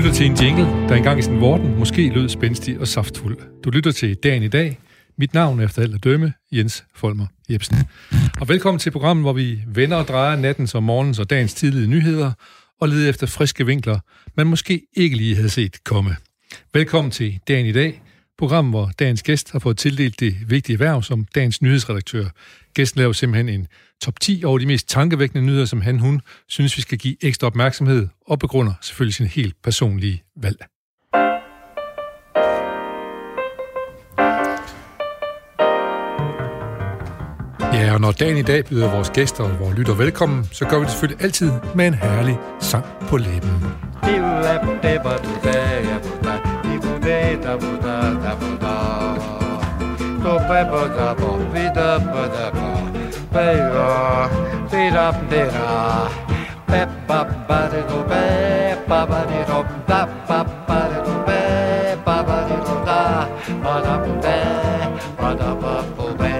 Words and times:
lytter 0.00 0.12
til 0.12 0.26
en 0.26 0.34
jingle, 0.34 0.64
der 0.64 0.94
engang 0.94 1.18
i 1.18 1.22
sin 1.22 1.40
vorten 1.40 1.78
måske 1.78 2.08
lød 2.08 2.28
spændstig 2.28 2.80
og 2.80 2.88
saftfuld. 2.88 3.38
Du 3.64 3.70
lytter 3.70 3.92
til 3.92 4.16
Dagen 4.16 4.42
i 4.42 4.48
dag. 4.48 4.78
Mit 5.18 5.34
navn 5.34 5.60
er 5.60 5.64
efter 5.64 5.82
alt 5.82 5.94
at 5.94 6.04
dømme 6.04 6.32
Jens 6.52 6.84
Folmer 6.94 7.26
Jebsen. 7.50 7.76
Og 8.40 8.48
velkommen 8.48 8.78
til 8.78 8.90
programmet, 8.90 9.24
hvor 9.24 9.32
vi 9.32 9.58
vender 9.66 9.96
og 9.96 10.08
drejer 10.08 10.36
nattens 10.36 10.74
og 10.74 10.82
morgens 10.82 11.18
og 11.18 11.30
dagens 11.30 11.54
tidlige 11.54 11.86
nyheder 11.86 12.32
og 12.80 12.88
leder 12.88 13.10
efter 13.10 13.26
friske 13.26 13.66
vinkler, 13.66 13.98
man 14.36 14.46
måske 14.46 14.82
ikke 14.96 15.16
lige 15.16 15.36
havde 15.36 15.48
set 15.48 15.84
komme. 15.84 16.16
Velkommen 16.74 17.10
til 17.10 17.40
Dagen 17.48 17.66
i 17.66 17.72
dag, 17.72 18.02
program, 18.40 18.70
hvor 18.70 18.90
dagens 18.98 19.22
gæst 19.22 19.52
har 19.52 19.58
fået 19.58 19.78
tildelt 19.78 20.20
det 20.20 20.36
vigtige 20.46 20.78
værv 20.78 21.02
som 21.02 21.26
dagens 21.34 21.62
nyhedsredaktør. 21.62 22.24
Gæsten 22.74 22.98
laver 22.98 23.12
simpelthen 23.12 23.60
en 23.60 23.66
top 24.02 24.20
10 24.20 24.42
over 24.44 24.58
de 24.58 24.66
mest 24.66 24.88
tankevækkende 24.88 25.46
nyheder, 25.46 25.64
som 25.64 25.80
han 25.80 25.98
hun 25.98 26.20
synes, 26.48 26.76
vi 26.76 26.82
skal 26.82 26.98
give 26.98 27.16
ekstra 27.24 27.46
opmærksomhed, 27.46 28.08
og 28.26 28.38
begrunder 28.38 28.72
selvfølgelig 28.80 29.14
sin 29.14 29.26
helt 29.26 29.54
personlige 29.64 30.22
valg. 30.42 30.58
Ja, 37.72 37.92
og 37.94 38.00
når 38.00 38.12
dagen 38.12 38.36
i 38.36 38.42
dag 38.42 38.64
byder 38.64 38.90
vores 38.90 39.10
gæster 39.10 39.44
og 39.44 39.60
vores 39.60 39.78
lytter 39.78 39.94
velkommen, 39.94 40.44
så 40.52 40.64
gør 40.64 40.78
vi 40.78 40.84
det 40.84 40.90
selvfølgelig 40.90 41.24
altid 41.24 41.52
med 41.74 41.86
en 41.86 41.94
herlig 41.94 42.36
sang 42.60 42.84
på 43.00 43.16
læben 43.16 43.50
boudé, 46.82 47.36
da 47.42 47.56
bouda, 47.62 47.96
da 48.22 48.32
bouda. 48.40 48.74
Topé, 50.22 50.60
boda, 50.70 51.14
bo, 51.20 51.30
vida, 51.52 51.98
boda, 52.12 52.46
bo. 52.56 52.68
Peyo, 53.32 53.88
tira, 54.70 55.06
tira. 55.30 55.70
Pep, 56.70 56.90
ba, 57.08 57.20
ba, 57.48 57.60
de, 57.72 57.80
do, 57.88 57.98
be, 58.10 58.24
ba, 58.88 59.00
ba, 59.10 59.20
de, 59.30 59.40
do, 59.50 59.58
da, 59.88 60.00
ba, 60.28 60.40
ba, 60.68 60.80
de, 60.90 60.98
do, 61.06 61.14
be, 61.26 61.40
ba, 62.06 62.16
ba, 62.28 62.38
de, 62.48 62.56
do, 62.66 62.74
da, 62.88 63.00
ba, 63.64 63.74
da, 63.86 63.94
boudé, 64.04 64.38
ba, 65.20 65.30
da, 65.40 65.50
ba, 65.62 65.74
boudé. 65.96 66.34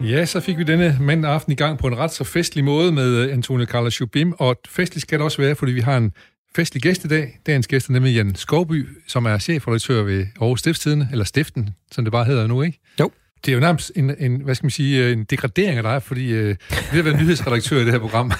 Ja, 0.00 0.26
så 0.26 0.40
fik 0.40 0.58
vi 0.58 0.64
denne 0.64 0.96
mandag 1.00 1.30
aften 1.30 1.52
i 1.52 1.56
gang 1.56 1.78
på 1.78 1.86
en 1.86 1.98
ret 1.98 2.12
så 2.12 2.24
festlig 2.24 2.64
måde 2.64 2.92
med 2.92 3.16
øh, 3.16 3.32
Antonio 3.32 3.66
Carlos 3.66 4.00
Jubim, 4.00 4.32
og 4.38 4.56
festlig 4.68 5.02
skal 5.02 5.18
det 5.18 5.24
også 5.24 5.42
være, 5.42 5.54
fordi 5.54 5.72
vi 5.72 5.80
har 5.80 5.96
en 5.96 6.12
festlig 6.56 6.82
gæst 6.82 7.04
i 7.04 7.08
dag. 7.08 7.38
Dagens 7.46 7.66
gæst 7.66 7.88
er 7.88 7.92
nemlig 7.92 8.14
Jan 8.14 8.34
Skovby, 8.34 8.88
som 9.06 9.26
er 9.26 9.38
chefredaktør 9.38 10.02
ved 10.02 10.26
Aarhus 10.40 10.60
Stiftstidende, 10.60 11.08
eller 11.12 11.24
Stiften, 11.24 11.70
som 11.92 12.04
det 12.04 12.12
bare 12.12 12.24
hedder 12.24 12.46
nu, 12.46 12.62
ikke? 12.62 12.78
Jo. 13.00 13.10
Det 13.44 13.50
er 13.52 13.54
jo 13.54 13.60
nærmest 13.60 13.92
en, 13.96 14.14
en 14.18 14.40
hvad 14.40 14.54
skal 14.54 14.64
man 14.64 14.70
sige, 14.70 15.12
en 15.12 15.24
degradering 15.24 15.76
af 15.76 15.82
dig, 15.82 16.02
fordi 16.02 16.32
øh, 16.32 16.56
vi 16.70 16.96
har 16.96 17.02
været 17.02 17.20
nyhedsredaktør 17.20 17.76
i 17.80 17.84
det 17.84 17.92
her 17.92 17.98
program. 17.98 18.32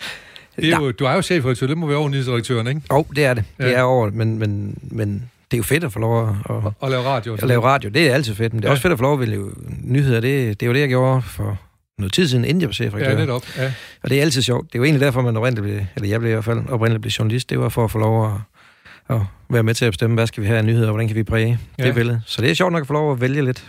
det 0.56 0.72
er 0.72 0.76
jo, 0.80 0.90
du 0.90 1.04
er 1.04 1.12
jo 1.12 1.22
chefredaktør, 1.22 1.66
det 1.66 1.78
må 1.78 1.86
være 1.86 1.96
over 1.96 2.08
nyhedsredaktøren, 2.08 2.66
ikke? 2.66 2.80
Jo, 2.92 3.06
det 3.16 3.24
er 3.24 3.34
det. 3.34 3.44
Det 3.58 3.64
Ja. 3.64 3.70
er 3.72 3.82
over, 3.82 4.10
men, 4.10 4.38
men, 4.38 4.78
men 4.82 5.30
det 5.50 5.56
er 5.56 5.58
jo 5.58 5.62
fedt 5.62 5.84
at 5.84 5.92
få 5.92 5.98
lov 5.98 6.28
at, 6.28 6.34
at, 6.50 6.72
Og 6.80 6.90
lave 6.90 7.02
radio. 7.02 7.32
og 7.32 7.38
at 7.42 7.48
lave 7.48 7.62
radio. 7.62 7.90
Det 7.90 8.10
er 8.10 8.14
altid 8.14 8.34
fedt, 8.34 8.52
men 8.52 8.62
det 8.62 8.66
er 8.66 8.68
Ja. 8.68 8.72
også 8.72 8.82
fedt 8.82 8.92
at 8.92 8.98
få 8.98 9.02
lov 9.02 9.12
at 9.12 9.20
vælge 9.20 9.40
nyheder. 9.84 10.20
Det, 10.20 10.60
det 10.60 10.66
er 10.66 10.70
jo 10.70 10.72
det, 10.74 10.80
jeg 10.80 10.88
gjorde 10.88 11.22
for 11.22 11.58
noget 11.98 12.12
tid 12.12 12.28
siden, 12.28 12.44
inden 12.44 12.60
jeg 12.60 12.68
var 12.68 12.72
chefredaktør. 12.72 13.12
Ja, 13.12 13.18
netop. 13.20 13.42
Ja. 13.56 13.72
Og 14.02 14.10
det 14.10 14.18
er 14.18 14.22
altid 14.22 14.42
sjovt. 14.42 14.66
Det 14.72 14.74
er 14.74 14.78
jo 14.78 14.84
egentlig 14.84 15.00
derfor, 15.00 15.20
man 15.22 15.36
oprindeligt 15.36 15.64
blev, 15.74 15.86
eller 15.96 16.08
jeg 16.08 16.20
blev 16.20 16.30
i 16.30 16.32
hvert 16.32 16.44
fald 16.44 16.58
oprindeligt 16.68 17.02
blev 17.02 17.10
journalist. 17.10 17.50
Det 17.50 17.58
var 17.58 17.68
for 17.68 17.84
at 17.84 17.90
få 17.90 17.98
lov 17.98 18.34
at, 18.34 18.40
at 19.16 19.20
være 19.50 19.62
med 19.62 19.74
til 19.74 19.84
at 19.84 19.92
bestemme, 19.92 20.14
hvad 20.14 20.26
skal 20.26 20.42
vi 20.42 20.46
have 20.48 20.58
af 20.58 20.64
nyheder, 20.64 20.86
og 20.86 20.92
hvordan 20.92 21.08
kan 21.08 21.16
vi 21.16 21.22
præge 21.22 21.58
Ja. 21.78 21.86
det 21.86 21.94
billede. 21.94 22.20
Så 22.26 22.42
det 22.42 22.50
er 22.50 22.54
sjovt 22.54 22.72
nok 22.72 22.80
at 22.80 22.86
få 22.86 22.92
lov 22.92 23.12
at 23.12 23.20
vælge 23.20 23.44
lidt. 23.44 23.64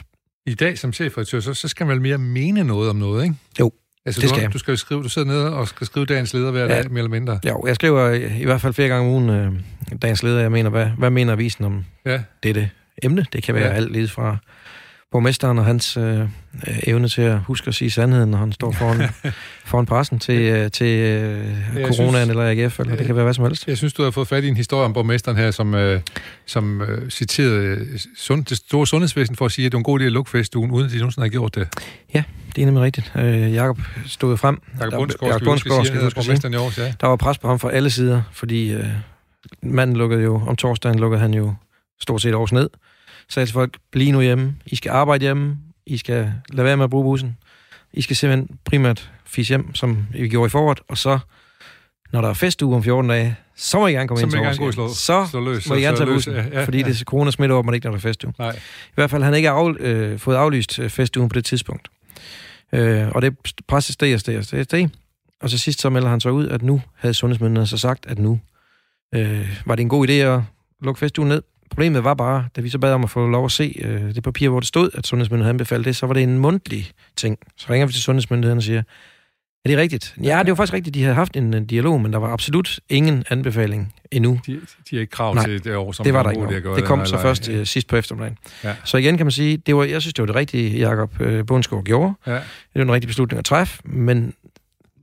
I 0.45 0.53
dag 0.53 0.77
som 0.77 0.93
chefredaktør, 0.93 1.39
så, 1.39 1.53
så 1.53 1.67
skal 1.67 1.85
man 1.85 1.93
vel 1.93 2.01
mere 2.01 2.17
mene 2.17 2.63
noget 2.63 2.89
om 2.89 2.95
noget, 2.95 3.23
ikke? 3.23 3.35
Jo, 3.59 3.71
altså, 4.05 4.21
det 4.21 4.29
du, 4.29 4.33
skal 4.35 4.41
jeg. 4.41 4.53
Du 4.53 4.57
skal 4.57 4.71
jo 4.71 4.75
skrive, 4.77 5.03
du 5.03 5.09
sidder 5.09 5.27
nede 5.27 5.53
og 5.53 5.67
skal 5.67 5.87
skrive 5.87 6.05
dagens 6.05 6.33
leder 6.33 6.51
hver 6.51 6.61
Ja. 6.61 6.67
dag, 6.67 6.91
mere 6.91 6.97
eller 6.99 7.09
mindre. 7.09 7.39
Jo, 7.47 7.63
jeg 7.67 7.75
skriver 7.75 8.11
i, 8.39 8.43
hvert 8.43 8.61
fald 8.61 8.73
flere 8.73 8.87
gange 8.89 9.07
om 9.09 9.13
ugen 9.13 9.29
øh, 9.29 9.51
dagens 10.01 10.23
leder. 10.23 10.39
Jeg 10.41 10.51
mener, 10.51 10.69
hvad, 10.69 10.85
hvad 10.85 11.09
mener 11.09 11.33
avisen 11.33 11.65
om 11.65 11.85
Ja. 12.05 12.21
dette 12.43 12.69
emne? 13.03 13.25
Det 13.33 13.43
kan 13.43 13.55
være 13.55 13.67
ja. 13.67 13.73
alt 13.73 13.91
lige 13.91 14.07
fra 14.07 14.37
borgmesteren 15.11 15.59
og 15.59 15.65
hans 15.65 15.97
øh, 15.97 16.19
øh, 16.21 16.27
evne 16.87 17.09
til 17.09 17.21
at 17.21 17.39
huske 17.39 17.67
at 17.67 17.75
sige 17.75 17.91
sandheden, 17.91 18.31
når 18.31 18.37
han 18.37 18.51
står 18.51 18.71
foran, 18.71 19.01
foran 19.65 19.85
pressen 19.85 20.19
til, 20.19 20.41
øh, 20.41 20.71
til 20.71 20.85
øh, 20.87 21.47
Jeg 21.75 21.87
coronaen 21.87 22.13
synes- 22.13 22.29
eller 22.29 22.43
AGF, 22.65 22.79
eller 22.79 22.95
det 22.95 23.05
kan 23.05 23.15
være 23.15 23.23
hvad 23.23 23.33
som 23.33 23.43
helst. 23.45 23.67
Jeg 23.67 23.77
synes, 23.77 23.93
du 23.93 24.03
har 24.03 24.11
fået 24.11 24.27
fat 24.27 24.43
i 24.43 24.47
en 24.47 24.57
historie 24.57 24.85
om 24.85 24.93
borgmesteren 24.93 25.37
her, 25.37 25.51
som, 25.51 25.75
øh, 25.75 26.01
som 26.45 26.81
øh, 26.81 27.09
citerede 27.09 27.65
øh, 27.65 27.99
sund, 28.17 28.45
det 28.45 28.57
store 28.57 28.87
sundhedsvæsen 28.87 29.35
for 29.35 29.45
at 29.45 29.51
sige, 29.51 29.65
at 29.65 29.71
det 29.71 29.75
var 29.75 29.79
en 29.79 29.83
god 29.83 29.99
idé 29.99 30.03
at 30.03 30.11
lukke 30.11 30.31
festugen, 30.31 30.71
uden 30.71 30.85
at 30.85 30.91
de 30.91 30.97
nogensinde 30.97 31.25
har 31.25 31.29
gjort 31.29 31.55
det. 31.55 31.67
Det 32.55 32.61
er 32.61 32.65
nemlig 32.65 32.83
rigtigt. 32.83 33.11
Øh, 33.15 33.53
Jakob 33.53 33.79
stod 34.05 34.37
frem. 34.37 34.61
Jakob 34.79 34.93
Bundsgaard, 34.93 35.31
Jakob 35.31 35.41
skal 35.41 35.51
huske, 35.51 35.69
Bundsgaard, 35.69 36.11
skal 36.11 36.21
borgmesteren 36.23 36.53
i 36.53 36.57
Aarhus, 36.57 36.77
ja. 36.77 36.93
Der 37.01 37.07
var 37.07 37.15
pres 37.15 37.37
på 37.37 37.47
ham 37.47 37.59
fra 37.59 37.71
alle 37.71 37.89
sider, 37.89 38.21
fordi 38.31 38.73
øh, 38.73 38.85
manden 39.63 39.95
lukkede 39.97 40.23
jo, 40.23 40.41
om 40.47 40.55
torsdagen 40.55 40.99
lukkede 40.99 41.21
han 41.21 41.33
jo 41.33 41.53
stort 42.01 42.21
set 42.21 42.35
års 42.35 42.51
ned. 42.51 42.69
Sagde 43.29 43.45
til 43.47 43.53
folk, 43.53 43.77
bliv 43.91 44.11
nu 44.11 44.21
hjemme, 44.21 44.55
I 44.65 44.75
skal 44.75 44.89
arbejde 44.89 45.21
hjemme, 45.21 45.57
I 45.85 45.97
skal 45.97 46.33
lade 46.49 46.65
være 46.65 46.77
med 46.77 46.83
at 46.83 46.89
bruge 46.89 47.03
bussen, 47.03 47.37
I 47.93 48.01
skal 48.01 48.15
simpelthen 48.15 48.57
primært 48.65 49.11
fise 49.25 49.47
hjem, 49.49 49.75
som 49.75 50.07
vi 50.11 50.27
gjorde 50.27 50.47
i 50.47 50.49
foråret, 50.49 50.79
og 50.87 50.97
så, 50.97 51.19
når 52.13 52.21
der 52.21 52.29
er 52.29 52.33
festuge 52.33 52.75
om 52.75 52.83
14 52.83 53.09
dage, 53.09 53.35
så 53.55 53.79
må 53.79 53.87
I 53.87 53.91
gerne 53.93 54.07
komme 54.07 54.19
Så 54.19 54.25
ind 54.25 54.31
til 54.31 54.37
Aarhus 54.37 54.73
slå- 54.75 54.93
Så 54.93 55.27
slå 55.31 55.39
løs, 55.53 55.69
må 55.69 55.75
I 55.75 55.81
gerne 55.81 55.97
tage 55.97 56.05
løs, 56.09 56.13
bussen, 56.15 56.33
ja, 56.33 56.43
ja, 56.51 56.63
fordi 56.65 56.77
ja. 56.79 56.87
det 56.87 56.97
corona 56.99 57.31
smitter 57.31 57.53
over, 57.55 57.63
man 57.63 57.73
ikke 57.73 57.85
når 57.85 57.91
der 57.91 57.97
er 57.97 58.01
festuge. 58.01 58.33
Nej. 58.39 58.55
I 58.87 58.91
hvert 58.95 59.09
fald, 59.09 59.23
han 59.23 59.33
ikke 59.33 59.49
af, 59.49 59.73
øh, 59.79 60.19
fået 60.19 60.35
aflyst 60.35 60.79
øh, 60.79 60.89
festugen 60.89 61.29
på 61.29 61.33
det 61.33 61.45
tidspunkt. 61.45 61.87
Øh, 62.73 63.07
og 63.07 63.21
det 63.21 63.35
presset 63.67 63.93
steg 63.93 64.13
og 64.13 64.19
steg 64.19 64.37
og 64.37 64.43
steg, 64.43 64.63
steg. 64.63 64.89
Og 65.41 65.49
så 65.49 65.57
sidst 65.57 65.81
så 65.81 65.89
melder 65.89 66.09
han 66.09 66.19
så 66.19 66.29
ud, 66.29 66.47
at 66.47 66.61
nu 66.61 66.81
havde 66.95 67.13
sundhedsmyndighederne 67.13 67.67
så 67.67 67.77
sagt, 67.77 68.05
at 68.05 68.19
nu 68.19 68.39
øh, 69.15 69.49
var 69.65 69.75
det 69.75 69.81
en 69.83 69.89
god 69.89 70.07
idé 70.07 70.11
at 70.11 70.41
lukke 70.81 70.99
festugen 70.99 71.29
ned. 71.29 71.41
Problemet 71.69 72.03
var 72.03 72.13
bare, 72.13 72.45
da 72.55 72.61
vi 72.61 72.69
så 72.69 72.79
bad 72.79 72.93
om 72.93 73.03
at 73.03 73.09
få 73.09 73.27
lov 73.27 73.45
at 73.45 73.51
se 73.51 73.75
øh, 73.85 74.15
det 74.15 74.23
papir, 74.23 74.49
hvor 74.49 74.59
det 74.59 74.67
stod, 74.67 74.89
at 74.93 75.07
sundhedsmyndighederne 75.07 75.49
anbefalede 75.49 75.85
det, 75.85 75.95
så 75.95 76.05
var 76.05 76.13
det 76.13 76.23
en 76.23 76.39
mundtlig 76.39 76.91
ting. 77.15 77.37
Så 77.57 77.67
ringer 77.69 77.87
vi 77.87 77.93
til 77.93 78.01
sundhedsmyndighederne 78.01 78.59
og 78.59 78.63
siger, 78.63 78.83
er 79.65 79.69
det 79.69 79.77
rigtigt? 79.77 80.15
Ja, 80.23 80.39
det 80.39 80.49
var 80.49 80.55
faktisk 80.55 80.73
rigtigt, 80.73 80.93
de 80.93 81.01
havde 81.03 81.15
haft 81.15 81.37
en, 81.37 81.53
en 81.53 81.65
dialog, 81.65 82.01
men 82.01 82.13
der 82.13 82.19
var 82.19 82.27
absolut 82.33 82.79
ingen 82.89 83.23
anbefaling 83.29 83.93
endnu. 84.11 84.39
De, 84.47 84.51
de 84.89 84.95
har 84.95 84.99
ikke 84.99 85.11
krav 85.11 85.33
Nej, 85.33 85.45
til 85.45 85.63
det 85.63 85.75
år, 85.75 85.91
som 85.91 86.03
det 86.03 86.13
var 86.13 86.23
der 86.23 86.29
ikke 86.29 86.43
noget. 86.43 86.63
gøre 86.63 86.75
Det 86.75 86.83
kom 86.83 87.05
så 87.05 87.15
eller- 87.15 87.21
først 87.21 87.49
øh, 87.49 87.65
sidst 87.65 87.87
på 87.87 87.95
eftermiddagen. 87.95 88.37
Ja. 88.63 88.75
Så 88.83 88.97
igen 88.97 89.17
kan 89.17 89.25
man 89.25 89.31
sige, 89.31 89.57
det 89.57 89.75
var, 89.75 89.83
jeg 89.83 90.01
synes, 90.01 90.13
det 90.13 90.21
var 90.21 90.25
det 90.25 90.35
rigtige, 90.35 90.79
Jacob 90.89 91.21
øh, 91.21 91.45
Bundsgaard 91.45 91.83
gjorde. 91.83 92.13
Ja. 92.27 92.33
Det 92.33 92.41
var 92.75 92.81
en 92.81 92.91
rigtig 92.91 93.07
beslutning 93.07 93.39
at 93.39 93.45
træffe, 93.45 93.81
men 93.85 94.33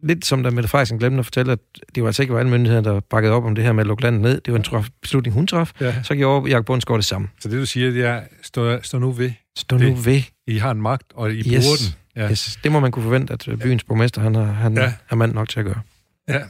lidt 0.05 0.25
som 0.25 0.43
da 0.43 0.51
Mette 0.51 0.69
Frederiksen 0.69 0.99
glemte 0.99 1.19
at 1.19 1.25
fortælle, 1.27 1.53
at 1.53 1.59
det 1.95 2.03
var 2.03 2.09
altså 2.09 2.23
ikke 2.23 2.33
var 2.35 2.41
alle 2.41 2.51
myndigheder, 2.51 2.83
der 2.83 3.01
bakkede 3.01 3.33
op 3.35 3.45
om 3.45 3.55
det 3.55 3.65
her 3.65 3.73
med 3.73 3.81
at 3.83 3.87
lukke 3.87 4.03
landet 4.03 4.23
ned. 4.23 4.41
Det 4.41 4.53
var 4.53 4.59
en 4.59 4.65
træf, 4.65 4.89
beslutning, 5.03 5.35
hun 5.35 5.47
traf. 5.47 5.73
Ja. 5.81 6.03
Så 6.03 6.15
gjorde 6.15 6.51
Jacob 6.51 6.67
Bundsgaard 6.67 6.99
det 6.99 7.05
samme. 7.05 7.29
Så 7.41 7.49
det, 7.49 7.59
du 7.61 7.67
siger, 7.67 7.91
det 7.91 8.05
er, 8.05 8.21
stå, 8.43 8.79
stå 8.83 8.99
nu 8.99 9.11
ved. 9.13 9.31
Stå 9.59 9.79
Det- 9.79 9.89
nu 9.89 9.95
ved. 9.95 10.23
I 10.47 10.59
har 10.59 10.71
en 10.71 10.81
magt, 10.83 11.13
og 11.15 11.33
I 11.33 11.37
Yes. 11.37 11.45
bruger 11.47 11.77
den. 11.77 12.23
Ja. 12.23 12.31
Yes, 12.31 12.59
det 12.65 12.73
må 12.73 12.81
man 12.81 12.91
kunne 12.91 13.03
forvente, 13.03 13.33
at 13.33 13.49
øh, 13.49 13.59
byens 13.59 13.85
borgmester 13.85 14.21
han 14.21 14.35
er, 14.35 14.45
han 14.45 14.75
Ja. 14.77 14.83
ja. 14.83 14.93
er 15.11 15.15
mand 15.17 15.33
nok 15.33 15.49
til 15.49 15.59
at 15.61 15.65
gøre. 15.67 15.81
Ja. 16.29 16.41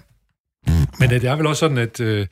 Men 1.01 1.11
det 1.11 1.25
er 1.25 1.37
vel 1.37 1.47
også 1.47 1.61
sådan, 1.61 1.79
at, 1.79 2.01
øh, 2.01 2.27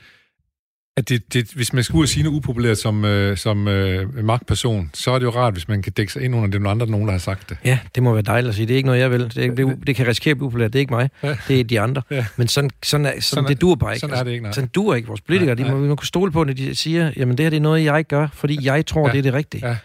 at 0.97 1.09
det, 1.09 1.35
det, 1.35 1.51
hvis 1.55 1.73
man 1.73 1.85
skal 1.85 1.97
ud 1.97 2.03
og 2.03 2.09
sige 2.09 2.23
noget 2.23 2.37
upopulært 2.37 2.79
som, 2.79 3.05
øh, 3.05 3.37
som 3.37 3.69
øh, 3.69 4.25
magtperson, 4.25 4.91
så 4.95 5.11
er 5.11 5.19
det 5.19 5.27
jo 5.27 5.31
rart, 5.31 5.53
hvis 5.53 5.69
man 5.69 5.83
kan 5.83 5.93
dække 5.93 6.13
sig 6.13 6.23
ind 6.23 6.35
under 6.35 6.47
det, 6.49 6.61
nogle 6.63 6.71
andre, 6.71 6.87
nogen, 6.87 7.07
der 7.07 7.13
har 7.13 7.19
sagt 7.19 7.49
det. 7.51 7.57
Ja, 7.65 7.79
det 7.95 8.03
må 8.03 8.13
være 8.13 8.23
dejligt 8.23 8.49
at 8.49 8.55
sige. 8.55 8.67
Det 8.67 8.73
er 8.75 8.77
ikke 8.77 8.87
noget, 8.87 9.01
jeg 9.01 9.11
vil. 9.11 9.21
Det, 9.35 9.37
er- 9.47 9.55
det, 9.55 9.87
det 9.87 9.97
kan 9.97 10.07
risikere 10.07 10.31
at 10.31 10.37
blive 10.37 10.47
upopulært. 10.47 10.73
Det 10.73 10.79
er 10.79 10.81
ikke 10.81 10.95
mig. 10.95 11.11
Ja. 11.23 11.37
Det 11.49 11.61
er 11.61 11.65
de 11.65 11.81
andre. 11.81 12.03
Ja. 12.11 12.27
Men 12.37 12.49
sådan, 12.49 12.71
sådan, 12.83 13.07
er, 13.07 13.11
sådan, 13.11 13.23
Sådan 13.23 13.45
er- 13.45 13.49
det 13.49 13.61
dur 13.61 13.75
bare 13.75 13.93
ikke. 13.93 14.01
Sådan 14.01 14.17
er 14.19 14.23
det 14.25 14.31
ikke, 14.31 14.43
nej. 14.43 14.53
Sådan 14.53 14.69
dur 14.75 14.95
ikke 14.95 15.09
vores 15.09 15.21
politikere. 15.21 15.55
Nej, 15.57 15.65
De 15.69 15.75
må, 15.75 15.81
vi 15.81 15.89
må 15.89 15.95
kunne 15.97 16.07
stole 16.07 16.33
på, 16.33 16.45
når 16.45 16.53
de 16.53 16.75
siger, 16.75 17.13
jamen 17.17 17.37
det 17.39 17.45
her 17.45 17.51
det 17.51 17.57
er 17.57 17.61
noget, 17.61 17.85
jeg 17.85 17.99
ikke 17.99 18.09
gør, 18.09 18.29
fordi 18.35 18.59
jeg 18.63 18.87
tror, 18.87 19.07
ja. 19.07 19.13
det 19.13 19.19
er 19.19 19.23
det 19.23 19.35
rigtige. 19.35 19.69
Ja. 19.69 19.77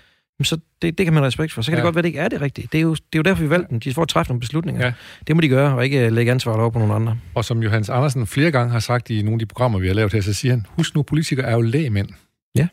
Så 0.43 0.57
det, 0.81 0.97
det 0.97 1.05
kan 1.05 1.13
man 1.13 1.23
respekt 1.23 1.53
for. 1.53 1.61
Så 1.61 1.71
kan 1.71 1.73
Ja. 1.73 1.77
det 1.77 1.83
godt 1.83 1.95
være, 1.95 2.01
det 2.01 2.07
ikke 2.07 2.19
er 2.19 2.27
det 2.27 2.41
rigtige. 2.41 2.67
Det 2.71 2.77
er 2.77 2.81
jo, 2.81 2.93
det 2.93 3.01
er 3.13 3.17
jo 3.19 3.21
derfor, 3.21 3.43
vi 3.43 3.49
valgte 3.49 3.69
dem. 3.69 3.79
De 3.79 3.93
får 3.93 4.05
træffe 4.05 4.29
nogle 4.29 4.39
beslutninger. 4.39 4.85
Ja. 4.85 4.93
Det 5.27 5.35
må 5.35 5.41
de 5.41 5.47
gøre, 5.47 5.75
og 5.75 5.83
ikke 5.85 6.05
øh, 6.05 6.11
lægge 6.11 6.31
ansvaret 6.31 6.59
over 6.61 6.69
på 6.69 6.79
nogle 6.79 6.93
andre. 6.93 7.17
Og 7.35 7.45
som 7.45 7.63
Johannes 7.63 7.89
Andersen 7.89 8.27
flere 8.27 8.51
gange 8.51 8.71
har 8.71 8.79
sagt 8.79 9.09
i 9.09 9.21
nogle 9.21 9.35
af 9.35 9.39
de 9.39 9.45
programmer, 9.45 9.79
vi 9.79 9.87
har 9.87 9.93
lavet 9.93 10.13
her, 10.13 10.21
så 10.21 10.33
siger 10.33 10.51
han, 10.53 10.65
husk 10.69 10.95
nu, 10.95 11.01
politikere 11.01 11.45
er 11.45 11.53
jo 11.53 11.61
lægemænd. 11.61 12.09
Ja. 12.55 12.67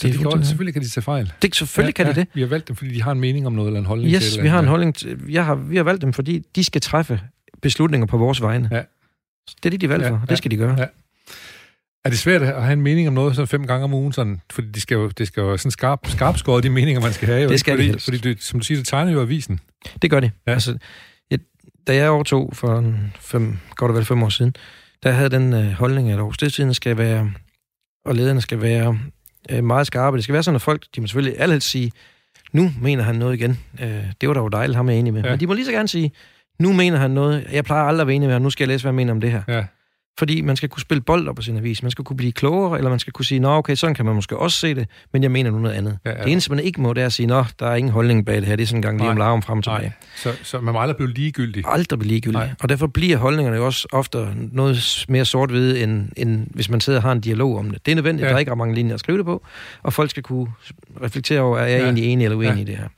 Så 0.00 0.08
Det 0.08 0.14
er 0.14 0.18
de 0.30 0.36
kan, 0.36 0.44
selvfølgelig 0.44 0.74
kan 0.74 0.82
de 0.82 0.88
tage 0.88 1.02
fejl. 1.02 1.32
Det, 1.42 1.56
selvfølgelig 1.56 1.98
ja, 1.98 2.04
kan 2.04 2.14
de 2.14 2.20
det. 2.20 2.28
Vi 2.34 2.40
har 2.40 2.48
valgt 2.48 2.68
dem, 2.68 2.76
fordi 2.76 2.94
de 2.94 3.02
har 3.02 3.12
en 3.12 3.20
mening 3.20 3.46
om 3.46 3.52
noget, 3.52 3.68
eller 3.68 3.80
en 3.80 3.86
holdning 3.86 4.10
til 4.10 4.16
et 4.16 4.22
Yes, 4.22 4.42
vi 4.42 4.48
har 4.48 4.58
en 4.60 4.66
holdning. 4.66 4.94
Til, 4.94 5.18
jeg 5.28 5.44
har, 5.46 5.54
vi 5.54 5.76
har 5.76 5.82
valgt 5.82 6.02
dem, 6.02 6.12
fordi 6.12 6.42
de 6.56 6.64
skal 6.64 6.80
træffe 6.80 7.20
beslutninger 7.62 8.06
på 8.06 8.16
vores 8.18 8.42
vegne. 8.42 8.68
Ja. 8.72 8.76
Det 8.76 9.66
er 9.66 9.70
det, 9.70 9.80
de 9.80 9.86
er 9.86 9.88
valgt 9.88 10.04
Ja, 10.04 10.10
for. 10.10 10.14
ja, 10.16 10.24
Det 10.28 10.38
skal 10.38 10.50
de 10.50 10.56
gøre. 10.56 10.76
ja. 10.80 10.86
Er 12.04 12.10
det 12.10 12.18
svært 12.18 12.42
at 12.42 12.62
have 12.62 12.72
en 12.72 12.80
mening 12.82 13.08
om 13.08 13.14
noget 13.14 13.34
sådan 13.34 13.48
fem 13.48 13.66
gange 13.66 13.84
om 13.84 13.94
ugen? 13.94 14.12
Sådan, 14.12 14.40
fordi 14.52 14.68
de 14.68 14.80
skal 14.80 14.94
jo, 14.94 15.08
det 15.08 15.26
skal 15.26 15.40
jo 15.40 15.56
sådan 15.56 15.70
skarp, 15.70 15.98
skarpskåret 16.06 16.62
de 16.64 16.70
meninger, 16.70 17.00
man 17.00 17.12
skal 17.12 17.28
have. 17.28 17.42
Jo, 17.42 17.48
Det 17.48 17.60
skal 17.60 17.72
fordi, 17.74 17.86
helst. 17.86 18.04
fordi 18.04 18.18
det, 18.18 18.42
som 18.42 18.60
du 18.60 18.64
siger, 18.64 18.78
det 18.78 18.86
tegner 18.86 19.12
jo 19.12 19.20
avisen. 19.20 19.60
Det 20.02 20.10
gør 20.10 20.20
de. 20.20 20.30
Ja. 20.46 20.52
Altså, 20.52 20.78
jeg, 21.30 21.38
da 21.86 21.94
jeg 21.94 22.10
overtog 22.10 22.50
for 22.52 22.94
fem, 23.20 23.58
godt 23.76 23.90
og 23.90 23.96
vel 23.96 24.04
fem 24.04 24.22
år 24.22 24.28
siden, 24.28 24.56
der 25.02 25.10
havde 25.10 25.28
den 25.30 25.52
øh, 25.52 25.72
holdning, 25.72 26.10
at 26.10 26.18
Aarhus 26.18 26.76
skal 26.76 26.96
være, 26.98 27.32
og 28.04 28.14
lederne 28.14 28.40
skal 28.40 28.60
være 28.60 28.98
øh, 29.50 29.64
meget 29.64 29.86
skarpe. 29.86 30.16
Det 30.16 30.24
skal 30.24 30.32
være 30.32 30.42
sådan, 30.42 30.56
at 30.56 30.62
folk, 30.62 30.84
de 30.96 31.00
må 31.00 31.06
selvfølgelig 31.06 31.40
altid 31.40 31.60
sige, 31.60 31.92
nu 32.52 32.72
mener 32.80 33.02
han 33.02 33.14
noget 33.14 33.34
igen. 33.34 33.58
Øh, 33.82 34.04
det 34.20 34.28
var 34.28 34.34
da 34.34 34.40
jo 34.40 34.48
dejligt, 34.48 34.76
ham 34.76 34.88
er 34.88 34.92
enig 34.92 35.12
med. 35.12 35.22
Ja. 35.24 35.30
Men 35.30 35.40
de 35.40 35.46
må 35.46 35.52
lige 35.52 35.66
så 35.66 35.72
gerne 35.72 35.88
sige, 35.88 36.12
nu 36.58 36.72
mener 36.72 36.98
han 36.98 37.10
noget. 37.10 37.46
Jeg 37.52 37.64
plejer 37.64 37.82
aldrig 37.84 38.00
at 38.00 38.06
være 38.06 38.16
enig 38.16 38.26
med 38.26 38.32
ham, 38.34 38.42
nu 38.42 38.50
skal 38.50 38.64
jeg 38.64 38.68
læse, 38.68 38.82
hvad 38.82 38.88
han 38.88 38.94
mener 38.96 39.12
om 39.12 39.20
det 39.20 39.30
her. 39.30 39.42
Ja. 39.48 39.64
Fordi 40.18 40.40
man 40.40 40.56
skal 40.56 40.68
kunne 40.68 40.80
spille 40.80 41.00
bold 41.00 41.28
op 41.28 41.36
på 41.36 41.42
sin 41.42 41.56
avis. 41.56 41.82
Man 41.82 41.90
skal 41.90 42.04
kunne 42.04 42.16
blive 42.16 42.32
klogere, 42.32 42.78
eller 42.78 42.90
man 42.90 42.98
skal 42.98 43.12
kunne 43.12 43.24
sige, 43.24 43.38
nå 43.38 43.48
okay, 43.48 43.74
sådan 43.74 43.94
kan 43.94 44.04
man 44.04 44.14
måske 44.14 44.36
også 44.36 44.58
se 44.58 44.74
det, 44.74 44.88
men 45.12 45.22
jeg 45.22 45.30
mener 45.30 45.50
nu 45.50 45.58
noget 45.58 45.74
andet. 45.74 45.98
Ja, 46.04 46.10
ja. 46.10 46.22
Det 46.22 46.32
eneste, 46.32 46.50
man 46.50 46.64
ikke 46.64 46.80
må, 46.80 46.92
det 46.92 47.02
er 47.02 47.06
at 47.06 47.12
sige, 47.12 47.26
nå, 47.26 47.44
der 47.58 47.66
er 47.66 47.74
ingen 47.74 47.92
holdning 47.92 48.26
bag 48.26 48.36
det 48.36 48.44
her, 48.44 48.56
det 48.56 48.62
er 48.62 48.66
sådan 48.66 48.78
en 48.78 48.82
gang 48.82 48.98
lige 48.98 49.10
om 49.10 49.16
larm 49.16 49.42
frem 49.42 49.58
og 49.58 49.64
tilbage. 49.64 49.92
Så, 50.16 50.32
så 50.42 50.60
man 50.60 50.74
må 50.74 50.80
aldrig 50.80 50.96
blive 50.96 51.10
ligegyldig? 51.12 51.64
Aldrig 51.66 51.98
blive 51.98 52.08
ligegyldig. 52.08 52.38
Nej. 52.38 52.50
Og 52.60 52.68
derfor 52.68 52.86
bliver 52.86 53.16
holdningerne 53.16 53.56
jo 53.56 53.66
også 53.66 53.88
ofte 53.92 54.28
noget 54.52 55.04
mere 55.08 55.24
sort-hvide, 55.24 55.82
end, 55.82 56.08
end 56.16 56.46
hvis 56.50 56.70
man 56.70 56.80
sidder 56.80 56.98
og 56.98 57.02
har 57.02 57.12
en 57.12 57.20
dialog 57.20 57.58
om 57.58 57.70
det. 57.70 57.86
Det 57.86 57.92
er 57.92 57.96
nødvendigt, 57.96 58.24
ja. 58.24 58.28
der 58.28 58.34
er 58.34 58.38
ikke 58.38 58.50
ret 58.50 58.58
mange 58.58 58.74
linjer 58.74 58.94
at 58.94 59.00
skrive 59.00 59.18
det 59.18 59.26
på, 59.26 59.42
og 59.82 59.92
folk 59.92 60.10
skal 60.10 60.22
kunne 60.22 60.48
reflektere 61.02 61.40
over, 61.40 61.58
er 61.58 61.66
jeg 61.66 61.78
ja. 61.78 61.84
egentlig 61.84 62.04
enig 62.04 62.24
eller 62.24 62.36
uenig 62.36 62.54
ja. 62.54 62.60
i 62.60 62.64
det 62.64 62.76
her. 62.76 62.88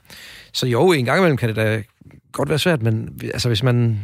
Så 0.53 0.67
jo, 0.67 0.91
en 0.91 1.05
gang 1.05 1.19
imellem 1.19 1.37
kan 1.37 1.49
det 1.49 1.55
da 1.55 1.83
godt 2.31 2.49
være 2.49 2.59
svært, 2.59 2.81
men 2.81 3.09
altså 3.23 3.47
hvis 3.47 3.63
man 3.63 3.99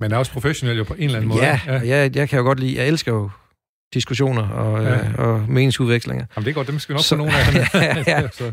men 0.00 0.12
er 0.12 0.16
også 0.16 0.32
professionel 0.32 0.76
jo 0.76 0.84
på 0.84 0.94
en 0.94 1.02
eller 1.02 1.16
anden 1.16 1.28
måde. 1.28 1.44
Ja, 1.44 1.60
ja. 1.66 1.80
Jeg, 1.84 2.16
jeg 2.16 2.28
kan 2.28 2.38
jo 2.38 2.44
godt 2.44 2.60
lide, 2.60 2.76
jeg 2.78 2.88
elsker 2.88 3.12
jo 3.12 3.30
diskussioner 3.94 4.48
og, 4.48 4.84
ja. 4.84 4.94
øh, 4.94 5.14
og 5.18 5.44
meningsudvekslinger. 5.48 6.26
Jamen 6.36 6.44
det 6.44 6.50
er 6.50 6.54
godt, 6.54 6.66
dem 6.66 6.78
skal 6.78 6.92
vi 6.92 6.96
nok 6.96 7.04
få 7.04 7.16
nogle 7.16 7.32
af 7.32 7.54
ja, 7.74 8.20
ja. 8.20 8.28
så, 8.28 8.52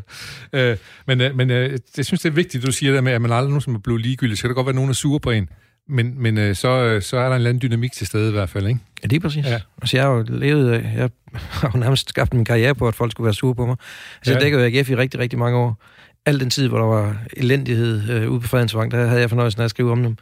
øh, 0.54 0.78
men 1.08 1.22
øh, 1.22 1.36
men 1.36 1.50
øh, 1.50 1.78
jeg 1.98 2.06
synes, 2.06 2.22
det 2.22 2.30
er 2.30 2.34
vigtigt, 2.34 2.66
du 2.66 2.72
siger 2.72 2.94
det 2.94 3.04
med, 3.04 3.12
at 3.12 3.22
man 3.22 3.32
aldrig 3.32 3.50
nogensinde 3.50 3.74
må 3.74 3.80
blive 3.80 4.00
ligegyldig. 4.00 4.38
Så 4.38 4.42
kan 4.42 4.50
det 4.50 4.56
godt 4.56 4.66
være, 4.66 4.72
at 4.72 4.76
nogen 4.76 4.90
er 4.90 4.94
sure 4.94 5.20
på 5.20 5.32
en. 5.32 5.50
Men, 5.90 6.22
men 6.22 6.38
øh, 6.38 6.56
så, 6.56 6.70
øh, 6.70 7.02
så 7.02 7.18
er 7.18 7.22
der 7.22 7.28
en 7.28 7.36
eller 7.36 7.50
anden 7.50 7.62
dynamik 7.62 7.92
til 7.92 8.08
stede 8.08 8.30
i 8.30 8.32
hvert 8.32 8.50
fald, 8.50 8.68
ikke? 8.68 8.80
Ja, 9.04 9.08
det 9.08 9.16
er 9.16 9.20
præcis. 9.20 9.46
Ja. 9.46 9.60
Altså, 9.82 9.98
jeg 9.98 10.06
har 10.06 10.12
jo 10.12 10.26
levet, 10.28 10.72
jeg 10.96 11.10
har 11.34 11.72
jo 11.74 11.80
nærmest 11.80 12.10
skabt 12.10 12.34
min 12.34 12.46
karriere 12.46 12.76
på, 12.76 12.88
at 12.88 12.96
folk 12.96 13.12
skulle 13.12 13.26
være 13.26 13.34
sure 13.34 13.56
på 13.56 13.66
mig. 13.66 13.76
Altså, 14.18 14.32
ja. 14.32 14.36
jeg 14.36 14.42
dækkede 14.42 14.66
AGF 14.66 14.90
i 14.90 14.96
rigtig, 14.96 15.20
rigtig 15.20 15.40
mange 15.40 15.58
år. 15.58 15.84
Al 16.26 16.40
den 16.40 16.50
tid, 16.50 16.68
hvor 16.68 16.78
der 16.78 16.86
var 16.86 17.16
elendighed 17.38 18.10
øh, 18.10 18.32
ude 18.32 18.40
på 18.40 18.48
Fredensvang, 18.48 18.92
der 18.92 19.08
havde 19.08 19.22
jeg 19.22 19.30
fornøjelsen 19.30 19.62
af 19.62 19.66
at 19.66 19.70
skrive 19.70 19.92
om 19.92 20.04
dem. 20.04 20.18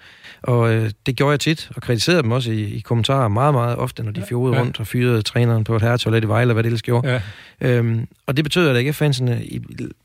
Og 0.48 0.74
øh, 0.74 0.92
det 1.06 1.16
gjorde 1.16 1.32
jeg 1.32 1.40
tit, 1.40 1.72
og 1.76 1.82
kritiserede 1.82 2.24
dem 2.24 2.32
også 2.32 2.52
i, 2.52 2.64
i 2.64 2.80
kommentarer 2.80 3.28
meget, 3.28 3.54
meget 3.54 3.78
ofte, 3.78 4.04
når 4.04 4.12
de 4.12 4.24
fjordede 4.30 4.56
ja. 4.56 4.62
rundt 4.62 4.80
og 4.80 4.88
fyrede 4.88 5.22
træneren 5.22 5.64
på 5.64 5.76
et 5.76 5.82
herretoilet 5.82 6.24
i 6.24 6.28
Vejle, 6.28 6.54
hvad 6.54 6.64
det 6.64 6.68
ellers 6.68 6.82
gjorde. 6.82 7.10
Ja. 7.12 7.22
Øhm, 7.62 8.08
og 8.28 8.38
det 8.38 8.46
betyder, 8.46 8.72
at 8.72 8.78
ikke 8.78 8.94
fansene, 8.94 9.46
i, 9.46 9.62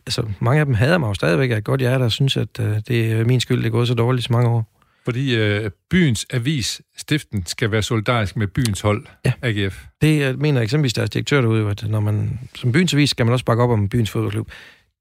altså 0.06 0.22
mange 0.40 0.60
af 0.60 0.66
dem 0.66 0.75
hader 0.75 0.98
mig 0.98 1.08
jo 1.08 1.14
stadigvæk, 1.14 1.50
at 1.50 1.64
godt 1.64 1.82
jeg 1.82 1.92
er 1.92 1.98
der 1.98 2.04
og 2.04 2.12
synes, 2.12 2.37
at 2.37 2.60
øh, 2.60 2.76
det 2.88 3.12
er 3.12 3.25
min 3.25 3.40
skyld, 3.40 3.58
det 3.58 3.66
er 3.66 3.70
gået 3.70 3.88
så 3.88 3.94
dårligt 3.94 4.26
så 4.26 4.32
mange 4.32 4.48
år. 4.48 4.66
Fordi 5.04 5.37
øh, 5.37 5.70
byens 5.90 6.26
avis, 6.31 6.82
stiften, 6.96 7.46
skal 7.46 7.70
være 7.70 7.82
solidarisk 7.82 8.37
med 8.37 8.46
byens 8.46 8.81
hold, 8.81 9.06
ja. 9.25 9.32
AGF. 9.42 9.84
Det 10.02 10.20
jeg 10.20 10.34
mener 10.34 10.60
eksempelvis 10.60 10.92
deres 10.92 11.10
direktør 11.10 11.40
derude, 11.40 11.70
at 11.70 11.84
når 11.88 12.00
man, 12.00 12.38
som 12.54 12.72
byens 12.72 12.94
avis 12.94 13.10
skal 13.10 13.26
man 13.26 13.32
også 13.32 13.44
bakke 13.44 13.62
op 13.62 13.70
om 13.70 13.88
byens 13.88 14.10
fodboldklub. 14.10 14.50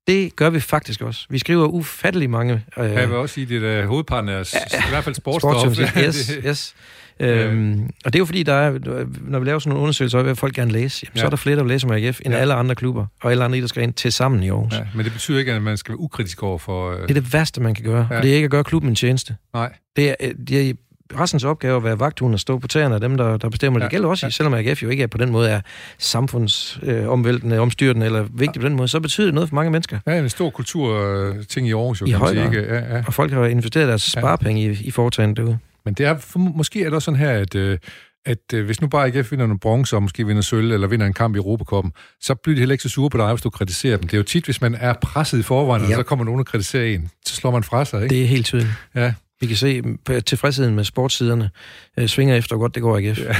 Det 0.10 0.36
gør 0.36 0.50
vi 0.50 0.60
faktisk 0.60 1.02
også. 1.02 1.26
Vi 1.30 1.40
skriver 1.40 1.68
ufattelig 1.68 2.30
mange... 2.30 2.64
Øh, 2.78 2.92
jeg 2.92 3.10
vil 3.10 3.18
også 3.18 3.34
sige, 3.34 3.46
det 3.46 3.70
er 3.70 3.86
hovedparten 3.86 4.30
af 4.30 4.54
ja, 4.54 4.78
i 4.78 4.90
hvert 4.90 5.04
fald 5.04 5.16
sportsstof. 5.16 5.78
yes, 5.98 6.32
yes. 6.48 6.76
Øhm, 7.20 7.90
og 8.06 8.14
det 8.14 8.16
er 8.16 8.20
jo 8.20 8.26
fordi, 8.26 8.44
der 8.44 8.54
er, 8.54 8.80
når 9.22 9.40
vi 9.40 9.46
laver 9.46 9.60
sådan 9.60 9.70
nogle 9.70 9.82
undersøgelser, 9.82 10.20
så 10.20 10.24
vil 10.24 10.36
folk 10.36 10.54
gerne 10.56 10.72
læse. 10.72 11.06
Jamen, 11.06 11.16
ja. 11.16 11.20
Så 11.20 11.26
er 11.26 11.30
der 11.30 11.38
flere, 11.38 11.56
der 11.56 11.64
læse 11.64 11.88
om 11.88 11.94
AGF, 11.94 12.20
end 12.26 12.34
ja. 12.34 12.40
alle 12.40 12.54
andre 12.54 12.76
klubber, 12.76 13.06
og 13.22 13.32
alle 13.32 13.44
andre 13.44 13.58
idrætsgrene 13.58 13.92
til 13.92 14.12
sammen 14.14 14.44
i 14.44 14.50
Aarhus. 14.50 14.74
Ja, 14.74 14.80
men 14.96 15.06
det 15.06 15.14
betyder 15.14 15.40
ikke, 15.40 15.54
at 15.54 15.62
man 15.62 15.78
skal 15.78 15.92
være 15.92 16.00
ukritisk 16.00 16.44
over 16.44 16.58
for... 16.58 16.92
Øh... 16.92 17.02
Det 17.02 17.10
er 17.10 17.14
det 17.14 17.34
værste, 17.34 17.62
man 17.62 17.76
kan 17.76 17.84
gøre, 17.84 18.08
ja. 18.12 18.18
og 18.18 18.24
det 18.24 18.32
er 18.32 18.36
ikke 18.36 18.46
at 18.46 18.52
gøre 18.52 18.64
klubben 18.64 18.90
en 18.90 18.96
tjeneste. 18.96 19.36
Nej. 19.54 19.74
Det 19.96 20.10
er, 20.10 20.16
det 20.48 20.70
er 20.70 20.74
restens 21.20 21.44
opgave 21.44 21.78
at 21.78 21.84
være 21.84 22.00
vagthund 22.00 22.34
og 22.34 22.40
stå 22.40 22.58
på 22.58 22.68
tæerne 22.68 22.96
af 22.96 23.02
dem, 23.02 23.18
der, 23.18 23.38
der 23.38 23.50
bestemmer. 23.50 23.80
Ja. 23.80 23.84
Det 23.84 23.92
gælder 23.92 24.10
også, 24.10 24.26
ja. 24.26 24.30
selvom 24.30 24.54
AGF 24.54 24.84
jo 24.84 24.90
ikke 24.90 25.04
er 25.04 25.08
på 25.08 25.18
den 25.18 25.32
måde 25.32 25.50
er 25.50 25.62
samfundsomvæltende, 25.98 27.56
øh, 27.56 27.62
omstyrtende 27.62 28.06
eller 28.06 28.22
vigtig 28.22 28.56
ja. 28.56 28.62
på 28.62 28.68
den 28.68 28.76
måde, 28.76 28.88
så 28.88 29.00
betyder 29.00 29.28
det 29.28 29.34
noget 29.34 29.50
for 29.50 29.56
mange 29.56 29.72
mennesker. 29.72 30.00
Ja, 30.08 30.20
en 30.20 30.30
stor 30.30 30.50
kulturting 30.50 31.68
i 31.68 31.74
Aarhus, 31.74 32.02
jo, 32.02 32.06
I 32.06 32.10
kan 32.10 32.20
man 32.20 32.30
sige. 32.30 32.46
Ikke? 32.46 32.76
Ja, 32.76 32.96
ja. 32.96 33.04
Og 33.08 33.14
folk 33.14 33.32
har 33.32 33.46
investeret 33.46 33.88
deres 33.88 34.02
sparepenge 34.02 34.62
ja. 34.62 34.72
i, 34.72 34.78
i 34.82 34.92
foretagendet 34.92 35.38
derude. 35.38 35.58
Men 35.86 35.94
det 35.94 36.06
er, 36.06 36.18
for, 36.18 36.40
måske 36.40 36.80
er 36.80 36.86
det 36.86 36.94
også 36.94 37.06
sådan 37.06 37.20
her, 37.20 37.32
at... 37.32 37.56
Øh, 37.56 37.78
at 38.26 38.54
øh, 38.54 38.66
hvis 38.66 38.82
nu 38.82 38.88
bare 38.88 39.08
ikke 39.08 39.30
vinder 39.30 39.46
nogle 39.46 39.60
bronze, 39.60 39.96
og 39.96 40.02
måske 40.02 40.26
vinder 40.28 40.42
sølv, 40.42 40.72
eller 40.72 40.88
vinder 40.88 41.06
en 41.06 41.14
kamp 41.14 41.36
i 41.36 41.38
Europakoppen, 41.38 41.94
så 42.22 42.36
bliver 42.36 42.56
de 42.56 42.60
heller 42.60 42.74
ikke 42.74 42.82
så 42.82 42.90
sure 42.90 43.10
på 43.10 43.18
dig, 43.18 43.30
hvis 43.30 43.42
du 43.42 43.50
kritiserer 43.50 43.98
dem. 43.98 44.08
Det 44.08 44.14
er 44.14 44.18
jo 44.18 44.24
tit, 44.24 44.46
hvis 44.46 44.62
man 44.62 44.76
er 44.76 44.94
presset 45.02 45.40
i 45.40 45.42
forvejen, 45.42 45.84
ja. 45.84 45.90
og 45.90 45.96
så 45.96 46.04
kommer 46.04 46.26
nogen 46.26 46.40
og 46.40 46.46
kritiserer 46.46 46.86
en, 46.86 47.10
så 47.26 47.36
slår 47.36 47.52
man 47.52 47.64
fra 47.64 47.86
sig, 47.86 48.04
ikke? 48.04 48.16
Det 48.16 48.24
er 48.24 48.28
helt 48.28 48.46
tydeligt. 48.46 48.72
Ja. 48.96 49.14
Vi 49.42 49.48
kan 49.48 49.56
se 49.56 49.82
tilfredsheden 50.26 50.76
med 50.76 50.84
sportssiderne 50.84 51.50
øh, 51.98 52.08
svinger 52.08 52.36
efter, 52.36 52.56
hvor 52.56 52.64
godt 52.64 52.76
det 52.76 52.84
går 52.84 52.98
AGF. 52.98 53.20
Ja. 53.20 53.36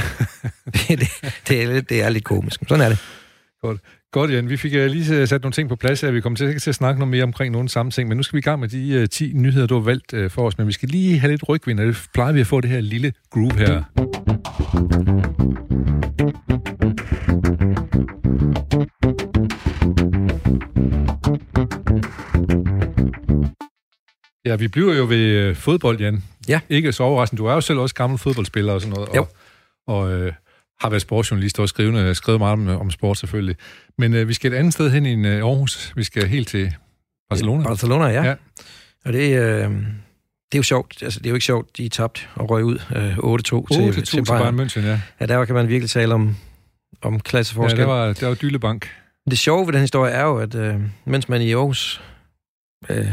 det, 0.66 0.88
det, 0.98 1.08
det, 1.48 1.62
er, 1.62 1.80
det 1.80 2.02
er 2.02 2.08
lidt 2.08 2.24
komisk. 2.24 2.60
Sådan 2.68 2.84
er 2.84 2.88
det. 2.88 2.98
Godt. 3.62 3.80
Godt, 4.12 4.30
Jan. 4.30 4.48
Vi 4.48 4.56
fik 4.56 4.72
uh, 4.72 4.78
lige 4.78 5.26
sat 5.26 5.42
nogle 5.42 5.52
ting 5.52 5.68
på 5.68 5.76
plads 5.76 6.00
her. 6.00 6.10
Vi 6.10 6.20
kommer 6.20 6.36
til, 6.36 6.60
til 6.60 6.70
at 6.70 6.74
snakke 6.74 6.98
noget 6.98 7.10
mere 7.10 7.22
omkring 7.22 7.52
nogle 7.52 7.68
samme 7.68 7.92
ting, 7.92 8.08
men 8.08 8.16
nu 8.16 8.22
skal 8.22 8.36
vi 8.36 8.38
i 8.38 8.42
gang 8.42 8.60
med 8.60 8.68
de 8.68 9.00
uh, 9.00 9.06
10 9.08 9.32
nyheder, 9.34 9.66
du 9.66 9.74
har 9.74 9.80
valgt 9.80 10.12
uh, 10.12 10.30
for 10.30 10.46
os. 10.46 10.58
Men 10.58 10.66
vi 10.66 10.72
skal 10.72 10.88
lige 10.88 11.18
have 11.18 11.30
lidt 11.30 11.48
rygvind, 11.48 11.80
og 11.80 11.86
det 11.86 12.08
plejer 12.14 12.32
vi 12.32 12.40
at 12.40 12.46
få 12.46 12.60
det 12.60 12.70
her 12.70 12.80
lille 12.80 13.12
groove 13.30 13.58
her. 13.58 13.82
Ja, 24.44 24.56
vi 24.56 24.68
bliver 24.68 24.94
jo 24.94 25.06
ved 25.06 25.16
øh, 25.16 25.56
fodbold, 25.56 26.00
Jan. 26.00 26.24
Ja. 26.48 26.60
Ikke 26.68 26.92
så 26.92 27.02
overraskende. 27.02 27.38
Du 27.38 27.46
er 27.46 27.54
jo 27.54 27.60
selv 27.60 27.78
også 27.78 27.94
gammel 27.94 28.18
fodboldspiller 28.18 28.72
og 28.72 28.80
sådan 28.80 28.94
noget. 28.94 29.08
Jo. 29.16 29.26
Og, 29.86 29.96
og 29.96 30.12
øh, 30.12 30.32
har 30.80 30.90
været 30.90 31.02
sportsjournalist 31.02 31.60
og 31.60 31.68
skrevet, 31.68 32.16
skrevet 32.16 32.40
meget 32.40 32.52
om, 32.52 32.68
om 32.68 32.90
sport 32.90 33.18
selvfølgelig. 33.18 33.56
Men 33.98 34.14
øh, 34.14 34.28
vi 34.28 34.34
skal 34.34 34.52
et 34.52 34.56
andet 34.56 34.72
sted 34.72 34.90
hen 34.90 35.06
i 35.06 35.26
øh, 35.26 35.36
Aarhus. 35.36 35.92
Vi 35.96 36.04
skal 36.04 36.26
helt 36.26 36.48
til 36.48 36.74
Barcelona. 37.30 37.64
Barcelona, 37.64 38.04
ja. 38.04 38.24
ja. 38.24 38.34
Og 39.04 39.12
det, 39.12 39.38
øh, 39.38 39.70
det 40.52 40.54
er 40.54 40.58
jo 40.58 40.62
sjovt. 40.62 41.02
Altså, 41.02 41.20
det 41.20 41.26
er 41.26 41.30
jo 41.30 41.34
ikke 41.34 41.46
sjovt, 41.46 41.76
de 41.76 41.84
er 41.84 41.88
tabt 41.88 42.28
og 42.34 42.50
røg 42.50 42.64
ud 42.64 42.78
øh, 42.96 43.18
8-2 43.18 43.76
til, 43.76 43.94
til, 43.94 44.04
til 44.04 44.24
Bayern 44.24 44.60
München, 44.60 44.80
ja. 44.80 45.00
Ja, 45.20 45.26
der 45.26 45.44
kan 45.44 45.54
man 45.54 45.68
virkelig 45.68 45.90
tale 45.90 46.14
om, 46.14 46.36
om 47.02 47.20
klasseforskel. 47.20 47.80
Ja, 47.80 47.86
det 47.86 47.92
var, 47.94 48.06
det 48.06 48.28
var 48.28 48.34
Dyllebank. 48.34 48.88
Det 49.30 49.38
sjove 49.38 49.66
ved 49.66 49.72
den 49.72 49.80
historie 49.80 50.12
er 50.12 50.24
jo, 50.24 50.38
at 50.38 50.54
øh, 50.54 50.80
mens 51.04 51.28
man 51.28 51.42
i 51.42 51.52
Aarhus 51.52 52.02
øh, 52.88 53.08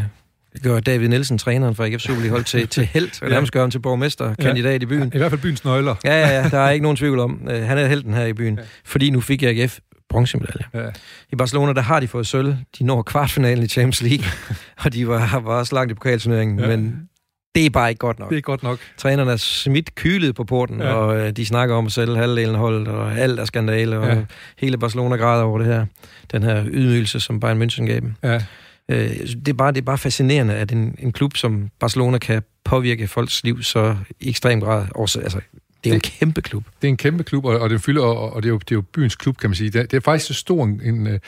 gør 0.63 0.79
David 0.79 1.07
Nielsen, 1.07 1.37
træneren 1.37 1.75
for 1.75 1.83
AGF 1.83 2.01
Superliga, 2.01 2.41
til, 2.41 2.67
til 2.67 2.85
held, 2.85 3.23
og 3.23 3.29
nærmest 3.33 3.53
gør 3.53 3.59
ham 3.59 3.71
til 3.71 3.79
borgmesterkandidat 3.79 4.81
ja. 4.81 4.85
i 4.85 4.85
byen. 4.85 5.11
I 5.15 5.17
hvert 5.17 5.31
fald 5.31 5.41
byens 5.41 5.65
nøgler. 5.65 5.95
Ja, 6.05 6.19
ja, 6.19 6.41
ja, 6.41 6.49
der 6.49 6.59
er 6.59 6.69
ikke 6.69 6.83
nogen 6.87 6.97
tvivl 6.97 7.19
om. 7.19 7.41
Uh, 7.45 7.53
han 7.53 7.77
er 7.77 7.87
helten 7.87 8.13
her 8.13 8.25
i 8.25 8.33
byen, 8.33 8.55
ja. 8.55 8.63
fordi 8.85 9.09
nu 9.09 9.21
fik 9.21 9.43
AGF 9.43 9.79
bronzemedalje. 10.09 10.65
Ja. 10.73 10.89
I 11.31 11.35
Barcelona, 11.35 11.73
der 11.73 11.81
har 11.81 11.99
de 11.99 12.07
fået 12.07 12.27
sølv. 12.27 12.55
De 12.79 12.83
når 12.83 13.01
kvartfinalen 13.01 13.63
i 13.63 13.67
Champions 13.67 14.01
League, 14.01 14.25
og 14.85 14.93
de 14.93 15.07
var, 15.07 15.39
var 15.39 15.53
også 15.53 15.75
langt 15.75 15.91
i 15.91 15.93
pokalturneringen, 15.93 16.59
ja. 16.59 16.67
men 16.67 17.09
det 17.55 17.65
er 17.65 17.69
bare 17.69 17.89
ikke 17.89 17.99
godt 17.99 18.19
nok. 18.19 18.29
Det 18.29 18.37
er 18.37 18.41
godt 18.41 18.63
nok. 18.63 18.79
Trænerne 18.97 19.31
er 19.31 19.35
smidt 19.35 19.95
kylet 19.95 20.35
på 20.35 20.43
porten, 20.43 20.79
ja. 20.79 20.93
og 20.93 21.23
uh, 21.23 21.29
de 21.29 21.45
snakker 21.45 21.75
om 21.75 21.85
at 21.85 21.91
sælge 21.91 22.17
halvdelen 22.17 22.55
af 22.55 22.61
holdet, 22.61 22.87
og 22.87 23.17
alt 23.17 23.39
er 23.39 23.45
skandale, 23.45 23.99
og 23.99 24.07
ja. 24.07 24.17
hele 24.57 24.77
Barcelona 24.77 25.15
græder 25.15 25.43
over 25.43 25.57
det 25.57 25.67
her. 25.67 25.85
Den 26.31 26.43
her 26.43 26.65
ydmygelse, 26.67 27.19
som 27.19 27.39
Bayern 27.39 27.61
München 27.61 27.85
gav 27.85 27.99
dem. 27.99 28.13
Ja. 28.23 28.41
Øh, 28.89 29.09
det, 29.19 29.47
er 29.47 29.53
bare, 29.53 29.71
det 29.71 29.77
er 29.77 29.85
bare 29.85 29.97
fascinerende, 29.97 30.53
at 30.53 30.71
en, 30.71 30.95
en 30.99 31.11
klub 31.11 31.37
som 31.37 31.69
Barcelona 31.79 32.17
kan 32.17 32.43
påvirke 32.65 33.07
folks 33.07 33.43
liv 33.43 33.63
så 33.63 33.97
i 34.19 34.29
ekstrem 34.29 34.61
grad. 34.61 34.87
Også, 34.95 35.19
altså, 35.19 35.39
det 35.83 35.89
er 35.89 35.95
en 35.95 36.01
kæmpe 36.01 36.41
klub. 36.41 36.63
Det 36.81 36.87
er 36.87 36.89
en 36.89 36.97
kæmpe 36.97 37.23
klub, 37.23 37.45
og, 37.45 37.59
og 37.59 37.69
den 37.69 37.79
fylder, 37.79 38.01
og, 38.01 38.33
og 38.33 38.43
det, 38.43 38.49
er 38.49 38.53
jo, 38.53 38.57
det 38.57 38.71
er 38.71 38.75
jo 38.75 38.81
byens 38.81 39.15
klub, 39.15 39.37
kan 39.37 39.49
man 39.49 39.55
sige. 39.55 39.69
Det, 39.69 39.91
det 39.91 39.97
er 39.97 40.01
faktisk 40.01 40.27
så 40.27 40.33
stor 40.33 40.63
en... 40.63 40.81
en 40.83 41.07
øh, 41.07 41.19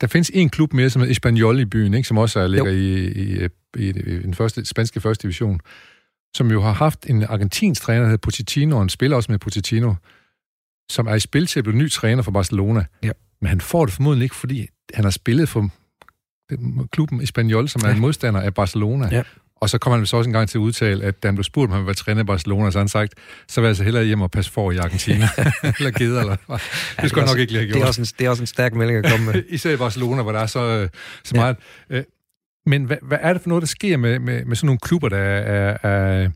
der 0.00 0.06
findes 0.06 0.30
en 0.34 0.50
klub 0.50 0.72
mere, 0.72 0.90
som 0.90 1.02
er 1.02 1.06
Espanyol 1.06 1.60
i 1.60 1.64
byen, 1.64 1.94
ikke, 1.94 2.08
som 2.08 2.18
også 2.18 2.40
er, 2.40 2.46
ligger 2.46 2.70
i, 2.70 3.06
i, 3.06 3.44
i, 3.76 3.88
i, 3.88 3.92
den 4.22 4.34
første, 4.34 4.64
spanske 4.64 5.00
første 5.00 5.22
division, 5.22 5.60
som 6.36 6.50
jo 6.50 6.62
har 6.62 6.72
haft 6.72 7.06
en 7.06 7.22
argentinsk 7.22 7.82
træner, 7.82 8.00
der 8.00 8.06
hedder 8.06 8.20
Pochettino, 8.22 8.76
og 8.76 8.82
en 8.82 8.88
spiller 8.88 9.16
også 9.16 9.32
med 9.32 9.38
Pochettino, 9.38 9.94
som 10.90 11.06
er 11.06 11.14
i 11.14 11.20
spil 11.20 11.46
til 11.46 11.60
at 11.60 11.64
blive 11.64 11.78
ny 11.78 11.90
træner 11.90 12.22
for 12.22 12.30
Barcelona. 12.30 12.84
Ja. 13.02 13.10
Men 13.40 13.48
han 13.48 13.60
får 13.60 13.84
det 13.84 13.94
formodentlig 13.94 14.24
ikke, 14.24 14.36
fordi 14.36 14.68
han 14.94 15.04
har 15.04 15.10
spillet 15.10 15.48
for 15.48 15.70
klubben 16.92 17.22
Espanyol, 17.22 17.68
som 17.68 17.82
er 17.84 17.88
ja. 17.88 17.94
en 17.94 18.00
modstander 18.00 18.40
af 18.40 18.54
Barcelona. 18.54 19.08
Ja. 19.12 19.22
Og 19.56 19.70
så 19.70 19.78
kommer 19.78 19.96
han 19.96 20.06
så 20.06 20.16
også 20.16 20.28
en 20.28 20.32
gang 20.32 20.48
til 20.48 20.58
at 20.58 20.60
udtale, 20.60 21.04
at 21.04 21.22
da 21.22 21.28
han 21.28 21.34
blev 21.34 21.44
spurgt, 21.44 21.70
om 21.70 21.76
han 21.76 21.86
var 21.86 21.92
træner 21.92 22.20
i 22.20 22.24
Barcelona, 22.24 22.70
så 22.70 22.78
han 22.78 22.88
sagt, 22.88 23.14
så 23.48 23.60
vil 23.60 23.66
jeg 23.66 23.70
altså 23.70 23.84
hellere 23.84 24.04
hjem 24.04 24.20
og 24.20 24.30
passe 24.30 24.52
for 24.52 24.70
i 24.70 24.76
Argentina. 24.76 25.28
eller 25.78 25.90
gider, 25.90 26.20
eller. 26.20 26.36
Det 27.00 27.10
skulle 27.10 27.22
ja, 27.22 27.26
nok 27.26 27.38
ikke 27.38 27.52
lige 27.52 27.60
have 27.60 27.66
gjort. 27.66 27.74
Det 27.74 27.82
er, 27.82 27.86
også 27.86 28.00
en, 28.00 28.06
det 28.18 28.26
er 28.26 28.30
også 28.30 28.42
en 28.42 28.46
stærk 28.46 28.74
melding 28.74 29.04
at 29.04 29.10
komme 29.10 29.26
med. 29.26 29.42
Især 29.48 29.72
i 29.72 29.76
Barcelona, 29.76 30.22
hvor 30.22 30.32
der 30.32 30.38
er 30.38 30.46
så, 30.46 30.60
øh, 30.60 30.88
så 31.24 31.36
meget... 31.36 31.56
Ja. 31.90 31.96
Øh, 31.96 32.04
men 32.66 32.84
hvad, 32.84 32.96
hvad 33.02 33.18
er 33.20 33.32
det 33.32 33.42
for 33.42 33.48
noget, 33.48 33.62
der 33.62 33.66
sker 33.66 33.96
med, 33.96 34.18
med, 34.18 34.44
med 34.44 34.56
sådan 34.56 34.66
nogle 34.66 34.78
klubber, 34.78 35.08
der 35.08 35.18
er... 35.18 35.76
er 35.82 36.28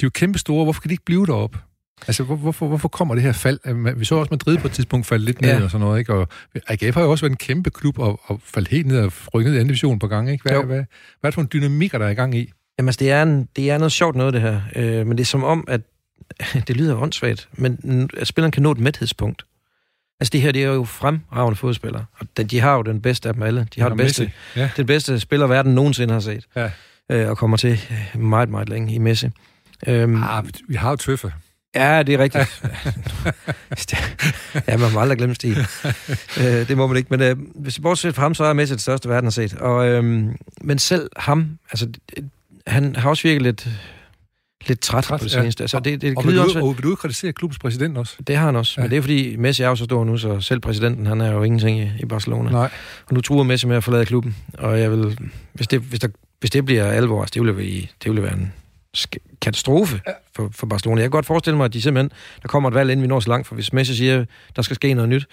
de 0.00 0.04
er 0.04 0.06
jo 0.06 0.10
kæmpe 0.10 0.38
store. 0.38 0.64
Hvorfor 0.64 0.80
kan 0.80 0.88
de 0.88 0.92
ikke 0.92 1.04
blive 1.04 1.26
deroppe? 1.26 1.58
Altså, 2.06 2.22
hvor, 2.22 2.36
hvorfor, 2.36 2.68
hvorfor 2.68 2.88
kommer 2.88 3.14
det 3.14 3.22
her 3.22 3.32
fald? 3.32 3.94
Vi 3.96 4.04
så 4.04 4.14
også 4.14 4.28
Madrid 4.30 4.58
på 4.58 4.66
et 4.66 4.72
tidspunkt 4.72 5.06
falde 5.06 5.24
lidt 5.24 5.40
ned 5.40 5.50
ja. 5.50 5.64
og 5.64 5.70
sådan 5.70 5.86
noget, 5.86 5.98
ikke? 5.98 6.14
Og 6.14 6.28
AGF 6.66 6.94
har 6.94 7.02
jo 7.02 7.10
også 7.10 7.24
været 7.24 7.30
en 7.30 7.36
kæmpe 7.36 7.70
klub 7.70 7.98
og, 7.98 8.20
og 8.24 8.40
faldt 8.44 8.68
helt 8.68 8.86
ned 8.86 8.98
og 8.98 9.12
rykket 9.34 9.50
ned 9.50 9.56
i 9.56 9.60
anden 9.60 9.68
division 9.68 9.98
på 9.98 10.06
gang, 10.06 10.30
ikke? 10.30 10.42
Hvad, 10.42 10.64
hvad, 10.64 10.66
hvad, 10.66 10.78
er 11.22 11.28
det 11.28 11.34
for 11.34 11.40
en 11.40 11.48
dynamikker, 11.52 11.98
der 11.98 12.06
er 12.06 12.10
i 12.10 12.14
gang 12.14 12.34
i? 12.34 12.52
Jamen, 12.78 12.88
altså, 12.88 12.98
det 12.98 13.10
er, 13.10 13.22
en, 13.22 13.48
det 13.56 13.70
er 13.70 13.78
noget 13.78 13.92
sjovt 13.92 14.16
noget, 14.16 14.34
det 14.34 14.40
her. 14.40 14.60
Øh, 14.76 15.06
men 15.06 15.18
det 15.18 15.20
er 15.20 15.26
som 15.26 15.44
om, 15.44 15.64
at 15.68 15.80
det 16.68 16.76
lyder 16.76 16.96
åndssvagt, 16.96 17.48
men 17.52 18.10
at 18.16 18.26
spilleren 18.26 18.52
kan 18.52 18.62
nå 18.62 18.72
et 18.72 18.78
mæthedspunkt. 18.78 19.46
Altså, 20.20 20.30
det 20.32 20.42
her, 20.42 20.52
det 20.52 20.64
er 20.64 20.68
jo 20.68 20.84
fremragende 20.84 21.56
fodspillere. 21.56 22.04
Og 22.18 22.50
de 22.50 22.60
har 22.60 22.74
jo 22.74 22.82
den 22.82 23.02
bedste 23.02 23.28
af 23.28 23.34
dem 23.34 23.42
alle. 23.42 23.68
De 23.74 23.80
har 23.80 23.86
ja, 23.86 23.90
den 23.90 23.98
bedste, 23.98 24.32
ja. 24.56 24.70
den 24.76 24.86
bedste 24.86 25.20
spiller, 25.20 25.46
verden 25.46 25.74
nogensinde 25.74 26.14
har 26.14 26.20
set. 26.20 26.44
Ja. 26.56 26.70
Øh, 27.10 27.30
og 27.30 27.38
kommer 27.38 27.56
til 27.56 27.80
meget, 28.14 28.48
meget 28.48 28.68
længe 28.68 28.94
i 28.94 28.98
Messi. 28.98 29.28
Øhm, 29.86 30.22
ah, 30.22 30.44
vi 30.68 30.74
har 30.74 30.90
jo 30.90 30.96
Tøffe. 30.96 31.32
Ja, 31.76 32.02
det 32.02 32.14
er 32.14 32.18
rigtigt. 32.18 32.62
ja, 34.68 34.76
man 34.76 34.92
må 34.92 35.00
aldrig 35.00 35.18
glemme 35.18 35.34
Stig. 35.34 35.56
øh, 36.40 36.68
det 36.68 36.76
må 36.76 36.86
man 36.86 36.96
ikke. 36.96 37.08
Men 37.10 37.22
øh, 37.22 37.36
hvis 37.54 37.78
bortset 37.78 38.14
fra 38.14 38.22
ham, 38.22 38.34
så 38.34 38.44
er 38.44 38.52
Messi 38.52 38.74
det 38.74 38.82
største, 38.82 39.08
verden 39.08 39.24
har 39.26 39.30
set. 39.30 39.54
Og, 39.54 39.88
øh, 39.88 40.04
men 40.60 40.78
selv 40.78 41.10
ham, 41.16 41.58
altså, 41.70 41.88
han 42.66 42.96
har 42.96 43.10
også 43.10 43.22
virket 43.22 43.42
lidt, 43.42 43.68
lidt 44.66 44.80
træt, 44.80 45.04
træt 45.04 45.20
på 45.20 45.24
det 45.24 45.32
seneste. 45.32 45.62
Ja. 45.62 45.64
Altså, 45.64 45.80
det, 45.80 46.00
det 46.02 46.16
og, 46.16 46.26
vil 46.26 46.36
du, 46.36 46.42
også, 46.42 46.60
og 46.60 46.76
vil 46.76 46.84
du 46.84 46.94
kritisere 46.94 47.32
klubbens 47.32 47.58
præsident 47.58 47.98
også? 47.98 48.16
Det 48.26 48.36
har 48.36 48.46
han 48.46 48.56
også. 48.56 48.74
Ja. 48.76 48.82
Men 48.82 48.90
det 48.90 48.96
er 48.96 49.02
fordi, 49.02 49.36
Messi 49.36 49.62
er 49.62 49.68
jo 49.68 49.76
så 49.76 49.84
stor 49.84 50.04
nu, 50.04 50.18
så 50.18 50.40
selv 50.40 50.60
præsidenten, 50.60 51.06
han 51.06 51.20
er 51.20 51.32
jo 51.32 51.42
ingenting 51.42 51.80
i, 51.80 51.90
i 52.00 52.04
Barcelona. 52.06 52.50
Nej. 52.50 52.70
Og 53.06 53.14
nu 53.14 53.20
truer 53.20 53.44
Messi 53.44 53.66
med 53.66 53.76
at 53.76 53.84
forlade 53.84 54.06
klubben. 54.06 54.36
Og 54.58 54.80
jeg 54.80 54.90
vil, 54.90 55.18
hvis 55.52 55.68
det, 55.68 55.80
hvis 55.80 56.00
der, 56.00 56.08
hvis 56.40 56.50
det 56.50 56.64
bliver 56.64 56.84
alvor, 56.84 57.20
altså, 57.20 57.40
det 57.44 57.56
vil, 57.56 57.88
det 58.04 58.12
vil 58.12 58.22
være 58.22 58.32
en 58.32 58.52
katastrofe 59.42 60.00
for, 60.36 60.48
for 60.52 60.66
Barcelona. 60.66 61.00
Jeg 61.00 61.04
kan 61.04 61.10
godt 61.10 61.26
forestille 61.26 61.56
mig, 61.56 61.64
at 61.64 61.72
de 61.72 61.82
simpelthen, 61.82 62.10
der 62.42 62.48
kommer 62.48 62.68
et 62.68 62.74
valg, 62.74 62.90
inden 62.90 63.02
vi 63.02 63.08
når 63.08 63.20
så 63.20 63.28
langt, 63.28 63.46
for 63.46 63.54
hvis 63.54 63.72
Messi 63.72 63.94
siger, 63.94 64.24
der 64.56 64.62
skal 64.62 64.74
ske 64.74 64.94
noget 64.94 65.08
nyt, 65.08 65.26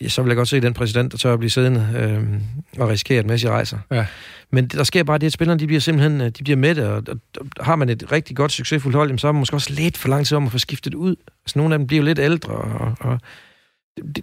ja, 0.00 0.08
så 0.08 0.22
vil 0.22 0.28
jeg 0.28 0.36
godt 0.36 0.48
se 0.48 0.60
den 0.60 0.74
præsident, 0.74 1.12
der 1.12 1.18
tør 1.18 1.32
at 1.32 1.38
blive 1.38 1.50
siddende 1.50 1.88
øh, 1.96 2.40
og 2.80 2.88
risikere, 2.88 3.18
at 3.18 3.26
Messi 3.26 3.48
rejser. 3.48 3.78
Ja. 3.90 4.06
Men 4.52 4.66
der 4.66 4.84
sker 4.84 5.02
bare 5.02 5.18
det, 5.18 5.26
at 5.26 5.32
spillerne 5.32 5.60
de 5.60 5.66
bliver 5.66 5.80
simpelthen 5.80 6.20
øh, 6.20 6.26
de 6.26 6.44
bliver 6.44 6.56
mætte, 6.56 6.90
og, 6.90 7.02
og, 7.08 7.20
og 7.40 7.64
har 7.64 7.76
man 7.76 7.88
et 7.88 8.12
rigtig 8.12 8.36
godt, 8.36 8.52
succesfuldt 8.52 8.96
hold, 8.96 9.18
så 9.18 9.28
er 9.28 9.32
man 9.32 9.38
måske 9.38 9.56
også 9.56 9.72
lidt 9.72 9.98
for 9.98 10.08
lang 10.08 10.26
tid 10.26 10.36
om 10.36 10.46
at 10.46 10.52
få 10.52 10.58
skiftet 10.58 10.94
ud. 10.94 11.16
Altså, 11.44 11.58
nogle 11.58 11.74
af 11.74 11.78
dem 11.78 11.86
bliver 11.86 12.02
jo 12.02 12.04
lidt 12.04 12.18
ældre, 12.18 12.52
og, 12.52 12.94
og 13.00 13.20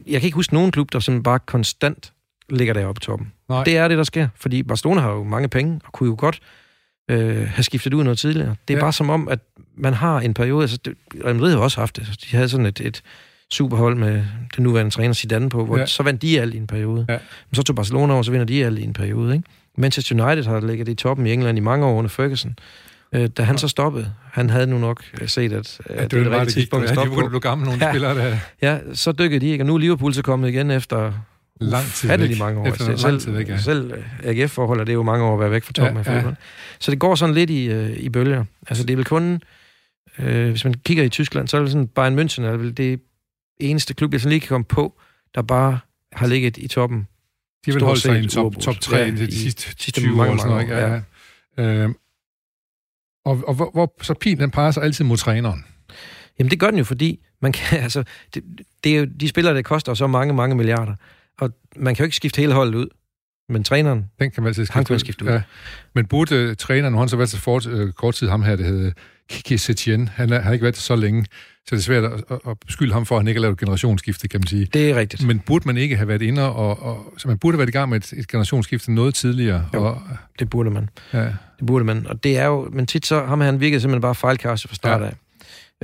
jeg 0.07 0.21
kan 0.21 0.27
ikke 0.27 0.35
huske 0.35 0.53
nogen 0.53 0.71
klub, 0.71 0.93
der 0.93 0.99
sådan 0.99 1.23
bare 1.23 1.39
konstant 1.39 2.13
ligger 2.49 2.73
deroppe 2.73 2.99
på 2.99 3.05
toppen. 3.05 3.31
Nej. 3.49 3.63
Det 3.63 3.77
er 3.77 3.87
det, 3.87 3.97
der 3.97 4.03
sker, 4.03 4.27
fordi 4.35 4.63
Barcelona 4.63 5.01
har 5.01 5.11
jo 5.11 5.23
mange 5.23 5.47
penge, 5.47 5.79
og 5.85 5.93
kunne 5.93 6.09
jo 6.09 6.15
godt 6.19 6.39
øh, 7.09 7.47
have 7.47 7.63
skiftet 7.63 7.93
ud 7.93 8.03
noget 8.03 8.19
tidligere. 8.19 8.55
Det 8.67 8.73
er 8.73 8.77
ja. 8.77 8.83
bare 8.83 8.93
som 8.93 9.09
om, 9.09 9.27
at 9.27 9.39
man 9.77 9.93
har 9.93 10.19
en 10.19 10.33
periode, 10.33 10.61
altså 10.61 10.77
Real 11.25 11.35
Madrid 11.35 11.51
har 11.51 11.59
også 11.59 11.79
haft 11.79 11.95
det, 11.95 12.07
de 12.31 12.35
havde 12.35 12.49
sådan 12.49 12.65
et, 12.65 12.81
et 12.81 13.01
superhold 13.51 13.95
med 13.95 14.23
den 14.55 14.63
nuværende 14.63 14.91
træner 14.91 15.13
Zidane 15.13 15.49
på, 15.49 15.65
hvor 15.65 15.77
ja. 15.77 15.85
så 15.85 16.03
vandt 16.03 16.21
de 16.21 16.41
alt 16.41 16.53
i 16.53 16.57
en 16.57 16.67
periode. 16.67 17.05
Ja. 17.09 17.17
Men 17.49 17.55
så 17.55 17.63
tog 17.63 17.75
Barcelona 17.75 18.13
over, 18.13 18.23
så 18.23 18.31
vinder 18.31 18.45
de 18.45 18.65
alt 18.65 18.79
i 18.79 18.83
en 18.83 18.93
periode. 18.93 19.35
Ikke? 19.35 19.47
Manchester 19.77 20.25
United 20.25 20.43
har 20.43 20.59
ligget 20.59 20.87
i 20.87 20.93
toppen 20.93 21.27
i 21.27 21.33
England 21.33 21.57
i 21.57 21.61
mange 21.61 21.85
år 21.85 21.93
under 21.93 22.09
Ferguson. 22.09 22.55
Øh, 23.13 23.27
da 23.27 23.43
han 23.43 23.55
ja. 23.55 23.59
så 23.59 23.67
stoppede, 23.67 24.13
han 24.31 24.49
havde 24.49 24.67
nu 24.67 24.77
nok 24.77 25.03
set, 25.25 25.53
at, 25.53 25.79
ja, 25.89 26.03
det, 26.03 26.11
det 26.11 26.19
var 26.19 26.29
det 26.29 26.39
rigtige 26.39 26.53
tidspunkt 26.53 26.85
at 26.85 26.95
stoppe 26.95 27.13
på. 27.13 27.19
Ja, 27.19 27.25
de 27.25 27.29
blev 27.29 27.41
gamle, 27.41 27.65
nogle 27.65 27.85
ja. 27.85 27.91
spillere 27.91 28.15
der. 28.15 28.37
Ja, 28.61 28.77
så 28.93 29.11
dykkede 29.11 29.39
de 29.39 29.47
ikke, 29.47 29.61
og 29.61 29.65
nu 29.65 29.73
er 29.73 29.77
Liverpool 29.77 30.13
så 30.13 30.21
kommet 30.21 30.49
igen 30.49 30.71
efter 30.71 31.13
lang 31.59 31.85
tid 31.85 32.17
væk. 32.17 32.39
mange 32.39 32.59
år. 32.59 32.65
Efter 32.65 32.85
selv, 32.85 33.11
lang 33.11 33.21
tid 33.21 33.31
væk, 33.31 33.49
ja. 33.49 33.57
selv 33.57 33.93
AGF-forhold 34.23 34.79
er 34.79 34.83
det 34.83 34.93
jo 34.93 35.03
mange 35.03 35.25
år 35.25 35.33
at 35.33 35.39
være 35.39 35.51
væk 35.51 35.63
fra 35.63 35.73
toppen 35.73 35.93
ja, 35.93 35.99
af 35.99 36.05
fodbold. 36.05 36.33
Ja. 36.33 36.45
Så 36.79 36.91
det 36.91 36.99
går 36.99 37.15
sådan 37.15 37.35
lidt 37.35 37.49
i, 37.49 37.65
øh, 37.65 37.97
i 37.97 38.09
bølger. 38.09 38.45
Altså 38.67 38.83
det 38.83 38.93
er 38.93 38.95
vel 38.95 39.05
kun, 39.05 39.41
øh, 40.19 40.49
hvis 40.49 40.63
man 40.65 40.73
kigger 40.73 41.03
i 41.03 41.09
Tyskland, 41.09 41.47
så 41.47 41.57
er 41.57 41.61
det 41.61 41.71
sådan, 41.71 41.87
Bayern 41.87 42.19
München 42.19 42.41
er 42.41 42.57
vel 42.57 42.77
det 42.77 42.99
eneste 43.59 43.93
klub, 43.93 44.11
jeg 44.13 44.21
sådan 44.21 44.29
lige 44.29 44.39
kan 44.39 44.47
komme 44.47 44.65
på, 44.65 44.99
der 45.35 45.41
bare 45.41 45.79
har 46.13 46.27
ligget 46.27 46.57
i 46.57 46.67
toppen. 46.67 47.07
De 47.65 47.73
vil 47.73 47.83
holde 47.83 48.01
sig 48.01 48.23
i 48.23 48.27
top, 48.27 48.55
top 48.59 48.79
3 48.79 48.97
ja, 48.97 49.11
de 49.11 49.37
sidste, 49.37 49.63
sidste 49.63 49.91
20 49.91 50.15
mange, 50.15 50.33
år. 50.33 50.37
Sådan 50.37 50.51
noget, 50.51 50.69
ja. 50.69 51.01
Ja. 51.57 51.83
Øh, 51.83 51.89
og, 53.25 53.43
og 53.47 53.53
hvor, 53.53 53.69
hvor, 53.73 53.93
så 54.01 54.13
pilen 54.13 54.39
den 54.39 54.51
peger 54.51 54.71
sig 54.71 54.83
altid 54.83 55.05
mod 55.05 55.17
træneren. 55.17 55.65
Jamen 56.39 56.51
det 56.51 56.59
gør 56.59 56.69
den 56.69 56.77
jo, 56.77 56.83
fordi 56.83 57.19
man 57.41 57.51
kan, 57.51 57.79
altså, 57.83 58.03
det, 58.33 58.43
det 58.83 58.95
er 58.95 58.99
jo, 58.99 59.07
de 59.19 59.27
spillere, 59.27 59.55
der 59.55 59.61
koster 59.61 59.93
så 59.93 60.07
mange, 60.07 60.33
mange 60.33 60.55
milliarder. 60.55 60.95
Og 61.39 61.49
man 61.75 61.95
kan 61.95 62.03
jo 62.03 62.05
ikke 62.05 62.15
skifte 62.15 62.39
hele 62.39 62.53
holdet 62.53 62.75
ud. 62.75 62.87
Men 63.49 63.63
træneren, 63.63 64.05
den 64.19 64.31
kan 64.31 64.43
man 64.43 64.47
altid 64.47 64.65
skifte, 64.65 64.73
han 64.73 64.85
kan 64.85 64.99
skifte 64.99 65.25
ud. 65.25 65.29
Ja. 65.29 65.41
Men 65.95 66.05
burde 66.05 66.49
uh, 66.49 66.55
træneren, 66.55 66.91
nu 66.91 66.97
har 66.97 67.03
han 67.03 67.09
så 67.09 67.17
været 67.17 67.29
så 67.29 67.37
fort, 67.37 67.65
uh, 67.65 67.91
kort 67.91 68.15
tid, 68.15 68.29
ham 68.29 68.41
her, 68.41 68.55
det 68.55 68.65
hedder 68.65 68.91
Kiki 69.29 69.57
Setien, 69.57 70.07
han, 70.07 70.29
er, 70.29 70.35
han 70.35 70.43
har 70.43 70.53
ikke 70.53 70.63
været 70.63 70.75
det 70.75 70.83
så 70.83 70.95
længe, 70.95 71.25
så 71.65 71.75
det 71.75 71.77
er 71.77 71.83
svært 71.83 72.03
at, 72.03 72.11
at, 72.29 72.39
at 72.47 72.59
beskylde 72.65 72.93
ham 72.93 73.05
for, 73.05 73.15
at 73.15 73.21
han 73.21 73.27
ikke 73.27 73.37
har 73.37 73.41
lavet 73.41 73.57
generationsskifte, 73.57 74.27
kan 74.27 74.39
man 74.39 74.47
sige. 74.47 74.65
Det 74.73 74.89
er 74.89 74.95
rigtigt. 74.95 75.27
Men 75.27 75.39
burde 75.39 75.67
man 75.67 75.77
ikke 75.77 75.95
have 75.95 76.07
været 76.07 76.21
inde, 76.21 76.53
og, 76.53 76.83
og 76.83 77.13
så 77.17 77.27
man 77.27 77.37
burde 77.37 77.55
have 77.55 77.59
været 77.59 77.69
i 77.69 77.71
gang 77.71 77.89
med 77.89 77.97
et, 77.97 78.13
et 78.13 78.27
generationsskifte 78.27 78.93
noget 78.93 79.15
tidligere? 79.15 79.69
Jo, 79.73 79.83
og, 79.83 80.01
det 80.39 80.49
burde 80.49 80.69
man. 80.69 80.89
Ja. 81.13 81.23
Det 81.59 81.67
burde 81.67 81.85
man. 81.85 82.07
Og 82.07 82.23
det 82.23 82.37
er 82.37 82.45
jo, 82.45 82.69
men 82.73 82.85
tit 82.85 83.05
så, 83.05 83.25
ham 83.25 83.41
han 83.41 83.59
virkede 83.59 83.81
simpelthen 83.81 84.01
bare 84.01 84.15
fejlkastet 84.15 84.69
fra 84.69 84.75
start 84.75 85.01
ja. 85.01 85.07
af. 85.07 85.13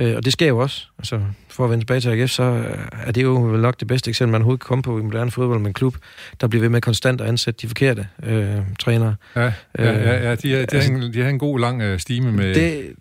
Øh, 0.00 0.16
og 0.16 0.24
det 0.24 0.32
sker 0.32 0.48
jo 0.48 0.58
også. 0.58 0.86
Altså, 0.98 1.20
for 1.48 1.64
at 1.64 1.70
vende 1.70 1.82
tilbage 1.82 2.00
til 2.00 2.08
AGF, 2.08 2.30
så 2.30 2.64
er 2.92 3.12
det 3.12 3.22
jo 3.22 3.34
vel 3.34 3.60
nok 3.60 3.80
det 3.80 3.88
bedste 3.88 4.08
eksempel, 4.08 4.32
man 4.32 4.40
overhovedet 4.40 4.60
kan 4.60 4.66
komme 4.66 4.82
på 4.82 4.98
i 4.98 5.02
moderne 5.02 5.30
fodbold 5.30 5.58
med 5.58 5.66
en 5.66 5.74
klub, 5.74 5.96
der 6.40 6.48
bliver 6.48 6.60
ved 6.60 6.68
med 6.68 6.80
konstant 6.80 7.20
at 7.20 7.28
ansætte 7.28 7.62
de 7.62 7.66
forkerte 7.66 8.08
øh, 8.22 8.58
trænere. 8.80 9.16
Ja, 9.36 9.40
ja, 9.42 9.52
ja, 9.78 10.28
ja 10.28 10.34
de, 10.34 10.50
har, 10.50 10.56
de, 10.56 10.56
altså, 10.56 10.92
har 10.92 10.98
en, 10.98 11.12
de 11.12 11.22
har 11.22 11.28
en 11.28 11.38
god 11.38 11.58
lang 11.58 11.82
øh, 11.82 11.98
stime 11.98 12.32
med... 12.32 12.54
Det, 12.54 12.94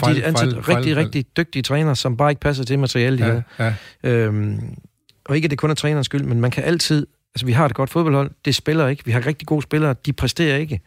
fejl, 0.00 0.16
de 0.16 0.24
ansætter 0.24 0.62
fejl, 0.62 0.76
rigtig, 0.76 0.94
fejl, 0.94 1.04
rigtig 1.04 1.36
dygtige 1.36 1.62
trænere, 1.62 1.96
som 1.96 2.16
bare 2.16 2.30
ikke 2.30 2.40
passer 2.40 2.64
til 2.64 2.78
materialet, 2.78 3.18
de 3.18 3.26
ja, 3.26 3.42
har. 3.56 3.74
Ja. 4.02 4.10
Øhm, 4.10 4.76
og 5.24 5.36
ikke, 5.36 5.46
at 5.46 5.50
det 5.50 5.58
kun 5.58 5.70
er 5.70 5.74
trænerens 5.74 6.06
skyld, 6.06 6.22
men 6.22 6.40
man 6.40 6.50
kan 6.50 6.64
altid... 6.64 7.06
Altså, 7.34 7.46
vi 7.46 7.52
har 7.52 7.66
et 7.66 7.74
godt 7.74 7.90
fodboldhold, 7.90 8.30
det 8.44 8.54
spiller 8.54 8.88
ikke. 8.88 9.04
Vi 9.04 9.12
har 9.12 9.26
rigtig 9.26 9.48
gode 9.48 9.62
spillere, 9.62 9.94
de 10.06 10.12
præsterer 10.12 10.56
ikke. 10.56 10.80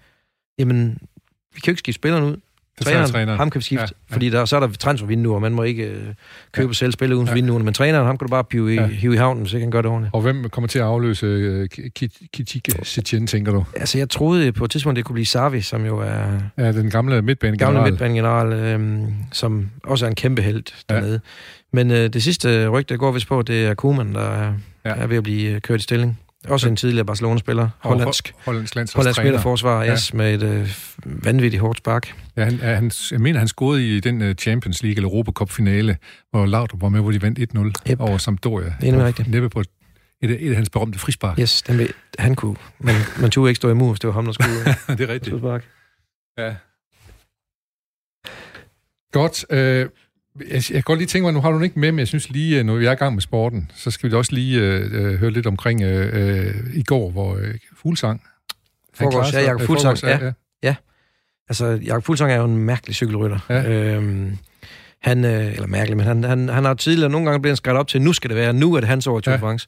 Jamen, 0.59 0.97
vi 1.53 1.59
kan 1.59 1.67
jo 1.67 1.71
ikke 1.71 1.79
skifte 1.79 1.99
spillerne 1.99 2.25
ud. 2.25 2.37
Træneren, 2.83 3.07
træneren, 3.09 3.37
ham 3.37 3.49
kan 3.49 3.59
vi 3.59 3.63
skifte, 3.63 3.81
ja, 3.81 3.87
ja. 4.09 4.13
fordi 4.13 4.29
der, 4.29 4.45
så 4.45 4.55
er 4.55 4.59
der 4.59 4.67
transfervinduer, 4.67 5.35
og 5.35 5.41
man 5.41 5.53
må 5.53 5.63
ikke 5.63 5.83
øh, 5.83 6.03
købe 6.51 6.67
ja. 6.67 6.73
selv 6.73 6.91
spille 6.91 7.15
uden 7.15 7.27
for 7.27 7.31
ja. 7.31 7.35
vinduerne, 7.35 7.65
men 7.65 7.73
træneren, 7.73 8.05
ham 8.05 8.17
kan 8.17 8.27
du 8.27 8.31
bare 8.31 8.43
pive 8.43 8.73
i, 8.73 8.75
ja. 8.75 8.87
hive 8.87 9.13
i 9.13 9.17
havnen, 9.17 9.45
så 9.45 9.51
kan 9.51 9.61
han 9.61 9.71
gøre 9.71 9.81
det 9.81 9.89
ordentligt. 9.91 10.13
Og 10.13 10.21
hvem 10.21 10.49
kommer 10.49 10.67
til 10.67 10.79
at 10.79 10.85
afløse 10.85 11.25
øh, 11.25 11.67
Kitike 12.33 12.71
Setien, 12.83 13.27
tænker 13.27 13.51
du? 13.51 13.65
Altså, 13.75 13.97
jeg 13.97 14.09
troede 14.09 14.51
på 14.51 14.65
et 14.65 14.71
tidspunkt, 14.71 14.97
det 14.97 15.05
kunne 15.05 15.13
blive 15.13 15.25
Savi, 15.25 15.61
som 15.61 15.85
jo 15.85 15.99
er... 15.99 16.39
Ja, 16.57 16.71
den 16.71 16.89
gamle 16.89 17.21
midtbanegeneral. 17.21 17.73
Gamle 17.73 17.91
midtbanegeneral, 17.91 18.53
øh, 18.53 19.07
som 19.31 19.69
også 19.83 20.05
er 20.05 20.09
en 20.09 20.15
kæmpe 20.15 20.41
held 20.41 20.63
dernede. 20.89 21.11
Ja. 21.11 21.19
Men 21.73 21.91
øh, 21.91 22.09
det 22.13 22.23
sidste 22.23 22.67
rygte, 22.67 22.97
går 22.97 23.11
vist 23.11 23.27
på, 23.27 23.41
det 23.41 23.65
er 23.65 23.73
Koeman, 23.73 24.13
der 24.13 24.29
er, 24.29 24.53
ja. 24.85 24.89
er 24.89 25.07
ved 25.07 25.17
at 25.17 25.23
blive 25.23 25.51
øh, 25.51 25.61
kørt 25.61 25.79
i 25.79 25.83
stilling. 25.83 26.19
Også 26.45 26.69
en 26.69 26.75
tidligere 26.75 27.05
Barcelona-spiller. 27.05 27.69
Hollandsk. 27.79 28.33
Hollandsk 28.45 28.95
Hollandsk 28.95 29.23
midterforsvar, 29.23 29.83
ja. 29.83 29.91
yes, 29.91 30.13
med 30.13 30.33
et 30.33 30.43
øh, 30.43 30.69
vanvittigt 31.05 31.61
hårdt 31.61 31.77
spark. 31.77 32.15
Ja, 32.37 32.43
han, 32.43 32.59
han, 32.59 32.91
jeg 33.11 33.21
mener, 33.21 33.39
han 33.39 33.47
scorede 33.47 33.97
i 33.97 33.99
den 33.99 34.21
uh, 34.21 34.31
Champions 34.31 34.83
League 34.83 34.95
eller 34.95 35.09
Europa 35.09 35.31
Cup-finale, 35.31 35.97
hvor 36.31 36.45
Laudrup 36.45 36.81
var 36.81 36.89
med, 36.89 37.01
hvor 37.01 37.11
de 37.11 37.21
vandt 37.21 37.39
1-0 37.39 37.91
yep. 37.91 37.99
over 37.99 38.17
Sampdoria. 38.17 38.73
Det 38.81 38.89
er 38.89 39.05
rigtigt. 39.05 39.27
Næppe 39.27 39.49
på 39.49 39.59
et, 39.59 39.67
et, 40.21 40.45
et 40.45 40.49
af 40.49 40.55
hans 40.55 40.69
berømte 40.69 40.99
frispark. 40.99 41.39
Yes, 41.39 41.61
den 41.61 41.87
han 42.19 42.35
kunne. 42.35 42.55
Men 42.79 42.95
man 43.19 43.31
tog 43.31 43.47
ikke 43.47 43.55
stå 43.55 43.69
imod, 43.69 43.89
hvis 43.89 43.99
det 43.99 44.07
var 44.07 44.13
ham, 44.13 44.25
der 44.25 44.31
skulle. 44.31 44.55
det 44.97 45.09
er 45.09 45.13
rigtigt. 45.13 45.35
Ja. 46.37 46.55
Godt. 49.11 49.45
Øh, 49.49 49.89
jeg, 50.39 50.55
jeg 50.55 50.63
kan 50.73 50.83
godt 50.83 50.99
lige 50.99 51.07
tænke 51.07 51.23
mig, 51.23 51.33
nu 51.33 51.41
har 51.41 51.51
du 51.51 51.55
den 51.55 51.63
ikke 51.63 51.79
med, 51.79 51.91
men 51.91 51.99
jeg 51.99 52.07
synes 52.07 52.29
lige, 52.29 52.59
øh, 52.59 52.65
når 52.65 52.75
vi 52.75 52.85
er 52.85 52.91
i 52.91 52.95
gang 52.95 53.13
med 53.13 53.21
sporten, 53.21 53.71
så 53.75 53.91
skal 53.91 54.09
vi 54.09 54.15
også 54.15 54.31
lige 54.33 54.59
øh, 54.59 54.91
øh 54.93 55.19
høre 55.19 55.31
lidt 55.31 55.47
omkring 55.47 55.81
øh, 55.81 56.45
øh, 56.47 56.53
i 56.73 56.83
går, 56.83 57.11
hvor 57.11 57.35
øh, 57.35 57.53
Fuglsang... 57.75 58.21
Forgårs, 58.93 59.33
ja, 59.33 59.41
Jakob 59.41 59.61
Fuglsang, 59.61 60.03
ja, 60.03 60.25
ja. 60.25 60.31
ja. 60.63 60.75
Altså, 61.49 61.65
Jakob 61.65 62.03
Fuglsang 62.03 62.31
er 62.31 62.35
jo 62.35 62.45
en 62.45 62.57
mærkelig 62.57 62.95
cykelrytter. 62.95 63.39
Ja. 63.49 63.93
Øhm, 63.95 64.37
han, 65.01 65.25
øh, 65.25 65.53
eller 65.53 65.67
mærkelig, 65.67 65.97
men 65.97 66.05
han, 66.05 66.23
han, 66.23 66.49
han 66.49 66.65
har 66.65 66.73
tidligere 66.73 67.09
nogle 67.09 67.25
gange 67.25 67.41
blevet 67.41 67.57
skrevet 67.57 67.79
op 67.79 67.87
til, 67.87 68.01
nu 68.01 68.13
skal 68.13 68.29
det 68.29 68.37
være, 68.37 68.53
nu 68.53 68.73
er 68.73 68.79
det 68.79 68.89
hans 68.89 69.05
i 69.05 69.09
Tour 69.09 69.37
France. 69.37 69.67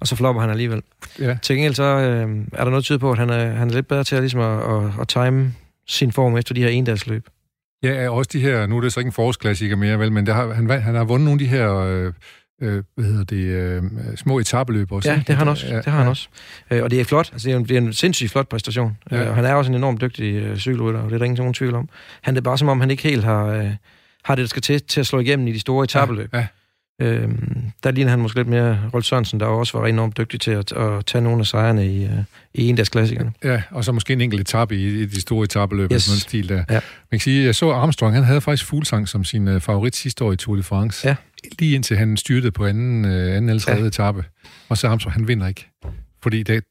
Og 0.00 0.06
så 0.06 0.16
flopper 0.16 0.40
han 0.40 0.50
alligevel. 0.50 0.82
Ja. 1.18 1.36
Til 1.42 1.56
gengæld 1.56 1.74
så 1.74 1.82
øh, 1.82 2.46
er 2.52 2.64
der 2.64 2.70
noget 2.70 2.84
tyde 2.84 2.98
på, 2.98 3.12
at 3.12 3.18
han 3.18 3.30
er, 3.30 3.50
han 3.50 3.70
er 3.70 3.74
lidt 3.74 3.88
bedre 3.88 4.04
til 4.04 4.16
at, 4.16 4.22
ligesom 4.22 4.40
at, 4.40 4.58
at, 4.58 4.90
at 5.00 5.08
time 5.08 5.54
sin 5.86 6.12
form 6.12 6.36
efter 6.36 6.54
de 6.54 6.62
her 6.62 6.68
endagsløb. 6.68 7.26
Ja, 7.82 8.10
også 8.10 8.30
de 8.32 8.40
her, 8.40 8.66
nu 8.66 8.76
er 8.76 8.80
det 8.80 8.92
så 8.92 9.00
ikke 9.00 9.08
en 9.08 9.12
forårsklassiker 9.12 9.76
mere, 9.76 9.98
vel, 9.98 10.12
men 10.12 10.26
det 10.26 10.34
har, 10.34 10.52
han, 10.52 10.70
han 10.70 10.94
har 10.94 11.04
vundet 11.04 11.24
nogle 11.24 11.34
af 11.34 11.38
de 11.38 11.46
her, 11.46 11.74
øh, 11.74 12.12
øh, 12.62 12.82
hvad 12.94 13.04
hedder 13.04 13.24
det, 13.24 13.44
øh, 13.44 13.82
små 14.16 14.38
etabeløb 14.38 14.92
også. 14.92 15.10
Ja, 15.10 15.16
det 15.16 15.28
har 15.28 15.34
han 15.36 15.48
også. 15.48 15.66
Ja, 15.66 15.76
det 15.76 15.84
har 15.84 15.92
ja. 15.92 15.98
han 15.98 16.08
også. 16.08 16.28
Øh, 16.70 16.82
og 16.82 16.90
det 16.90 17.00
er 17.00 17.04
flot. 17.04 17.30
Altså, 17.32 17.48
det, 17.48 17.54
er 17.54 17.58
en, 17.58 17.64
det 17.64 17.76
er 17.76 17.80
en 17.80 17.92
sindssygt 17.92 18.30
flot 18.30 18.48
præstation. 18.48 18.96
Ja. 19.10 19.28
Øh, 19.28 19.34
han 19.34 19.44
er 19.44 19.54
også 19.54 19.70
en 19.70 19.76
enormt 19.76 20.00
dygtig 20.00 20.34
øh, 20.34 20.56
cykelrytter, 20.56 21.00
og 21.00 21.08
det 21.08 21.14
er 21.14 21.18
der 21.18 21.24
ingen 21.24 21.38
nogen 21.38 21.54
tvivl 21.54 21.74
om. 21.74 21.88
Han 22.22 22.36
er 22.36 22.40
bare 22.40 22.58
som 22.58 22.68
om, 22.68 22.80
han 22.80 22.90
ikke 22.90 23.02
helt 23.02 23.24
har, 23.24 23.46
øh, 23.46 23.70
har 24.24 24.34
det, 24.34 24.42
der 24.42 24.48
skal 24.48 24.62
til, 24.62 24.82
til 24.82 25.00
at 25.00 25.06
slå 25.06 25.20
igennem 25.20 25.46
i 25.46 25.52
de 25.52 25.60
store 25.60 25.84
etabeløb. 25.84 26.34
Ja, 26.34 26.38
ja. 26.38 26.46
Øhm, 27.00 27.62
der 27.84 27.90
ligner 27.90 28.10
han 28.10 28.18
måske 28.18 28.38
lidt 28.38 28.48
mere 28.48 28.78
Rolf 28.94 29.04
Sørensen, 29.04 29.40
der 29.40 29.46
også 29.46 29.78
var 29.78 29.86
enormt 29.86 30.16
dygtig 30.16 30.40
til 30.40 30.50
at, 30.50 30.72
at 30.72 31.06
tage 31.06 31.22
nogle 31.22 31.40
af 31.40 31.46
sejrene 31.46 31.94
i, 31.94 32.04
uh, 32.04 32.10
i 32.54 32.68
en 32.68 32.78
af 32.78 32.86
klassikerne. 32.86 33.32
Ja, 33.44 33.62
og 33.70 33.84
så 33.84 33.92
måske 33.92 34.12
en 34.12 34.20
enkelt 34.20 34.40
etape 34.40 34.76
i, 34.76 35.02
i 35.02 35.06
de 35.06 35.20
store 35.20 35.44
etabeløb, 35.44 35.92
yes. 35.92 36.02
sådan 36.02 36.16
en 36.16 36.20
stil 36.20 36.48
der. 36.48 36.64
Ja. 36.70 36.74
Man 36.74 36.80
kan 37.10 37.20
sige, 37.20 37.44
jeg 37.44 37.54
så 37.54 37.70
Armstrong, 37.70 38.14
han 38.14 38.24
havde 38.24 38.40
faktisk 38.40 38.64
Fuglsang 38.64 39.08
som 39.08 39.24
sin 39.24 39.48
uh, 39.48 39.60
favorit 39.60 39.96
sidste 39.96 40.24
år 40.24 40.32
i 40.32 40.36
Tour 40.36 40.56
de 40.56 40.62
France. 40.62 41.08
Ja. 41.08 41.16
Lige 41.58 41.74
indtil 41.74 41.96
han 41.96 42.16
styrtede 42.16 42.52
på 42.52 42.66
anden, 42.66 43.04
uh, 43.04 43.10
anden 43.10 43.48
eller 43.48 43.60
tredje 43.60 43.80
ja. 43.80 43.86
etape. 43.86 44.24
Og 44.68 44.78
så 44.78 44.88
Armstrong, 44.88 45.14
han 45.14 45.28
vinder 45.28 45.46
ikke. 45.46 45.68
Fordi 46.22 46.42
det, 46.42 46.64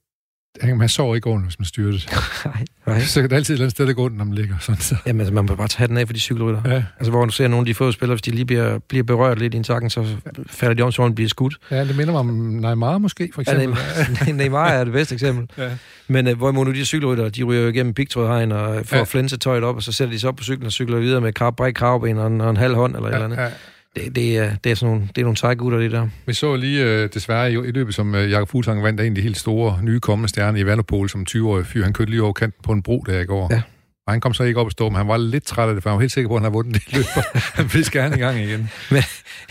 han, 0.62 0.78
man 0.78 0.90
sover 0.90 1.16
ikke 1.16 1.28
ordentligt, 1.28 1.50
hvis 1.50 1.60
man 1.60 1.66
styrter. 1.66 2.00
nej, 2.56 2.66
nej. 2.88 3.00
Så 3.00 3.22
kan 3.22 3.30
det 3.30 3.36
altid 3.36 3.54
et 3.54 3.56
eller 3.56 3.66
andet 3.66 3.72
sted, 3.72 3.88
der 3.88 3.94
går, 3.94 4.10
når 4.10 4.26
man 4.26 4.34
ligger. 4.34 4.56
Sådan, 4.60 4.82
så. 4.82 4.96
Jamen, 5.06 5.20
altså, 5.20 5.34
man 5.34 5.46
må 5.46 5.56
bare 5.56 5.68
tage 5.68 5.88
den 5.88 5.98
af 5.98 6.08
for 6.08 6.14
de 6.14 6.20
cykelrytter. 6.20 6.62
Ja. 6.66 6.84
Altså, 6.98 7.12
hvor 7.12 7.26
du 7.26 7.32
ser 7.32 7.48
nogle 7.48 7.62
af 7.62 7.66
de 7.66 7.74
få 7.74 7.92
spillere, 7.92 8.16
hvis 8.16 8.22
de 8.22 8.32
lige 8.32 8.46
bliver, 8.46 8.80
bliver 8.80 9.04
berørt 9.04 9.40
lidt 9.40 9.54
i 9.54 9.58
en 9.58 9.64
takken, 9.64 9.90
så 9.90 10.06
falder 10.48 10.76
de 10.76 10.82
om, 10.82 10.92
så 10.92 11.10
bliver 11.10 11.30
skudt. 11.30 11.58
Ja, 11.72 11.86
det 11.86 11.98
minder 11.98 12.12
mig 12.12 12.20
om 12.20 12.26
Neymar 12.26 12.98
måske, 12.98 13.30
for 13.34 13.42
eksempel. 13.42 13.64
Ja, 13.64 14.26
Neymar, 14.26 14.38
Neymar 14.44 14.70
er 14.70 14.84
det 14.84 14.94
bedste 14.94 15.14
eksempel. 15.14 15.64
ja. 15.64 15.70
Men 16.08 16.28
uh, 16.28 16.38
hvorimod 16.38 16.66
nu 16.66 16.72
de 16.72 16.86
cykelrytter, 16.86 17.30
de 17.30 17.44
ryger 17.44 17.62
jo 17.62 17.68
igennem 17.68 17.94
pigtrådhegn 17.94 18.52
og 18.52 18.86
får 18.86 18.98
ja. 18.98 19.04
flænse 19.04 19.38
tøjet 19.38 19.64
op, 19.64 19.76
og 19.76 19.84
så 19.84 19.92
sætter 19.92 20.14
de 20.14 20.20
sig 20.20 20.30
op 20.30 20.36
på 20.36 20.44
cyklen 20.44 20.66
og 20.66 20.72
cykler 20.72 21.00
videre 21.00 21.22
med 21.22 21.34
krav, 21.34 21.56
bræk 21.56 21.74
kravben 21.74 22.18
og 22.18 22.28
en, 22.28 22.42
og 22.42 22.50
en 22.50 22.58
halv 22.58 22.76
hånd 22.76 22.96
eller 22.96 23.10
ja, 23.10 23.16
et 23.16 23.24
eller 23.24 23.26
andet. 23.26 23.38
Ja. 23.38 23.50
Det, 23.96 24.16
det, 24.16 24.38
er, 24.38 24.56
det 24.64 24.72
er 24.72 24.76
sådan 24.76 24.94
nogle, 24.94 25.08
det 25.16 25.18
er 25.18 25.26
nogle 25.26 25.38
seje 25.38 25.56
gutter, 25.56 25.80
det 25.80 25.92
der. 25.92 26.08
Vi 26.26 26.34
så 26.34 26.56
lige 26.56 26.84
øh, 26.86 27.10
desværre 27.14 27.52
i, 27.52 27.56
i 27.56 27.72
løbet, 27.72 27.96
som 27.96 28.16
øh, 28.16 28.32
Jakob 28.32 28.50
Fuglsang 28.50 28.84
vandt 28.84 29.00
af 29.00 29.06
en 29.06 29.12
af 29.12 29.16
de 29.16 29.22
helt 29.22 29.38
store 29.38 29.80
nye 29.84 30.00
kommende 30.00 30.30
stjerner 30.30 30.60
i 30.60 30.66
Vanderpol 30.66 31.10
som 31.10 31.26
20-årig 31.30 31.66
fyr. 31.66 31.84
Han 31.84 31.94
kørte 31.94 32.12
lige 32.12 32.24
over 32.24 32.34
kanten 32.34 32.60
på 32.64 32.72
en 32.72 32.84
bro 32.84 33.04
der 33.08 33.20
i 33.20 33.26
går. 33.26 33.48
Ja. 33.54 33.62
Og 34.08 34.14
han 34.14 34.22
kom 34.22 34.34
så 34.34 34.44
ikke 34.44 34.60
op 34.60 34.66
og 34.66 34.72
stå, 34.72 34.90
men 34.90 34.96
han 34.96 35.08
var 35.08 35.18
lidt 35.18 35.44
træt 35.44 35.68
af 35.70 35.74
det, 35.74 35.84
for 35.84 35.90
han 35.90 35.96
var 35.96 36.02
helt 36.02 36.12
sikker 36.12 36.28
på, 36.28 36.36
at 36.36 36.40
han 36.42 36.44
havde 36.44 36.54
vundet 36.54 36.74
det 36.74 36.94
løb. 36.94 37.06
han 37.58 37.70
vil 37.74 37.92
gerne 37.92 38.16
i 38.16 38.20
gang 38.20 38.40
igen. 38.40 38.70
Men, 38.92 39.04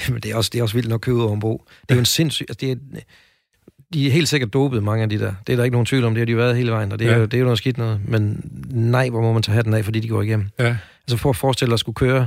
men 0.09 0.21
det, 0.23 0.31
er 0.31 0.37
også, 0.37 0.51
det 0.53 0.59
er 0.59 0.63
også 0.63 0.75
vildt 0.75 0.89
nok 0.89 1.09
ud 1.09 1.21
over 1.23 1.35
en 1.35 1.41
bro. 1.41 1.65
Det 1.83 1.91
er 1.91 1.95
jo 1.95 1.99
en 2.01 2.05
sindssyg... 2.05 2.47
Altså 2.49 2.67
det 2.67 2.71
er, 2.73 2.77
de 3.93 4.07
er 4.07 4.11
helt 4.11 4.29
sikkert 4.29 4.53
dopet, 4.53 4.83
mange 4.83 5.03
af 5.03 5.09
de 5.09 5.19
der. 5.19 5.33
Det 5.47 5.53
er 5.53 5.57
der 5.57 5.65
ikke 5.65 5.75
nogen 5.75 5.87
tvivl 5.87 6.05
om, 6.05 6.15
det 6.15 6.21
har 6.21 6.27
de 6.27 6.37
været 6.37 6.57
hele 6.57 6.71
vejen, 6.71 6.93
og 6.93 6.99
det 6.99 7.07
er, 7.07 7.11
Ja. 7.13 7.19
jo, 7.19 7.25
det 7.25 7.35
er 7.35 7.39
jo 7.39 7.45
noget 7.45 7.59
skidt 7.59 7.79
noget. 7.79 8.01
Men 8.05 8.51
nej, 8.71 9.09
hvor 9.09 9.21
må 9.23 9.33
man 9.33 9.43
tage 9.43 9.55
hatten 9.55 9.75
af, 9.75 9.85
fordi 9.85 10.01
de 10.01 10.09
går 10.09 10.23
igennem. 10.23 10.49
Ja. 10.59 10.77
Altså 11.09 11.17
for 11.17 11.31
at 11.31 11.37
forestille 11.37 11.71
dig 11.71 11.75
at 11.75 11.81
skulle 11.81 11.95
køre 11.97 12.27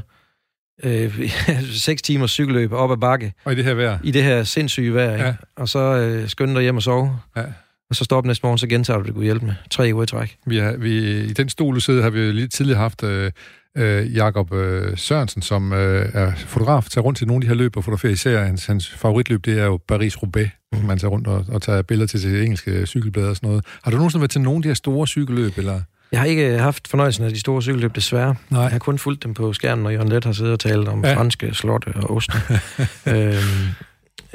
øh, 0.84 1.30
6 1.74 2.02
timer 2.02 2.28
cykelløb 2.28 2.72
op 2.74 2.92
ad 2.92 2.98
bakke 2.98 3.34
Og 3.44 3.54
i 3.54 3.56
det 3.56 3.64
her 3.66 3.74
vejr. 3.74 4.00
i 4.04 4.12
det 4.12 4.24
her 4.24 4.44
sindssyge 4.44 4.94
vejr, 4.94 5.12
Ja. 5.18 5.26
ja. 5.26 5.34
og 5.58 5.70
så 5.70 5.80
øh, 5.80 6.30
skynde 6.30 6.54
dig 6.56 6.62
hjem 6.62 6.76
og 6.78 6.84
sove, 6.84 7.18
Ja. 7.38 7.44
og 7.90 7.96
så 7.96 8.04
stop 8.04 8.26
næste 8.26 8.46
morgen, 8.46 8.58
så 8.58 8.68
gentager 8.68 9.00
du 9.00 9.06
det, 9.06 9.14
kunne 9.14 9.24
hjælpe 9.24 9.46
med. 9.46 9.54
Tre 9.72 9.92
uger 9.94 10.04
i 10.04 10.08
træk. 10.08 10.38
Vi 10.46 10.58
har, 10.58 10.72
vi, 10.78 11.20
I 11.22 11.34
den 11.34 11.50
stol, 11.50 11.76
du 11.76 11.80
sidder, 11.80 12.04
har 12.04 12.10
vi 12.10 12.22
jo 12.22 12.32
lige 12.32 12.48
tidligere 12.48 12.80
haft 12.80 13.04
øh, 13.04 13.32
øh, 13.78 14.16
Jakob 14.16 14.54
øh, 14.54 14.98
Sørensen, 14.98 15.42
som 15.42 15.74
øh, 15.74 16.10
er 16.14 16.32
fotograf, 16.36 16.84
tager 16.90 17.04
rundt 17.04 17.18
til 17.18 17.28
nogle 17.28 17.38
af 17.38 17.42
de 17.42 17.48
her 17.48 17.56
løb 17.56 17.78
og 17.78 17.84
fotograferer. 17.84 18.14
Især 18.14 18.44
hans, 18.44 18.66
hans 18.66 18.90
favoritløb, 18.90 19.46
det 19.46 19.60
er 19.60 19.66
jo 19.66 19.80
Paris-Roubaix, 19.92 20.48
mm. 20.74 20.80
man 20.88 20.98
tager 20.98 21.12
rundt 21.12 21.28
og, 21.28 21.46
og 21.50 21.62
tager 21.62 21.82
billeder 21.82 22.08
til 22.08 22.20
sit 22.22 22.36
engelske 22.44 22.86
cykelblad 22.86 23.26
og 23.28 23.36
sådan 23.36 23.50
noget. 23.50 23.66
Har 23.84 23.92
du 23.92 23.98
nogensinde 23.98 24.22
været 24.22 24.32
til 24.32 24.42
nogle 24.42 24.58
af 24.58 24.62
de 24.62 24.68
her 24.70 24.74
store 24.74 25.08
cykelløb, 25.08 25.58
eller? 25.58 25.82
Jeg 26.12 26.20
har 26.20 26.28
ikke 26.28 26.58
haft 26.58 26.88
fornøjelsen 26.88 27.24
af 27.26 27.30
de 27.32 27.40
store 27.40 27.62
cykelløb, 27.62 27.96
desværre. 27.96 28.36
Nej. 28.50 28.62
Jeg 28.62 28.72
har 28.72 28.80
kun 28.80 28.98
fulgt 28.98 29.24
dem 29.24 29.34
på 29.34 29.54
skærmen, 29.54 29.84
når 29.84 29.90
Jørgen 29.90 30.10
Let 30.10 30.24
har 30.26 30.32
siddet 30.32 30.54
og 30.54 30.60
talt 30.60 30.88
om 30.88 31.04
Ja. 31.04 31.10
ja. 31.10 31.16
franske 31.18 31.54
slotte 31.54 31.88
og 31.96 32.16
oste. 32.16 32.34
øhm, 33.08 33.36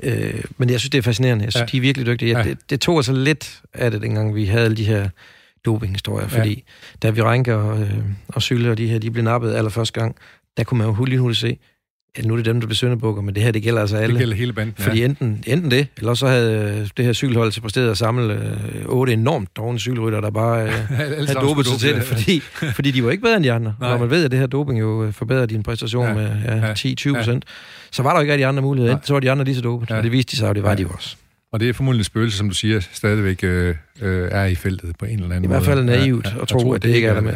øh, 0.02 0.44
men 0.58 0.70
jeg 0.70 0.80
synes, 0.80 0.90
det 0.90 0.98
er 0.98 1.02
fascinerende. 1.02 1.44
Jeg 1.44 1.52
synes, 1.52 1.60
Ja. 1.60 1.64
ja. 1.64 1.70
de 1.72 1.76
er 1.76 1.80
virkelig 1.80 2.06
dygtige. 2.06 2.30
Ja. 2.32 2.38
Ja. 2.38 2.44
Det, 2.44 2.58
det 2.70 2.80
tog 2.80 2.96
altså 2.96 3.12
lidt 3.12 3.60
af 3.74 3.90
det, 3.90 4.02
dengang 4.02 4.34
vi 4.34 4.44
havde 4.44 4.64
alle 4.64 4.76
de 4.76 4.84
her 4.84 5.08
dopinghistorier, 5.64 6.28
Ja. 6.32 6.38
fordi 6.38 6.64
da 7.02 7.10
vi 7.10 7.22
Renke 7.22 7.54
og, 7.54 7.80
øh, 7.80 7.98
og 8.28 8.42
Sylle 8.42 8.70
og 8.70 8.78
de 8.78 8.86
her, 8.88 8.98
de 8.98 9.10
blev 9.10 9.24
nappet 9.24 9.54
allerførste 9.54 10.00
gang, 10.00 10.16
der 10.56 10.64
kunne 10.64 10.78
man 10.78 10.86
jo 10.86 10.92
hurtigt 10.92 11.20
hurtigt 11.20 11.40
se, 11.40 11.48
at 11.48 11.58
nu 12.24 12.32
er 12.32 12.36
det 12.36 12.46
dem, 12.46 12.60
der 12.60 12.66
bliver 12.66 12.76
sønderbukker, 12.76 13.22
men 13.22 13.34
det 13.34 13.42
her, 13.42 13.50
det 13.50 13.62
gælder 13.62 13.80
altså 13.80 13.96
alle. 13.96 14.12
Det 14.12 14.18
gælder 14.18 14.36
hele 14.36 14.52
banden. 14.52 14.74
Fordi 14.78 15.04
enten, 15.04 15.44
enten 15.46 15.70
det, 15.70 15.86
eller 15.98 16.14
så 16.14 16.26
havde 16.26 16.78
øh, 16.80 16.88
det 16.96 17.04
her 17.04 17.12
cykelhold 17.12 17.52
til 17.52 17.60
præsteret 17.60 17.90
at 17.90 17.98
samle 17.98 18.34
øh, 18.34 18.84
otte 18.86 19.12
enormt 19.12 19.56
dårlige 19.56 19.80
cykelrytter, 19.80 20.20
der 20.20 20.30
bare 20.30 20.64
øh, 20.66 20.72
havde 20.98 21.26
dopet 21.34 21.66
sig 21.66 21.78
til 21.78 21.94
det, 21.94 22.02
fordi, 22.02 22.40
fordi 22.74 22.90
de 22.90 23.04
var 23.04 23.10
ikke 23.10 23.22
bedre 23.22 23.36
end 23.36 23.44
de 23.44 23.52
andre. 23.52 23.74
Nej. 23.80 23.90
Når 23.90 23.98
man 23.98 24.10
ved, 24.10 24.24
at 24.24 24.30
det 24.30 24.38
her 24.38 24.46
doping 24.46 24.80
jo 24.80 25.04
øh, 25.04 25.12
forbedrer 25.12 25.46
din 25.46 25.62
præstation 25.62 26.04
Ja. 26.04 26.10
ja. 26.10 26.14
med 26.16 26.30
Ja. 26.44 26.66
ja, 26.66 26.72
10-20 26.72 27.14
procent, 27.16 27.44
så 27.92 28.02
var 28.02 28.10
der 28.10 28.16
jo 28.18 28.20
ikke 28.20 28.32
rigtig 28.32 28.46
andre 28.46 28.62
muligheder. 28.62 28.92
Enten 28.94 29.06
så 29.06 29.12
var 29.12 29.20
de 29.20 29.30
andre 29.30 29.44
lige 29.44 29.54
så 29.54 29.60
dopet, 29.60 29.90
Ja. 29.90 29.94
ja. 29.94 29.98
og 29.98 30.04
det 30.04 30.12
viste 30.12 30.30
de 30.30 30.36
sig 30.36 30.48
jo, 30.48 30.52
det 30.52 30.62
var 30.62 30.68
Ja. 30.70 30.74
de 30.76 30.82
jo 30.82 30.88
også. 30.88 31.16
Og 31.52 31.60
det 31.60 31.68
er 31.68 31.72
formodentlig 31.72 32.00
et 32.00 32.06
spøgelse, 32.06 32.38
som 32.38 32.48
du 32.48 32.54
siger, 32.54 32.80
stadigvæk 32.92 33.44
øh, 33.44 33.74
øh, 34.02 34.28
er 34.32 34.44
i 34.44 34.54
feltet 34.54 34.92
på 34.98 35.04
en 35.04 35.12
eller 35.12 35.24
anden 35.24 35.44
I 35.44 35.46
måde. 35.46 35.58
hvert 35.58 35.64
fald 35.64 35.84
naivt 35.84 36.34
at 36.42 36.48
tro, 36.48 36.72
at 36.72 36.82
det 36.82 36.88
ikke 36.94 37.08
er 37.08 37.14
der 37.14 37.20
med. 37.20 37.34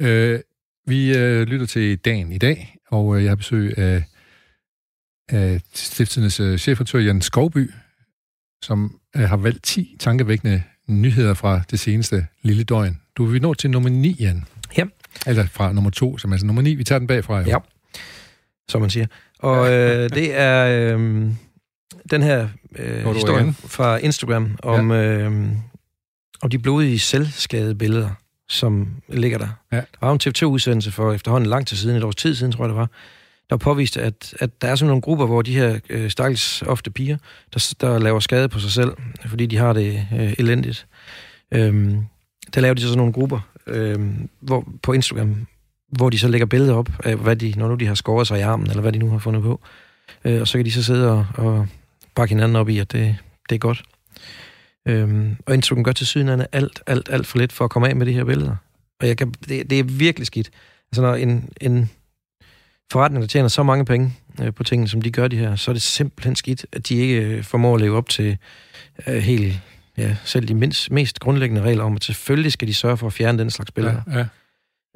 Øh, 0.00 0.38
vi 0.86 1.16
øh, 1.18 1.42
lytter 1.42 1.66
til 1.66 1.96
dagen 1.98 2.32
i 2.32 2.38
dag, 2.38 2.76
og 2.90 3.16
øh, 3.16 3.22
jeg 3.22 3.30
har 3.30 3.36
besøg 3.36 3.78
af, 3.78 4.04
af 5.28 5.60
Stiftelses 5.74 6.40
øh, 6.40 6.58
chefredaktør 6.58 6.98
Jan 6.98 7.20
Skovby, 7.20 7.70
som 8.62 8.98
øh, 9.16 9.22
har 9.22 9.36
valgt 9.36 9.62
10 9.62 9.96
tankevækkende 10.00 10.62
nyheder 10.88 11.34
fra 11.34 11.60
det 11.70 11.80
seneste 11.80 12.26
lille 12.42 12.64
døgn. 12.64 13.00
Du 13.16 13.24
vil 13.24 13.42
nå 13.42 13.54
til 13.54 13.70
nummer 13.70 13.90
9, 13.90 14.16
Jan. 14.20 14.44
Ja. 14.76 14.84
Eller 15.26 15.46
fra 15.46 15.72
nummer 15.72 15.90
2, 15.90 16.18
som 16.18 16.32
altså 16.32 16.46
nummer 16.46 16.62
9. 16.62 16.74
Vi 16.74 16.84
tager 16.84 16.98
den 16.98 17.08
bagfra. 17.08 17.38
Jo. 17.38 17.46
Ja. 17.46 17.56
Som 18.68 18.80
man 18.80 18.90
siger. 18.90 19.06
Og 19.38 19.72
øh, 19.72 20.10
det 20.10 20.38
er 20.40 20.66
øh, 20.66 21.28
den 22.10 22.22
her 22.22 22.48
øh, 22.78 23.14
historie 23.14 23.52
fra 23.52 23.96
Instagram 23.96 24.56
om, 24.62 24.90
ja. 24.90 25.18
øh, 25.18 25.48
om 26.42 26.50
de 26.50 26.58
blodige 26.58 26.98
selvskadebilleder, 26.98 28.10
som 28.50 28.88
ligger 29.08 29.38
der. 29.38 29.48
Ja. 29.72 29.76
Der 29.76 29.98
var 30.00 30.12
en 30.12 30.20
TV2-udsendelse 30.24 30.92
for 30.92 31.12
efterhånden 31.12 31.50
lang 31.50 31.66
tid 31.66 31.76
siden, 31.76 31.96
et 31.96 32.04
års 32.04 32.16
tid 32.16 32.34
siden, 32.34 32.52
tror 32.52 32.64
jeg 32.64 32.68
det 32.68 32.76
var, 32.76 32.88
der 33.50 33.56
påviste, 33.56 34.02
at, 34.02 34.34
at 34.40 34.62
der 34.62 34.68
er 34.68 34.74
sådan 34.74 34.88
nogle 34.88 35.02
grupper, 35.02 35.26
hvor 35.26 35.42
de 35.42 35.54
her 35.54 35.78
øh, 35.90 36.10
stakkels 36.10 36.62
ofte 36.62 36.90
piger, 36.90 37.16
der, 37.54 37.74
der 37.80 37.98
laver 37.98 38.20
skade 38.20 38.48
på 38.48 38.58
sig 38.58 38.70
selv, 38.70 38.90
fordi 39.26 39.46
de 39.46 39.56
har 39.56 39.72
det 39.72 40.06
øh, 40.14 40.34
elendigt. 40.38 40.86
Øhm, 41.52 42.06
der 42.54 42.60
laver 42.60 42.74
de 42.74 42.80
så 42.80 42.86
sådan 42.86 42.98
nogle 42.98 43.12
grupper 43.12 43.40
øhm, 43.66 44.28
hvor, 44.40 44.68
på 44.82 44.92
Instagram, 44.92 45.46
hvor 45.88 46.10
de 46.10 46.18
så 46.18 46.28
lægger 46.28 46.46
billeder 46.46 46.74
op 46.74 46.90
af, 47.04 47.16
hvad 47.16 47.36
de, 47.36 47.54
når 47.56 47.68
nu 47.68 47.74
de 47.74 47.86
har 47.86 47.94
skåret 47.94 48.26
sig 48.26 48.38
i 48.38 48.42
armen, 48.42 48.70
eller 48.70 48.80
hvad 48.80 48.92
de 48.92 48.98
nu 48.98 49.10
har 49.10 49.18
fundet 49.18 49.42
på. 49.42 49.60
Øh, 50.24 50.40
og 50.40 50.48
så 50.48 50.58
kan 50.58 50.64
de 50.64 50.72
så 50.72 50.82
sidde 50.82 51.12
og, 51.12 51.26
og 51.34 51.66
bakke 52.14 52.34
hinanden 52.34 52.56
op 52.56 52.68
i, 52.68 52.78
at 52.78 52.92
det, 52.92 53.16
det 53.48 53.54
er 53.54 53.58
godt. 53.58 53.82
Øhm, 54.88 55.36
og 55.46 55.54
Instagram 55.54 55.84
gør 55.84 55.92
til 55.92 56.06
syden 56.06 56.28
alt, 56.52 56.82
alt, 56.86 57.08
alt 57.12 57.26
for 57.26 57.38
lidt 57.38 57.52
for 57.52 57.64
at 57.64 57.70
komme 57.70 57.88
af 57.88 57.96
med 57.96 58.06
de 58.06 58.12
her 58.12 58.24
billeder. 58.24 58.56
Og 59.00 59.08
jeg 59.08 59.16
kan, 59.16 59.34
det, 59.48 59.70
det 59.70 59.78
er 59.78 59.84
virkelig 59.84 60.26
skidt. 60.26 60.50
Altså 60.92 61.02
når 61.02 61.14
en, 61.14 61.48
en 61.60 61.90
forretning, 62.92 63.22
der 63.22 63.28
tjener 63.28 63.48
så 63.48 63.62
mange 63.62 63.84
penge 63.84 64.12
øh, 64.42 64.54
på 64.54 64.64
tingene, 64.64 64.88
som 64.88 65.02
de 65.02 65.10
gør 65.10 65.28
de 65.28 65.36
her, 65.36 65.56
så 65.56 65.70
er 65.70 65.72
det 65.72 65.82
simpelthen 65.82 66.36
skidt, 66.36 66.66
at 66.72 66.88
de 66.88 66.94
ikke 66.96 67.20
øh, 67.26 67.44
formår 67.44 67.74
at 67.74 67.80
leve 67.80 67.96
op 67.96 68.08
til 68.08 68.38
øh, 69.06 69.14
helt, 69.16 69.60
ja, 69.98 70.16
selv 70.24 70.48
de 70.48 70.54
mindst, 70.54 70.90
mest 70.90 71.20
grundlæggende 71.20 71.62
regler 71.62 71.84
om, 71.84 71.96
at 71.96 72.04
selvfølgelig 72.04 72.52
skal 72.52 72.68
de 72.68 72.74
sørge 72.74 72.96
for 72.96 73.06
at 73.06 73.12
fjerne 73.12 73.38
den 73.38 73.50
slags 73.50 73.70
billeder. 73.70 74.02
Ja, 74.06 74.18
ja. 74.18 74.26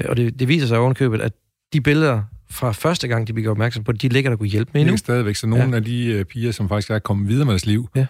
Ja. 0.02 0.08
Og 0.08 0.16
det, 0.16 0.38
det 0.38 0.48
viser 0.48 0.66
sig 0.66 0.78
ovenkøbet, 0.78 1.20
at 1.20 1.32
de 1.72 1.80
billeder 1.80 2.22
fra 2.50 2.72
første 2.72 3.08
gang, 3.08 3.26
de 3.28 3.32
bliver 3.32 3.50
opmærksom 3.50 3.84
på 3.84 3.92
det, 3.92 4.02
de 4.02 4.08
ligger 4.08 4.30
der 4.30 4.36
kunne 4.36 4.48
hjælpe 4.48 4.70
med 4.74 4.80
Det 4.80 4.84
endnu. 4.84 4.92
er 4.92 4.96
stadigvæk. 4.98 5.36
Så 5.36 5.46
nogle 5.46 5.64
ja. 5.70 5.76
af 5.76 5.84
de 5.84 6.06
øh, 6.06 6.24
piger, 6.24 6.52
som 6.52 6.68
faktisk 6.68 6.90
er 6.90 6.98
kommet 6.98 7.28
videre 7.28 7.44
med 7.44 7.52
deres 7.52 7.66
liv, 7.66 7.88
Ja. 7.94 8.06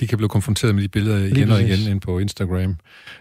De 0.00 0.06
kan 0.06 0.18
blive 0.18 0.28
konfronteret 0.28 0.74
med 0.74 0.82
de 0.82 0.88
billeder 0.88 1.16
igen 1.18 1.32
Lige 1.34 1.52
og 1.52 1.62
igen 1.62 1.78
ind 1.90 2.00
på 2.00 2.18
Instagram. 2.18 2.76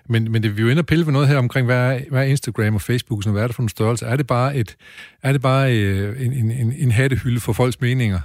Men, 0.10 0.32
men 0.32 0.44
det, 0.44 0.58
vi 0.58 0.62
er 0.62 0.66
jo 0.66 0.70
inde 0.72 0.80
og 0.80 0.86
pille 0.86 1.06
ved 1.06 1.14
noget 1.14 1.28
her 1.28 1.38
omkring, 1.38 1.66
hvad 1.66 1.78
er, 1.78 2.00
hvad 2.10 2.22
er 2.22 2.26
Instagram 2.26 2.76
og 2.76 2.82
Facebook, 2.82 3.24
sådan, 3.24 3.34
hvad 3.34 3.44
er 3.44 3.48
det 3.48 3.56
for 3.56 3.64
en 3.64 3.70
størrelse? 3.70 4.06
Er 4.06 4.16
det 4.16 4.28
bare, 4.28 4.56
et, 4.56 4.76
er 5.24 5.32
det 5.32 5.42
bare 5.42 5.78
øh, 5.78 6.26
en, 6.26 6.34
en, 6.34 6.52
en, 6.52 6.74
en 6.78 6.92
hattehylde 6.92 7.40
for 7.40 7.54
folks 7.54 7.82
meninger? 7.82 8.20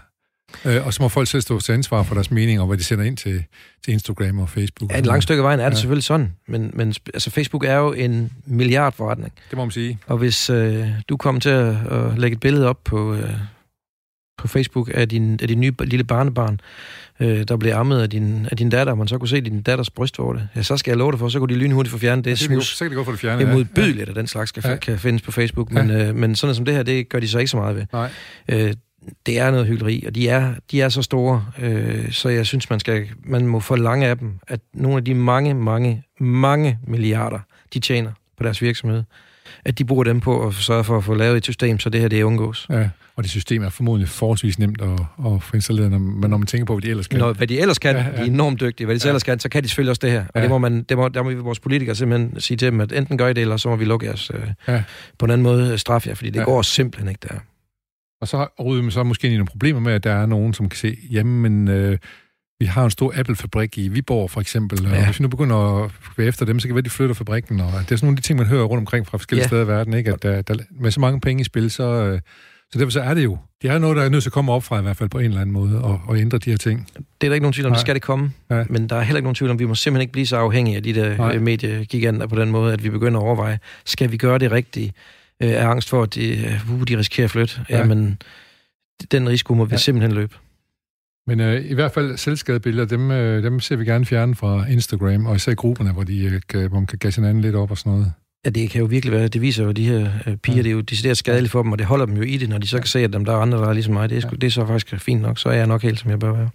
Øh, 0.65 0.87
og 0.87 0.95
så 0.95 1.03
må 1.03 1.09
folk 1.09 1.29
selv 1.29 1.43
stå 1.43 1.61
til 1.61 1.73
ansvar 1.73 2.03
for 2.03 2.15
deres 2.15 2.31
meninger, 2.31 2.61
og 2.63 2.67
hvad 2.69 2.79
de 2.79 2.85
sender 2.85 3.05
ind 3.05 3.17
til, 3.17 3.45
til 3.85 3.93
Instagram 3.93 4.39
og 4.39 4.49
Facebook. 4.49 4.93
Ja, 4.93 4.99
et 4.99 5.07
langt 5.07 5.23
stykke 5.23 5.41
af 5.41 5.45
vejen 5.45 5.61
er 5.61 5.65
det 5.65 5.71
Ja. 5.77 5.81
selvfølgelig 5.81 6.05
sådan, 6.05 6.33
men, 6.49 6.71
men 6.75 6.95
altså, 7.15 7.31
Facebook 7.31 7.65
er 7.65 7.77
jo 7.77 7.93
en 7.93 8.33
milliardforretning. 8.47 9.33
Det 9.51 9.57
må 9.57 9.65
man 9.65 9.71
sige. 9.71 9.99
Og 10.07 10.19
hvis 10.19 10.51
øh, 10.51 10.89
du 11.09 11.17
kommer 11.17 11.41
til 11.41 11.49
at, 11.49 11.77
at 11.93 12.19
lægge 12.19 12.35
et 12.35 12.41
billede 12.41 12.67
op 12.69 12.85
på, 12.85 13.15
øh, 13.15 13.31
på 14.41 14.49
Facebook 14.49 14.91
af 14.95 15.09
din, 15.09 15.39
af 15.43 15.49
din 15.49 15.61
nye 15.61 15.73
lille 15.85 16.05
barnebarn, 16.05 16.61
øh, 17.21 17.43
der 17.49 17.57
blev 17.57 17.73
ammet 17.73 18.01
af 18.03 18.11
din, 18.11 18.47
af 18.51 18.57
din 18.57 18.71
datter, 18.71 18.93
og 18.93 18.99
man 18.99 19.09
så 19.09 19.19
kunne 19.19 19.29
se 19.29 19.41
din 19.41 19.63
datters 19.63 19.91
brystvorte, 19.91 20.49
ja, 20.57 20.63
så 20.63 20.77
skal 20.77 20.91
jeg 20.91 20.99
love 20.99 21.11
dig 21.13 21.19
for, 21.19 21.29
så 21.29 21.39
kunne 21.39 21.55
de 21.55 21.59
lynhurtigt 21.59 21.93
få 21.93 21.99
fjernet 21.99 22.25
det 22.25 22.31
Det, 22.31 22.39
det, 22.39 22.47
smus. 22.47 22.77
så 22.77 22.85
kan 22.85 22.91
det 22.91 22.97
gå 22.97 23.05
for 23.05 23.11
det 23.11 23.21
fjerne. 23.21 23.39
Det 23.39 23.45
er 23.47 23.51
ja. 23.51 23.57
modbydeligt, 23.57 24.09
at 24.09 24.17
den 24.17 24.27
slags 24.27 24.53
kan, 24.53 24.63
Ja. 24.65 24.71
ja. 24.71 24.77
kan 24.77 24.99
findes 24.99 25.23
på 25.23 25.33
Facebook, 25.33 25.73
men, 25.73 25.91
øh, 25.91 26.15
men 26.15 26.37
sådan 26.37 26.55
som 26.55 26.65
det 26.65 26.75
her, 26.75 26.83
det 26.83 27.09
gør 27.09 27.21
de 27.21 27.29
så 27.29 27.39
ikke 27.39 27.51
så 27.51 27.57
meget 27.57 27.77
ved. 27.77 27.87
Nej. 27.93 28.11
Øh, 28.49 28.73
det 29.27 29.39
er 29.39 29.51
noget 29.51 29.67
hyggeleri, 29.67 30.05
og 30.07 30.15
de 30.15 30.29
er, 30.29 30.55
de 30.71 30.81
er 30.81 30.89
så 30.89 31.03
store, 31.03 31.45
øh, 31.63 32.13
så 32.13 32.29
jeg 32.29 32.47
synes, 32.47 32.71
man, 32.71 32.81
skal, 32.81 33.07
man 33.25 33.47
må 33.47 33.61
forlange 33.61 34.07
af 34.07 34.19
dem, 34.19 34.33
at 34.49 34.61
nogle 34.75 34.97
af 34.97 35.05
de 35.05 35.15
mange, 35.15 35.55
mange, 35.55 36.03
mange 36.21 36.79
milliarder, 36.87 37.39
de 37.75 37.81
tjener 37.81 38.13
på 38.39 38.45
deres 38.45 38.63
virksomhed, 38.63 39.03
at 39.65 39.79
de 39.79 39.85
bruger 39.85 40.05
dem 40.05 40.21
på 40.21 40.47
at 40.47 40.55
sørge 40.55 40.85
for 40.85 40.97
at 40.97 41.05
få 41.05 41.15
lavet 41.15 41.37
et 41.37 41.45
system, 41.45 41.79
så 41.79 41.91
det 41.91 42.01
her 42.01 42.09
det 42.09 42.23
undgås. 42.23 42.67
Ja, 42.71 42.89
og 43.17 43.23
det 43.23 43.31
system 43.31 43.63
er 43.63 43.69
formodentlig 43.69 44.09
forholdsvis 44.09 44.59
nemt 44.59 44.81
at, 44.83 44.89
at 45.27 45.43
få 45.43 45.57
installeret, 45.57 45.91
når, 45.91 45.99
men 45.99 46.31
når 46.31 46.37
man 46.37 46.47
tænker 46.47 46.65
på, 46.65 46.75
hvad 46.75 46.83
de 46.83 46.91
ellers 46.91 47.07
kan. 47.07 47.19
Når, 47.19 47.33
hvad 47.33 47.47
de 47.47 47.61
ellers 47.61 47.79
kan, 47.79 47.97
Ja, 47.97 48.03
ja, 48.03 48.11
de 48.11 48.17
er 48.17 48.25
enormt 48.25 48.61
dygtige, 48.61 48.85
hvad 48.87 48.97
de 48.97 49.01
Ja. 49.05 49.09
ellers 49.09 49.23
kan, 49.23 49.39
så 49.41 49.49
kan 49.49 49.63
de 49.63 49.69
selvfølgelig 49.69 49.91
også 49.91 50.01
det 50.03 50.11
her. 50.11 50.21
Og 50.21 50.31
Ja. 50.35 50.41
det 50.43 50.51
må 50.51 50.59
man, 50.59 50.83
det 50.83 50.97
må, 50.97 51.09
der 51.09 51.23
må 51.23 51.29
vi 51.29 51.35
vores 51.35 51.61
politikere 51.61 51.95
simpelthen 51.97 52.41
sige 52.41 52.57
til 52.57 52.67
dem, 52.67 52.81
at 52.81 52.93
enten 52.93 53.19
gør 53.19 53.29
I 53.29 53.33
det, 53.33 53.41
eller 53.43 53.57
så 53.57 53.69
må 53.69 53.77
vi 53.77 53.85
lukke 53.85 54.07
jeres 54.07 54.31
øh, 54.35 54.41
Ja. 54.69 54.83
på 55.19 55.25
en 55.25 55.31
anden 55.31 55.43
måde 55.43 55.73
øh, 55.73 55.79
straffe 55.79 56.09
jer, 56.09 56.15
fordi 56.15 56.31
det 56.31 56.39
Ja. 56.41 56.45
går 56.45 56.63
simpelthen 56.63 57.09
ikke 57.09 57.27
der. 57.31 57.39
Og 58.21 58.29
så 58.29 58.47
ryger 58.65 58.83
man 58.83 58.91
så 58.91 59.03
måske 59.03 59.27
ind 59.27 59.35
i 59.35 59.37
nogle 59.37 59.47
problemer 59.47 59.81
med, 59.81 59.93
at 59.93 60.05
der 60.05 60.13
er 60.13 60.27
nogen, 60.27 60.55
som 60.55 60.69
kan 60.69 60.77
se, 60.79 60.97
jamen, 61.11 61.69
øh, 61.69 61.99
vi 62.61 62.65
har 62.67 62.85
en 62.85 62.91
stor 62.91 63.13
Apple-fabrik 63.17 63.79
i 63.79 63.89
Viborg, 63.89 64.31
for 64.31 64.41
eksempel, 64.41 64.87
og 64.87 64.93
Ja. 64.93 65.05
hvis 65.05 65.19
vi 65.19 65.23
nu 65.23 65.29
begynder 65.29 65.57
at 65.85 65.91
være 66.17 66.27
efter 66.27 66.47
dem, 66.47 66.61
så 66.61 66.69
kan 66.69 66.71
det 66.71 66.75
være, 66.75 66.83
de 66.85 66.91
flytter 66.91 67.15
fabrikken, 67.15 67.61
og 67.61 67.73
det 67.73 67.79
er 67.93 67.97
sådan 67.97 67.99
nogle 68.07 68.13
af 68.13 68.17
de 68.17 68.23
ting, 68.23 68.39
man 68.39 68.47
hører 68.47 68.65
rundt 68.65 68.81
omkring 68.81 69.07
fra 69.07 69.19
forskellige 69.19 69.43
Ja. 69.43 69.47
steder 69.47 69.65
i 69.65 69.69
verden, 69.69 69.95
ikke? 69.95 70.13
at 70.13 70.23
der, 70.23 70.43
der, 70.43 70.55
med 70.81 70.91
så 70.91 71.01
mange 71.01 71.21
penge 71.21 71.41
i 71.41 71.45
spil, 71.45 71.71
så, 71.71 71.83
øh, 71.83 72.21
så 72.73 72.79
derfor 72.79 72.91
så 72.91 73.01
er 73.01 73.15
det 73.15 73.25
jo, 73.25 73.39
det 73.63 73.71
er 73.71 73.79
noget, 73.79 73.97
der 73.97 74.03
er 74.03 74.09
nødt 74.09 74.23
til 74.23 74.29
at 74.29 74.33
komme 74.33 74.53
op 74.53 74.65
fra 74.65 74.79
i 74.79 74.83
hvert 74.83 74.97
fald 74.97 75.09
på 75.09 75.19
en 75.19 75.25
eller 75.25 75.41
anden 75.41 75.53
måde, 75.53 75.83
og, 75.83 76.01
og 76.07 76.19
ændre 76.19 76.39
de 76.39 76.51
her 76.51 76.57
ting. 76.57 76.87
Det 76.97 77.27
er 77.27 77.29
der 77.29 77.35
ikke 77.35 77.43
nogen 77.45 77.53
tvivl 77.53 77.67
om, 77.67 77.71
Nej. 77.71 77.77
det 77.77 77.81
skal 77.81 77.95
det 77.95 78.03
komme. 78.03 78.33
Ja. 78.51 78.65
Men 78.69 78.89
der 78.89 78.97
er 78.97 79.01
heller 79.03 79.17
ikke 79.19 79.25
nogen 79.27 79.35
tvivl 79.35 79.51
om, 79.51 79.59
vi 79.59 79.65
må 79.67 79.75
simpelthen 79.75 80.01
ikke 80.01 80.13
blive 80.13 80.27
så 80.27 80.37
afhængige 80.37 80.77
af 80.77 80.83
de 80.83 80.93
Nej. 80.93 81.03
der 81.17 81.35
øh, 81.35 81.43
mediegiganter 81.43 82.27
på 82.27 82.37
den 82.37 82.51
måde, 82.51 82.73
at 82.73 82.85
vi 82.85 82.91
begynder 82.91 83.21
at 83.21 83.25
overveje, 83.25 83.59
skal 83.85 84.13
vi 84.13 84.17
gøre 84.17 84.39
det 84.39 84.53
rigtigt? 84.53 84.95
Øh, 85.43 85.49
er 85.51 85.69
angst 85.69 85.89
for, 85.89 86.03
at 86.03 86.15
de, 86.15 86.59
uh, 86.71 86.83
de 86.89 86.99
risikerer 86.99 87.25
at 87.25 87.31
flytte? 87.31 87.61
Ja. 87.71 87.75
Ja. 87.77 87.81
Jamen, 87.81 88.19
den 89.13 89.29
risiko 89.29 89.55
må 89.55 89.65
vi 89.65 89.71
ja. 89.73 89.77
simpelthen 89.77 90.13
løbe. 90.13 90.35
Men 91.31 91.41
øh, 91.41 91.71
i 91.71 91.75
hvert 91.75 91.93
fald 91.93 92.17
selvskadebilleder, 92.17 92.87
dem, 92.87 93.11
øh, 93.11 93.43
dem 93.43 93.61
ser 93.61 93.77
vi 93.77 93.85
gerne 93.85 94.07
fjerne 94.07 94.35
fra 94.35 94.67
Instagram, 94.67 95.27
og 95.27 95.37
især 95.37 95.55
grupperne, 95.55 95.93
hvor, 95.93 96.03
de, 96.03 96.25
øh, 96.25 96.41
kan, 96.49 96.69
hvor 96.69 96.79
man 96.79 96.87
kan 96.87 96.99
gasse 96.99 97.21
hinanden 97.21 97.43
lidt 97.43 97.55
op 97.55 97.71
og 97.71 97.79
sådan 97.79 97.93
noget. 97.93 98.13
Ja, 98.45 98.51
det 98.51 98.71
kan 98.71 98.81
jo 98.81 98.87
virkelig 98.87 99.13
være. 99.13 99.29
Det 99.29 99.41
viser 99.41 99.65
jo, 99.65 99.73
de 99.73 99.85
her 99.85 100.11
øh, 100.27 100.37
piger, 100.37 100.57
ja. 100.57 100.63
det 100.63 100.69
er 100.69 100.73
jo 100.73 100.81
decideret 100.81 101.17
skadeligt 101.17 101.53
for 101.53 101.63
dem, 101.63 101.73
og 101.73 101.79
det 101.79 101.87
holder 101.87 102.07
dem 102.07 102.17
jo 102.17 102.23
i 102.23 102.37
det, 102.37 102.49
når 102.49 102.59
de 102.59 102.69
så 102.69 102.79
kan 102.79 102.87
se, 102.87 102.99
at 102.99 103.13
dem, 103.13 103.25
der 103.25 103.33
er 103.33 103.37
andre, 103.37 103.59
der 103.59 103.69
er 103.69 103.73
ligesom 103.73 103.95
mig. 103.95 104.11
Det 104.11 104.17
er, 104.17 104.21
sgu, 104.21 104.31
ja. 104.33 104.37
det 104.37 104.47
er 104.47 104.51
så 104.51 104.67
faktisk 104.67 105.05
fint 105.05 105.23
nok. 105.23 105.39
Så 105.39 105.49
er 105.49 105.53
jeg 105.53 105.67
nok 105.67 105.83
helt, 105.83 105.99
som 105.99 106.11
jeg 106.11 106.19
bør 106.19 106.33
være. 106.33 106.51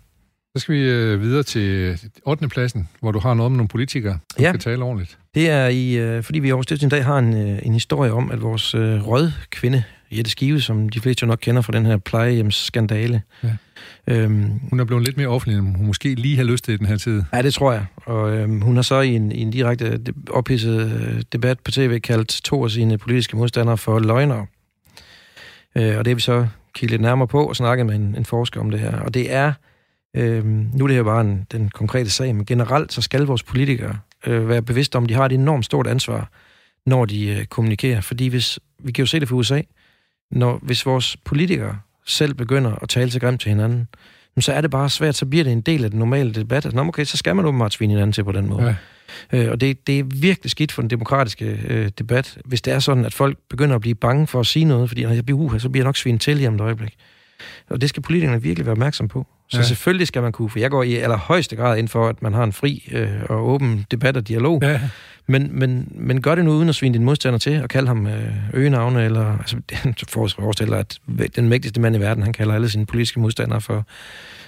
Så 0.55 0.59
skal 0.59 0.75
vi 0.75 0.81
øh, 0.81 1.21
videre 1.21 1.43
til 1.43 1.99
8. 2.25 2.47
pladsen, 2.47 2.89
hvor 2.99 3.11
du 3.11 3.19
har 3.19 3.33
noget 3.33 3.51
med 3.51 3.57
nogle 3.57 3.67
politikere, 3.67 4.19
der 4.37 4.43
ja. 4.43 4.51
skal 4.51 4.59
tale 4.59 4.83
ordentligt. 4.83 5.17
Det 5.35 5.49
er 5.49 5.67
i, 5.67 5.97
øh, 5.97 6.23
fordi 6.23 6.39
vi 6.39 6.47
i 6.47 6.51
Aarhus 6.51 6.71
i 6.71 6.89
dag 6.89 7.05
har 7.05 7.17
en, 7.17 7.33
øh, 7.33 7.59
en 7.63 7.73
historie 7.73 8.11
om, 8.11 8.31
at 8.31 8.41
vores 8.41 8.75
øh, 8.75 9.07
rød 9.07 9.31
kvinde, 9.49 9.83
Jette 10.11 10.31
Skive, 10.31 10.61
som 10.61 10.89
de 10.89 10.99
fleste 10.99 11.23
jo 11.23 11.27
nok 11.27 11.39
kender 11.41 11.61
fra 11.61 11.73
den 11.73 11.85
her 11.85 11.97
plejehjemsskandale. 11.97 13.21
Ja. 13.43 13.49
Øhm, 14.07 14.51
hun 14.69 14.79
er 14.79 14.83
blevet 14.83 15.03
lidt 15.03 15.17
mere 15.17 15.27
offentlig, 15.27 15.59
end 15.59 15.75
hun 15.75 15.85
måske 15.85 16.15
lige 16.15 16.37
har 16.37 16.43
lyst 16.43 16.65
til 16.65 16.73
i 16.73 16.77
den 16.77 16.85
her 16.85 16.97
tid. 16.97 17.23
Ja, 17.33 17.41
det 17.41 17.53
tror 17.53 17.71
jeg. 17.71 17.85
Og 17.95 18.37
øhm, 18.37 18.61
hun 18.61 18.75
har 18.75 18.83
så 18.83 19.01
i 19.01 19.09
en, 19.09 19.31
i 19.31 19.41
en 19.41 19.51
direkte 19.51 19.99
ophidset 20.29 20.91
øh, 20.91 21.21
debat 21.31 21.59
på 21.59 21.71
tv 21.71 21.99
kaldt 21.99 22.41
to 22.43 22.63
af 22.63 22.71
sine 22.71 22.97
politiske 22.97 23.37
modstandere 23.37 23.77
for 23.77 23.99
løgnere. 23.99 24.45
Øh, 25.75 25.97
og 25.97 26.05
det 26.05 26.07
har 26.07 26.15
vi 26.15 26.21
så 26.21 26.47
kigget 26.73 26.91
lidt 26.91 27.01
nærmere 27.01 27.27
på 27.27 27.45
og 27.45 27.55
snakket 27.55 27.85
med 27.85 27.95
en, 27.95 28.15
en 28.17 28.25
forsker 28.25 28.59
om 28.59 28.71
det 28.71 28.79
her. 28.79 28.99
Og 28.99 29.13
det 29.13 29.33
er, 29.33 29.53
øh, 30.15 30.45
nu 30.45 30.83
er 30.83 30.87
det 30.87 30.95
her 30.95 31.03
bare 31.03 31.21
en, 31.21 31.47
den 31.51 31.69
konkrete 31.69 32.09
sag, 32.09 32.35
men 32.35 32.45
generelt 32.45 32.93
så 32.93 33.01
skal 33.01 33.21
vores 33.21 33.43
politikere 33.43 33.97
øh, 34.27 34.49
være 34.49 34.61
bevidste 34.61 34.95
om, 34.95 35.03
at 35.03 35.09
de 35.09 35.13
har 35.13 35.25
et 35.25 35.31
enormt 35.31 35.65
stort 35.65 35.87
ansvar, 35.87 36.29
når 36.85 37.05
de 37.05 37.27
øh, 37.27 37.45
kommunikerer. 37.45 38.01
Fordi 38.01 38.27
hvis, 38.27 38.59
vi 38.79 38.91
kan 38.91 39.01
jo 39.01 39.05
se 39.05 39.19
det 39.19 39.27
for 39.27 39.35
USA, 39.35 39.61
når, 40.31 40.59
hvis 40.61 40.85
vores 40.85 41.17
politikere 41.17 41.79
selv 42.05 42.33
begynder 42.33 42.75
at 42.75 42.89
tale 42.89 43.11
sig 43.11 43.21
grimt 43.21 43.41
til 43.41 43.49
hinanden, 43.49 43.87
så 44.39 44.53
er 44.53 44.61
det 44.61 44.71
bare 44.71 44.89
svært, 44.89 45.15
så 45.15 45.25
bliver 45.25 45.43
det 45.43 45.53
en 45.53 45.61
del 45.61 45.83
af 45.83 45.89
den 45.89 45.99
normale 45.99 46.33
debat. 46.33 46.65
Altså, 46.65 46.81
okay, 46.81 47.03
så 47.03 47.17
skal 47.17 47.35
man 47.35 47.45
åbenbart 47.45 47.73
svine 47.73 47.93
hinanden 47.93 48.13
til 48.13 48.23
på 48.23 48.31
den 48.31 48.47
måde. 48.47 48.63
Ja. 48.63 48.75
Øh, 49.43 49.51
og 49.51 49.61
det, 49.61 49.87
det 49.87 49.99
er 49.99 50.03
virkelig 50.03 50.51
skidt 50.51 50.71
for 50.71 50.81
den 50.81 50.89
demokratiske 50.89 51.59
øh, 51.67 51.89
debat, 51.99 52.37
hvis 52.45 52.61
det 52.61 52.73
er 52.73 52.79
sådan, 52.79 53.05
at 53.05 53.13
folk 53.13 53.37
begynder 53.49 53.75
at 53.75 53.81
blive 53.81 53.95
bange 53.95 54.27
for 54.27 54.39
at 54.39 54.47
sige 54.47 54.65
noget, 54.65 54.89
fordi 54.89 55.03
når 55.03 55.11
jeg 55.11 55.25
bliver 55.25 55.39
uha, 55.39 55.59
så 55.59 55.69
bliver 55.69 55.83
jeg 55.83 55.87
nok 55.87 55.97
svinet 55.97 56.21
til 56.21 56.41
i 56.41 56.45
et 56.45 56.61
øjeblik. 56.61 56.95
Og 57.69 57.81
det 57.81 57.89
skal 57.89 58.03
politikerne 58.03 58.41
virkelig 58.41 58.65
være 58.65 58.71
opmærksom 58.71 59.07
på. 59.07 59.27
Så 59.47 59.57
ja. 59.57 59.63
selvfølgelig 59.63 60.07
skal 60.07 60.21
man 60.21 60.31
kunne, 60.31 60.49
for 60.49 60.59
jeg 60.59 60.71
går 60.71 60.83
i 60.83 60.95
allerhøjeste 60.95 61.55
grad 61.55 61.77
ind 61.77 61.87
for, 61.87 62.07
at 62.07 62.21
man 62.21 62.33
har 62.33 62.43
en 62.43 62.53
fri 62.53 62.89
øh, 62.91 63.09
og 63.29 63.47
åben 63.47 63.85
debat 63.91 64.17
og 64.17 64.27
dialog. 64.27 64.59
Ja. 64.63 64.81
Men, 65.27 65.49
men, 65.51 65.91
men 65.95 66.21
gør 66.21 66.35
det 66.35 66.45
nu 66.45 66.51
uden 66.51 66.69
at 66.69 66.75
svine 66.75 66.93
din 66.93 67.03
modstander 67.03 67.39
til, 67.39 67.63
og 67.63 67.69
kalde 67.69 67.87
ham 67.87 68.07
øh, 68.07 68.33
øgenavne, 68.53 69.05
eller 69.05 69.37
altså, 69.37 69.57
forestiller, 70.39 70.77
at 70.77 70.99
den 71.35 71.49
mægtigste 71.49 71.81
mand 71.81 71.95
i 71.95 71.99
verden, 71.99 72.23
han 72.23 72.33
kalder 72.33 72.53
alle 72.53 72.69
sine 72.69 72.85
politiske 72.85 73.19
modstandere 73.19 73.61
for 73.61 73.85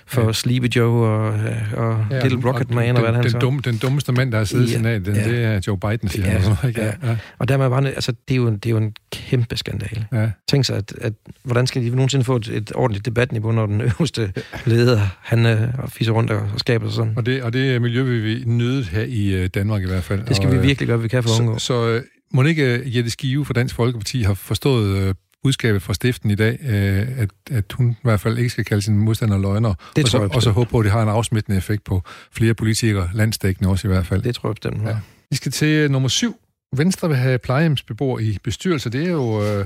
for 0.07 0.25
ja. 0.25 0.33
Sleepy 0.33 0.65
Joe 0.75 1.07
og, 1.07 1.33
øh, 1.33 1.73
og 1.73 2.05
ja, 2.11 2.27
Little 2.27 2.49
Rocket 2.49 2.71
Man, 2.71 2.95
og 2.95 3.01
hvad 3.01 3.13
han 3.13 3.23
den, 3.23 3.31
så. 3.31 3.39
Dum, 3.39 3.59
den 3.59 3.77
dummeste 3.77 4.11
mand, 4.11 4.31
der 4.31 4.37
har 4.37 4.45
siddet 4.45 4.67
i 4.67 4.71
ja, 4.71 4.77
senatet, 4.77 5.17
ja. 5.17 5.29
det 5.29 5.43
er 5.43 5.61
Joe 5.67 5.77
Biden, 5.77 6.09
siger 6.09 6.31
ja, 6.31 6.37
han. 6.37 6.73
Ja. 6.77 6.85
Ja. 7.03 7.17
Og 7.39 7.47
dermed 7.47 7.69
bare, 7.69 7.87
altså, 7.87 8.13
det, 8.27 8.33
er 8.33 8.37
jo, 8.37 8.49
det 8.49 8.65
er 8.65 8.69
jo 8.69 8.77
en 8.77 8.93
kæmpe 9.11 9.57
skandale. 9.57 10.05
Ja. 10.13 10.29
Tænk 10.49 10.65
sig, 10.65 10.77
at, 10.77 10.93
at, 11.01 11.13
hvordan 11.43 11.67
skal 11.67 11.83
de 11.83 11.89
nogensinde 11.89 12.25
få 12.25 12.35
et, 12.35 12.47
et 12.47 12.71
ordentligt 12.75 13.05
debatniveau, 13.05 13.51
når 13.51 13.65
den 13.65 13.81
øverste 13.99 14.33
leder, 14.65 14.99
han 15.21 15.45
øh, 15.45 15.67
fiser 15.87 16.11
rundt 16.11 16.31
og, 16.31 16.41
og 16.53 16.59
skaber 16.59 16.87
sig 16.87 16.95
sådan. 16.95 17.13
Og 17.15 17.25
det, 17.25 17.43
og 17.43 17.53
det 17.53 17.81
miljø 17.81 18.03
vil 18.03 18.23
vi 18.23 18.43
nyde 18.45 18.83
her 18.83 19.03
i 19.03 19.33
øh, 19.33 19.49
Danmark 19.53 19.83
i 19.83 19.87
hvert 19.87 20.03
fald. 20.03 20.25
Det 20.25 20.35
skal 20.35 20.47
og, 20.49 20.55
vi 20.55 20.59
virkelig 20.59 20.87
gøre, 20.87 21.01
vi 21.01 21.07
kan 21.07 21.23
for 21.23 21.29
at 21.29 21.39
undgå. 21.39 21.57
Så, 21.59 21.65
så 21.65 22.01
må 22.33 22.43
ikke 22.43 22.81
Jette 22.85 23.09
Skive 23.09 23.45
fra 23.45 23.53
Dansk 23.53 23.75
Folkeparti 23.75 24.21
har 24.21 24.33
forstået 24.33 25.15
budskabet 25.47 25.81
fra 25.81 25.93
stiften 25.93 26.31
i 26.31 26.35
dag, 26.35 26.57
øh, 26.61 27.07
at, 27.17 27.29
at 27.51 27.73
hun 27.73 27.89
i 27.91 28.03
hvert 28.03 28.19
fald 28.19 28.37
ikke 28.37 28.49
skal 28.49 28.65
kalde 28.65 28.81
sine 28.81 28.97
modstandere 28.97 29.41
løgner, 29.41 29.73
det 29.95 30.03
og, 30.03 30.09
så, 30.09 30.21
jeg 30.21 30.35
og 30.35 30.41
så 30.41 30.51
håbe 30.51 30.69
på, 30.69 30.79
at 30.79 30.83
det 30.83 30.91
har 30.91 31.03
en 31.03 31.09
afsmittende 31.09 31.57
effekt 31.57 31.83
på 31.83 32.01
flere 32.31 32.53
politikere, 32.53 33.09
landstækkende 33.13 33.69
også 33.69 33.87
i 33.87 33.89
hvert 33.91 34.05
fald. 34.05 34.21
Det 34.21 34.35
tror 34.35 34.49
jeg 34.49 34.55
bestemt. 34.55 34.87
Ja. 34.87 34.97
Vi 35.29 35.35
skal 35.35 35.51
til 35.51 35.91
nummer 35.91 36.09
syv. 36.09 36.35
Venstre 36.75 37.07
vil 37.07 37.17
have 37.17 37.37
plejehjemsbeboere 37.37 38.23
i 38.23 38.37
bestyrelse. 38.43 38.89
Det 38.89 39.03
er 39.03 39.11
jo... 39.11 39.43
Øh, 39.43 39.65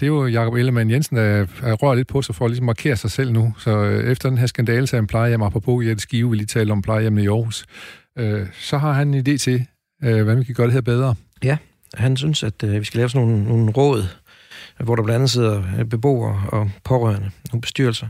det 0.00 0.06
er 0.06 0.10
jo 0.10 0.26
Jacob 0.26 0.54
Ellemann 0.54 0.90
Jensen, 0.90 1.16
der 1.16 1.46
rører 1.62 1.94
lidt 1.94 2.08
på 2.08 2.22
sig 2.22 2.34
for 2.34 2.44
at 2.44 2.50
ligesom 2.50 2.66
markere 2.66 2.96
sig 2.96 3.10
selv 3.10 3.32
nu. 3.32 3.54
Så 3.58 3.70
øh, 3.70 4.10
efter 4.12 4.28
den 4.28 4.38
her 4.38 4.46
skandale 4.46 4.86
så 4.86 4.96
en 4.96 5.06
plejehjem, 5.06 5.42
apropos 5.42 5.86
Jette 5.86 6.02
Skive, 6.02 6.30
vi 6.30 6.36
lige 6.36 6.46
tale 6.46 6.72
om 6.72 6.82
plejehjemmene 6.82 7.24
i 7.24 7.28
Aarhus, 7.28 7.66
øh, 8.18 8.46
så 8.60 8.78
har 8.78 8.92
han 8.92 9.14
en 9.14 9.28
idé 9.28 9.36
til, 9.36 9.66
øh, 10.04 10.22
hvordan 10.22 10.38
vi 10.38 10.44
kan 10.44 10.54
gøre 10.54 10.66
det 10.66 10.74
her 10.74 10.80
bedre. 10.80 11.14
Ja, 11.44 11.56
han 11.94 12.16
synes, 12.16 12.42
at 12.42 12.62
øh, 12.64 12.80
vi 12.80 12.84
skal 12.84 12.98
lave 12.98 13.08
sådan 13.08 13.28
nogle, 13.28 13.44
nogle 13.44 13.70
råd, 13.70 14.04
hvor 14.82 14.96
der 14.96 15.02
blandt 15.02 15.16
andet 15.16 15.30
sidder 15.30 15.62
øh, 15.78 15.84
beboere 15.84 16.42
og 16.48 16.70
pårørende, 16.84 17.30
nogle 17.52 17.60
bestyrelser. 17.60 18.06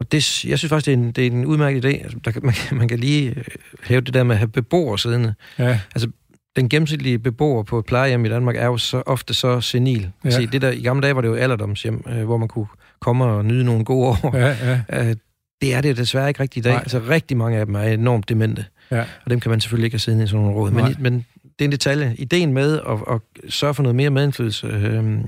Og 0.00 0.12
det, 0.12 0.44
jeg 0.44 0.58
synes 0.58 0.68
faktisk, 0.68 0.86
det 0.86 0.92
er 0.92 0.96
en, 0.96 1.12
det 1.12 1.26
er 1.26 1.30
en 1.30 1.44
udmærket 1.44 1.84
idé. 1.84 1.88
Altså, 1.88 2.18
der, 2.24 2.32
man, 2.46 2.54
man 2.72 2.88
kan 2.88 2.98
lige 2.98 3.28
øh, 3.28 3.44
hæve 3.82 4.00
det 4.00 4.14
der 4.14 4.22
med 4.22 4.34
at 4.34 4.38
have 4.38 4.48
beboere 4.48 4.98
siddende. 4.98 5.34
Ja. 5.58 5.80
Altså, 5.94 6.10
den 6.56 6.68
gennemsnitlige 6.68 7.18
beboer 7.18 7.62
på 7.62 7.78
et 7.78 7.84
plejehjem 7.84 8.24
i 8.24 8.28
Danmark 8.28 8.56
er 8.56 8.66
jo 8.66 8.78
så 8.78 9.02
ofte 9.06 9.34
så 9.34 9.60
senil. 9.60 10.00
Ja. 10.00 10.08
Altså, 10.24 10.48
det 10.52 10.62
der, 10.62 10.70
I 10.70 10.82
gamle 10.82 11.02
dage 11.02 11.14
var 11.14 11.20
det 11.20 11.28
jo 11.28 11.34
alderdomshjem, 11.34 12.04
øh, 12.08 12.24
hvor 12.24 12.36
man 12.36 12.48
kunne 12.48 12.66
komme 13.00 13.24
og 13.24 13.44
nyde 13.44 13.64
nogle 13.64 13.84
gode 13.84 14.08
år. 14.08 14.36
Ja, 14.36 14.80
ja. 14.88 15.14
det 15.60 15.74
er 15.74 15.80
det 15.80 15.96
desværre 15.96 16.28
ikke 16.28 16.40
rigtigt 16.40 16.66
i 16.66 16.68
dag. 16.68 16.72
Nej. 16.72 16.82
Altså, 16.82 17.00
rigtig 17.08 17.36
mange 17.36 17.58
af 17.58 17.66
dem 17.66 17.74
er 17.74 17.82
enormt 17.82 18.28
demente. 18.28 18.64
Ja. 18.90 19.00
Og 19.24 19.30
dem 19.30 19.40
kan 19.40 19.50
man 19.50 19.60
selvfølgelig 19.60 19.86
ikke 19.86 19.94
have 19.94 20.00
siddende 20.00 20.24
i 20.24 20.26
sådan 20.26 20.40
nogle 20.40 20.56
råd. 20.56 20.70
Men, 20.70 20.96
men 20.98 21.26
det 21.42 21.60
er 21.60 21.64
en 21.64 21.72
detalje. 21.72 22.14
Ideen 22.18 22.52
med 22.52 22.80
at, 22.88 23.14
at 23.14 23.52
sørge 23.52 23.74
for 23.74 23.82
noget 23.82 23.96
mere 23.96 24.10
medindflydelse, 24.10 24.66
øh, 24.66 25.18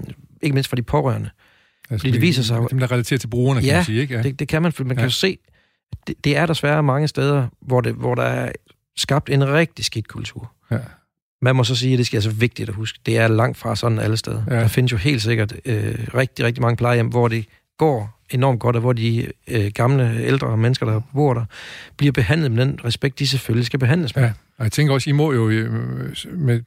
ikke 0.42 0.54
mindst 0.54 0.68
for 0.68 0.76
de 0.76 0.82
pårørende. 0.82 1.30
Altså, 1.90 2.02
Fordi 2.02 2.10
det 2.10 2.20
viser 2.20 2.42
sig 2.42 2.60
Dem, 2.70 2.78
der 2.78 2.92
relaterer 2.92 3.18
til 3.18 3.28
brugerne, 3.28 3.60
ja, 3.60 3.66
kan 3.66 3.74
man 3.74 3.84
sige, 3.84 4.00
ikke? 4.00 4.14
Ja, 4.14 4.22
det, 4.22 4.38
det 4.38 4.48
kan 4.48 4.62
man, 4.62 4.72
for 4.72 4.84
man 4.84 4.96
ja. 4.96 5.00
kan 5.00 5.08
jo 5.08 5.14
se, 5.14 5.38
det, 6.06 6.24
det 6.24 6.36
er 6.36 6.46
desværre 6.46 6.82
mange 6.82 7.08
steder, 7.08 7.46
hvor, 7.60 7.80
det, 7.80 7.94
hvor 7.94 8.14
der 8.14 8.22
er 8.22 8.52
skabt 8.96 9.30
en 9.30 9.52
rigtig 9.52 9.84
skidt 9.84 10.08
kultur. 10.08 10.52
Ja. 10.70 10.78
Man 11.42 11.56
må 11.56 11.64
så 11.64 11.76
sige, 11.76 11.92
at 11.92 11.98
det 11.98 12.06
skal 12.06 12.16
altså 12.16 12.30
vigtigt 12.30 12.68
at 12.68 12.74
huske. 12.74 12.98
Det 13.06 13.18
er 13.18 13.28
langt 13.28 13.58
fra 13.58 13.76
sådan 13.76 13.98
alle 13.98 14.16
steder. 14.16 14.42
Ja. 14.50 14.54
Der 14.54 14.68
findes 14.68 14.92
jo 14.92 14.96
helt 14.96 15.22
sikkert 15.22 15.54
øh, 15.64 15.94
rigtig, 16.14 16.44
rigtig 16.44 16.62
mange 16.62 16.76
plejehjem, 16.76 17.06
hvor 17.06 17.28
det 17.28 17.46
går 17.78 18.20
enormt 18.30 18.60
godt, 18.60 18.76
og 18.76 18.80
hvor 18.80 18.92
de 18.92 19.32
øh, 19.48 19.70
gamle, 19.74 20.20
ældre 20.20 20.56
mennesker, 20.56 20.86
der 20.86 21.00
bor 21.14 21.34
der, 21.34 21.44
bliver 21.96 22.12
behandlet 22.12 22.52
med 22.52 22.66
den 22.66 22.80
respekt, 22.84 23.18
de 23.18 23.26
selvfølgelig 23.26 23.66
skal 23.66 23.78
behandles 23.78 24.16
med. 24.16 24.24
Ja. 24.24 24.32
Og 24.58 24.64
jeg 24.64 24.72
tænker 24.72 24.94
også, 24.94 25.10
I 25.10 25.12
må 25.12 25.32
jo 25.32 25.48
øh, 25.48 25.72
med 26.32 26.62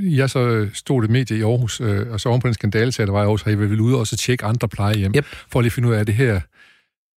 jeg 0.00 0.30
så 0.30 0.68
stod 0.74 1.04
et 1.04 1.10
medie 1.10 1.38
i 1.38 1.42
Aarhus, 1.42 1.80
øh, 1.80 2.10
og 2.10 2.20
så 2.20 2.28
oven 2.28 2.40
på 2.40 2.46
den 2.46 2.54
skandale, 2.54 2.92
der 2.92 3.10
var 3.10 3.20
i 3.20 3.22
Aarhus, 3.22 3.42
har 3.42 3.50
I 3.50 3.54
vel 3.54 3.80
ude 3.80 3.98
og 3.98 4.06
så 4.06 4.16
tjekke 4.16 4.44
andre 4.44 4.68
plejehjem, 4.68 5.12
yep. 5.16 5.24
for 5.24 5.58
at 5.58 5.64
lige 5.64 5.70
finde 5.70 5.88
ud 5.88 5.94
af, 5.94 6.00
er 6.00 6.04
det 6.04 6.14
her 6.14 6.40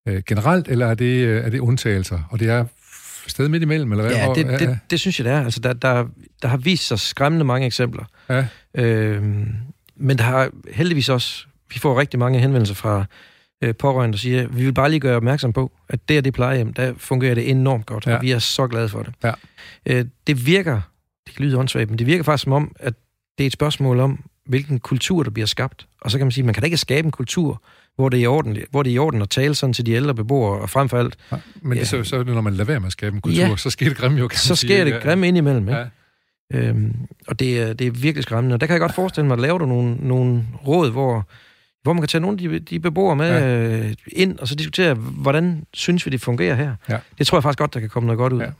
øh, 0.08 0.22
generelt, 0.26 0.68
eller 0.68 0.86
er 0.86 0.94
det, 0.94 1.26
øh, 1.26 1.44
er 1.44 1.50
det 1.50 1.58
undtagelser? 1.58 2.18
Og 2.30 2.40
det 2.40 2.48
er 2.48 2.64
sted 3.26 3.48
midt 3.48 3.62
imellem, 3.62 3.92
eller 3.92 4.04
hvad? 4.04 4.16
Ja, 4.16 4.28
det, 4.34 4.46
det, 4.46 4.60
det, 4.60 4.78
det 4.90 5.00
synes 5.00 5.18
jeg, 5.18 5.24
det 5.24 5.32
er. 5.32 5.44
Altså, 5.44 5.60
der, 5.60 5.72
der, 5.72 6.06
der 6.42 6.48
har 6.48 6.56
vist 6.56 6.86
sig 6.86 6.98
skræmmende 6.98 7.44
mange 7.44 7.66
eksempler. 7.66 8.04
Ja. 8.28 8.46
Øhm, 8.74 9.46
men 9.96 10.18
der 10.18 10.24
har 10.24 10.50
heldigvis 10.72 11.08
også, 11.08 11.46
vi 11.74 11.78
får 11.78 12.00
rigtig 12.00 12.18
mange 12.18 12.40
henvendelser 12.40 12.74
fra 12.74 13.04
øh, 13.64 13.74
pårørende, 13.74 14.12
der 14.12 14.18
siger, 14.18 14.48
vi 14.48 14.64
vil 14.64 14.72
bare 14.72 14.90
lige 14.90 15.00
gøre 15.00 15.16
opmærksom 15.16 15.52
på, 15.52 15.72
at 15.88 16.08
det 16.08 16.18
er 16.18 16.20
det 16.20 16.34
plejehjem, 16.34 16.72
der 16.72 16.92
fungerer 16.96 17.34
det 17.34 17.50
enormt 17.50 17.86
godt, 17.86 18.06
ja. 18.06 18.16
og 18.16 18.22
vi 18.22 18.30
er 18.30 18.38
så 18.38 18.66
glade 18.66 18.88
for 18.88 19.02
det. 19.02 19.14
Ja. 19.24 19.32
Øh, 19.86 20.04
det 20.26 20.46
virker 20.46 20.80
det 21.26 21.34
kan 21.34 21.44
lyde 21.44 21.58
åndssvagt, 21.58 21.90
men 21.90 21.98
det 21.98 22.06
virker 22.06 22.24
faktisk 22.24 22.44
som 22.44 22.52
om, 22.52 22.76
at 22.80 22.94
det 23.38 23.44
er 23.44 23.46
et 23.46 23.52
spørgsmål 23.52 24.00
om, 24.00 24.24
hvilken 24.46 24.80
kultur, 24.80 25.22
der 25.22 25.30
bliver 25.30 25.46
skabt. 25.46 25.86
Og 26.00 26.10
så 26.10 26.18
kan 26.18 26.26
man 26.26 26.32
sige, 26.32 26.42
at 26.42 26.46
man 26.46 26.54
kan 26.54 26.60
da 26.60 26.64
ikke 26.64 26.76
skabe 26.76 27.06
en 27.06 27.10
kultur, 27.10 27.62
hvor 27.96 28.08
det 28.08 28.18
er 28.18 28.22
i 28.22 28.26
orden, 28.26 28.58
hvor 28.70 28.82
det 28.82 28.90
er 28.90 28.94
i 28.94 28.98
orden 28.98 29.22
at 29.22 29.30
tale 29.30 29.54
sådan 29.54 29.72
til 29.72 29.86
de 29.86 29.92
ældre 29.92 30.14
beboere, 30.14 30.60
og 30.60 30.70
frem 30.70 30.88
for 30.88 30.98
alt... 30.98 31.16
Ja, 31.32 31.36
men 31.62 31.70
det, 31.72 31.78
ja, 31.78 31.84
så, 31.84 32.04
så 32.04 32.22
når 32.22 32.40
man 32.40 32.52
lader 32.52 32.64
være 32.64 32.80
med 32.80 32.86
at 32.86 32.92
skabe 32.92 33.14
en 33.14 33.20
kultur, 33.20 33.42
ja, 33.42 33.56
så 33.56 33.70
sker 33.70 33.88
det 33.88 33.96
grimme 33.96 34.18
jo, 34.18 34.28
kan 34.28 34.38
Så 34.38 34.56
sker 34.56 34.68
sige, 34.68 34.84
det 34.84 35.02
grimme 35.02 35.24
ja. 35.24 35.28
indimellem, 35.28 35.68
ja. 35.68 35.78
ja. 35.78 35.88
Øhm, 36.54 36.94
og 37.26 37.38
det 37.38 37.62
er, 37.62 37.72
det 37.72 37.86
er 37.86 37.90
virkelig 37.90 38.22
skræmmende. 38.22 38.54
Og 38.54 38.60
der 38.60 38.66
kan 38.66 38.72
jeg 38.72 38.80
godt 38.80 38.94
forestille 38.94 39.26
mig, 39.26 39.34
at 39.34 39.40
lave 39.40 39.58
du 39.58 39.66
nogle, 39.66 39.96
nogle 40.00 40.44
råd, 40.66 40.90
hvor, 40.90 41.28
hvor 41.82 41.92
man 41.92 42.02
kan 42.02 42.08
tage 42.08 42.20
nogle 42.20 42.34
af 42.44 42.50
de, 42.50 42.58
de 42.58 42.80
beboere 42.80 43.16
med 43.16 43.28
ja. 43.28 43.78
øh, 43.86 43.94
ind, 44.12 44.38
og 44.38 44.48
så 44.48 44.54
diskutere, 44.54 44.94
hvordan 44.94 45.64
synes 45.74 46.06
vi, 46.06 46.10
det 46.10 46.20
fungerer 46.20 46.54
her. 46.54 46.74
Ja. 46.88 46.98
Det 47.18 47.26
tror 47.26 47.38
jeg 47.38 47.42
faktisk 47.42 47.58
godt, 47.58 47.74
der 47.74 47.80
kan 47.80 47.88
komme 47.88 48.06
noget 48.06 48.18
godt 48.18 48.32
ud. 48.32 48.40
Ja. 48.40 48.50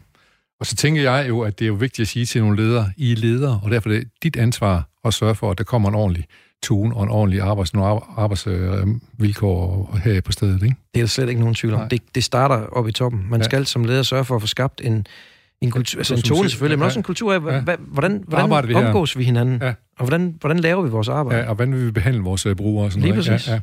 Og 0.60 0.66
så 0.66 0.76
tænker 0.76 1.02
jeg 1.02 1.28
jo, 1.28 1.40
at 1.40 1.58
det 1.58 1.64
er 1.64 1.68
jo 1.68 1.74
vigtigt 1.74 2.00
at 2.00 2.08
sige 2.08 2.26
til 2.26 2.40
nogle 2.40 2.56
ledere, 2.62 2.92
I 2.96 3.12
er 3.12 3.16
ledere, 3.16 3.60
og 3.62 3.70
derfor 3.70 3.90
er 3.90 3.94
det 3.94 4.08
dit 4.22 4.36
ansvar 4.36 4.88
at 5.04 5.14
sørge 5.14 5.34
for, 5.34 5.50
at 5.50 5.58
der 5.58 5.64
kommer 5.64 5.88
en 5.88 5.94
ordentlig 5.94 6.24
tone 6.62 6.96
og 6.96 7.02
en 7.02 7.10
ordentlig 7.10 7.40
arbejds, 7.40 7.74
nogle 7.74 8.00
arbejdsvilkår 8.16 9.98
her 10.04 10.20
på 10.20 10.32
stedet, 10.32 10.62
ikke? 10.62 10.76
Det 10.94 11.00
er 11.00 11.04
der 11.04 11.06
slet 11.06 11.28
ikke 11.28 11.40
nogen 11.40 11.54
tvivl 11.54 11.74
om. 11.74 11.88
Det, 11.88 12.02
det 12.14 12.24
starter 12.24 12.66
op 12.66 12.88
i 12.88 12.92
toppen. 12.92 13.26
Man 13.30 13.40
ja. 13.40 13.44
skal 13.44 13.66
som 13.66 13.84
leder 13.84 14.02
sørge 14.02 14.24
for 14.24 14.36
at 14.36 14.40
få 14.40 14.46
skabt 14.46 14.80
en, 14.84 15.06
en 15.60 15.70
kultur, 15.70 15.98
altså 15.98 16.14
en 16.14 16.22
tone 16.22 16.50
selvfølgelig, 16.50 16.76
ja, 16.76 16.78
men 16.78 16.84
også 16.84 16.98
en 16.98 17.02
kultur 17.02 17.32
af, 17.32 17.36
ja. 17.36 17.76
hvordan, 17.78 18.24
hvordan 18.26 18.68
vi 18.68 18.74
omgås 18.74 19.18
vi 19.18 19.24
hinanden, 19.24 19.58
ja. 19.62 19.68
og 19.68 20.06
hvordan, 20.06 20.36
hvordan 20.40 20.58
laver 20.58 20.82
vi 20.82 20.90
vores 20.90 21.08
arbejde. 21.08 21.40
Ja, 21.40 21.48
og 21.48 21.54
hvordan 21.54 21.74
vil 21.74 21.86
vi 21.86 21.90
behandle 21.90 22.22
vores 22.22 22.46
øh, 22.46 22.56
brugere 22.56 22.86
og 22.86 22.92
sådan 22.92 23.02
Lige 23.02 23.12
noget. 23.12 23.30
Præcis. 23.30 23.48
Ja, 23.48 23.52
ja. 23.52 23.60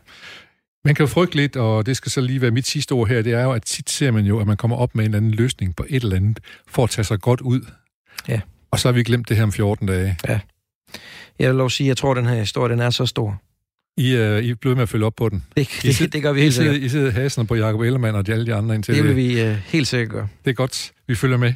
Man 0.86 0.96
kan 0.96 1.04
jo 1.04 1.08
frygte 1.08 1.36
lidt, 1.36 1.56
og 1.56 1.86
det 1.86 1.98
skal 1.98 2.12
så 2.12 2.22
lige 2.22 2.42
være 2.42 2.52
mit 2.52 2.68
sidste 2.68 2.92
ord 2.92 3.08
her, 3.08 3.22
det 3.22 3.34
er 3.34 3.44
jo, 3.44 3.52
at 3.52 3.64
tit 3.66 3.90
ser 3.90 4.12
man 4.12 4.26
jo, 4.26 4.40
at 4.40 4.48
man 4.48 4.58
kommer 4.58 4.78
op 4.78 4.96
med 4.96 5.06
en 5.06 5.10
eller 5.10 5.18
anden 5.18 5.32
løsning 5.32 5.76
på 5.76 5.86
et 5.90 6.04
eller 6.04 6.16
andet, 6.16 6.40
for 6.68 6.84
at 6.84 6.90
tage 6.90 7.06
sig 7.06 7.20
godt 7.20 7.42
ud. 7.42 7.62
Ja. 8.28 8.42
Og 8.72 8.80
så 8.80 8.88
har 8.88 8.94
vi 8.94 9.04
glemt 9.04 9.30
det 9.30 9.38
her 9.38 9.44
om 9.44 9.52
14 9.52 9.88
dage. 9.88 10.18
Ja. 10.28 10.40
Jeg 11.40 11.50
vil 11.50 11.56
lov 11.56 11.70
sige, 11.70 11.88
at 11.88 11.90
jeg 11.90 11.98
tror, 11.98 12.12
at 12.12 12.18
den 12.18 12.26
her 12.26 12.36
historie, 12.36 12.72
den 12.72 12.80
er 12.80 12.90
så 12.90 13.06
stor. 13.06 13.42
I, 13.98 14.16
uh, 14.16 14.20
I 14.20 14.50
er 14.50 14.56
blevet 14.56 14.78
med 14.78 14.84
at 14.84 14.90
følge 14.90 15.06
op 15.06 15.16
på 15.16 15.30
den. 15.30 15.44
Det, 15.58 15.70
det, 15.82 16.00
det, 16.00 16.14
det 16.14 16.22
gør 16.22 16.32
vi 16.34 16.42
helt 16.42 16.54
sikkert. 16.54 16.76
I 16.76 16.90
sidder 16.90 17.12
hasen 17.12 17.48
på 17.48 17.56
Jacob 17.56 17.82
Ellemann 17.82 18.16
og 18.16 18.28
de 18.28 18.34
alle 18.34 18.46
de 18.46 18.56
andre 18.56 18.76
indtil 18.76 18.96
det. 18.96 19.04
vil 19.04 19.16
vi 19.16 19.50
uh, 19.50 19.52
helt 19.52 19.88
sikkert 19.88 20.10
gøre. 20.10 20.28
Det 20.46 20.50
er 20.50 20.56
godt. 20.56 20.92
Vi 21.08 21.16
følger 21.16 21.38
med. 21.38 21.54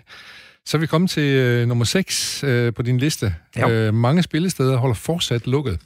Så 0.65 0.77
er 0.77 0.79
vi 0.79 0.87
kommet 0.87 1.09
til 1.09 1.23
øh, 1.23 1.67
nummer 1.67 1.85
6 1.85 2.43
øh, 2.43 2.73
på 2.73 2.81
din 2.81 2.97
liste. 2.97 3.35
Øh, 3.69 3.93
mange 3.93 4.23
spillesteder 4.23 4.77
holder 4.77 4.95
fortsat 4.95 5.47
lukket. 5.47 5.79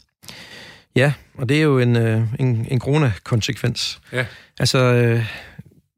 Ja, 0.99 1.13
og 1.37 1.49
det 1.49 1.57
er 1.57 1.61
jo 1.61 1.79
en, 1.79 1.95
øh, 1.95 2.21
en, 2.39 2.67
en 2.69 2.79
corona-konsekvens. 2.79 4.01
Ja. 4.13 4.25
Altså, 4.59 4.77
øh, 4.77 5.25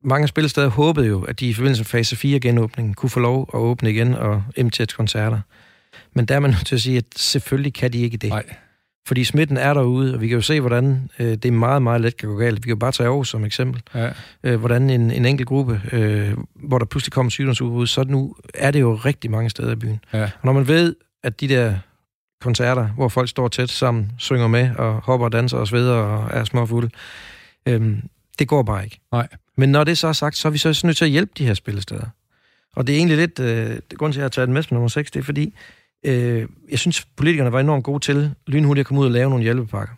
mange 0.03 0.27
spillesteder 0.27 0.67
håbede 0.67 1.07
jo, 1.07 1.21
at 1.23 1.39
de 1.39 1.49
i 1.49 1.53
forbindelse 1.53 1.79
med 1.79 1.85
fase 1.85 2.15
4 2.15 2.39
genåbning 2.39 2.95
kunne 2.95 3.09
få 3.09 3.19
lov 3.19 3.49
at 3.53 3.57
åbne 3.57 3.91
igen 3.91 4.13
og 4.15 4.43
invitere 4.55 4.87
til 4.87 4.97
koncerter. 4.97 5.39
Men 6.13 6.25
der 6.25 6.35
er 6.35 6.39
man 6.39 6.49
nødt 6.49 6.65
til 6.65 6.75
at 6.75 6.81
sige, 6.81 6.97
at 6.97 7.05
selvfølgelig 7.15 7.73
kan 7.73 7.93
de 7.93 7.99
ikke 7.99 8.17
det. 8.17 8.29
Nej. 8.29 8.43
Fordi 9.07 9.23
smitten 9.23 9.57
er 9.57 9.73
derude, 9.73 10.13
og 10.13 10.21
vi 10.21 10.27
kan 10.27 10.35
jo 10.35 10.41
se, 10.41 10.59
hvordan 10.59 11.09
øh, 11.19 11.35
det 11.35 11.53
meget, 11.53 11.81
meget 11.81 12.01
let 12.01 12.17
kan 12.17 12.29
gå 12.29 12.37
galt. 12.37 12.55
Vi 12.55 12.61
kan 12.61 12.69
jo 12.69 12.75
bare 12.75 12.91
tage 12.91 13.07
Aarhus 13.07 13.29
som 13.29 13.45
eksempel. 13.45 13.81
Ja. 13.95 14.09
Øh, 14.43 14.59
hvordan 14.59 14.89
en, 14.89 15.11
en 15.11 15.25
enkelt 15.25 15.47
gruppe, 15.47 15.81
øh, 15.91 16.33
hvor 16.55 16.77
der 16.77 16.85
pludselig 16.85 17.13
kommer 17.13 17.29
sygdomsudbrud, 17.29 17.87
så 17.87 18.03
nu 18.03 18.35
er 18.53 18.71
det 18.71 18.79
jo 18.79 18.95
rigtig 18.95 19.31
mange 19.31 19.49
steder 19.49 19.71
i 19.71 19.75
byen. 19.75 19.99
Ja. 20.13 20.23
Og 20.23 20.29
når 20.43 20.53
man 20.53 20.67
ved, 20.67 20.95
at 21.23 21.41
de 21.41 21.47
der 21.47 21.75
koncerter, 22.41 22.87
hvor 22.87 23.07
folk 23.07 23.29
står 23.29 23.47
tæt 23.47 23.69
sammen, 23.69 24.11
synger 24.17 24.47
med 24.47 24.75
og 24.75 24.93
hopper 24.93 25.25
og 25.25 25.31
danser 25.31 25.57
og 25.57 25.67
sveder 25.67 25.93
og 25.93 26.29
er 26.31 26.43
småfulde, 26.43 26.89
øhm, 27.65 28.01
det 28.39 28.47
går 28.47 28.63
bare 28.63 28.83
ikke. 28.83 28.99
Nej. 29.11 29.27
Men 29.57 29.69
når 29.69 29.83
det 29.83 29.97
så 29.97 30.07
er 30.07 30.13
sagt, 30.13 30.37
så 30.37 30.47
er 30.47 30.51
vi 30.51 30.57
så 30.57 30.81
nødt 30.83 30.97
til 30.97 31.05
at 31.05 31.11
hjælpe 31.11 31.31
de 31.37 31.45
her 31.45 31.53
spillesteder. 31.53 32.05
Og 32.75 32.87
det 32.87 32.93
er 32.93 32.97
egentlig 32.97 33.17
lidt, 33.17 33.39
øh, 33.39 33.79
det 33.91 33.97
grund 33.97 34.13
til, 34.13 34.19
at 34.19 34.21
jeg 34.21 34.25
har 34.25 34.29
taget 34.29 34.47
den 34.47 34.53
med 34.53 34.63
som 34.63 34.75
nummer 34.75 34.87
6, 34.87 35.11
det 35.11 35.19
er 35.19 35.23
fordi, 35.23 35.53
øh, 36.05 36.47
jeg 36.71 36.79
synes, 36.79 37.05
politikerne 37.15 37.51
var 37.51 37.59
enormt 37.59 37.83
gode 37.83 37.99
til 37.99 38.31
lynhurtigt 38.47 38.83
at 38.83 38.87
komme 38.87 39.01
ud 39.01 39.05
og 39.05 39.11
lave 39.11 39.29
nogle 39.29 39.43
hjælpepakker. 39.43 39.93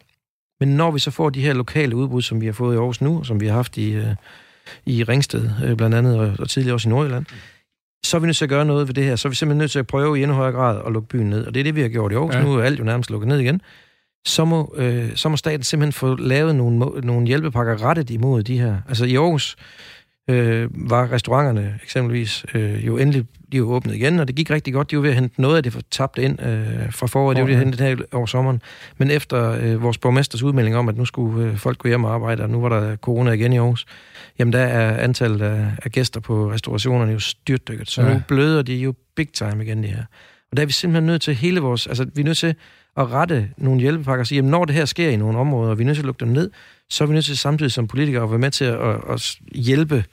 Men 0.60 0.70
når 0.70 0.92
vi 0.92 1.00
så 1.00 1.12
får 1.12 1.30
de 1.30 1.42
her 1.42 1.54
lokale 1.54 1.96
udbud, 1.96 2.22
som 2.22 2.42
vi 2.42 2.46
har 2.46 2.54
fået 2.54 2.76
i 2.76 2.78
Aarhus 2.78 3.02
nu, 3.02 3.24
som 3.24 3.40
vi 3.40 3.48
har 3.48 3.54
haft 3.54 3.78
i, 3.78 3.92
øh, 3.92 4.16
i 4.86 5.04
Ringsted 5.04 5.50
øh, 5.66 5.78
blandt 5.78 5.96
andet, 5.96 6.20
og, 6.20 6.36
og 6.40 6.50
tidligere 6.50 6.76
også 6.76 6.90
i 6.90 6.92
Nordjylland, 6.92 7.26
så 8.14 8.18
er 8.18 8.20
vi 8.20 8.28
nødt 8.28 8.38
til 8.38 8.46
at 8.46 8.50
gøre 8.50 8.66
noget 8.66 8.88
ved 8.88 8.94
det 8.94 9.04
her. 9.04 9.16
Så 9.16 9.28
er 9.28 9.30
vi 9.30 9.36
simpelthen 9.36 9.58
nødt 9.58 9.72
til 9.72 9.80
at 9.80 9.88
prøve 9.88 10.20
i 10.20 10.24
endnu 10.24 10.36
højere 10.36 10.54
grad 10.54 10.82
at 10.86 10.92
lukke 10.92 11.08
byen 11.08 11.30
ned. 11.30 11.46
Og 11.46 11.54
det 11.54 11.60
er 11.60 11.64
det, 11.64 11.76
vi 11.76 11.82
har 11.82 11.90
gjort 11.90 12.12
i 12.12 12.16
Aarhus. 12.16 12.36
Ja. 12.36 12.44
Nu 12.44 12.54
er 12.54 12.64
alt 12.64 12.80
jo 12.80 12.84
nærmest 12.84 13.10
lukket 13.10 13.28
ned 13.28 13.40
igen. 13.40 13.62
Så 14.26 14.46
må, 14.46 14.74
øh, 14.78 15.16
så 15.16 15.30
må 15.30 15.38
staten 15.38 15.64
simpelthen 15.64 15.94
få 15.94 16.16
lavet 16.16 16.56
nogle, 16.56 16.78
nogle 16.80 17.28
hjælpepakker 17.28 17.86
rettet 17.86 18.10
imod 18.10 18.44
de 18.44 18.60
her. 18.60 18.78
Altså 18.88 19.06
i 19.06 19.16
Aarhus 19.16 19.56
øh, 20.30 20.70
var 20.90 21.12
restauranterne 21.12 21.80
eksempelvis 21.84 22.46
øh, 22.54 22.86
jo 22.86 22.98
endelig 22.98 23.26
de 23.52 23.58
jo 23.58 23.72
åbnet 23.72 23.96
igen, 23.96 24.20
og 24.20 24.28
det 24.28 24.36
gik 24.36 24.52
rigtig 24.52 24.74
godt. 24.74 24.92
De 24.92 24.96
var 24.96 25.02
ved 25.02 25.10
at 25.10 25.16
hente 25.16 25.42
noget 25.42 25.58
af 25.58 25.64
det 25.64 25.74
for 25.74 25.82
tabt 25.92 26.18
ind 26.18 26.42
øh, 26.42 26.92
fra 26.92 27.08
foråret. 27.08 27.36
Det 27.36 27.42
var 27.42 27.48
ved 27.48 27.56
at 27.56 27.60
hente 27.60 27.78
det 27.78 27.88
her 27.88 28.06
over 28.12 28.26
sommeren. 28.26 28.62
Men 28.98 29.12
efter 29.12 29.52
øh, 29.52 29.84
vores 29.84 29.98
borgmesters 29.98 30.44
udmelding 30.44 30.76
om, 30.76 30.90
at 30.90 30.98
nu 30.98 31.06
skulle 31.06 31.48
øh, 31.48 31.58
folk 31.58 31.78
gå 31.78 31.88
hjem 31.88 32.04
og 32.04 32.14
arbejde, 32.14 32.44
og 32.44 32.50
nu 32.50 32.62
var 32.62 32.70
der 32.70 32.96
corona 32.96 33.32
igen 33.32 33.54
i 33.54 33.58
Aarhus, 33.58 33.86
jamen 34.40 34.54
der 34.54 34.60
er 34.60 35.04
antallet 35.04 35.42
af, 35.42 35.66
af 35.84 35.92
gæster 35.92 36.20
på 36.20 36.52
restaurationerne 36.52 37.12
jo 37.12 37.20
styrtdykket. 37.20 37.90
Så 37.90 38.02
ja. 38.02 38.14
nu 38.14 38.22
bløder 38.28 38.62
de 38.62 38.76
jo 38.76 38.94
big 39.16 39.34
time 39.34 39.64
igen, 39.64 39.84
det 39.84 39.90
her. 39.90 40.04
Og 40.52 40.58
der 40.58 40.64
er 40.64 40.66
vi 40.66 40.72
simpelthen 40.72 41.06
nødt 41.06 41.22
til 41.22 41.36
hele 41.36 41.60
vores... 41.60 41.88
Altså, 41.88 42.06
vi 42.16 42.22
er 42.22 42.26
nødt 42.26 42.38
til 42.38 42.56
at 42.98 43.12
rette 43.12 43.50
nogle 43.58 43.82
hjælpepakker 43.82 44.24
og 44.24 44.28
sige, 44.28 44.38
jamen 44.38 44.52
når 44.52 44.66
det 44.66 44.76
her 44.76 44.86
sker 44.86 45.10
i 45.10 45.16
nogle 45.16 45.38
områder, 45.40 45.72
og 45.72 45.78
vi 45.78 45.84
er 45.84 45.86
nødt 45.86 45.96
til 45.96 46.02
at 46.02 46.06
lukke 46.06 46.20
dem 46.20 46.28
ned, 46.28 46.50
så 46.94 47.04
er 47.04 47.08
vi 47.08 47.14
nødt 47.14 47.26
til 47.26 47.38
samtidig 47.38 47.72
som 47.72 47.88
politikere 47.88 48.24
at 48.24 48.30
være 48.30 48.40
med 48.40 48.52
til 48.52 48.66
at, 48.66 48.80
at, 48.80 48.98
at 49.10 49.36
hjælpe 49.56 50.04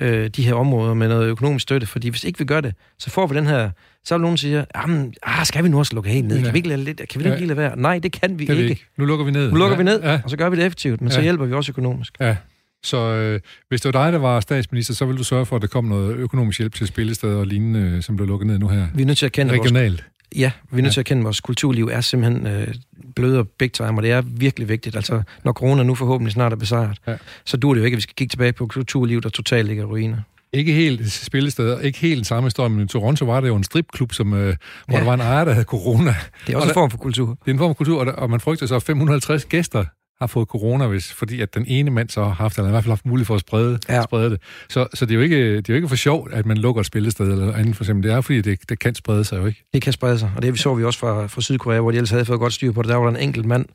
øh, 0.00 0.28
de 0.28 0.42
her 0.42 0.54
områder 0.54 0.94
med 0.94 1.08
noget 1.08 1.28
økonomisk 1.28 1.62
støtte, 1.62 1.86
fordi 1.86 2.08
hvis 2.08 2.24
ikke 2.24 2.38
vi 2.38 2.44
gør 2.44 2.60
det, 2.60 2.74
så 2.98 3.10
får 3.10 3.26
vi 3.26 3.36
den 3.36 3.46
her, 3.46 3.70
så 4.04 4.14
er 4.14 4.18
der 4.18 4.22
nogen, 4.22 4.36
der 4.36 4.40
siger, 4.40 4.64
jamen, 4.76 5.14
ah, 5.22 5.46
skal 5.46 5.64
vi 5.64 5.68
nu 5.68 5.78
også 5.78 5.94
lukke 5.94 6.10
helt 6.10 6.26
ned? 6.28 6.36
Ja. 6.38 6.44
Kan 6.44 6.52
vi 6.52 6.58
ikke 6.58 6.68
lade, 6.68 6.84
lidt, 6.84 7.00
kan 7.10 7.20
vi 7.20 7.24
Ja. 7.24 7.30
ikke 7.30 7.40
lige 7.40 7.48
lade 7.48 7.56
være? 7.58 7.76
Nej, 7.78 7.98
det 7.98 8.12
kan 8.12 8.38
vi 8.38 8.44
Det 8.44 8.50
er 8.50 8.54
vi 8.54 8.60
ikke. 8.60 8.70
ikke. 8.70 8.86
Nu 8.98 9.04
lukker 9.04 9.24
vi 9.24 9.30
ned. 9.30 9.50
Nu 9.50 9.56
lukker 9.56 9.76
ja. 9.76 9.78
vi 9.78 9.84
ned, 9.84 10.00
Ja. 10.02 10.20
og 10.24 10.30
så 10.30 10.36
gør 10.36 10.50
vi 10.50 10.56
det 10.56 10.64
effektivt, 10.66 11.00
men 11.00 11.08
ja. 11.10 11.14
så 11.14 11.20
hjælper 11.22 11.44
vi 11.46 11.52
også 11.54 11.72
økonomisk. 11.72 12.16
ja. 12.20 12.36
Så 12.84 12.96
øh, 12.96 13.40
hvis 13.68 13.80
det 13.80 13.94
var 13.94 14.04
dig, 14.04 14.12
der 14.12 14.18
var 14.18 14.40
statsminister, 14.40 14.94
så 14.94 15.04
ville 15.04 15.18
du 15.18 15.24
sørge 15.24 15.46
for, 15.46 15.56
at 15.56 15.62
der 15.62 15.68
kom 15.68 15.84
noget 15.84 16.16
økonomisk 16.16 16.58
hjælp 16.58 16.74
til 16.74 16.86
spillesteder 16.86 17.36
og 17.36 17.46
lignende, 17.46 17.80
øh, 17.80 18.02
som 18.02 18.16
blev 18.16 18.28
lukket 18.28 18.46
ned 18.46 18.58
nu 18.58 18.68
her. 18.68 18.86
Vi 18.94 19.02
er 19.02 19.06
nødt 19.06 19.18
til 19.18 19.26
at 19.26 19.32
kende, 19.32 19.52
at 19.52 19.58
vores, 19.58 19.70
Regionalt. 19.70 20.04
Ja, 20.36 20.50
vi 20.70 20.78
er 20.78 20.82
nødt 20.82 20.90
Ja. 20.90 20.92
til 20.92 21.00
at 21.00 21.06
kende, 21.06 21.20
at 21.20 21.24
vores 21.24 21.40
kulturliv 21.40 21.88
er 21.92 22.00
simpelthen 22.00 22.46
øh, 22.46 22.74
bløder 23.16 23.42
big 23.58 23.72
time, 23.72 23.88
og 23.98 24.02
det 24.02 24.10
er 24.10 24.20
virkelig 24.26 24.68
vigtigt. 24.68 24.96
Altså, 24.96 25.22
når 25.44 25.52
corona 25.52 25.82
nu 25.82 25.94
forhåbentlig 25.94 26.32
snart 26.32 26.52
er 26.52 26.56
besejret, 26.56 26.98
Ja. 27.06 27.16
så 27.44 27.56
dur 27.56 27.74
det 27.74 27.80
jo 27.80 27.84
ikke, 27.84 27.94
at 27.94 27.96
vi 27.96 28.02
skal 28.02 28.14
kigge 28.14 28.32
tilbage 28.32 28.52
på 28.52 28.66
kulturliv, 28.66 29.20
der 29.20 29.28
totalt 29.28 29.66
ligger 29.68 29.82
i 29.82 29.86
ruiner. 29.86 30.18
Ikke 30.52 30.72
helt 30.72 31.12
spillesteder, 31.12 31.80
ikke 31.80 31.98
helt 31.98 32.16
den 32.16 32.24
samme 32.24 32.46
historie, 32.46 32.70
men 32.70 32.84
i 32.84 32.86
Toronto 32.88 33.24
var 33.24 33.40
det 33.40 33.48
jo 33.48 33.56
en 33.56 33.64
stripklub, 33.64 34.12
som, 34.12 34.32
øh, 34.34 34.56
hvor 34.86 34.94
Ja. 34.94 34.98
der 34.98 35.04
var 35.04 35.14
en 35.14 35.20
ejer, 35.20 35.44
der 35.44 35.52
havde 35.52 35.64
corona. 35.64 36.14
Det 36.46 36.52
er 36.52 36.56
Og 36.56 36.62
også 36.62 36.66
der- 36.66 36.70
en 36.70 36.74
form 36.74 36.90
for 36.90 36.98
kultur. 36.98 37.26
Det 37.28 37.38
er 37.46 37.52
en 37.52 37.58
form 37.58 37.70
for 37.70 37.74
kultur, 37.74 38.00
og, 38.00 38.06
der, 38.06 38.12
og 38.12 38.30
man 38.30 38.40
frygter 38.40 38.66
så, 38.66 38.76
at 38.76 38.82
550 38.82 39.44
gæster 39.44 39.84
har 40.20 40.26
fået 40.26 40.48
corona, 40.48 40.86
hvis, 40.86 41.12
fordi 41.12 41.40
at 41.40 41.54
den 41.54 41.64
ene 41.68 41.90
mand 41.90 42.08
så 42.08 42.24
har 42.24 42.30
haft, 42.30 42.56
eller 42.58 42.68
i 42.68 42.70
hvert 42.70 42.84
fald 42.84 42.90
haft 42.90 43.06
mulighed 43.06 43.26
for 43.26 43.34
at 43.34 43.40
sprede, 43.40 43.78
ja. 43.88 44.02
Sprede 44.02 44.30
det. 44.30 44.40
Så, 44.68 44.86
så 44.94 45.06
det, 45.06 45.10
er 45.12 45.16
jo 45.16 45.20
ikke, 45.20 45.56
det 45.56 45.68
er 45.68 45.72
jo 45.72 45.74
ikke 45.74 45.88
for 45.88 45.96
sjovt, 45.96 46.32
at 46.32 46.46
man 46.46 46.56
lukker 46.56 46.80
et 46.80 46.86
spillested 46.86 47.26
eller 47.32 47.52
andet 47.54 47.76
for 47.76 47.84
eksempel. 47.84 48.08
Det 48.10 48.16
er 48.16 48.20
fordi, 48.20 48.40
det, 48.40 48.68
det 48.68 48.78
kan 48.78 48.94
sprede 48.94 49.24
sig 49.24 49.38
jo 49.38 49.46
ikke. 49.46 49.64
Det 49.72 49.82
kan 49.82 49.92
sprede 49.92 50.18
sig, 50.18 50.30
og 50.36 50.42
det 50.42 50.58
så 50.60 50.74
vi 50.74 50.84
også 50.84 50.98
fra, 50.98 51.26
fra 51.26 51.40
Sydkorea, 51.40 51.80
hvor 51.80 51.90
de 51.90 51.96
ellers 51.96 52.10
havde 52.10 52.24
fået 52.24 52.40
godt 52.40 52.52
styr 52.52 52.72
på 52.72 52.82
det. 52.82 52.88
Der 52.88 52.96
var 52.96 53.10
der 53.10 53.16
en 53.18 53.22
enkelt 53.22 53.46
mand, 53.46 53.66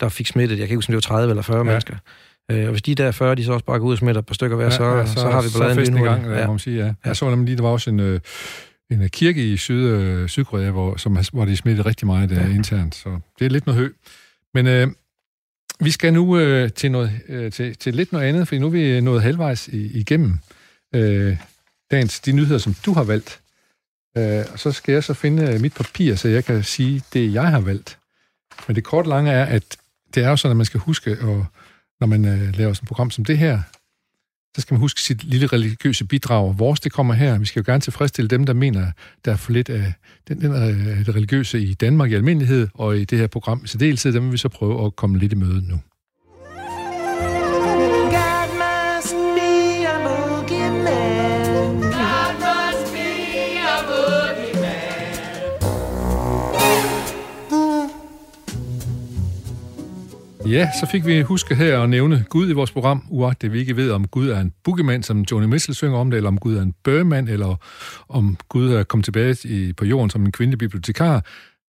der 0.00 0.08
fik 0.08 0.26
smittet. 0.26 0.58
Jeg 0.58 0.66
kan 0.68 0.72
ikke 0.72 0.76
huske, 0.76 0.90
om 0.90 1.00
det 1.00 1.10
var 1.10 1.16
30 1.16 1.30
eller 1.30 1.42
40 1.42 1.56
Ja. 1.56 1.62
mennesker. 1.62 1.96
Øh, 2.50 2.64
og 2.64 2.70
hvis 2.70 2.82
de 2.82 2.94
der 2.94 3.10
40, 3.10 3.34
de 3.34 3.44
så 3.44 3.52
også 3.52 3.64
bare 3.64 3.78
går 3.78 3.86
ud 3.86 3.92
og 3.92 3.98
smitter 3.98 4.18
et 4.22 4.26
par 4.26 4.34
stykker 4.34 4.56
hver, 4.56 4.64
ja, 4.64 4.70
så, 4.70 4.84
ja, 4.84 5.06
så, 5.06 5.12
så 5.14 5.30
har 5.30 5.42
vi 5.42 5.48
balladen 5.58 5.78
festen 5.78 5.98
i 5.98 6.00
gang, 6.02 6.26
ja. 6.26 6.46
må 6.46 6.52
man 6.52 6.58
sige, 6.58 6.84
ja. 6.84 6.92
Jeg 7.04 7.16
så 7.16 7.30
nemlig 7.30 7.46
lige, 7.46 7.56
der 7.56 7.62
var 7.62 7.70
også 7.70 7.90
en, 7.90 8.00
øh, 8.00 8.20
en 8.90 9.08
kirke 9.08 9.52
i 9.52 9.56
Syd, 9.56 9.84
øh, 9.88 10.28
Sydkorea, 10.28 10.70
hvor, 10.70 10.96
som, 10.96 11.18
hvor 11.32 11.44
de 11.44 11.56
smittede 11.56 11.88
rigtig 11.88 12.06
meget 12.06 12.30
øh, 12.30 12.36
Ja. 12.36 12.46
internt, 12.54 12.94
så 12.94 13.18
det 13.38 13.44
er 13.44 13.50
lidt 13.50 13.66
noget 13.66 13.80
hø. 13.80 13.88
Men 14.54 14.66
øh, 14.66 14.86
vi 15.80 15.90
skal 15.90 16.12
nu 16.12 16.38
øh, 16.38 16.72
til, 16.72 16.90
noget, 16.90 17.20
øh, 17.28 17.52
til, 17.52 17.76
til 17.76 17.94
lidt 17.94 18.12
noget 18.12 18.26
andet, 18.26 18.48
for 18.48 18.56
nu 18.56 18.66
er 18.66 18.70
vi 18.70 19.00
nået 19.00 19.22
halvvejs 19.22 19.68
i, 19.68 19.98
igennem 19.98 20.38
øh, 20.94 21.36
dagens, 21.90 22.20
de 22.20 22.32
nyheder, 22.32 22.58
som 22.58 22.74
du 22.86 22.92
har 22.92 23.04
valgt. 23.04 23.40
Øh, 24.16 24.44
og 24.52 24.58
så 24.58 24.72
skal 24.72 24.92
jeg 24.92 25.04
så 25.04 25.14
finde 25.14 25.52
øh, 25.52 25.60
mit 25.60 25.74
papir, 25.74 26.14
så 26.14 26.28
jeg 26.28 26.44
kan 26.44 26.62
sige 26.62 27.02
det, 27.12 27.32
jeg 27.32 27.46
har 27.46 27.60
valgt. 27.60 27.98
Men 28.66 28.76
det 28.76 28.84
kort 28.84 29.06
lange 29.06 29.30
er, 29.30 29.44
at 29.44 29.76
det 30.14 30.24
er 30.24 30.28
jo 30.28 30.36
sådan, 30.36 30.52
at 30.52 30.56
man 30.56 30.66
skal 30.66 30.80
huske, 30.80 31.18
og 31.20 31.46
når 32.00 32.06
man 32.06 32.24
øh, 32.24 32.58
laver 32.58 32.72
sådan 32.72 32.84
et 32.84 32.88
program 32.88 33.10
som 33.10 33.24
det 33.24 33.38
her, 33.38 33.62
så 34.54 34.60
skal 34.60 34.74
man 34.74 34.80
huske 34.80 35.00
sit 35.00 35.24
lille 35.24 35.46
religiøse 35.46 36.04
bidrag. 36.04 36.58
Vores, 36.58 36.80
det 36.80 36.92
kommer 36.92 37.14
her. 37.14 37.38
Vi 37.38 37.44
skal 37.44 37.60
jo 37.60 37.72
gerne 37.72 37.80
tilfredsstille 37.80 38.28
dem, 38.28 38.46
der 38.46 38.52
mener, 38.52 38.92
der 39.24 39.32
er 39.32 39.36
for 39.36 39.52
lidt 39.52 39.70
af 39.70 39.92
den, 40.28 40.40
den, 40.40 40.54
af 40.54 41.04
det 41.04 41.14
religiøse 41.14 41.60
i 41.60 41.74
Danmark 41.74 42.10
i 42.10 42.14
almindelighed, 42.14 42.68
og 42.74 42.98
i 42.98 43.04
det 43.04 43.18
her 43.18 43.26
program 43.26 43.60
i 43.64 43.68
særdeleshed, 43.68 44.12
dem 44.12 44.24
vil 44.24 44.32
vi 44.32 44.36
så 44.36 44.48
prøve 44.48 44.86
at 44.86 44.96
komme 44.96 45.18
lidt 45.18 45.32
i 45.32 45.36
møde 45.36 45.68
nu. 45.68 45.80
Ja, 60.46 60.70
så 60.80 60.86
fik 60.92 61.06
vi 61.06 61.22
huske 61.22 61.54
her 61.54 61.80
at 61.80 61.88
nævne 61.88 62.24
Gud 62.28 62.50
i 62.50 62.52
vores 62.52 62.70
program, 62.70 63.06
uagtet 63.10 63.52
vi 63.52 63.58
ikke 63.58 63.76
ved, 63.76 63.90
om 63.90 64.08
Gud 64.08 64.28
er 64.28 64.40
en 64.40 64.52
bukkemand, 64.64 65.02
som 65.02 65.24
Johnny 65.30 65.48
Mitchell 65.48 65.74
synger 65.74 65.98
om 65.98 66.10
det, 66.10 66.16
eller 66.16 66.28
om 66.28 66.38
Gud 66.38 66.56
er 66.56 66.62
en 66.62 66.74
bøgemand, 66.84 67.28
eller 67.28 67.56
om 68.08 68.36
Gud 68.48 68.72
er 68.72 68.82
kommet 68.82 69.04
tilbage 69.04 69.48
i, 69.48 69.72
på 69.72 69.84
jorden 69.84 70.10
som 70.10 70.24
en 70.24 70.32
kvindelig 70.32 70.58
bibliotekar. 70.58 71.24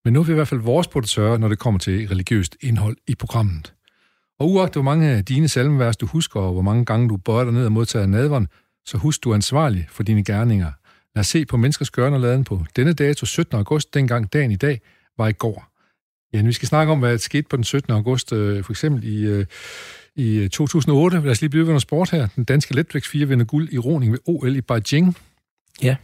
Men 0.06 0.14
nu 0.14 0.20
er 0.20 0.24
vi 0.24 0.32
i 0.32 0.36
hvert 0.36 0.48
fald 0.48 0.62
vores 0.62 0.88
producenter, 0.88 1.38
når 1.38 1.48
det 1.48 1.60
kommer 1.60 1.80
til 1.80 2.08
religiøst 2.08 2.56
indhold 2.62 2.98
i 3.08 3.16
programmet. 3.16 3.74
Og 4.40 4.52
uagtet 4.52 4.76
hvor 4.76 4.92
mange 4.92 5.08
af 5.08 5.26
dine 5.26 5.48
salmevers 5.48 5.98
du 5.98 6.06
husker, 6.06 6.40
og 6.40 6.54
hvor 6.54 6.62
mange 6.62 6.86
gange 6.86 7.10
du 7.10 7.18
bøjer 7.18 7.44
dig 7.44 7.54
ned 7.54 7.66
og 7.66 7.72
modtager 7.72 8.06
nadveren, 8.06 8.48
så 8.86 8.98
husk 8.98 9.24
du 9.24 9.32
er 9.32 9.36
ansvarlig 9.36 9.88
for 9.90 10.04
dine 10.04 10.24
gerninger. 10.24 10.72
Lad 11.16 11.20
os 11.20 11.28
se 11.28 11.46
på 11.46 11.58
menneskers 11.58 11.92
gørn 11.92 12.14
og 12.14 12.20
laden 12.20 12.44
på 12.44 12.66
denne 12.76 12.94
dato 12.94 13.26
17. 13.26 13.58
august, 13.58 13.94
dengang 13.94 14.34
dagen 14.34 14.52
i 14.52 14.56
dag 14.56 14.82
var 15.18 15.28
i 15.28 15.32
går. 15.32 15.75
Ja, 16.36 16.41
vi 16.41 16.54
skal 16.54 16.67
snakke 16.67 16.91
om, 16.91 17.00
hvad 17.00 17.12
der 17.12 17.17
skete 17.17 17.48
på 17.50 17.56
den 17.56 17.63
17. 17.63 17.93
august, 17.93 18.34
øh, 18.34 18.63
for 18.63 18.74
eksempel 18.74 19.04
i, 19.04 19.26
øh, 19.26 19.45
i 20.15 20.48
2008. 20.48 21.19
Lad 21.19 21.32
os 21.32 21.41
lige 21.41 21.50
blive 21.50 21.63
ved 21.63 21.69
noget 21.69 21.82
sport 21.82 22.12
her. 22.12 22.28
Den 22.36 22.43
danske 22.43 22.76
letvægt 22.76 23.08
4 23.08 23.26
vinder 23.26 23.45
guld 23.45 23.69
i 23.71 23.78
roning 23.78 24.12
ved 24.12 24.19
OL 24.26 24.56
i 24.56 24.62
Beijing. 24.62 25.17
Ja. 25.84 25.95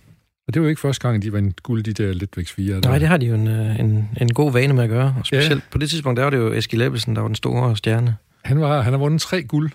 Og 0.47 0.53
det 0.53 0.61
var 0.61 0.65
jo 0.65 0.69
ikke 0.69 0.81
første 0.81 1.07
gang, 1.07 1.21
de 1.23 1.33
vandt 1.33 1.63
guld, 1.63 1.83
de 1.83 1.93
der 1.93 2.13
letvægt 2.13 2.49
4. 2.49 2.79
Nej, 2.79 2.97
det 2.97 3.07
har 3.07 3.17
de 3.17 3.25
jo 3.25 3.35
en, 3.35 3.47
øh, 3.47 3.79
en, 3.79 4.09
en 4.21 4.33
god 4.33 4.51
vane 4.51 4.73
med 4.73 4.83
at 4.83 4.89
gøre. 4.89 5.15
Og 5.19 5.25
specielt 5.25 5.63
ja. 5.63 5.71
på 5.71 5.77
det 5.77 5.89
tidspunkt, 5.89 6.17
der 6.17 6.23
var 6.23 6.29
det 6.29 6.37
jo 6.37 6.53
Eskild 6.53 6.81
Ebbelsen, 6.81 7.15
der 7.15 7.21
var 7.21 7.27
den 7.27 7.35
store 7.35 7.77
stjerne. 7.77 8.15
Han, 8.43 8.61
var, 8.61 8.81
han 8.81 8.93
har 8.93 8.97
vundet 8.97 9.21
tre 9.21 9.43
guld. 9.43 9.71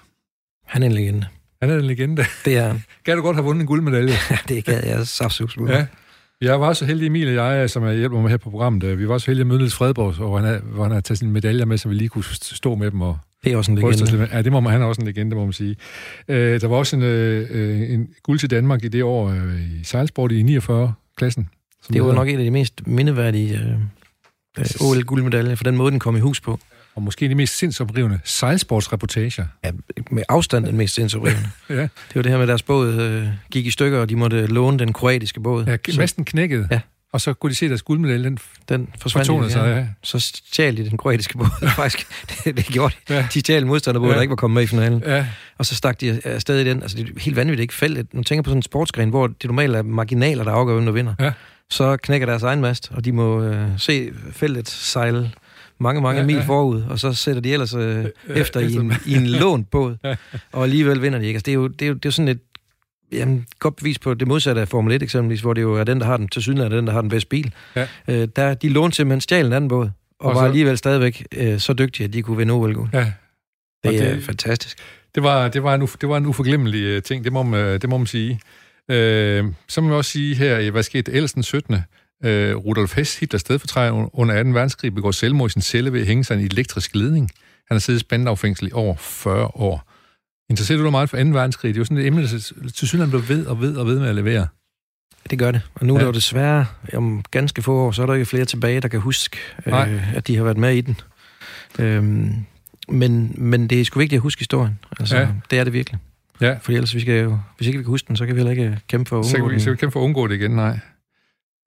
Han 0.66 0.82
er 0.82 0.86
en 0.86 0.92
legende. 0.92 1.26
Han 1.62 1.70
er 1.70 1.78
en 1.78 1.84
legende. 1.84 2.24
Det 2.44 2.56
er 2.56 2.66
han. 2.66 2.84
Kan 3.04 3.16
du 3.16 3.22
godt 3.22 3.36
have 3.36 3.44
vundet 3.44 3.60
en 3.60 3.66
guldmedalje? 3.66 4.14
Det 4.48 4.64
gad 4.64 4.82
jeg 4.86 5.06
saftsus 5.06 5.54
på. 5.54 5.68
Ja. 5.68 5.86
Jeg 6.40 6.60
var 6.60 6.72
så 6.72 6.84
heldig, 6.84 7.06
Emil 7.06 7.38
og 7.38 7.56
jeg, 7.56 7.70
som 7.70 7.84
jeg 7.84 7.96
hjælper 7.96 8.20
mig 8.20 8.30
her 8.30 8.36
på 8.36 8.50
programmet, 8.50 8.84
øh, 8.84 8.98
vi 8.98 9.08
var 9.08 9.18
så 9.18 9.26
heldige 9.26 9.42
at 9.42 9.46
møde 9.46 9.58
Niels 9.58 9.74
Fredborg, 9.74 10.12
hvor 10.12 10.36
han, 10.38 10.46
havde, 10.46 10.60
hvor 10.60 10.82
han 10.82 10.90
havde 10.92 11.02
taget 11.02 11.18
sine 11.18 11.30
medaljer 11.30 11.64
med, 11.64 11.78
så 11.78 11.88
vi 11.88 11.94
lige 11.94 12.08
kunne 12.08 12.24
stå 12.42 12.74
med 12.74 12.90
dem 12.90 13.00
og 13.00 13.18
Det 13.44 13.52
er 13.52 13.56
også 13.56 13.72
en 13.72 13.78
legende. 13.78 14.28
Ja, 14.32 14.42
det 14.42 14.52
må 14.52 14.60
man, 14.60 14.72
han 14.72 14.82
er 14.82 14.86
også 14.86 15.00
en 15.00 15.06
legende, 15.06 15.36
må 15.36 15.44
man 15.44 15.52
sige. 15.52 15.76
Øh, 16.28 16.60
der 16.60 16.68
var 16.68 16.76
også 16.76 16.96
en, 16.96 17.02
øh, 17.02 17.46
øh, 17.50 17.90
en 17.90 18.08
guld 18.22 18.38
til 18.38 18.50
Danmark 18.50 18.84
i 18.84 18.88
det 18.88 19.02
år 19.02 19.28
øh, 19.28 19.80
i 19.80 19.84
sejlsport 19.84 20.32
i 20.32 20.58
49-klassen. 20.58 21.48
Det 21.92 22.02
var 22.04 22.12
nok 22.14 22.28
en 22.28 22.38
af 22.38 22.44
de 22.44 22.50
mest 22.50 22.86
mindeværdige 22.86 23.54
øh, 23.54 23.70
øh, 24.58 24.88
OL-guldmedaljer, 24.88 25.54
for 25.54 25.64
den 25.64 25.76
måde, 25.76 25.90
den 25.90 25.98
kom 25.98 26.16
i 26.16 26.20
hus 26.20 26.40
på. 26.40 26.58
Og 26.96 27.02
måske 27.02 27.28
de 27.28 27.34
mest 27.34 27.58
sindsoprivende 27.58 28.20
sejlsportsreportager. 28.24 29.44
Ja, 29.64 29.70
med 30.10 30.22
afstand 30.28 30.66
den 30.66 30.76
mest 30.76 30.94
sindsoprivende. 30.94 31.48
Ja, 31.70 31.74
det 31.82 31.90
var 32.14 32.22
det 32.22 32.30
her 32.30 32.36
med, 32.38 32.42
at 32.44 32.48
deres 32.48 32.62
båd 32.62 32.94
øh, 32.94 33.28
gik 33.50 33.66
i 33.66 33.70
stykker, 33.70 33.98
og 33.98 34.08
de 34.08 34.16
måtte 34.16 34.46
låne 34.46 34.78
den 34.78 34.92
kroatiske 34.92 35.40
båd. 35.40 35.64
ja 35.66 35.76
masten 35.98 36.24
knækkede, 36.24 36.68
Ja. 36.70 36.80
og 37.12 37.20
så 37.20 37.34
kunne 37.34 37.50
de 37.50 37.54
se 37.54 37.68
deres 37.68 37.82
guldmedalje, 37.82 38.24
den 38.24 38.38
den 38.68 38.88
forsvandt. 39.00 39.26
fortonede 39.26 39.52
sig. 39.52 39.66
Ja. 39.76 39.86
Så 40.02 40.18
stjal 40.18 40.76
de 40.76 40.90
den 40.90 40.98
kroatiske 40.98 41.38
båd, 41.38 41.68
faktisk. 41.76 42.06
Det, 42.44 42.56
det 42.56 42.66
gjorde 42.66 42.94
de. 43.08 43.14
Ja. 43.14 43.26
De 43.34 43.40
stjal 43.40 43.66
modstanderbåd, 43.66 44.08
Ja. 44.08 44.14
der 44.14 44.20
ikke 44.20 44.30
var 44.30 44.36
kommet 44.36 44.54
med 44.54 44.62
i 44.62 44.66
finalen. 44.66 45.02
Ja, 45.06 45.26
Og 45.58 45.66
så 45.66 45.74
stak 45.74 46.00
de 46.00 46.20
afsted 46.24 46.60
i 46.60 46.64
den. 46.68 46.82
Altså, 46.82 46.96
det 46.96 47.08
er 47.16 47.20
helt 47.20 47.36
vanvittigt, 47.36 47.62
ikke? 47.62 47.74
Feltet. 47.74 48.14
Nu 48.14 48.22
tænker 48.22 48.42
på 48.42 48.50
sådan 48.50 48.58
en 48.58 48.62
sportsgren, 48.62 49.08
hvor 49.10 49.26
det 49.26 49.44
normalt 49.44 49.76
er 49.76 49.82
marginaler, 49.82 50.44
der 50.44 50.52
afgør, 50.52 50.74
hvem 50.74 50.84
der 50.86 50.92
vinder. 50.92 51.14
Ja. 51.20 51.32
Så 51.70 51.96
knækker 51.96 52.26
deres 52.26 52.42
egen 52.42 52.60
mast, 52.60 52.90
og 52.94 53.04
de 53.04 53.12
må 53.12 53.42
øh, 53.42 53.68
se 53.78 54.10
feltet 54.32 54.68
sejle 54.68 55.30
mange, 55.80 56.00
mange 56.00 56.14
Ja, 56.16 56.20
ja, 56.22 56.26
mil 56.26 56.34
ja. 56.34 56.40
ja. 56.40 56.46
forud, 56.46 56.82
og 56.82 56.98
så 56.98 57.12
sætter 57.12 57.42
de 57.42 57.52
ellers 57.52 57.74
øh, 57.74 57.80
Ja, 58.28 58.34
efter 58.34 58.60
i 58.60 58.64
efter- 58.66 58.80
en, 58.80 58.92
i 59.06 59.14
en 59.14 59.26
lånt 59.40 59.70
båd, 59.70 59.96
Ja. 60.04 60.16
og 60.52 60.62
alligevel 60.64 61.02
vinder 61.02 61.18
de 61.18 61.26
ikke. 61.26 61.36
Altså, 61.36 61.44
det, 61.46 61.50
er 61.52 61.54
jo, 61.54 61.66
det, 61.68 61.82
er 61.82 61.86
jo, 61.88 61.94
det 61.94 62.04
er 62.04 62.08
jo 62.08 62.10
sådan 62.10 62.28
et 62.28 62.40
jamen, 63.12 63.46
godt 63.58 63.76
bevis 63.76 63.98
på 63.98 64.14
det 64.14 64.28
modsatte 64.28 64.60
af 64.60 64.68
Formel 64.68 64.92
1 64.94 65.02
eksempelvis, 65.02 65.40
hvor 65.40 65.54
det 65.54 65.62
jo 65.62 65.74
er 65.74 65.84
den, 65.84 66.00
der 66.00 66.06
har 66.06 66.16
den, 66.16 66.28
til 66.28 66.42
syden 66.42 66.70
den, 66.70 66.86
der 66.86 66.92
har 66.92 67.00
den 67.00 67.10
bedste 67.10 67.28
bil. 67.28 67.52
Ja. 67.76 67.86
Øh, 68.08 68.28
der, 68.36 68.54
de 68.54 68.68
lånte 68.68 68.96
simpelthen 68.96 69.20
stjal 69.20 69.46
en 69.46 69.52
anden 69.52 69.68
båd, 69.68 69.90
og, 70.20 70.26
Og 70.26 70.34
var 70.34 70.40
så- 70.40 70.46
alligevel 70.46 70.78
stadigvæk 70.78 71.26
øh, 71.36 71.58
så 71.60 71.72
dygtige, 71.72 72.04
at 72.04 72.12
de 72.12 72.22
kunne 72.22 72.36
vinde 72.36 72.52
ol 72.52 72.88
ja. 72.92 72.98
Det, 72.98 73.12
det 73.84 74.08
er 74.08 74.14
det- 74.14 74.24
fantastisk. 74.24 74.78
Det 75.14 75.22
var, 75.22 75.48
det 75.48 75.62
var, 75.62 75.74
en, 75.74 75.82
uf- 75.82 75.96
det 76.00 76.08
var 76.08 76.16
en 76.16 76.26
uforglemmelig 76.26 76.82
øh, 76.82 77.02
ting, 77.02 77.24
det 77.24 77.32
må 77.32 77.42
man, 77.42 77.80
det 77.80 77.88
må 77.88 77.96
man 77.98 78.06
sige. 78.06 78.40
Øh, 78.90 79.44
så 79.68 79.80
må 79.80 79.88
man 79.88 79.96
også 79.96 80.10
sige 80.10 80.34
her, 80.34 80.60
øh, 80.60 80.70
hvad 80.70 80.82
skete 80.82 81.12
ellers 81.12 81.32
den 81.32 81.42
17. 81.42 81.76
Øh, 82.24 82.56
Rudolf 82.56 82.96
Hess, 82.96 83.18
Hitlers 83.18 83.40
stedfortræder 83.40 84.18
under 84.18 84.42
2. 84.42 84.48
verdenskrig, 84.50 84.94
begår 84.94 85.10
selvmord 85.10 85.50
i 85.50 85.52
sin 85.52 85.62
celle 85.62 85.92
ved 85.92 86.00
at 86.00 86.06
hænge 86.06 86.24
sig 86.24 86.36
i 86.36 86.40
en 86.40 86.46
elektrisk 86.52 86.94
ledning. 86.94 87.30
Han 87.68 87.74
har 87.74 87.78
siddet 87.78 88.00
spandafængsel 88.00 88.68
i 88.68 88.70
over 88.74 88.96
40 88.98 89.44
år. 89.54 89.92
Interesserer 90.50 90.78
du 90.78 90.84
dig 90.84 90.90
meget 90.92 91.10
for 91.10 91.16
2. 91.16 91.22
verdenskrig? 91.28 91.68
Det 91.68 91.76
er 91.76 91.80
jo 91.80 91.84
sådan 91.84 91.98
et 91.98 92.06
emne, 92.06 92.22
der 92.22 92.28
til 92.76 92.88
synligheden 92.88 93.10
blev 93.10 93.28
ved 93.36 93.46
og 93.46 93.60
ved 93.60 93.76
og 93.76 93.86
ved 93.86 93.98
med 94.00 94.08
at 94.08 94.14
levere. 94.14 94.46
Det 95.30 95.38
gør 95.38 95.50
det. 95.50 95.60
Og 95.74 95.86
nu 95.86 95.94
er 95.94 95.98
Ja. 95.98 96.00
det 96.02 96.06
jo 96.08 96.12
desværre, 96.14 96.66
om 96.94 97.24
ganske 97.30 97.62
få 97.62 97.74
år, 97.86 97.90
så 97.92 98.02
er 98.02 98.06
der 98.06 98.14
ikke 98.14 98.26
flere 98.26 98.44
tilbage, 98.44 98.80
der 98.80 98.88
kan 98.88 99.00
huske, 99.00 99.36
Nej. 99.66 99.90
øh, 99.92 100.14
at 100.16 100.26
de 100.26 100.36
har 100.36 100.44
været 100.44 100.56
med 100.58 100.74
i 100.76 100.80
den. 100.80 100.96
Øhm, 101.78 102.32
men, 102.88 103.34
men 103.38 103.66
det 103.70 103.80
er 103.80 103.84
sgu 103.84 103.98
vigtigt 103.98 104.18
at 104.18 104.22
huske 104.22 104.40
historien. 104.40 104.78
Altså, 105.00 105.16
Ja. 105.16 105.28
Det 105.50 105.58
er 105.58 105.64
det 105.64 105.72
virkelig. 105.72 106.00
Ja. 106.40 106.56
For 106.62 106.72
ellers, 106.72 106.94
vi 106.94 107.00
skal 107.00 107.22
jo, 107.22 107.38
hvis 107.56 107.66
ikke 107.66 107.78
vi 107.78 107.82
kan 107.84 107.90
huske 107.90 108.08
den, 108.08 108.16
så 108.16 108.26
kan 108.26 108.34
vi 108.34 108.38
heller 108.40 108.50
ikke 108.50 108.78
kæmpe 108.88 109.08
for 109.08 109.18
at 109.20 109.26
Så 109.26 109.32
kan 109.34 109.42
undgå 109.42 109.54
vi, 109.54 109.60
så 109.60 109.64
kan 109.64 109.70
vi 109.70 109.74
den. 109.74 109.78
kæmpe 109.80 109.92
for 109.92 110.00
at 110.00 110.04
undgå 110.04 110.26
det 110.26 110.34
igen, 110.34 110.50
nej. 110.50 110.78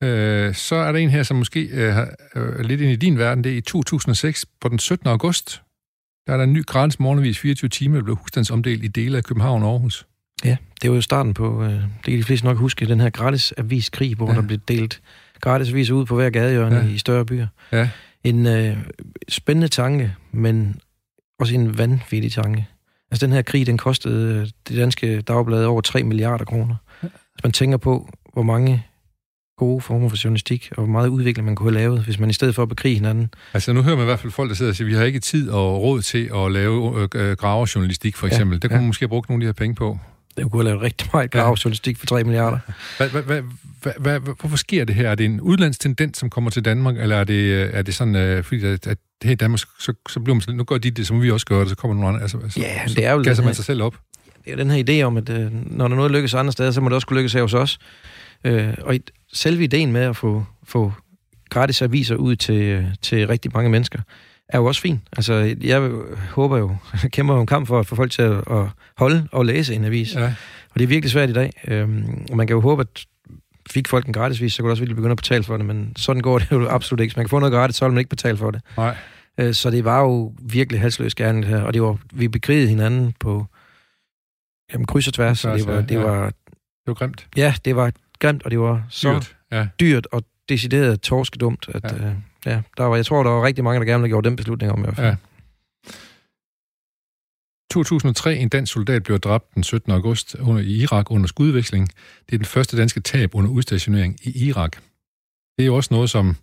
Øh, 0.04 0.56
så 0.56 0.76
er 0.76 0.92
der 0.92 1.00
en 1.00 1.10
her, 1.10 1.24
som 1.24 1.38
måske 1.38 1.62
øh, 1.62 1.98
øh, 1.98 2.06
er 2.36 2.64
lidt 2.64 2.82
ind 2.82 2.92
i 2.92 2.96
din 2.96 3.18
verden. 3.18 3.44
Det 3.44 3.52
er 3.54 3.58
i 3.58 3.62
2006, 3.62 4.46
på 4.62 4.70
den 4.70 4.80
17. 4.80 5.08
august. 5.08 5.62
Der 6.28 6.34
er 6.34 6.38
der 6.38 6.44
en 6.44 6.54
ny 6.54 6.66
gratis 6.66 7.00
morgenvis 7.00 7.40
24 7.40 7.70
timer, 7.70 7.96
der 7.98 8.04
blev 8.04 8.16
husstandsomdelt 8.16 8.84
i 8.84 8.88
dele 8.88 9.18
af 9.18 9.24
København 9.24 9.64
og 9.64 9.70
Aarhus. 9.72 10.06
Ja, 10.46 10.58
det 10.82 10.90
var 10.90 10.96
jo 10.96 11.02
starten 11.02 11.34
på, 11.34 11.64
øh, 11.64 11.70
det 11.72 11.82
kan 12.06 12.14
de 12.18 12.24
fleste 12.24 12.46
nok 12.46 12.58
huske, 12.58 12.86
den 12.86 13.00
her 13.00 13.10
gratis 13.10 13.54
aviskrig, 13.58 14.16
hvor 14.16 14.30
Ja. 14.30 14.36
der 14.36 14.42
blev 14.42 14.60
delt 14.68 15.02
gratis 15.42 15.70
aviser 15.70 15.94
ud 15.94 16.06
på 16.06 16.16
hver 16.16 16.30
gadehjørne 16.30 16.76
Ja. 16.76 16.82
ja. 16.86 16.88
i 16.90 16.98
større 16.98 17.26
byer. 17.26 17.48
Ja. 17.72 17.90
En 18.24 18.46
øh, 18.46 18.78
spændende 19.30 19.68
tanke, 19.68 20.16
men 20.32 20.76
også 21.40 21.54
en 21.56 21.78
vanvittig 21.78 22.32
tanke. 22.32 22.68
Altså 23.12 23.26
den 23.26 23.34
her 23.36 23.42
krig, 23.42 23.66
den 23.68 23.78
kostede 23.78 24.36
øh, 24.36 24.48
det 24.68 24.78
danske 24.78 25.22
dagblad 25.22 25.66
over 25.66 25.82
3 25.82 26.04
milliarder 26.04 26.46
kroner. 26.46 26.76
Hvis 27.02 27.44
man 27.44 27.52
tænker 27.52 27.78
på, 27.78 28.10
hvor 28.34 28.44
mange 28.44 28.86
gode 29.60 29.82
former 29.82 30.10
for 30.10 30.18
journalistik, 30.24 30.70
og 30.72 30.84
hvor 30.84 30.92
meget 30.92 31.08
udvikling 31.08 31.46
man 31.46 31.56
kunne 31.56 31.72
have 31.72 31.80
lavet, 31.82 32.04
hvis 32.04 32.20
man 32.20 32.30
i 32.30 32.34
stedet 32.34 32.56
for 32.56 32.64
at 32.64 32.70
bekrige 32.70 32.96
hinanden. 32.96 33.30
Altså 33.54 33.74
nu 33.74 33.82
hører 33.82 33.96
man 33.96 34.04
i 34.04 34.06
hvert 34.06 34.20
fald 34.20 34.32
folk, 34.32 34.50
der 34.50 34.56
sidder 34.56 34.72
og 34.72 34.76
siger, 34.76 34.88
vi 34.88 34.94
har 34.94 35.04
ikke 35.04 35.20
tid 35.20 35.50
og 35.50 35.82
råd 35.82 36.02
til 36.02 36.30
at 36.36 36.52
lave 36.52 37.02
øh, 37.02 37.08
øh, 37.16 37.36
graverjournalistik 37.38 38.16
for 38.18 38.28
Ja, 38.28 38.32
eksempel. 38.34 38.62
Det 38.62 38.70
kunne 38.70 38.76
ja. 38.76 38.82
man 38.82 38.88
måske 38.88 39.04
have 39.04 39.10
brugt 39.10 39.30
nogle 39.30 39.42
af 39.42 39.46
de 39.46 39.48
her 39.48 39.54
penge 39.66 39.76
på. 39.76 40.00
Det 40.38 40.52
kunne 40.52 40.64
have 40.64 40.70
lavet 40.70 40.82
rigtig 40.82 41.10
meget 41.14 41.32
grav 41.32 41.58
journalistik 41.66 41.98
for 41.98 42.06
3 42.06 42.24
milliarder. 42.24 42.58
Hvorfor 44.40 44.58
sker 44.58 44.86
det 44.86 44.96
her? 44.96 45.10
Er 45.10 45.16
det 45.16 45.26
en 45.26 45.42
udlandsk 45.42 45.80
tendens, 45.80 46.18
som 46.18 46.30
kommer 46.30 46.50
til 46.50 46.66
Danmark, 46.66 46.98
eller 46.98 47.16
er 47.16 47.24
det, 47.24 47.34
øh, 47.34 47.70
er 47.74 47.82
det 47.82 47.96
sådan, 47.96 48.16
øh, 48.16 48.44
fordi 48.44 48.66
at, 48.66 48.88
at 48.88 48.98
her 49.24 49.32
i 49.32 49.36
Danmark, 49.36 49.60
så, 49.60 49.68
så, 49.80 49.94
så 50.10 50.20
bliver 50.20 50.36
man 50.36 50.42
sådan, 50.42 50.56
nu 50.56 50.64
gør 50.64 50.78
de 50.78 50.92
det, 50.92 51.08
som 51.08 51.22
vi 51.22 51.32
også 51.32 51.46
gør 51.46 51.60
det, 51.60 51.70
så 51.70 51.76
kommer 51.76 51.96
nogle 51.96 52.08
andre, 52.08 52.22
altså, 52.22 52.38
så, 52.50 52.60
Ja, 52.60 52.88
så 52.88 52.96
det 52.96 53.06
er 53.06 53.12
jo 53.12 53.18
gasser 53.18 53.34
den 53.44 53.46
man 53.46 53.56
sig 53.56 53.66
selv 53.66 53.84
op. 53.84 53.96
det 54.46 54.54
er 54.54 54.58
den 54.58 54.70
her 54.72 54.84
idé 54.90 55.04
om, 55.06 55.18
at 55.18 55.30
øh, 55.30 55.48
når 55.52 55.88
der 55.88 55.96
noget 55.96 56.12
lykkes 56.12 56.34
andre 56.34 56.52
steder, 56.52 56.72
så 56.72 56.82
må 56.82 56.90
det 56.90 56.96
også 56.96 57.08
kunne 57.08 57.18
lykkes 57.18 57.34
her 57.34 57.42
hos 57.42 57.54
os. 57.54 57.80
Øh, 58.44 58.74
og 58.82 58.96
i- 58.96 59.02
selve 59.34 59.64
ideen 59.64 59.92
med 59.92 60.02
at 60.02 60.16
få, 60.16 60.46
få 60.64 60.94
gratis 61.50 61.82
aviser 61.82 62.16
ud 62.16 62.36
til, 62.36 62.92
til 63.02 63.28
rigtig 63.28 63.52
mange 63.54 63.70
mennesker, 63.70 64.00
er 64.50 64.58
jo 64.58 64.66
også 64.66 64.82
fin. 64.82 65.02
Altså, 65.18 65.56
jeg 65.62 65.92
håber 66.32 66.58
jo, 66.58 66.76
kæmper 67.16 67.34
jo 67.36 67.42
en 67.42 67.48
kamp 67.48 67.68
for 67.68 67.80
at 67.80 67.86
få 67.86 67.96
folk 67.96 68.12
til 68.12 68.22
at, 68.22 68.38
at 68.52 68.66
holde 68.98 69.28
og 69.32 69.46
læse 69.46 69.76
en 69.76 69.86
avis. 69.86 70.16
Ja. 70.16 70.26
Og 70.70 70.76
det 70.76 70.84
er 70.84 70.88
virkelig 70.88 71.12
svært 71.12 71.30
i 71.30 71.34
dag. 71.34 71.52
Øhm, 71.68 72.26
og 72.32 72.38
man 72.38 72.48
kan 72.48 72.54
jo 72.54 72.62
håbe, 72.62 72.82
at 72.82 73.06
fik 73.70 73.88
folk 73.88 74.08
en 74.08 74.14
gratis 74.14 74.40
avis, 74.42 74.54
så 74.54 74.62
kunne 74.62 74.68
det 74.70 74.72
også 74.72 74.82
virkelig 74.82 74.96
begynde 74.96 75.12
at 75.12 75.18
betale 75.18 75.44
for 75.44 75.58
det, 75.58 75.66
men 75.66 75.94
sådan 75.98 76.22
går 76.22 76.38
det 76.40 76.52
jo 76.52 76.68
absolut 76.70 77.00
ikke. 77.00 77.12
Hvis 77.12 77.18
man 77.18 77.26
kan 77.26 77.30
få 77.30 77.40
noget 77.40 77.54
gratis, 77.54 77.76
så 77.76 77.86
vil 77.86 77.94
man 77.94 78.00
ikke 78.00 78.10
betale 78.10 78.38
for 78.38 78.52
det. 78.52 78.62
Nej. 78.78 78.96
Øh, 79.38 79.54
Så 79.54 79.70
det 79.70 79.86
var 79.86 80.00
jo 80.02 80.34
virkelig 80.42 80.82
halsløs 80.82 81.16
gerning 81.16 81.46
her, 81.46 81.62
og 81.62 81.74
det 81.74 81.82
var, 81.82 81.98
vi 82.14 82.28
begrigede 82.28 82.68
hinanden 82.70 83.14
på 83.20 83.46
jamen, 84.74 84.86
kryds 84.86 85.08
og 85.08 85.14
tværs, 85.14 85.40
så 85.40 85.48
Tværs, 85.48 85.62
det 85.66 85.74
var, 85.76 85.82
det 85.82 85.96
ja. 85.96 86.00
var, 86.02 86.26
Det 86.26 86.88
var 86.88 86.94
grimt. 86.94 87.28
ja, 87.38 87.54
det 87.66 87.76
var 87.76 87.92
grimt, 88.20 88.44
og 88.44 88.52
det 88.52 88.60
var 88.60 88.84
så 88.90 89.14
dyrt. 89.14 89.36
Ja. 89.52 89.68
dyrt 89.80 90.08
og 90.12 90.24
decideret 90.50 91.02
torskedumt, 91.02 91.70
at 91.74 91.84
Ja. 91.84 91.98
ja. 92.06 92.10
Øh, 92.10 92.16
ja, 92.46 92.62
der 92.78 92.84
var, 92.84 92.96
jeg 92.96 93.06
tror, 93.06 93.24
der 93.24 93.30
var 93.30 93.46
rigtig 93.46 93.64
mange, 93.64 93.80
der 93.80 93.86
gerne 93.86 94.02
ville 94.02 94.12
gjort 94.12 94.24
den 94.24 94.36
beslutning 94.36 94.72
om 94.72 94.80
i 94.80 94.82
hvert 94.84 94.96
fald. 94.96 95.08
Ja. 95.08 95.16
2003, 97.72 98.36
en 98.36 98.50
dansk 98.50 98.74
soldat 98.74 99.04
blev 99.04 99.20
dræbt 99.20 99.56
den 99.56 99.64
17. 99.64 99.92
august 99.92 100.36
under, 100.36 100.62
i 100.62 100.66
Irak 100.82 101.12
under 101.12 101.28
skudveksling. 101.28 101.88
Det 102.26 102.34
er 102.34 102.38
den 102.38 102.46
første 102.46 102.78
danske 102.78 103.00
tab 103.00 103.36
under 103.36 103.52
udstationering 103.52 104.16
i 104.24 104.48
Irak. 104.48 104.72
Det 105.58 105.64
er 105.64 105.66
jo 105.66 105.76
også 105.76 105.94
noget, 105.94 106.10
som... 106.10 106.36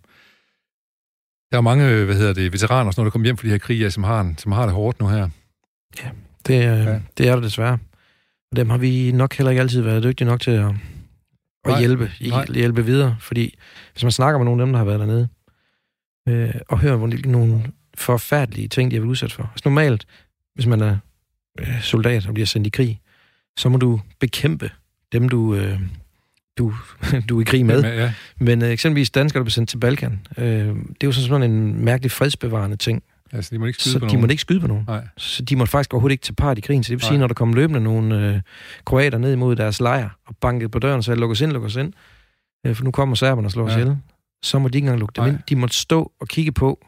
Der 1.51 1.57
er 1.57 1.61
mange, 1.61 2.03
hvad 2.05 2.15
hedder 2.15 2.33
det, 2.33 2.53
veteraner, 2.53 2.83
noget, 2.83 2.97
der 2.97 3.09
kommer 3.09 3.25
hjem 3.25 3.37
fra 3.37 3.45
de 3.45 3.51
her 3.51 3.57
krige, 3.57 3.91
som 3.91 4.03
har, 4.03 4.33
som 4.37 4.51
har 4.51 4.65
det 4.65 4.73
hårdt 4.73 4.99
nu 4.99 5.07
her. 5.07 5.29
Det, 6.47 6.53
øh, 6.53 6.59
Ja. 6.61 6.75
ja. 6.75 6.99
det 7.17 7.27
er 7.27 7.33
der 7.35 7.41
desværre. 7.41 7.77
Og 8.51 8.55
dem 8.55 8.69
har 8.69 8.77
vi 8.77 9.11
nok 9.11 9.33
heller 9.33 9.51
ikke 9.51 9.61
altid 9.61 9.81
været 9.81 10.03
dygtige 10.03 10.27
nok 10.27 10.41
til 10.41 10.51
at, 10.51 10.71
Nej. 11.67 11.75
at 11.75 11.79
hjælpe, 11.79 12.11
Nej. 12.21 12.45
hjælpe 12.53 12.85
videre. 12.85 13.15
Fordi 13.19 13.55
hvis 13.91 14.03
man 14.03 14.11
snakker 14.11 14.37
med 14.37 14.45
nogle 14.45 14.61
af 14.61 14.65
dem, 14.65 14.73
der 14.73 14.77
har 14.77 14.85
været 14.85 14.99
dernede, 14.99 15.27
øh, 16.29 16.53
og 16.69 16.79
hører 16.79 16.95
hvor 16.95 17.27
nogle 17.27 17.63
forfærdelige 17.97 18.67
ting, 18.67 18.91
de 18.91 18.95
har 18.95 19.01
været 19.01 19.09
udsat 19.09 19.31
for. 19.31 19.43
Altså 19.43 19.69
normalt, 19.69 20.05
hvis 20.55 20.65
man 20.65 20.81
er 20.81 20.97
øh, 21.59 21.81
soldat 21.81 22.27
og 22.27 22.33
bliver 22.33 22.47
sendt 22.47 22.67
i 22.67 22.69
krig, 22.69 23.01
så 23.57 23.69
må 23.69 23.77
du 23.77 24.01
bekæmpe 24.19 24.71
dem, 25.11 25.29
du, 25.29 25.55
øh, 25.55 25.79
du, 26.57 26.73
du 27.29 27.37
er 27.37 27.41
i 27.41 27.45
krig 27.45 27.65
med. 27.65 27.83
Ja, 27.83 28.13
Men 28.39 28.61
øh, 28.61 28.69
eksempelvis 28.69 29.09
danskere, 29.09 29.39
der 29.39 29.43
bliver 29.43 29.51
sendt 29.51 29.69
til 29.69 29.77
Balkan, 29.77 30.27
øh, 30.37 30.45
det 30.45 30.75
er 31.01 31.07
jo 31.07 31.11
sådan 31.11 31.51
en 31.51 31.85
mærkelig 31.85 32.11
fredsbevarende 32.11 32.77
ting. 32.77 33.03
Altså, 33.31 33.49
de 33.55 33.59
må 33.59 33.65
ikke 33.65 33.79
skyde 33.79 33.93
Så 33.93 33.99
på 33.99 34.05
de 34.05 34.13
nogen. 34.13 34.21
må 34.21 34.27
ikke 34.31 34.41
skyde 34.41 34.59
på 34.59 34.67
nogen. 34.67 34.83
Nej. 34.87 35.07
Så 35.17 35.43
de 35.43 35.55
måtte 35.55 35.71
faktisk 35.71 35.93
overhovedet 35.93 36.13
ikke 36.13 36.23
tage 36.23 36.35
part 36.35 36.57
i 36.57 36.61
krigen. 36.61 36.83
Så 36.83 36.89
det 36.89 36.93
vil 36.95 37.01
sige, 37.01 37.11
Nej. 37.11 37.19
når 37.19 37.27
der 37.27 37.33
kom 37.33 37.53
løbende 37.53 37.79
nogle 37.81 38.27
øh, 38.35 38.41
kroater 38.85 39.17
ned 39.17 39.33
imod 39.33 39.55
deres 39.55 39.79
lejr 39.79 40.09
og 40.27 40.35
bankede 40.41 40.69
på 40.69 40.79
døren 40.79 40.97
og 40.97 41.03
sagde, 41.03 41.19
luk 41.19 41.31
os 41.31 41.41
ind, 41.41 41.51
luk 41.51 41.63
os 41.63 41.75
ind, 41.75 41.93
øh, 42.65 42.75
for 42.75 42.83
nu 42.83 42.91
kommer 42.91 43.15
serberne 43.15 43.47
og 43.47 43.51
slår 43.51 43.65
os 43.65 43.71
Ja. 43.71 43.77
ihjel, 43.77 43.97
så 44.43 44.59
må 44.59 44.67
de 44.67 44.77
ikke 44.77 44.85
engang 44.85 44.99
lukke 44.99 45.13
dem 45.15 45.23
Nej. 45.23 45.29
ind. 45.31 45.39
De 45.49 45.55
måtte 45.55 45.75
stå 45.75 46.11
og 46.21 46.27
kigge 46.27 46.51
på, 46.51 46.85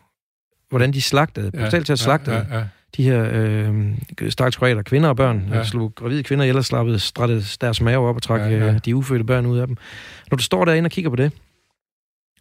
hvordan 0.70 0.94
de 0.94 1.02
slagtede, 1.02 1.52
ja. 1.54 1.70
til 1.70 1.92
at 1.92 2.00
slagtede 2.00 2.36
ja, 2.36 2.44
ja, 2.52 2.58
Ja, 2.58 2.64
de 2.98 3.04
her 3.04 3.30
øh, 3.34 3.94
stakkels 4.30 4.58
kroater, 4.58 4.82
kvinder 4.82 5.10
og 5.10 5.16
børn, 5.16 5.50
Ja. 5.54 5.64
slog 5.64 5.96
gravide 5.96 6.24
kvinder 6.24 6.44
ihjel 6.46 6.58
og 6.58 6.66
slappede, 6.66 7.00
strattede 7.00 7.44
deres 7.62 7.82
mave 7.82 8.08
op 8.10 8.16
og 8.16 8.22
trak 8.22 8.40
Ja, 8.42 8.50
ja. 8.50 8.74
Øh, 8.74 8.80
de 8.86 8.96
ufødte 8.96 9.24
børn 9.24 9.46
ud 9.46 9.58
af 9.58 9.68
dem. 9.68 9.78
Når 10.32 10.36
du 10.38 10.44
står 10.44 10.66
derinde 10.66 10.88
og 10.88 10.92
kigger 10.92 11.10
på 11.10 11.16
det, 11.16 11.32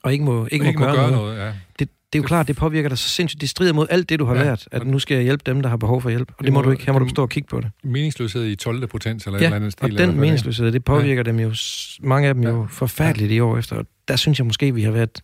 og 0.03 0.13
ikke 0.13 0.25
må, 0.25 0.47
ikke 0.51 0.65
må, 0.65 0.69
Ikke 0.69 0.79
må 0.81 0.85
gøre, 0.87 0.95
gøre 0.97 1.11
noget, 1.11 1.37
noget, 1.37 1.47
ja. 1.47 1.53
det, 1.79 1.89
det 2.13 2.19
er 2.19 2.23
jo 2.23 2.27
klart, 2.27 2.49
det 2.49 2.57
påvirker 2.57 2.89
dig 2.89 2.99
så 2.99 3.09
sindssygt. 3.09 3.41
Det 3.41 3.49
strider 3.49 3.73
mod 3.73 3.87
alt 3.91 4.09
det, 4.09 4.19
du 4.19 4.25
har 4.25 4.35
Ja. 4.35 4.41
ja. 4.41 4.47
lært, 4.47 4.69
at 4.73 4.87
nu 4.87 4.99
skal 4.99 5.15
jeg 5.15 5.25
hjælpe 5.25 5.43
dem, 5.47 5.63
der 5.63 5.69
har 5.69 5.77
behov 5.77 6.03
for 6.03 6.11
hjælp. 6.11 6.29
Og 6.31 6.35
det, 6.39 6.45
det 6.45 6.53
må 6.53 6.63
du 6.63 6.71
ikke. 6.71 6.87
Her 6.87 6.93
må 6.93 6.99
du 6.99 7.09
stå 7.09 7.23
og 7.23 7.29
kigge 7.31 7.47
på 7.49 7.61
det. 7.61 7.71
Meningsløshed 7.85 8.45
i 8.45 8.55
12. 8.57 8.87
potens, 8.87 9.25
eller 9.27 9.37
et 9.39 9.41
Ja, 9.43 9.47
eller 9.47 9.57
andet 9.57 9.73
stil. 9.73 9.85
og 9.85 9.91
den 9.91 9.99
fald, 9.99 10.13
meningsløshed, 10.13 10.73
det 10.73 10.85
påvirker 10.85 11.23
ja. 11.27 11.31
dem 11.33 11.41
jo, 11.41 11.55
mange 12.03 12.29
af 12.29 12.35
dem 12.35 12.43
Ja. 12.43 12.49
jo 12.51 12.67
forfærdeligt 12.71 13.33
i 13.33 13.41
år 13.41 13.59
efter. 13.59 13.77
Og 13.77 13.87
der 14.09 14.17
synes 14.17 14.39
jeg 14.39 14.47
måske, 14.47 14.75
vi 14.75 14.83
har 14.83 14.91
været, 14.91 15.21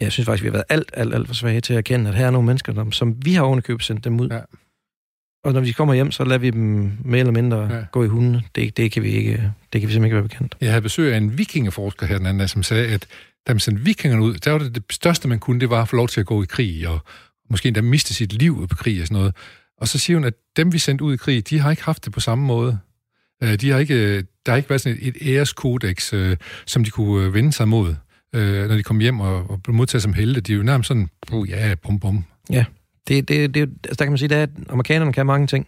jeg 0.00 0.12
synes 0.12 0.26
faktisk, 0.26 0.42
vi 0.42 0.48
har 0.48 0.52
været 0.52 0.64
alt, 0.68 0.90
alt, 0.94 1.14
alt 1.14 1.26
for 1.26 1.34
svage 1.34 1.60
til 1.60 1.72
at 1.72 1.78
erkende, 1.78 2.10
at 2.10 2.16
her 2.16 2.26
er 2.26 2.30
nogle 2.30 2.46
mennesker, 2.46 2.72
der, 2.72 2.90
som 2.90 3.14
vi 3.24 3.32
har 3.34 3.42
ovenikøbet 3.42 3.84
sendt 3.84 4.04
dem 4.04 4.20
ud. 4.20 4.28
Ja. 4.28 4.40
Og 5.44 5.52
når 5.52 5.60
vi 5.60 5.72
kommer 5.72 5.94
hjem, 5.94 6.10
så 6.10 6.24
lader 6.24 6.38
vi 6.38 6.50
dem 6.50 6.92
mere 7.04 7.20
eller 7.20 7.32
mindre 7.32 7.56
Ja. 7.70 7.76
ja. 7.76 7.84
gå 7.92 8.04
i 8.04 8.06
hunden. 8.08 8.40
Det, 8.54 8.76
det, 8.76 8.92
kan 8.92 9.02
vi 9.02 9.08
ikke, 9.08 9.30
det 9.72 9.80
kan 9.80 9.88
vi 9.88 9.92
simpelthen 9.92 10.04
ikke 10.04 10.14
være 10.16 10.22
bekendt. 10.22 10.56
Jeg 10.60 10.70
havde 10.70 10.82
besøg 10.82 11.12
af 11.12 11.16
en 11.16 11.38
vikingeforsker 11.38 12.06
her 12.06 12.18
den 12.18 12.26
anden 12.26 12.48
som 12.48 12.62
sagde, 12.62 12.86
at 12.94 13.06
da 13.46 13.52
man 13.52 13.60
sendte 13.60 13.82
vikingerne 13.82 14.22
ud, 14.22 14.34
der 14.34 14.50
var 14.50 14.58
det, 14.58 14.74
det 14.74 14.84
største, 14.90 15.28
man 15.28 15.38
kunne, 15.38 15.60
det 15.60 15.70
var 15.70 15.82
at 15.82 15.88
få 15.88 15.96
lov 15.96 16.08
til 16.08 16.20
at 16.20 16.26
gå 16.26 16.42
i 16.42 16.46
krig, 16.46 16.88
og 16.88 16.98
måske 17.50 17.66
endda 17.66 17.80
miste 17.80 18.14
sit 18.14 18.32
liv 18.32 18.68
på 18.68 18.76
krig 18.76 19.00
og 19.00 19.06
sådan 19.06 19.16
noget. 19.18 19.36
Og 19.78 19.88
så 19.88 19.98
siger 19.98 20.16
hun, 20.16 20.24
at 20.24 20.34
dem, 20.56 20.72
vi 20.72 20.78
sendte 20.78 21.04
ud 21.04 21.14
i 21.14 21.16
krig, 21.16 21.50
de 21.50 21.58
har 21.58 21.70
ikke 21.70 21.84
haft 21.84 22.04
det 22.04 22.12
på 22.12 22.20
samme 22.20 22.44
måde. 22.44 22.78
Øh, 23.42 23.60
de 23.60 23.70
har 23.70 23.78
ikke, 23.78 23.94
øh, 23.94 24.24
der 24.46 24.52
har 24.52 24.56
ikke 24.56 24.70
været 24.70 24.80
sådan 24.80 24.98
et, 25.00 25.16
et 25.16 25.34
æreskodex, 25.34 26.12
øh, 26.12 26.36
som 26.66 26.84
de 26.84 26.90
kunne 26.90 27.34
vende 27.34 27.52
sig 27.52 27.68
mod, 27.68 27.94
når 28.32 28.76
de 28.76 28.82
kom 28.82 29.00
hjem 29.00 29.20
og, 29.20 29.50
og 29.50 29.62
blev 29.62 29.74
modtaget 29.74 30.02
som 30.02 30.12
helte. 30.12 30.40
De 30.40 30.52
er 30.52 30.56
jo 30.56 30.62
nærmest 30.62 30.88
sådan, 30.88 31.08
oh, 31.32 31.50
ja, 31.50 31.74
bum, 31.74 32.00
bum. 32.00 32.24
Det, 33.08 33.28
det, 33.28 33.54
det, 33.54 33.60
altså, 33.60 33.94
der 33.98 34.04
kan 34.04 34.12
man 34.12 34.18
sige, 34.18 34.34
at 34.34 34.50
amerikanerne 34.68 35.12
kan 35.12 35.26
mange 35.26 35.46
ting. 35.46 35.66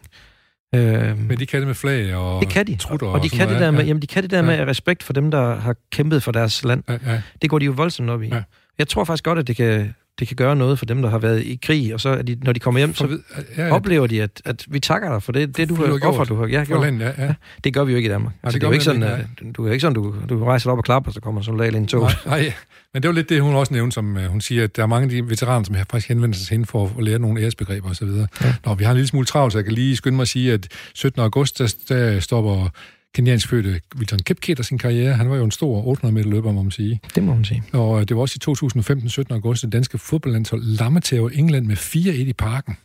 Øh, 0.74 1.18
Men 1.18 1.38
de 1.38 1.46
kan 1.46 1.58
det 1.60 1.66
med 1.66 1.74
flag 1.74 2.14
og 2.14 2.40
det 2.40 2.48
kan 2.48 2.66
de. 2.66 2.76
trutter 2.76 3.06
og 3.06 3.22
de 3.22 3.28
sådan 3.28 3.46
kan 3.46 3.54
det 3.54 3.60
der 3.62 3.70
med, 3.70 3.80
ja. 3.80 3.86
jamen, 3.86 4.02
de 4.02 4.06
kan 4.06 4.22
det 4.22 4.30
der 4.30 4.42
med 4.42 4.66
respekt 4.66 5.02
for 5.02 5.12
dem, 5.12 5.30
der 5.30 5.54
har 5.54 5.74
kæmpet 5.92 6.22
for 6.22 6.32
deres 6.32 6.64
land. 6.64 6.82
Ja, 6.88 6.98
ja. 7.06 7.22
Det 7.42 7.50
går 7.50 7.58
de 7.58 7.64
jo 7.64 7.72
voldsomt 7.72 8.10
op 8.10 8.22
i. 8.22 8.28
Ja. 8.28 8.42
Jeg 8.78 8.88
tror 8.88 9.04
faktisk 9.04 9.24
godt, 9.24 9.38
at 9.38 9.46
det 9.46 9.56
kan, 9.56 9.94
det 10.18 10.28
kan 10.28 10.36
gøre 10.36 10.56
noget 10.56 10.78
for 10.78 10.86
dem, 10.86 11.02
der 11.02 11.10
har 11.10 11.18
været 11.18 11.42
i 11.42 11.58
krig, 11.62 11.94
og 11.94 12.00
så 12.00 12.08
er 12.08 12.22
de, 12.22 12.36
når 12.42 12.52
de 12.52 12.60
kommer 12.60 12.78
hjem, 12.80 12.94
så 12.94 13.06
ved- 13.06 13.20
ja, 13.56 13.66
ja, 13.66 13.74
oplever 13.74 14.06
de, 14.06 14.22
at, 14.22 14.42
at 14.44 14.64
vi 14.68 14.80
takker 14.80 15.08
dig 15.12 15.22
for 15.22 15.32
det, 15.32 15.56
det 15.56 15.68
du 15.68 15.74
har 15.74 15.84
offer, 15.84 15.98
gjort. 15.98 16.28
du 16.28 16.34
har 16.36 16.46
ja, 16.46 16.64
gjort. 16.64 16.80
landet, 16.80 17.14
ja, 17.18 17.24
ja. 17.26 17.34
Det 17.64 17.74
gør 17.74 17.84
vi 17.84 17.92
jo 17.92 17.96
ikke 17.96 18.06
i 18.06 18.10
Danmark. 18.12 18.34
Altså, 18.42 18.54
det 18.58 18.60
det, 18.60 18.66
er 18.66 18.70
jo 18.70 18.72
ikke 18.72 18.84
sådan, 18.84 19.02
at, 19.02 19.26
du 19.56 19.66
er 19.66 19.72
ikke 19.72 19.80
sådan, 19.80 19.94
du, 19.94 20.14
du 20.28 20.44
rejser 20.44 20.70
op 20.70 20.78
og 20.78 20.84
klapper, 20.84 21.10
og 21.10 21.14
så 21.14 21.20
kommer 21.20 21.40
sådan 21.42 21.60
en 21.60 21.74
ind 21.74 21.84
i 21.86 21.88
tog. 21.88 22.02
Nej, 22.02 22.12
nej, 22.26 22.52
men 22.94 23.02
det 23.02 23.08
var 23.08 23.14
lidt 23.14 23.28
det, 23.28 23.42
hun 23.42 23.54
også 23.54 23.74
nævnte, 23.74 23.94
som 23.94 24.16
uh, 24.16 24.22
hun 24.24 24.40
siger, 24.40 24.64
at 24.64 24.76
der 24.76 24.82
er 24.82 24.86
mange 24.86 25.04
af 25.04 25.10
de 25.10 25.30
veteraner, 25.30 25.64
som 25.64 25.74
har 25.74 25.86
faktisk 25.90 26.08
henvendt 26.08 26.36
sig 26.36 26.46
til 26.46 26.54
hende 26.54 26.66
for 26.66 26.92
at 26.98 27.04
lære 27.04 27.18
nogle 27.18 27.40
æresbegreber 27.42 27.90
osv. 27.90 28.08
Ja. 28.08 28.54
Nå, 28.66 28.74
vi 28.74 28.84
har 28.84 28.90
en 28.90 28.96
lille 28.96 29.08
smule 29.08 29.26
travlt, 29.26 29.52
så 29.52 29.58
jeg 29.58 29.64
kan 29.64 29.74
lige 29.74 29.96
skynde 29.96 30.16
mig 30.16 30.22
at 30.22 30.28
sige, 30.28 30.52
at 30.52 30.68
17. 30.94 31.22
august, 31.22 31.58
der, 31.58 31.74
der 31.88 32.20
stopper 32.20 32.68
keniansk 33.14 33.48
fødte 33.48 33.80
Wilton 33.96 34.18
Kipketer 34.18 34.62
sin 34.62 34.78
karriere. 34.78 35.14
Han 35.14 35.30
var 35.30 35.36
jo 35.36 35.44
en 35.44 35.50
stor 35.50 35.86
800 35.86 36.14
meter 36.14 36.30
løber, 36.30 36.52
må 36.52 36.62
man 36.62 36.70
sige. 36.70 37.00
Det 37.14 37.22
må 37.22 37.34
man 37.34 37.44
sige. 37.44 37.62
Og 37.72 38.00
øh, 38.00 38.08
det 38.08 38.16
var 38.16 38.22
også 38.22 38.34
i 38.36 38.38
2015, 38.38 39.08
17. 39.08 39.34
august, 39.34 39.62
det 39.62 39.72
danske 39.72 39.98
fodboldlandshold 39.98 40.62
lammetæver 40.62 41.30
England 41.30 41.66
med 41.66 41.76
4-1 41.76 42.08
i 42.10 42.32
parken. 42.32 42.76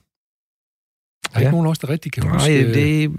Der 1.24 1.30
er 1.38 1.40
Ja. 1.40 1.48
ikke 1.48 1.52
nogen 1.52 1.66
af 1.68 1.72
os, 1.72 1.80
der 1.80 1.90
rigtig 1.90 2.12
kan 2.12 2.24
Nej, 2.24 2.34
huske... 2.34 2.64
øh, 2.68 2.74
det, 2.74 3.12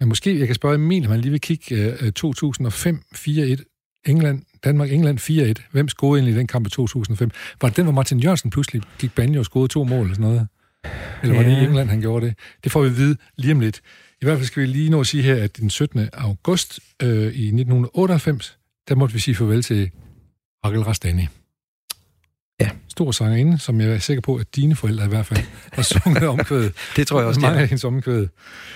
Men 0.00 0.08
måske, 0.08 0.38
jeg 0.38 0.46
kan 0.46 0.54
spørge 0.54 0.74
Emil, 0.74 1.04
om 1.04 1.10
han 1.10 1.20
lige 1.20 1.30
vil 1.30 1.40
kigge 1.40 1.96
uh, 2.02 2.10
2005 2.10 3.02
4-1. 3.16 3.64
England, 4.06 4.42
Danmark, 4.64 4.92
England 4.92 5.18
4-1. 5.60 5.68
Hvem 5.72 5.88
scorede 5.88 6.18
egentlig 6.18 6.34
i 6.34 6.38
den 6.38 6.46
kamp 6.46 6.66
i 6.66 6.70
2005? 6.70 7.30
Var 7.60 7.68
det 7.68 7.76
den, 7.76 7.84
hvor 7.84 7.92
Martin 7.92 8.20
Jørgensen 8.20 8.50
pludselig 8.50 8.82
gik 8.98 9.14
banjo 9.14 9.38
og 9.38 9.44
scorede 9.44 9.68
to 9.68 9.84
mål 9.84 10.00
eller 10.02 10.14
sådan 10.14 10.22
noget? 10.30 10.48
Eller 11.22 11.36
var 11.36 11.42
det 11.42 11.50
i. 11.62 11.64
England, 11.64 11.88
han 11.88 12.00
gjorde 12.00 12.26
det? 12.26 12.34
Det 12.64 12.72
får 12.72 12.82
vi 12.82 12.88
at 12.88 12.96
vide 12.96 13.16
lige 13.38 13.52
om 13.54 13.60
lidt. 13.60 13.80
I 14.22 14.24
hvert 14.24 14.38
fald 14.38 14.46
skal 14.46 14.62
vi 14.62 14.66
lige 14.66 14.90
nå 14.90 15.00
at 15.00 15.06
sige 15.06 15.22
her, 15.22 15.44
at 15.44 15.56
den 15.56 15.70
17. 15.70 16.08
august 16.12 16.80
øh, 17.02 17.08
i 17.08 17.24
1998, 17.24 18.58
der 18.88 18.94
måtte 18.94 19.14
vi 19.14 19.20
sige 19.20 19.34
farvel 19.34 19.62
til 19.62 19.90
Raquel 20.64 20.82
Rastani. 20.82 21.26
Ja. 22.60 22.70
Stor 22.88 23.12
sangerinde, 23.12 23.58
som 23.58 23.80
jeg 23.80 23.90
er 23.90 23.98
sikker 23.98 24.20
på, 24.20 24.36
at 24.36 24.56
dine 24.56 24.76
forældre 24.76 25.04
i 25.04 25.08
hvert 25.08 25.26
fald 25.26 25.40
har 25.72 25.82
sunget 25.82 26.28
omkvædet. 26.28 26.72
det 26.96 27.06
tror 27.06 27.18
jeg 27.18 27.28
også, 27.28 27.38
det 27.38 27.42
Mange 27.42 27.60
af 27.60 27.68
hendes 27.68 27.84
omkvæd. 27.84 28.26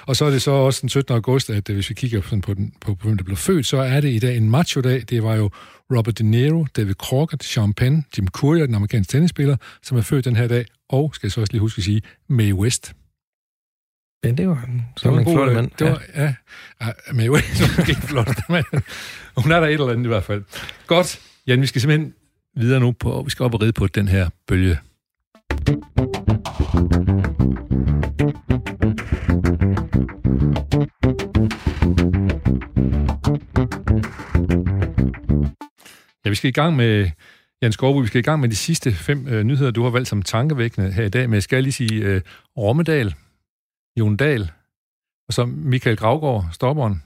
Og 0.06 0.16
så 0.16 0.24
er 0.24 0.30
det 0.30 0.42
så 0.42 0.50
også 0.50 0.80
den 0.80 0.88
17. 0.88 1.14
august, 1.14 1.50
at 1.50 1.70
øh, 1.70 1.74
hvis 1.76 1.88
vi 1.88 1.94
kigger 1.94 2.22
sådan 2.22 2.40
på, 2.40 2.54
den, 2.54 2.72
på, 2.80 2.94
på 2.94 3.06
hvem 3.06 3.16
der 3.16 3.24
blev 3.24 3.36
født, 3.36 3.66
så 3.66 3.76
er 3.76 4.00
det 4.00 4.12
i 4.12 4.18
dag 4.18 4.36
en 4.36 4.50
macho-dag. 4.50 5.04
Det 5.10 5.22
var 5.22 5.34
jo 5.34 5.50
Robert 5.96 6.18
De 6.18 6.24
Niro, 6.24 6.66
David 6.76 6.94
Crockett, 6.94 7.44
Sean 7.44 7.74
Penn, 7.74 8.04
Jim 8.18 8.28
Courier, 8.28 8.66
den 8.66 8.74
amerikanske 8.74 9.10
tennisspiller, 9.10 9.56
som 9.82 9.98
er 9.98 10.02
født 10.02 10.24
den 10.24 10.36
her 10.36 10.48
dag. 10.48 10.64
Og, 10.88 11.14
skal 11.14 11.26
jeg 11.26 11.32
så 11.32 11.40
også 11.40 11.52
lige 11.52 11.60
huske 11.60 11.78
at 11.78 11.84
sige, 11.84 12.02
Mae 12.28 12.54
West. 12.54 12.94
Ja, 14.24 14.30
det 14.30 14.48
var 14.48 14.64
en, 14.68 14.86
Det 15.02 15.10
var 15.10 15.18
en 15.18 15.24
flot 15.24 15.48
øh, 15.48 15.54
mand. 15.54 15.70
Det 15.78 15.86
var, 15.86 16.02
ja. 16.14 16.34
ja. 16.80 16.92
Mae 17.12 17.30
West 17.30 17.60
var 17.60 17.66
måske 17.76 17.90
ikke 17.90 18.02
flot, 18.02 18.48
men 18.48 18.64
hun 19.36 19.52
er 19.52 19.60
der 19.60 19.66
et 19.66 19.72
eller 19.72 19.88
andet 19.88 20.04
i 20.04 20.08
hvert 20.08 20.24
fald. 20.24 20.44
Godt. 20.86 21.20
Jan, 21.46 21.60
vi 21.60 21.66
skal 21.66 21.80
simpelthen 21.80 22.14
videre 22.56 22.80
nu 22.80 22.92
på, 22.92 23.22
vi 23.24 23.30
skal 23.30 23.44
op 23.44 23.54
og 23.54 23.62
ride 23.62 23.72
på 23.72 23.86
den 23.86 24.08
her 24.08 24.28
bølge. 24.48 24.78
Ja, 36.24 36.30
vi 36.30 36.34
skal 36.34 36.48
i 36.48 36.52
gang 36.52 36.76
med, 36.76 37.10
Jan 37.62 37.72
Skovbo, 37.72 37.98
vi 37.98 38.06
skal 38.06 38.18
i 38.18 38.22
gang 38.22 38.40
med 38.40 38.48
de 38.48 38.56
sidste 38.56 38.92
fem 38.92 39.28
øh, 39.28 39.44
nyheder, 39.44 39.70
du 39.70 39.82
har 39.82 39.90
valgt 39.90 40.08
som 40.08 40.22
tankevækkende 40.22 40.92
her 40.92 41.04
i 41.04 41.08
dag. 41.08 41.28
Men 41.28 41.34
jeg 41.34 41.42
skal 41.42 41.62
lige 41.62 41.72
sige 41.72 42.04
øh, 42.04 42.20
Rommedal, 42.56 43.14
Jon 43.96 44.16
Dahl, 44.16 44.50
og 45.28 45.34
så 45.34 45.44
Michael 45.44 45.96
Gravgaard, 45.96 46.48
stopperen, 46.52 47.02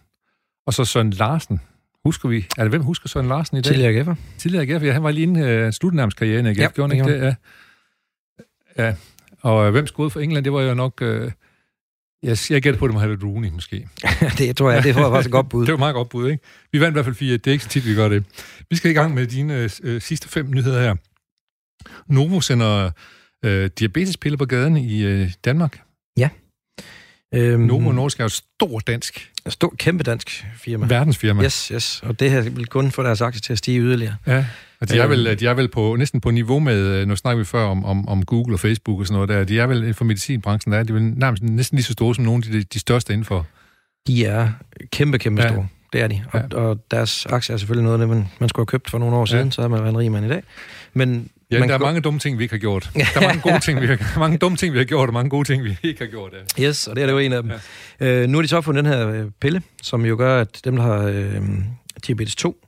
og 0.66 0.74
så 0.74 0.84
Søren 0.84 1.10
Larsen. 1.10 1.60
Husker 2.04 2.28
vi? 2.28 2.46
Er 2.58 2.62
det 2.62 2.70
hvem 2.70 2.82
husker 2.82 3.08
Søren 3.08 3.28
Larsen 3.28 3.56
i 3.56 3.60
dag? 3.60 3.72
Tidligere 3.72 3.92
gæffer. 3.92 4.14
Tidligere 4.38 4.74
AGF, 4.74 4.84
ja, 4.84 4.92
han 4.92 5.02
var 5.02 5.10
lige 5.10 5.22
inden 5.22 5.42
øh, 5.42 5.72
slutnærmskarrieren 5.72 6.46
i 6.46 6.48
AGF, 6.48 6.58
Ja, 6.58 6.68
gjorde 6.68 6.96
han 6.96 7.08
ikke 7.08 7.26
det? 7.26 7.36
Ja. 8.78 8.86
ja. 8.86 8.94
Og 9.40 9.66
øh, 9.66 9.70
hvem 9.70 9.86
scorede 9.86 10.10
for 10.10 10.20
England, 10.20 10.44
det 10.44 10.52
var 10.52 10.62
jo 10.62 10.74
nok... 10.74 11.02
Øh, 11.02 11.32
jeg, 12.22 12.36
jeg 12.50 12.62
gætter 12.62 12.78
på, 12.78 12.84
at 12.84 12.88
det 12.88 12.94
må 12.94 13.00
have 13.00 13.10
været 13.10 13.24
Rooney, 13.24 13.50
måske. 13.50 13.88
det 14.38 14.56
tror 14.56 14.70
jeg, 14.70 14.84
det 14.84 14.94
var 14.94 15.10
faktisk 15.10 15.28
et 15.28 15.32
godt 15.32 15.48
bud. 15.48 15.62
Det 15.66 15.72
var 15.72 15.78
meget 15.78 15.94
godt 15.94 16.08
bud, 16.08 16.30
ikke? 16.30 16.44
Vi 16.72 16.80
vandt 16.80 16.92
i 16.92 16.96
hvert 16.96 17.04
fald 17.04 17.14
fire. 17.14 17.32
Det 17.32 17.46
er 17.46 17.52
ikke 17.52 17.64
så 17.64 17.70
tit, 17.70 17.86
vi 17.86 17.94
gør 17.94 18.08
det. 18.08 18.24
Vi 18.70 18.76
skal 18.76 18.90
i 18.90 18.94
gang 18.94 19.14
med 19.14 19.26
dine 19.26 19.68
øh, 19.82 20.00
sidste 20.00 20.28
fem 20.28 20.50
nyheder 20.50 20.82
her. 20.82 20.94
Novo 22.06 22.40
sender 22.40 22.90
øh, 23.44 23.70
diabetespiller 23.78 24.36
på 24.36 24.44
gaden 24.44 24.76
i 24.76 25.02
øh, 25.02 25.32
Danmark. 25.44 25.80
Øhm, 27.34 27.60
Novo 27.60 27.92
Nordisk 27.92 28.20
er 28.20 28.24
jo 28.24 28.26
et 28.26 28.32
stort 28.32 28.86
dansk 28.86 29.30
Stor, 29.48 29.74
kæmpe 29.78 30.04
dansk 30.04 30.44
firma. 30.56 30.86
verdensfirma. 30.86 31.42
Yes, 31.44 31.68
yes. 31.68 32.00
Og 32.02 32.20
det 32.20 32.30
her 32.30 32.40
vil 32.42 32.66
kun 32.66 32.90
få 32.90 33.02
deres 33.02 33.20
aktier 33.20 33.40
til 33.40 33.52
at 33.52 33.58
stige 33.58 33.80
yderligere. 33.80 34.16
Ja, 34.26 34.44
og 34.80 34.88
de 34.88 34.98
er, 34.98 35.02
Øhm. 35.02 35.10
vel, 35.10 35.40
de 35.40 35.46
er 35.46 35.54
vel 35.54 35.68
på, 35.68 35.96
næsten 35.96 36.20
på 36.20 36.30
niveau 36.30 36.58
med, 36.58 36.76
øh, 36.78 37.08
nu 37.08 37.16
snakker 37.16 37.38
vi 37.38 37.44
før 37.44 37.64
om, 37.64 37.84
om, 37.84 38.08
om 38.08 38.24
Google 38.24 38.54
og 38.56 38.60
Facebook 38.60 39.00
og 39.00 39.06
sådan 39.06 39.14
noget 39.14 39.28
der, 39.28 39.44
de 39.44 39.60
er 39.60 39.66
vel 39.66 39.94
for 39.94 40.04
medicinbranchen, 40.04 40.72
der 40.72 40.78
er 40.78 40.82
de 40.82 40.94
vel 40.94 41.02
nærmest 41.02 41.42
næsten 41.42 41.76
lige 41.76 41.84
så 41.84 41.92
store 41.92 42.14
som 42.14 42.24
nogle 42.24 42.42
af 42.46 42.52
de, 42.52 42.62
de 42.62 42.78
største 42.78 43.12
inden 43.12 43.24
for. 43.24 43.46
De 44.06 44.24
er 44.26 44.48
kæmpe, 44.92 45.18
kæmpe 45.18 45.42
Ja. 45.42 45.48
store. 45.48 45.66
Det 45.92 46.00
er 46.00 46.06
de. 46.08 46.22
Og, 46.32 46.40
Ja. 46.52 46.56
og 46.56 46.78
deres 46.90 47.26
aktier 47.26 47.54
er 47.54 47.58
selvfølgelig 47.58 47.84
noget 47.84 48.00
af 48.00 48.08
det, 48.08 48.16
man, 48.16 48.28
man 48.40 48.48
skulle 48.48 48.60
have 48.62 48.66
købt 48.66 48.90
for 48.90 48.98
nogle 48.98 49.16
år 49.16 49.20
Ja. 49.20 49.26
siden, 49.26 49.52
så 49.52 49.60
havde 49.60 49.68
man 49.70 49.80
været 49.80 49.92
en 49.92 49.98
rig 49.98 50.12
mand 50.12 50.26
i 50.26 50.28
dag. 50.28 50.42
Men 50.94 51.28
Ja, 51.50 51.58
man 51.60 51.68
der 51.68 51.74
er 51.74 51.78
mange 51.78 52.00
dumme 52.00 52.20
ting, 52.20 52.38
vi 52.38 52.42
ikke 52.44 52.54
har 52.54 52.58
gjort. 52.58 52.90
Der 52.94 53.20
er 53.20 53.20
mange 53.26 53.40
gode 53.40 53.60
ting, 53.60 53.80
vi 53.80 53.86
har, 53.86 54.18
mange 54.18 54.38
dumme 54.38 54.56
ting, 54.56 54.72
vi 54.72 54.78
har 54.78 54.84
gjort, 54.84 55.08
og 55.08 55.12
mange 55.12 55.30
gode 55.30 55.44
ting, 55.48 55.64
vi 55.64 55.76
ikke 55.82 56.00
har 56.04 56.10
gjort. 56.10 56.32
Ja. 56.58 56.64
Yes, 56.68 56.86
og 56.86 56.96
det 56.96 57.02
er 57.02 57.06
det 57.06 57.12
jo 57.12 57.18
en 57.18 57.32
af 57.32 57.42
dem. 57.42 57.52
Ja. 58.00 58.06
Øh, 58.22 58.28
nu 58.28 58.38
har 58.38 58.42
de 58.42 58.48
så 58.48 58.60
fundet 58.60 58.84
den 58.84 58.92
her 58.92 59.08
øh, 59.08 59.24
pille, 59.40 59.62
som 59.82 60.04
jo 60.06 60.16
gør, 60.16 60.40
at 60.40 60.60
dem, 60.64 60.76
der 60.76 60.82
har 60.82 60.98
øh, 61.04 61.42
diabetes 62.06 62.36
2, 62.36 62.66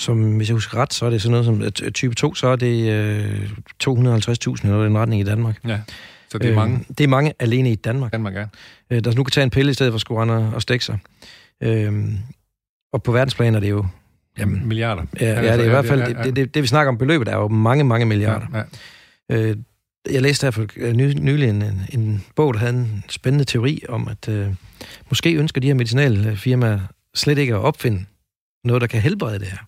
som 0.00 0.36
hvis 0.36 0.48
jeg 0.48 0.54
husker 0.54 0.78
ret, 0.78 0.94
så 0.94 1.06
er 1.06 1.10
det 1.10 1.22
sådan 1.22 1.30
noget 1.30 1.46
som 1.46 1.62
øh, 1.86 1.92
type 1.92 2.14
2, 2.14 2.34
så 2.34 2.46
er 2.48 2.56
det 2.56 2.90
øh, 2.92 3.50
250.000 3.84 3.88
eller 3.88 4.84
den 4.84 4.98
retning 4.98 5.20
i 5.20 5.24
Danmark. 5.24 5.58
ja. 5.68 5.80
Så 6.30 6.38
det 6.38 6.50
er 6.50 6.54
mange. 6.54 6.76
Øh, 6.76 6.96
det 6.98 7.04
er 7.04 7.08
mange 7.08 7.32
alene 7.38 7.70
i 7.72 7.74
Danmark, 7.74 8.10
Kan 8.10 8.20
man 8.20 8.32
gerne. 8.32 8.48
øh, 8.90 9.04
der 9.04 9.14
nu 9.14 9.24
kan 9.24 9.30
tage 9.30 9.44
en 9.44 9.50
pille 9.50 9.70
i 9.70 9.74
stedet 9.74 9.90
for 9.92 9.94
at 9.94 10.00
skulle 10.00 10.22
rende 10.22 10.54
og 10.54 10.62
stikke 10.62 10.84
sig. 10.84 10.98
Øh, 11.62 11.92
og 12.92 13.02
på 13.02 13.12
verdensplan 13.12 13.54
er 13.54 13.60
det 13.60 13.70
jo... 13.70 13.86
Jamen, 14.38 14.68
Milliarder. 14.68 15.02
ja, 15.20 15.26
ja, 15.26 15.52
det 15.52 15.60
er 15.60 15.64
i 15.64 15.68
hvert 15.68 15.86
fald... 15.86 16.06
Det, 16.06 16.24
det, 16.24 16.36
det, 16.36 16.54
det, 16.54 16.62
vi 16.62 16.66
snakker 16.66 16.92
om 16.92 16.98
beløbet, 16.98 17.28
er 17.28 17.36
jo 17.36 17.48
mange, 17.48 17.84
mange 17.84 18.06
milliarder. 18.06 18.46
Ja, 18.54 18.62
ja. 19.30 19.50
Øh, 19.50 19.56
jeg 20.10 20.22
læste 20.22 20.46
her 20.46 20.50
for 20.50 20.66
øh, 20.76 20.92
ny, 20.92 21.12
nylig 21.12 21.48
en, 21.48 21.62
en, 21.62 21.86
en 21.92 22.24
bog, 22.36 22.54
der 22.54 22.60
havde 22.60 22.72
en 22.72 23.04
spændende 23.08 23.44
teori 23.44 23.82
om, 23.88 24.08
at 24.08 24.28
øh, 24.28 24.48
måske 25.08 25.34
ønsker 25.34 25.60
de 25.60 25.66
her 25.66 25.74
medicinalfirmaer 25.74 26.80
slet 27.14 27.38
ikke 27.38 27.54
at 27.54 27.60
opfinde 27.60 28.04
noget, 28.64 28.80
der 28.80 28.86
kan 28.86 29.00
helbrede 29.00 29.38
det 29.38 29.46
her. 29.48 29.58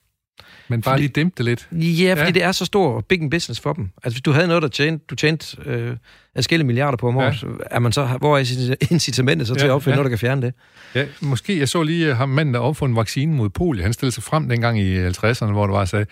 Men 0.69 0.81
bare 0.83 0.93
Fordi- 0.93 1.03
lige 1.03 1.13
dæmpe 1.13 1.35
det 1.39 1.45
lidt. 1.45 1.69
Ja, 1.73 2.13
fordi 2.15 2.25
Ja. 2.27 2.31
det 2.31 2.43
er 2.43 2.53
så 2.53 2.65
stor 2.65 2.93
og 2.93 3.05
big 3.05 3.31
business 3.31 3.61
for 3.61 3.73
dem. 3.73 3.91
Altså, 4.05 4.15
hvis 4.17 4.23
du 4.23 4.33
havde 4.33 4.47
noget, 4.47 4.63
der 4.63 4.69
tjente, 4.69 5.05
du 5.11 5.15
tjente 5.15 5.57
øh, 5.65 5.97
adskillige 6.35 6.67
milliarder 6.67 6.97
på 6.99 7.09
om 7.09 7.17
Ja. 7.17 7.27
året, 7.27 7.45
er 7.71 7.79
man 7.79 7.93
så, 7.93 8.07
hvor 8.07 8.39
er 8.39 8.43
incit- 8.43 8.89
incitamentet 8.91 9.49
så 9.49 9.55
til 9.55 9.61
Ja, 9.63 9.67
at 9.67 9.73
opfinde 9.75 9.93
ja. 9.93 9.97
noget, 9.97 10.05
der 10.05 10.09
kan 10.17 10.19
fjerne 10.19 10.43
det? 10.43 10.55
Ja, 10.95 11.07
måske, 11.21 11.59
jeg 11.59 11.69
så 11.69 11.83
lige 11.83 12.07
øh, 12.11 12.17
ham 12.17 12.29
manden, 12.29 12.55
der 12.55 12.61
opfundet 12.61 12.97
vaccinen 12.97 13.37
mod 13.37 13.49
polio. 13.49 13.83
Han 13.83 13.93
stillede 13.93 14.15
sig 14.15 14.23
frem 14.23 14.49
dengang 14.49 14.81
i 14.81 15.07
50'erne, 15.09 15.47
hvor 15.53 15.67
det 15.67 15.73
var 15.73 15.81
og 15.81 15.89
sagde, 15.89 16.07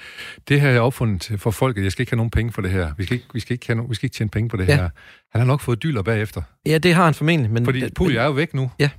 det 0.49 0.61
her 0.61 0.71
er 0.71 0.81
opfundet 0.81 1.33
for 1.41 1.51
folket, 1.51 1.83
jeg 1.85 1.93
skal 1.93 2.03
ikke 2.03 2.13
have 2.13 2.17
nogen 2.17 2.31
penge 2.31 2.53
for 2.53 2.63
det 2.63 2.71
her. 2.71 2.93
Vi 2.99 3.05
skal 3.05 3.15
ikke, 3.15 3.27
vi 3.35 3.41
skal 3.41 3.53
ikke, 3.55 3.67
have 3.67 3.77
no, 3.77 3.83
vi 3.83 3.95
skal 3.95 4.07
ikke 4.07 4.17
tjene 4.17 4.31
penge 4.31 4.49
på 4.49 4.57
det 4.57 4.69
Ja. 4.69 4.75
her. 4.77 4.89
Han 5.33 5.41
har 5.41 5.45
nok 5.45 5.61
fået 5.61 5.83
dyler 5.83 6.03
bagefter. 6.03 6.43
Ja, 6.67 6.79
det 6.79 6.95
har 6.95 7.05
han 7.05 7.15
formentlig. 7.15 7.51
Men, 7.51 7.65
Fordi 7.65 7.85
polio 7.95 8.21
er 8.21 8.25
jo 8.25 8.31
væk 8.31 8.55
nu. 8.55 8.71
Ja. 8.79 8.91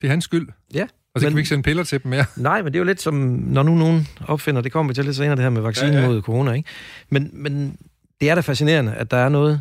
Det 0.00 0.06
er 0.06 0.10
hans 0.10 0.24
skyld. 0.24 0.48
Ja, 0.74 0.86
Og 1.14 1.20
så 1.20 1.24
kan 1.26 1.32
men- 1.32 1.36
vi 1.36 1.40
ikke 1.40 1.48
sende 1.48 1.62
piller 1.62 1.84
til 1.84 2.02
dem 2.02 2.10
mere. 2.10 2.24
Nej, 2.36 2.62
men 2.62 2.72
det 2.72 2.74
er 2.74 2.78
jo 2.80 2.84
lidt 2.84 3.02
som, 3.02 3.14
når 3.46 3.62
nu 3.62 3.74
nogen 3.74 4.08
opfinder, 4.26 4.60
det 4.60 4.72
kommer 4.72 4.90
vi 4.90 4.94
til 4.94 5.04
lidt 5.04 5.16
senere, 5.16 5.36
det 5.36 5.42
her 5.42 5.50
med 5.50 5.62
vaccinen 5.62 5.92
Ja, 5.92 5.98
ja, 5.98 6.04
ja. 6.04 6.08
ja. 6.08 6.14
mod 6.14 6.22
corona, 6.22 6.52
ikke? 6.52 6.68
Men, 7.10 7.30
men 7.32 7.76
det 8.20 8.30
er 8.30 8.34
da 8.34 8.40
fascinerende, 8.40 8.92
at 8.94 9.10
der 9.10 9.16
er 9.16 9.28
noget, 9.28 9.52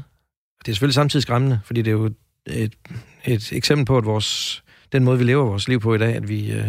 og 0.60 0.66
det 0.66 0.72
er 0.72 0.76
selvfølgelig 0.76 0.94
samtidig 0.96 1.22
skræmmende, 1.24 1.60
fordi 1.66 1.82
det 1.82 1.88
er 1.92 1.96
jo 1.96 2.10
et, 2.48 2.74
et 3.26 3.50
eksempel 3.54 3.86
på, 3.86 3.98
at 3.98 4.06
vores, 4.06 4.64
den 4.92 5.04
måde, 5.04 5.18
vi 5.18 5.24
lever 5.24 5.46
vores 5.46 5.68
liv 5.68 5.80
på 5.80 5.96
i 5.96 5.98
dag, 5.98 6.16
at 6.16 6.30
vi, 6.30 6.52
øh, 6.52 6.66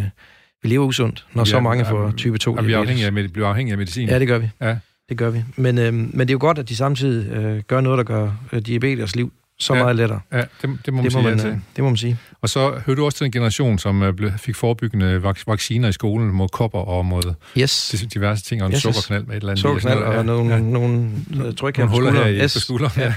vi 0.62 0.68
lever 0.68 0.86
usundt, 0.86 1.26
når 1.34 1.44
Vi 1.44 1.50
så 1.50 1.60
mange 1.60 1.84
er- 1.84 1.88
får 1.88 2.10
type 2.16 2.38
2 2.38 2.50
Og 2.54 2.56
vi 2.56 2.60
er 2.60 2.62
diabetes. 2.68 2.80
afhængige 2.82 3.06
af, 3.06 3.12
med, 3.12 3.28
bliver 3.28 3.48
afhængige 3.48 3.72
af 3.72 3.78
medicin. 3.78 4.08
Ja, 4.08 4.18
det 4.18 4.28
gør 4.28 4.38
vi. 4.38 4.50
Ja. 4.60 4.76
Det 5.08 5.16
gør 5.18 5.30
vi. 5.30 5.44
Men, 5.56 5.78
øh, 5.78 5.94
men 5.94 6.18
det 6.20 6.30
er 6.30 6.34
jo 6.34 6.38
godt, 6.40 6.58
at 6.58 6.68
de 6.68 6.76
samtidig 6.76 7.30
øh, 7.32 7.58
gør 7.62 7.80
noget, 7.80 7.98
der 7.98 8.04
gør 8.04 8.30
øh, 8.52 8.60
diabetes 8.62 9.16
liv 9.16 9.32
så 9.60 9.74
Ja. 9.74 9.82
meget 9.82 9.96
lettere. 9.96 10.20
ja 10.32 10.38
det, 10.38 10.46
det 10.62 10.68
må 10.68 10.70
man 10.72 10.84
Det 10.86 10.94
må, 10.94 11.10
sige 11.10 11.28
ja 11.28 11.36
man, 11.36 11.46
øh, 11.46 11.56
det 11.76 11.84
må 11.84 11.90
man 11.90 11.96
sige. 11.96 12.16
Og 12.42 12.48
så 12.48 12.80
hører 12.86 12.96
du 12.96 13.04
også 13.04 13.18
til 13.18 13.24
en 13.24 13.30
generation, 13.32 13.78
som 13.78 14.02
øh, 14.02 14.12
blev, 14.14 14.30
fik 14.38 14.56
forebyggende 14.56 15.22
vacciner 15.46 15.88
i 15.88 15.92
skolen 15.92 16.28
mod 16.30 16.48
kopper 16.48 16.78
og 16.78 17.04
mod 17.06 17.34
Yes. 17.58 18.06
diverse 18.14 18.44
ting, 18.44 18.62
og 18.62 18.66
en 18.66 18.72
Yes, 18.74 18.82
yes. 18.82 18.94
sukkerknald 18.96 19.24
med 19.26 19.30
et 19.36 19.40
eller 19.40 19.50
andet. 19.50 19.62
Sukkerknald 19.62 19.98
sådan 19.98 20.18
og 20.18 20.24
noget. 20.24 20.26
nogle, 20.26 20.50
Ja. 20.54 20.56
ja. 20.56 20.62
nogle, 20.70 21.10
nogle 21.30 21.52
tryk 21.54 21.76
her 21.76 21.84
Nogle 21.84 21.90
på 21.90 21.94
huller 21.96 22.10
her 22.12 22.18
skulderen. 22.20 22.44
i 22.44 22.54
på 22.54 22.60
skulderen. 22.60 22.92
Ja. 22.96 23.14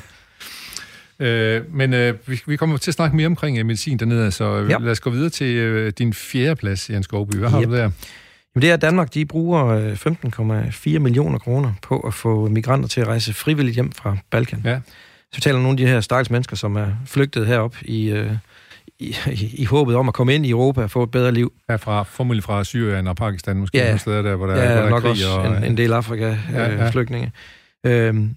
Øh, 1.20 1.76
men 1.76 1.94
øh, 1.94 2.14
vi, 2.26 2.42
vi 2.48 2.56
kommer 2.58 2.78
til 2.78 2.92
at 2.92 2.96
snakke 2.96 3.16
mere 3.16 3.26
omkring 3.28 3.58
øh, 3.60 3.66
medicin 3.66 3.98
dernede, 4.00 4.32
så 4.32 4.44
øh, 4.60 4.70
Ja. 4.70 4.78
lad 4.78 4.92
os 4.92 5.00
gå 5.00 5.10
videre 5.10 5.30
til 5.30 5.56
øh, 5.56 5.94
din 5.98 6.14
fjerde 6.14 6.56
plads, 6.56 6.90
Jens 6.90 7.04
Skovby. 7.06 7.36
Hvad 7.36 7.50
har 7.50 7.62
Yep. 7.62 7.68
du 7.70 7.74
der? 7.76 7.82
Jamen 7.82 8.62
det 8.62 8.70
er, 8.70 8.74
at 8.74 8.82
Danmark 8.82 9.14
de 9.14 9.26
bruger 9.26 9.66
øh, 9.66 9.94
15,4 10.94 11.00
millioner 11.00 11.38
kroner 11.40 11.74
på 11.82 12.00
at 12.00 12.14
få 12.14 12.48
migranter 12.50 12.88
til 12.90 13.02
at 13.02 13.08
rejse 13.08 13.34
frivilligt 13.34 13.76
hjem 13.76 13.92
fra 13.92 14.18
Balkan. 14.32 14.62
Ja. 14.66 14.80
Så 15.32 15.38
vi 15.38 15.42
taler 15.42 15.56
om 15.58 15.62
nogle 15.64 15.74
af 15.74 15.78
de 15.78 15.88
her 15.88 16.02
stakkels 16.02 16.30
mennesker, 16.30 16.56
som 16.56 16.76
er 16.76 16.88
flygtet 17.06 17.48
herop 17.48 17.76
i, 17.82 18.10
øh, 18.10 18.32
i, 19.00 19.16
i, 19.32 19.56
i 19.58 19.66
håbet 19.66 19.96
om 19.96 20.08
at 20.08 20.14
komme 20.14 20.36
ind 20.36 20.46
i 20.46 20.50
Europa 20.50 20.84
og 20.84 20.92
få 20.92 21.04
et 21.04 21.12
bedre 21.12 21.32
liv. 21.32 21.54
Ja, 21.70 21.76
fra, 21.76 22.04
formodentlig 22.04 22.44
fra 22.44 22.64
Syrien 22.64 23.08
og 23.08 23.16
Pakistan, 23.16 23.58
måske 23.58 23.78
Ja. 23.78 23.84
nogle 23.86 24.00
steder 24.00 24.22
der, 24.22 24.36
hvor 24.36 24.48
der, 24.48 24.56
Ja, 24.56 24.66
hvor 24.68 24.76
der 24.76 24.86
er 24.86 24.90
nok 24.90 25.02
krig. 25.02 25.12
også 25.12 25.30
og, 25.30 25.58
en, 25.58 25.64
en 25.64 25.78
del 25.78 25.90
Ja, 25.90 25.96
Afrika-flygtninge. 25.96 26.62
ja. 26.62 26.86
Øh, 26.86 26.92
flygtninge. 26.92 27.32
øhm, 27.86 28.36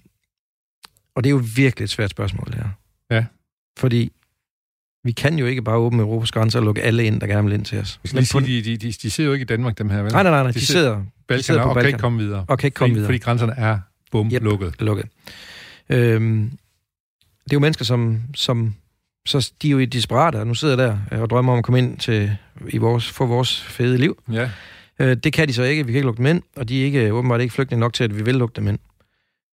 og 1.15 1.23
det 1.23 1.29
er 1.29 1.31
jo 1.31 1.41
virkelig 1.55 1.83
et 1.83 1.89
svært 1.89 2.09
spørgsmål, 2.09 2.47
det 2.47 2.55
her. 2.55 2.69
Ja. 3.15 3.25
Fordi 3.79 4.11
vi 5.03 5.11
kan 5.11 5.39
jo 5.39 5.45
ikke 5.45 5.61
bare 5.61 5.75
åbne 5.77 6.01
Europas 6.01 6.31
grænser 6.31 6.59
og 6.59 6.65
lukke 6.65 6.81
alle 6.81 7.05
ind, 7.05 7.21
der 7.21 7.27
gerne 7.27 7.47
vil 7.47 7.53
ind 7.53 7.65
til 7.65 7.79
os. 7.79 7.99
Lige 8.13 8.25
sige, 8.25 8.41
de, 8.45 8.63
de, 8.63 8.77
de, 8.77 8.91
de 8.91 9.11
sidder 9.11 9.27
jo 9.27 9.33
ikke 9.33 9.43
i 9.43 9.45
Danmark, 9.45 9.77
dem 9.77 9.89
her, 9.89 10.01
vel? 10.03 10.11
Nej, 10.11 10.23
nej, 10.23 10.31
nej, 10.31 10.41
nej. 10.43 10.51
De 10.51 10.59
De, 10.59 10.65
sidder- 10.65 11.03
Balkan, 11.27 11.43
sidder 11.43 11.63
på 11.63 11.69
og 11.69 11.73
kan 11.73 11.75
Balkan. 11.75 11.89
ikke 11.89 11.99
komme 11.99 12.17
videre. 12.19 12.45
og 12.47 12.59
kan 12.59 12.67
ikke 12.67 12.75
komme 12.75 12.89
fordi, 12.89 12.93
videre. 12.93 13.07
Fordi 13.07 13.17
grænserne 13.17 13.53
er 13.57 13.79
bum 14.11 14.29
Yep. 14.33 14.43
lukket. 14.43 14.73
lukket. 14.81 15.05
Øhm, 15.89 16.51
det 17.45 17.51
er 17.51 17.55
jo 17.55 17.59
mennesker, 17.59 17.85
som, 17.85 18.21
som 18.35 18.75
så 19.27 19.51
de 19.61 19.67
er 19.67 19.71
jo 19.71 19.79
i 19.79 19.85
desperate, 19.85 20.35
og 20.35 20.47
nu 20.47 20.53
sidder 20.53 20.75
der 20.75 20.97
øh, 21.11 21.21
og 21.21 21.29
drømmer 21.29 21.53
om 21.53 21.57
at 21.59 21.65
komme 21.65 21.77
ind 21.79 21.97
til 21.97 22.37
i 22.69 22.77
vores, 22.77 23.09
få 23.11 23.25
vores 23.25 23.61
fede 23.61 23.97
liv. 23.97 24.23
Ja, 24.31 24.49
Øh, 24.99 25.17
det 25.17 25.33
kan 25.33 25.47
de 25.47 25.53
så 25.53 25.63
ikke, 25.63 25.85
vi 25.85 25.91
kan 25.91 25.97
ikke 25.97 26.05
lukke 26.05 26.17
dem 26.17 26.25
ind, 26.25 26.41
og 26.55 26.69
de 26.69 26.81
er 26.81 26.85
ikke, 26.85 27.13
åbenbart 27.13 27.41
ikke 27.41 27.53
flygtninge 27.53 27.79
nok 27.79 27.93
til, 27.93 28.03
at 28.03 28.17
vi 28.17 28.23
vil 28.23 28.35
lukke 28.35 28.53
dem 28.55 28.67
ind. 28.67 28.79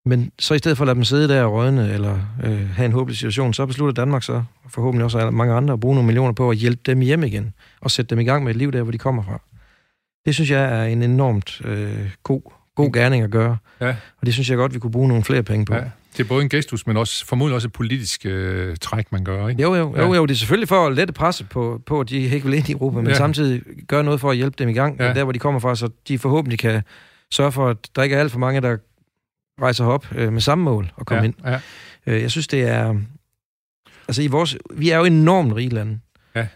Men 0.05 0.31
så 0.39 0.53
i 0.53 0.57
stedet 0.57 0.77
for 0.77 0.83
at 0.83 0.87
lade 0.87 0.95
dem 0.95 1.03
sidde 1.03 1.27
der 1.33 1.43
og 1.43 1.53
rådne, 1.53 1.93
eller 1.93 2.19
øh, 2.43 2.69
have 2.69 2.85
en 2.85 2.91
håbløs 2.91 3.17
situation, 3.17 3.53
så 3.53 3.65
beslutter 3.65 3.93
Danmark 4.03 4.23
så, 4.23 4.33
og 4.63 4.71
forhåbentlig 4.71 5.03
også 5.05 5.31
mange 5.31 5.53
andre, 5.53 5.73
at 5.73 5.79
bruge 5.79 5.95
nogle 5.95 6.05
millioner 6.05 6.33
på 6.33 6.49
at 6.49 6.57
hjælpe 6.57 6.81
dem 6.85 6.99
hjem 6.99 7.23
igen, 7.23 7.53
og 7.81 7.91
sætte 7.91 8.09
dem 8.09 8.19
i 8.19 8.23
gang 8.23 8.43
med 8.43 8.51
et 8.51 8.57
liv 8.57 8.71
der, 8.71 8.81
hvor 8.83 8.91
de 8.91 8.97
kommer 8.97 9.23
fra. 9.23 9.41
Det 10.25 10.35
synes 10.35 10.51
jeg 10.51 10.79
er 10.79 10.83
en 10.85 11.03
enormt 11.03 11.61
øh, 11.65 12.09
god, 12.23 12.41
god 12.75 12.91
gerning 12.93 13.23
at 13.23 13.29
gøre, 13.31 13.57
Ja. 13.81 13.89
og 14.19 14.25
det 14.25 14.33
synes 14.33 14.49
jeg 14.49 14.57
godt, 14.57 14.73
vi 14.73 14.79
kunne 14.79 14.91
bruge 14.91 15.07
nogle 15.07 15.23
flere 15.23 15.43
penge 15.43 15.65
på. 15.65 15.75
ja. 15.75 15.83
Det 16.17 16.23
er 16.23 16.27
både 16.27 16.43
en 16.43 16.49
gestus, 16.49 16.87
men 16.87 16.97
også 16.97 17.25
formodentlig 17.25 17.55
også 17.55 17.67
et 17.67 17.71
politisk 17.71 18.25
øh, 18.25 18.77
træk, 18.81 19.11
man 19.11 19.23
gør, 19.23 19.47
ikke? 19.47 19.61
Jo, 19.61 19.75
jo, 19.75 19.95
Ja. 19.95 20.01
jo, 20.05 20.13
jo, 20.13 20.25
det 20.25 20.33
er 20.33 20.37
selvfølgelig 20.37 20.67
for 20.67 20.87
at 20.87 20.93
lette 20.95 21.13
presset 21.13 21.49
på, 21.49 21.81
på 21.85 21.99
at 21.99 22.09
de 22.09 22.15
ikke 22.17 22.45
vil 22.45 22.53
ind 22.53 22.69
i 22.69 22.71
Europa, 22.71 22.97
men 22.97 23.07
Ja. 23.07 23.13
samtidig 23.13 23.61
gøre 23.87 24.03
noget 24.03 24.19
for 24.21 24.31
at 24.31 24.37
hjælpe 24.37 24.55
dem 24.59 24.69
i 24.69 24.73
gang, 24.73 24.97
Ja. 24.99 25.13
der 25.13 25.23
hvor 25.23 25.31
de 25.31 25.39
kommer 25.39 25.59
fra, 25.59 25.75
så 25.75 25.89
de 26.07 26.19
forhåbentlig 26.19 26.59
kan 26.59 26.81
sørge 27.31 27.51
for, 27.51 27.69
at 27.69 27.77
der 27.95 28.03
ikke 28.03 28.15
er 28.15 28.19
alt 28.19 28.31
for 28.31 28.39
mange, 28.39 28.61
der 28.61 28.77
rejser 29.61 29.85
op 29.85 30.07
øh, 30.15 30.33
med 30.33 30.41
samme 30.41 30.63
mål 30.63 30.91
og 30.95 31.05
komme 31.05 31.21
ja, 31.21 31.27
ind. 31.27 31.35
Ja. 31.45 31.59
Øh, 32.07 32.21
jeg 32.21 32.31
synes, 32.31 32.47
det 32.47 32.61
er... 32.61 32.95
Altså, 34.07 34.21
i 34.21 34.27
vores, 34.27 34.57
vi 34.73 34.89
er 34.89 34.97
jo 34.97 35.03
enormt 35.03 35.55
rige 35.55 35.69
lande. 35.69 35.99
Ja. 36.35 36.47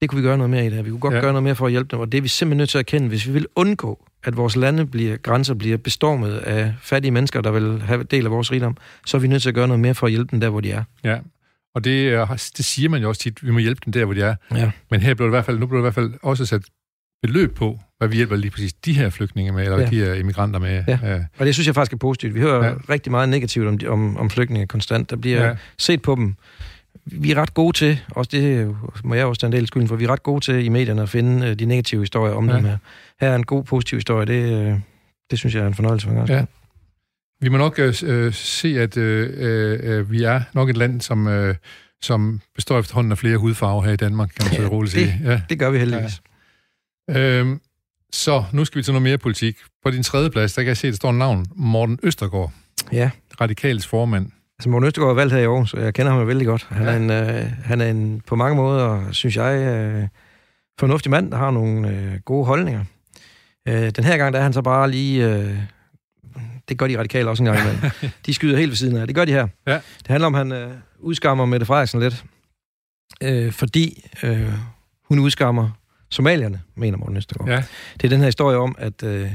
Det 0.00 0.08
kunne 0.10 0.22
vi 0.22 0.28
gøre 0.28 0.36
noget 0.38 0.50
mere 0.50 0.62
i 0.62 0.64
det 0.64 0.72
her. 0.74 0.82
Vi 0.82 0.90
kunne 0.90 1.00
godt 1.00 1.14
ja. 1.14 1.20
gøre 1.20 1.32
noget 1.32 1.42
mere 1.42 1.54
for 1.54 1.66
at 1.66 1.72
hjælpe 1.72 1.88
dem, 1.90 2.00
og 2.00 2.12
det 2.12 2.18
er 2.18 2.22
vi 2.22 2.28
simpelthen 2.28 2.56
nødt 2.58 2.70
til 2.70 2.78
at 2.78 2.82
erkende, 2.82 3.08
hvis 3.08 3.26
vi 3.26 3.32
vil 3.32 3.46
undgå, 3.56 4.06
at 4.24 4.36
vores 4.36 4.56
lande 4.56 4.86
bliver, 4.86 5.16
grænser 5.16 5.54
bliver 5.54 5.76
bestormet 5.76 6.36
af 6.38 6.74
fattige 6.80 7.10
mennesker, 7.10 7.40
der 7.40 7.50
vil 7.50 7.82
have 7.82 8.02
del 8.02 8.24
af 8.24 8.30
vores 8.30 8.52
rigdom, 8.52 8.76
så 9.06 9.16
er 9.16 9.20
vi 9.20 9.28
nødt 9.28 9.42
til 9.42 9.48
at 9.48 9.54
gøre 9.54 9.68
noget 9.68 9.80
mere 9.80 9.94
for 9.94 10.06
at 10.06 10.10
hjælpe 10.12 10.30
dem 10.30 10.40
der, 10.40 10.48
hvor 10.48 10.60
de 10.60 10.70
er. 10.70 10.84
ja. 11.04 11.18
Og 11.74 11.84
det, 11.84 12.08
er, 12.08 12.26
det 12.56 12.64
siger 12.64 12.88
man 12.88 13.02
jo 13.02 13.08
også 13.08 13.20
tit, 13.20 13.46
vi 13.46 13.50
må 13.50 13.58
hjælpe 13.58 13.80
dem 13.84 13.92
der, 13.92 14.04
hvor 14.04 14.14
de 14.14 14.22
er. 14.22 14.34
Ja. 14.54 14.70
Men 14.90 15.00
her 15.00 15.14
blev 15.14 15.26
det 15.26 15.30
i 15.30 15.34
hvert 15.36 15.44
fald, 15.44 15.58
nu 15.58 15.66
blev 15.66 15.76
det 15.78 15.80
i 15.80 15.84
hvert 15.84 15.94
fald 15.94 16.12
også 16.22 16.46
sat 16.46 16.62
beløb 17.22 17.54
på, 17.56 17.80
hvad 17.98 18.08
vi 18.08 18.16
hjælper 18.16 18.36
lige 18.36 18.50
præcis 18.50 18.72
de 18.72 18.92
her 18.92 19.10
flygtninge 19.10 19.52
med, 19.52 19.64
eller 19.64 19.78
ja. 19.80 19.86
De 19.86 19.96
her 19.96 20.14
immigranter 20.14 20.60
med. 20.60 20.84
Ja. 20.88 20.98
Ja. 21.02 21.24
Og 21.38 21.46
det 21.46 21.54
synes 21.54 21.66
jeg 21.66 21.74
faktisk 21.74 21.92
er 21.92 21.96
positivt. 21.96 22.34
Vi 22.34 22.40
hører 22.40 22.64
Ja. 22.66 22.74
rigtig 22.88 23.10
meget 23.12 23.28
negativt 23.28 23.66
om, 23.68 23.78
om, 23.92 24.16
om 24.16 24.30
flygtninge 24.30 24.66
konstant. 24.66 25.10
Der 25.10 25.16
bliver 25.16 25.44
ja. 25.46 25.54
set 25.78 26.02
på 26.02 26.14
dem. 26.14 26.34
Vi 27.06 27.30
er 27.30 27.34
ret 27.34 27.54
gode 27.54 27.76
til, 27.76 28.00
også 28.10 28.28
det 28.32 28.76
må 29.04 29.14
jeg 29.14 29.26
også 29.26 29.40
tage 29.40 29.48
en 29.48 29.52
del 29.52 29.66
skylden 29.66 29.88
for, 29.88 29.96
vi 29.96 30.04
er 30.04 30.08
ret 30.10 30.22
gode 30.22 30.40
til 30.44 30.64
i 30.64 30.68
medierne 30.68 31.02
at 31.02 31.08
finde 31.08 31.46
øh, 31.46 31.58
de 31.58 31.64
negative 31.64 32.02
historier 32.02 32.34
om 32.34 32.46
Ja. 32.48 32.52
ja. 32.52 32.56
dem 32.58 32.66
her. 32.66 32.78
Her 33.20 33.28
er 33.30 33.36
en 33.36 33.44
god 33.44 33.64
positiv 33.64 33.96
historie, 33.96 34.26
det, 34.26 34.52
øh, 34.72 34.78
det 35.30 35.38
synes 35.38 35.54
jeg 35.54 35.62
er 35.62 35.66
en 35.66 35.74
fornøjelse. 35.74 36.04
For 36.06 36.10
en 36.10 36.16
gangs 36.16 36.30
Ja. 36.30 36.44
Vi 37.40 37.48
må 37.48 37.58
nok 37.58 37.78
øh, 37.78 37.94
øh, 38.04 38.32
se, 38.32 38.80
at 38.80 38.96
øh, 38.96 39.30
øh, 39.98 40.10
vi 40.10 40.22
er 40.22 40.40
nok 40.54 40.70
et 40.70 40.76
land, 40.76 41.00
som, 41.00 41.26
øh, 41.28 41.54
som 42.02 42.40
består 42.54 42.78
efterhånden 42.78 43.12
af 43.12 43.18
flere 43.18 43.36
hudfarver 43.36 43.82
her 43.82 43.92
i 43.92 43.96
Danmark, 43.96 44.28
kan 44.28 44.44
man 44.46 44.54
så 44.56 44.62
Ja, 44.62 44.68
roligt 44.68 44.92
sige. 44.94 45.20
Ja. 45.24 45.40
Det 45.48 45.58
gør 45.58 45.70
vi 45.70 45.78
heldigvis. 45.78 46.22
Øhm, 47.10 47.60
så 48.12 48.44
nu 48.52 48.64
skal 48.64 48.78
vi 48.78 48.82
til 48.82 48.92
noget 48.92 49.02
mere 49.02 49.18
politik. 49.18 49.56
På 49.84 49.90
din 49.90 50.02
tredje 50.02 50.30
plads, 50.30 50.54
der 50.54 50.62
kan 50.62 50.68
jeg 50.68 50.76
se, 50.76 50.86
at 50.86 50.92
der 50.92 50.96
står 50.96 51.12
navn. 51.12 51.46
Morten 51.56 51.98
Østergaard, 52.02 52.52
Ja. 52.92 53.10
radikals 53.40 53.86
formand. 53.86 54.30
Altså, 54.58 54.68
Morten 54.68 54.86
Østergaard 54.86 55.10
er 55.10 55.14
valgt 55.14 55.32
her 55.34 55.40
i 55.40 55.44
Aarhus, 55.44 55.70
så 55.70 55.76
jeg 55.78 55.94
kender 55.94 56.12
ham 56.12 56.20
jo 56.20 56.26
vældig 56.26 56.46
godt. 56.46 56.66
Han, 56.70 56.86
Ja. 56.86 56.92
er, 56.92 56.96
en, 56.96 57.10
øh, 57.44 57.52
han 57.64 57.80
er 57.80 57.86
en, 57.90 58.20
på 58.26 58.36
mange 58.36 58.56
måder, 58.56 59.12
synes 59.12 59.36
jeg, 59.36 59.58
øh, 59.60 60.08
fornuftig 60.80 61.10
mand, 61.10 61.30
der 61.30 61.36
har 61.36 61.50
nogle 61.50 61.88
øh, 61.90 62.20
gode 62.24 62.44
holdninger. 62.46 62.84
Øh, 63.68 63.90
den 63.90 64.04
her 64.04 64.16
gang, 64.16 64.32
der 64.32 64.38
er 64.38 64.42
han 64.42 64.52
så 64.52 64.62
bare 64.62 64.90
lige... 64.90 65.28
Øh, 65.34 65.58
det 66.68 66.78
gør 66.78 66.86
de 66.86 66.98
radikale 66.98 67.30
også 67.30 67.42
en 67.42 67.44
gang 67.52 67.58
imellem. 67.60 67.90
de 68.26 68.34
skyder 68.34 68.56
helt 68.58 68.70
ved 68.70 68.76
siden 68.76 68.96
af. 68.96 69.06
Det 69.06 69.16
gør 69.16 69.24
de 69.24 69.32
her. 69.32 69.48
Ja. 69.66 69.74
Det 69.74 70.06
handler 70.08 70.26
om, 70.26 70.34
at 70.34 70.38
han 70.38 70.52
øh, 70.52 70.70
udskammer 70.98 71.44
Mette 71.46 71.66
Frederiksen 71.66 72.00
lidt. 72.00 72.24
Øh, 73.22 73.52
fordi 73.52 74.10
øh, 74.22 74.52
hun 75.08 75.18
udskammer 75.18 75.70
somalierne, 76.10 76.60
mener 76.74 76.98
Morten 76.98 77.16
Østergaard. 77.16 77.48
Ja, 77.50 77.62
Det 77.96 78.04
er 78.04 78.08
den 78.08 78.18
her 78.18 78.26
historie 78.26 78.56
om, 78.56 78.74
at, 78.78 79.02
øh, 79.02 79.30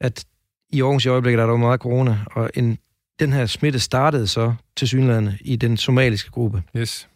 at 0.00 0.24
i 0.72 0.82
Aarhus 0.82 1.04
i 1.04 1.08
øjeblikket 1.08 1.40
er 1.40 1.44
der 1.46 1.52
jo 1.52 1.56
meget 1.56 1.80
corona, 1.80 2.18
og 2.32 2.50
en, 2.54 2.78
den 3.20 3.32
her 3.32 3.46
smitte 3.46 3.78
startede 3.80 4.26
så 4.26 4.54
til 4.76 4.88
synlande 4.88 5.38
i 5.40 5.56
den 5.56 5.76
somaliske 5.76 6.30
gruppe. 6.30 6.62
yes. 6.76 7.08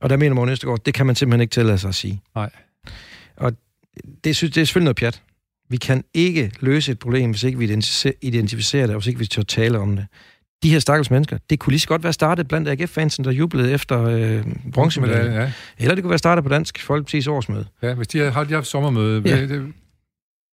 Og 0.00 0.10
der 0.10 0.16
mener 0.16 0.34
Morten 0.34 0.52
Østergaard, 0.52 0.84
det 0.86 0.94
kan 0.94 1.06
man 1.06 1.14
simpelthen 1.16 1.40
ikke 1.40 1.52
tillade 1.52 1.78
sig 1.78 1.88
at 1.88 1.94
sige. 1.94 2.20
Nej. 2.34 2.50
Og 3.36 3.52
det, 4.24 4.36
synes, 4.36 4.54
det 4.54 4.60
er 4.60 4.64
selvfølgelig 4.64 4.84
noget 4.84 4.96
pjat. 4.96 5.22
Vi 5.68 5.76
kan 5.76 6.04
ikke 6.14 6.50
løse 6.60 6.92
et 6.92 6.98
problem, 6.98 7.30
hvis 7.30 7.42
ikke 7.42 7.58
vi 7.58 7.64
identificerer- 8.22 8.86
det, 8.86 8.90
og 8.94 9.00
hvis 9.00 9.06
ikke 9.06 9.18
vi 9.18 9.26
tør 9.26 9.42
tale 9.42 9.78
om 9.78 9.96
det. 9.96 10.06
De 10.62 10.70
her 10.70 10.78
stakkels 10.78 11.10
mennesker, 11.10 11.38
det 11.50 11.58
kunne 11.58 11.70
lige 11.70 11.80
så 11.80 11.88
godt 11.88 12.02
være 12.02 12.12
startet 12.12 12.48
blandt 12.48 12.68
AGF-fansen, 12.68 13.24
der 13.24 13.30
jublede 13.30 13.72
efter 13.72 14.02
øh, 14.02 14.44
bronzemedaljen. 14.72 15.32
Ja, 15.32 15.52
Eller 15.78 15.94
det 15.94 16.02
kunne 16.04 16.10
være 16.10 16.18
startet 16.18 16.44
på 16.44 16.50
Dansk 16.50 16.78
Folkeparti's 16.90 17.28
årsmøde. 17.30 17.66
ja, 17.82 17.94
hvis 17.94 18.08
de 18.08 18.18
har, 18.18 18.30
har 18.30 18.44
de 18.44 18.54
haft 18.54 18.66
sommermøde, 18.66 19.22
Ja. 19.26 19.40
det, 19.46 19.72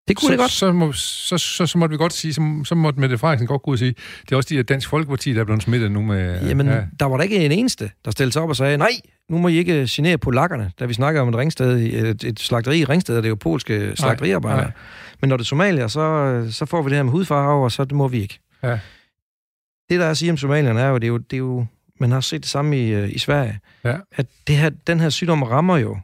det, 0.02 0.08
Det 0.08 0.18
kunne 0.18 0.28
så, 0.28 0.32
det 0.32 0.40
godt. 0.40 0.52
Så, 0.52 0.72
må, 0.72 0.92
så, 0.94 1.38
så, 1.38 1.66
så, 1.66 1.78
måtte 1.78 1.94
vi 1.94 1.98
godt 1.98 2.14
sige, 2.14 2.34
så, 2.34 2.62
så 2.66 2.76
måtte 2.76 3.00
Mette 3.00 3.18
Frederiksen 3.18 3.48
godt 3.48 3.62
og 3.66 3.78
sige, 3.78 3.96
det 4.22 4.32
er 4.32 4.36
også 4.36 4.50
de 4.50 4.56
her 4.56 4.64
Dansk 4.64 4.90
Folkeparti, 4.90 5.34
der 5.34 5.40
er 5.42 5.46
blevet 5.46 5.64
smittet 5.64 5.92
nu 5.92 6.02
med... 6.02 6.48
Jamen, 6.48 6.68
ja, 6.68 6.84
der 7.00 7.06
var 7.06 7.18
der 7.18 7.24
ikke 7.24 7.46
en 7.46 7.52
eneste, 7.52 7.92
der 8.06 8.12
stillede 8.12 8.34
sig 8.34 8.42
op 8.42 8.50
og 8.50 8.56
sagde, 8.56 8.78
nej, 8.78 8.90
nu 9.30 9.38
må 9.38 9.48
I 9.48 9.58
ikke 9.58 9.86
genere 9.90 10.18
polakkerne, 10.18 10.72
da 10.80 10.86
vi 10.86 10.94
snakker 10.94 11.22
om 11.22 11.30
et, 11.30 11.36
ringsted, 11.36 11.80
i- 11.80 11.96
et, 11.96 12.24
et 12.24 12.40
slagteri 12.40 12.80
i 12.80 12.86
Ringsted, 12.86 13.18
og 13.18 13.24
det 13.24 13.28
er 13.28 13.30
jo 13.30 13.36
polske 13.36 13.92
slagteriarbejdere. 13.96 14.62
nej. 14.64 14.72
Men 15.22 15.30
når 15.30 15.38
det 15.38 15.44
er 15.44 15.48
somalier, 15.48 15.88
så, 15.88 16.48
så 16.52 16.66
får 16.66 16.82
vi 16.82 16.90
det 16.90 16.96
her 16.98 17.04
med 17.04 17.12
hudfarve, 17.12 17.64
og 17.64 17.72
så 17.72 17.84
det 17.86 17.92
må 17.96 18.08
vi 18.08 18.22
ikke. 18.22 18.40
Ja. 18.64 18.80
Det, 19.90 20.00
der 20.00 20.06
er 20.06 20.10
at 20.12 20.18
sige 20.18 20.32
om 20.32 20.38
somalierne, 20.38 20.80
er 20.82 20.88
jo, 20.88 20.96
det 20.96 21.04
er 21.04 21.08
jo, 21.08 21.18
det 21.18 21.34
er 21.34 21.38
jo 21.38 21.66
man 22.00 22.12
har 22.12 22.22
set 22.22 22.42
det 22.42 22.50
samme 22.50 22.78
i, 22.80 22.90
øh, 22.94 23.10
i 23.10 23.18
Sverige, 23.18 23.60
Ja. 23.84 23.96
at 24.16 24.26
det 24.48 24.56
her, 24.58 24.70
den 24.88 25.00
her 25.00 25.10
sygdom 25.10 25.44
rammer 25.44 25.78
jo 25.78 25.98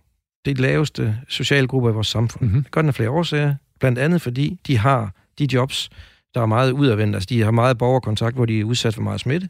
de 0.45 0.53
laveste 0.53 1.17
sociale 1.27 1.67
grupper 1.67 1.89
i 1.89 1.93
vores 1.93 2.07
samfund. 2.07 2.49
Mhm. 2.49 2.63
Det 2.63 2.71
gør 2.71 2.81
den 2.81 2.87
af 2.87 2.95
flere 2.95 3.09
årsager, 3.09 3.55
blandt 3.79 3.99
andet 3.99 4.21
fordi 4.21 4.59
de 4.67 4.77
har 4.77 5.11
de 5.39 5.47
jobs, 5.53 5.89
der 6.35 6.41
er 6.41 6.45
meget 6.45 6.71
udadvendt. 6.71 7.15
Altså, 7.15 7.27
de 7.29 7.41
har 7.43 7.51
meget 7.51 7.77
borgerkontakt, 7.77 8.35
hvor 8.35 8.45
de 8.45 8.59
er 8.59 8.63
udsat 8.63 8.95
for 8.95 9.01
meget 9.01 9.19
smitte. 9.19 9.49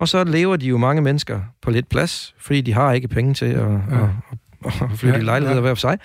Og 0.00 0.08
så 0.08 0.24
lever 0.24 0.56
de 0.56 0.66
jo 0.66 0.78
mange 0.78 1.02
mennesker 1.02 1.40
på 1.62 1.70
lidt 1.70 1.88
plads, 1.88 2.34
fordi 2.38 2.60
de 2.60 2.72
har 2.72 2.92
ikke 2.92 3.08
penge 3.08 3.34
til 3.34 3.46
at, 3.46 3.60
Ja. 3.60 3.66
at, 3.66 4.08
at, 4.66 4.82
at 4.82 4.98
flytte 4.98 5.16
Ja, 5.16 5.22
i 5.22 5.24
lejligheder 5.24 5.56
ja. 5.56 5.60
hver 5.60 5.74
for 5.74 5.80
sig. 5.80 5.98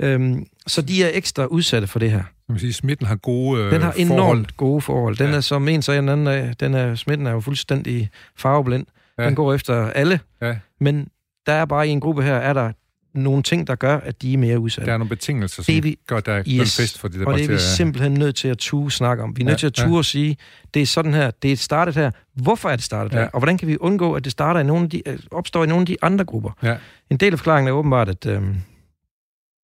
Øhm, 0.00 0.46
så 0.66 0.82
de 0.82 1.04
er 1.04 1.10
ekstra 1.14 1.44
udsatte 1.46 1.88
for 1.88 1.98
det 1.98 2.10
her. 2.10 2.22
Man 2.48 2.58
sige, 2.58 2.72
smitten 2.72 3.06
har 3.06 3.16
gode 3.16 3.62
øh, 3.62 3.70
Den 3.72 3.82
har 3.82 3.92
enormt 3.92 4.18
forhold. 4.20 4.46
gode 4.56 4.80
forhold. 4.80 5.16
Den 5.16 5.30
Ja. 5.30 5.36
er, 5.36 5.40
som 5.40 5.68
en 5.68 5.82
sagde 5.82 5.98
en 5.98 6.08
anden 6.08 6.26
dag, 6.26 6.54
den 6.60 6.74
er, 6.74 6.94
smitten 6.94 7.26
er 7.26 7.30
jo 7.30 7.40
fuldstændig 7.40 8.10
farveblind. 8.36 8.86
Ja. 9.18 9.26
Den 9.26 9.34
går 9.34 9.54
efter 9.54 9.90
alle. 9.90 10.20
Ja. 10.42 10.56
Men 10.80 11.08
der 11.46 11.52
er 11.52 11.64
bare 11.64 11.88
i 11.88 11.90
en 11.90 12.00
gruppe 12.00 12.22
her, 12.22 12.34
er 12.36 12.52
der 12.52 12.72
nogle 13.14 13.42
ting, 13.42 13.66
der 13.66 13.74
gør, 13.74 13.96
at 13.96 14.22
de 14.22 14.34
er 14.34 14.38
mere 14.38 14.58
udsatte. 14.58 14.86
Der 14.86 14.92
er 14.92 14.98
nogle 14.98 15.08
betingelser, 15.08 15.56
Det 15.62 15.66
som 15.66 15.74
er 15.76 15.80
vi- 15.82 15.98
gør, 16.06 16.20
der 16.20 16.32
er 16.32 16.42
Yes. 16.48 16.76
fest 16.76 16.98
for 16.98 17.08
de 17.08 17.18
der 17.20 17.26
og 17.26 17.34
det 17.38 17.44
er 17.44 17.48
vi 17.48 17.58
simpelthen 17.58 18.14
nødt 18.14 18.36
til 18.36 18.48
at 18.48 18.58
tue 18.58 18.92
snakke 18.92 19.22
om. 19.22 19.36
Vi 19.36 19.42
er 19.42 19.44
nødt 19.46 19.52
Ja, 19.52 19.56
til 19.58 19.66
at 19.66 19.78
ja. 19.78 19.84
tue 19.84 19.98
og 19.98 20.04
sige, 20.04 20.36
det 20.74 20.82
er 20.82 20.86
sådan 20.86 21.14
her, 21.14 21.30
det 21.30 21.52
er 21.52 21.56
startet 21.56 21.94
her. 21.96 22.10
Hvorfor 22.34 22.68
er 22.68 22.76
det 22.76 22.84
startet 22.84 23.12
Ja. 23.12 23.18
her? 23.18 23.26
Og 23.28 23.40
hvordan 23.40 23.58
kan 23.58 23.68
vi 23.68 23.76
undgå, 23.80 24.12
at 24.14 24.24
det 24.24 24.32
starter 24.32 24.60
i 24.60 24.64
nogle 24.64 24.84
af 24.84 24.90
de, 24.90 25.08
øh, 25.08 25.18
opstår 25.30 25.64
i 25.64 25.66
nogle 25.66 25.82
af 25.82 25.86
de 25.86 25.96
andre 26.02 26.24
grupper? 26.24 26.50
Ja. 26.62 26.76
En 27.10 27.16
del 27.16 27.32
af 27.32 27.38
forklaringen 27.38 27.68
er 27.68 27.72
åbenbart, 27.72 28.08
at, 28.08 28.26
øhm, 28.26 28.56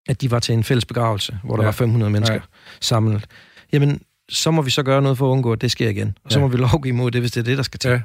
at 0.09 0.21
de 0.21 0.31
var 0.31 0.39
til 0.39 0.53
en 0.55 0.65
fælles 0.65 0.85
begravelse, 0.85 1.39
hvor 1.45 1.57
der 1.57 1.63
Ja. 1.63 1.67
var 1.67 1.73
500 1.73 2.13
mennesker 2.13 2.35
Ja. 2.35 2.41
samlet. 2.81 3.27
Jamen, 3.73 4.01
så 4.29 4.51
må 4.51 4.63
vi 4.63 4.71
så 4.71 4.83
gøre 4.83 5.03
noget 5.03 5.19
for 5.19 5.27
at 5.27 5.33
undgå, 5.33 5.53
at 5.53 5.61
det 5.61 5.71
sker 5.71 5.89
igen. 5.89 6.19
Og 6.25 6.33
så 6.33 6.39
Ja. 6.39 6.45
må 6.45 6.49
vi 6.49 6.57
lovgive 6.57 6.89
imod 6.95 7.11
det, 7.11 7.21
hvis 7.21 7.31
det 7.33 7.41
er 7.41 7.45
det, 7.45 7.57
der 7.57 7.63
skal 7.63 7.81
til. 7.81 7.91
Ja, 7.91 8.01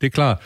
det 0.00 0.06
er 0.06 0.10
klart. 0.10 0.38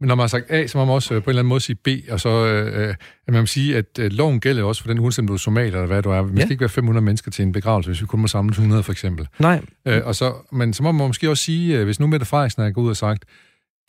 Men 0.00 0.08
når 0.08 0.14
man 0.14 0.22
har 0.22 0.28
sagt 0.28 0.44
A, 0.50 0.66
så 0.66 0.78
må 0.78 0.84
man 0.84 0.94
også 0.94 1.14
øh, 1.14 1.22
på 1.22 1.24
en 1.24 1.32
eller 1.32 1.40
anden 1.40 1.48
måde 1.48 1.60
sige 1.60 1.76
B, 1.76 1.88
og 2.10 2.20
så 2.20 2.28
øh, 2.46 2.88
øh, 2.88 2.94
at 3.26 3.32
man 3.34 3.42
må 3.42 3.46
sige, 3.46 3.76
at 3.76 3.98
øh, 3.98 4.12
loven 4.12 4.40
gælder 4.40 4.62
også 4.64 4.82
for 4.82 4.88
den, 4.88 4.98
uanset 4.98 5.18
om 5.22 5.26
du 5.26 5.32
er 5.32 5.38
somalier 5.38 5.72
eller 5.72 5.86
hvad 5.86 6.02
du 6.02 6.10
er. 6.10 6.22
Vi 6.22 6.32
Ja. 6.36 6.40
skal 6.40 6.50
ikke 6.52 6.60
være 6.60 6.68
500 6.68 7.04
mennesker 7.04 7.30
til 7.30 7.42
en 7.42 7.52
begravelse, 7.52 7.90
hvis 7.90 8.00
vi 8.02 8.06
kun 8.06 8.20
må 8.20 8.26
samle 8.28 8.50
100 8.50 8.82
for 8.82 8.92
eksempel. 8.92 9.28
Nej, 9.38 9.60
Øh, 9.86 10.02
og 10.04 10.14
så, 10.14 10.32
men 10.52 10.72
så 10.72 10.82
må 10.82 10.92
man 10.92 11.06
måske 11.06 11.30
også 11.30 11.44
sige, 11.44 11.78
øh, 11.78 11.84
hvis 11.84 12.00
nu 12.00 12.06
Mette 12.06 12.26
Frederiksen 12.26 12.62
er 12.62 12.70
gået 12.70 12.84
ud 12.84 12.90
og 12.90 12.96
sagt, 12.96 13.24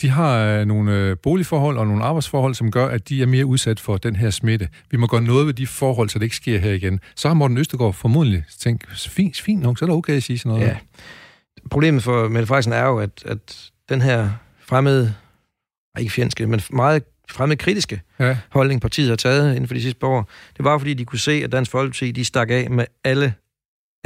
de 0.01 0.10
har 0.10 0.66
nogle 0.66 1.16
boligforhold 1.16 1.78
og 1.78 1.88
nogle 1.88 2.03
arbejdsforhold, 2.03 2.53
som 2.53 2.72
gør, 2.72 2.88
at 2.88 3.10
de 3.10 3.22
er 3.22 3.26
mere 3.26 3.45
udsat 3.45 3.80
for 3.80 3.97
den 3.97 4.16
her 4.16 4.30
smitte. 4.30 4.68
Vi 4.91 4.97
må 4.97 5.08
gøre 5.08 5.22
noget 5.22 5.45
ved 5.47 5.53
de 5.53 5.68
forhold, 5.68 6.10
så 6.10 6.20
det 6.20 6.24
ikke 6.26 6.36
sker 6.36 6.60
her 6.60 6.72
igen. 6.72 6.99
Så 7.16 7.28
har 7.28 7.36
Morten 7.36 7.58
Østergaard 7.58 7.93
formodentlig 7.93 8.43
tænkt, 8.60 8.88
fint, 9.10 9.41
fint 9.41 9.62
nok, 9.62 9.78
så 9.78 9.86
er 9.86 9.88
det 9.88 9.95
okay 9.95 10.14
at 10.14 10.24
sige 10.24 10.39
sådan 10.39 10.49
noget. 10.58 10.68
Ja. 10.68 10.78
Problemet 11.72 12.03
for 12.03 12.28
Mette 12.28 12.47
Frederiksen 12.47 12.74
er 12.74 12.86
jo, 12.86 12.99
at, 12.99 13.24
at 13.26 13.70
den 13.89 14.01
her 14.01 14.30
fremmede 14.66 15.14
ikke 16.00 16.12
fjendske, 16.12 16.48
men 16.48 16.62
meget 16.72 17.04
fremmedkritiske 17.30 18.02
Ja, 18.20 18.38
holdning, 18.50 18.82
partiet 18.82 19.10
har 19.10 19.16
taget 19.16 19.52
inden 19.56 19.68
for 19.68 19.74
de 19.74 19.82
sidste 19.82 20.00
par 20.00 20.08
år, 20.08 20.30
det 20.58 20.66
var 20.66 20.78
fordi, 20.78 20.94
de 20.94 21.06
kunne 21.06 21.20
se, 21.20 21.32
at 21.44 21.52
Dansk 21.52 21.72
Folkeparti, 21.72 22.12
de 22.12 22.26
stak 22.26 22.50
af 22.52 22.70
med 22.70 22.86
alle, 23.04 23.34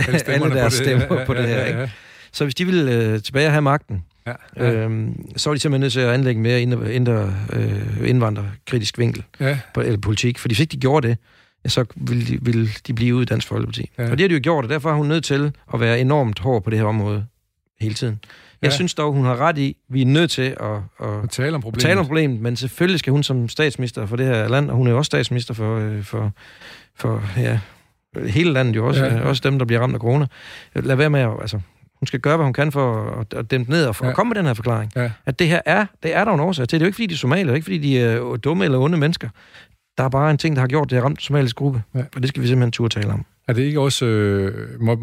alle 0.07 0.19
alle 0.27 0.49
deres 0.49 0.79
på 0.79 0.83
det. 0.85 1.01
stemmer 1.01 1.25
på 1.25 1.33
det 1.33 1.47
her. 1.47 1.65
Ikke? 1.65 1.79
Ja, 1.79 1.89
Så 2.31 2.43
hvis 2.43 2.55
de 2.55 2.65
ville 2.65 2.91
øh, 2.95 3.21
tilbage 3.21 3.47
og 3.47 3.51
have 3.51 3.61
magten, 3.61 4.03
ja, 4.27 4.33
ja, 4.57 4.71
øhm, 4.73 5.29
så 5.37 5.49
var 5.49 5.55
de 5.55 5.59
simpelthen 5.59 5.81
nødt 5.81 5.93
til 5.93 5.99
at 5.99 6.09
anlægge 6.09 6.41
mere 6.41 6.61
indre, 6.61 6.93
indre, 6.93 7.35
øh, 7.53 8.09
indvandrerkritisk 8.09 8.97
vinkel, 8.97 9.23
ja, 9.39 9.59
på, 9.73 9.81
eller 9.81 9.99
politik. 9.99 10.39
For 10.39 10.47
hvis 10.49 10.59
ikke 10.59 10.71
de 10.71 10.77
gjorde 10.77 11.07
det, 11.07 11.17
ja, 11.65 11.69
så 11.69 11.85
ville 11.95 12.25
de, 12.27 12.37
ville 12.41 12.69
de 12.87 12.93
blive 12.93 13.15
ude 13.15 13.23
i 13.23 13.25
Dansk 13.25 13.47
Folkeparti. 13.47 13.91
Ja. 13.97 14.03
Ja. 14.03 14.11
Og 14.11 14.17
det 14.17 14.23
har 14.23 14.27
de 14.27 14.33
jo 14.33 14.39
gjort, 14.43 14.63
og 14.65 14.69
derfor 14.69 14.89
er 14.89 14.93
hun 14.95 15.07
nødt 15.07 15.23
til 15.23 15.51
at 15.73 15.79
være 15.79 15.99
enormt 15.99 16.39
hård 16.39 16.63
på 16.63 16.69
det 16.69 16.79
her 16.79 16.85
område 16.85 17.25
hele 17.81 17.93
tiden. 17.93 18.19
Jeg 18.61 18.69
Ja. 18.69 18.75
synes 18.75 18.93
dog, 18.93 19.13
hun 19.13 19.25
har 19.25 19.37
ret 19.37 19.57
i, 19.57 19.77
vi 19.89 20.01
er 20.01 20.05
nødt 20.05 20.31
til 20.31 20.41
at, 20.41 20.55
at 20.99 21.23
at 21.23 21.29
tale 21.29 21.55
om 21.55 21.61
problemet. 21.61 21.81
tale 21.81 21.99
om 21.99 22.05
problemet, 22.05 22.39
men 22.41 22.55
selvfølgelig 22.55 22.99
skal 22.99 23.11
hun 23.11 23.23
som 23.23 23.49
statsminister 23.49 24.05
for 24.05 24.15
det 24.15 24.25
her 24.25 24.47
land, 24.47 24.69
og 24.69 24.75
hun 24.77 24.87
er 24.87 24.91
jo 24.91 24.97
også 24.97 25.07
statsminister 25.07 25.53
for, 25.53 25.77
øh, 25.77 26.03
for, 26.03 26.31
for 26.95 27.23
ja, 27.37 27.59
hele 28.27 28.53
landet 28.53 28.75
jo 28.75 28.87
også, 28.87 29.05
Ja. 29.05 29.15
ja. 29.15 29.21
også 29.21 29.41
dem, 29.49 29.59
der 29.59 29.65
bliver 29.65 29.81
ramt 29.81 29.93
af 29.93 29.99
corona. 30.01 30.25
Lad 30.75 30.95
være 30.95 31.09
med 31.09 31.19
at, 31.19 31.31
altså, 31.41 31.59
hun 31.99 32.07
skal 32.07 32.19
gøre, 32.19 32.37
hvad 32.37 32.45
hun 32.45 32.53
kan 32.53 32.71
for 32.71 33.11
at, 33.19 33.33
at 33.33 33.51
dæmpe 33.51 33.71
ned 33.71 33.85
og 33.85 33.95
for 33.95 34.05
Ja. 34.05 34.09
at 34.09 34.15
komme 34.15 34.29
med 34.29 34.35
den 34.35 34.45
her 34.45 34.53
forklaring. 34.53 34.91
Ja. 34.95 35.11
At 35.25 35.39
det 35.39 35.47
her 35.47 35.61
er, 35.65 35.85
det 36.03 36.15
er 36.15 36.25
der 36.25 36.31
en 36.33 36.39
årsag 36.39 36.67
til. 36.67 36.79
Det 36.79 36.83
er 36.83 36.85
jo 36.85 36.87
ikke, 36.87 36.95
fordi 36.95 37.05
de 37.05 37.13
er 37.13 37.17
somalier, 37.17 37.45
det 37.45 37.51
er 37.51 37.55
ikke, 37.55 37.65
fordi 37.65 37.77
de 37.77 37.99
er 37.99 38.35
dumme 38.37 38.65
eller 38.65 38.77
onde 38.79 38.97
mennesker. 38.97 39.29
Der 39.97 40.03
er 40.03 40.09
bare 40.09 40.31
en 40.31 40.37
ting, 40.37 40.55
der 40.55 40.59
har 40.59 40.67
gjort, 40.67 40.89
det 40.89 40.95
har 40.97 41.05
ramt 41.05 41.17
den 41.17 41.21
somaliske 41.23 41.57
gruppe. 41.57 41.83
Ja. 41.95 41.99
Og 42.15 42.21
det 42.21 42.29
skal 42.29 42.43
vi 42.43 42.47
simpelthen 42.47 42.71
turde 42.71 42.93
tale 42.99 43.13
om. 43.13 43.25
Er 43.47 43.53
det 43.53 43.61
ikke 43.63 43.79
også... 43.79 44.05
Øh, 44.05 44.81
må, 44.81 44.95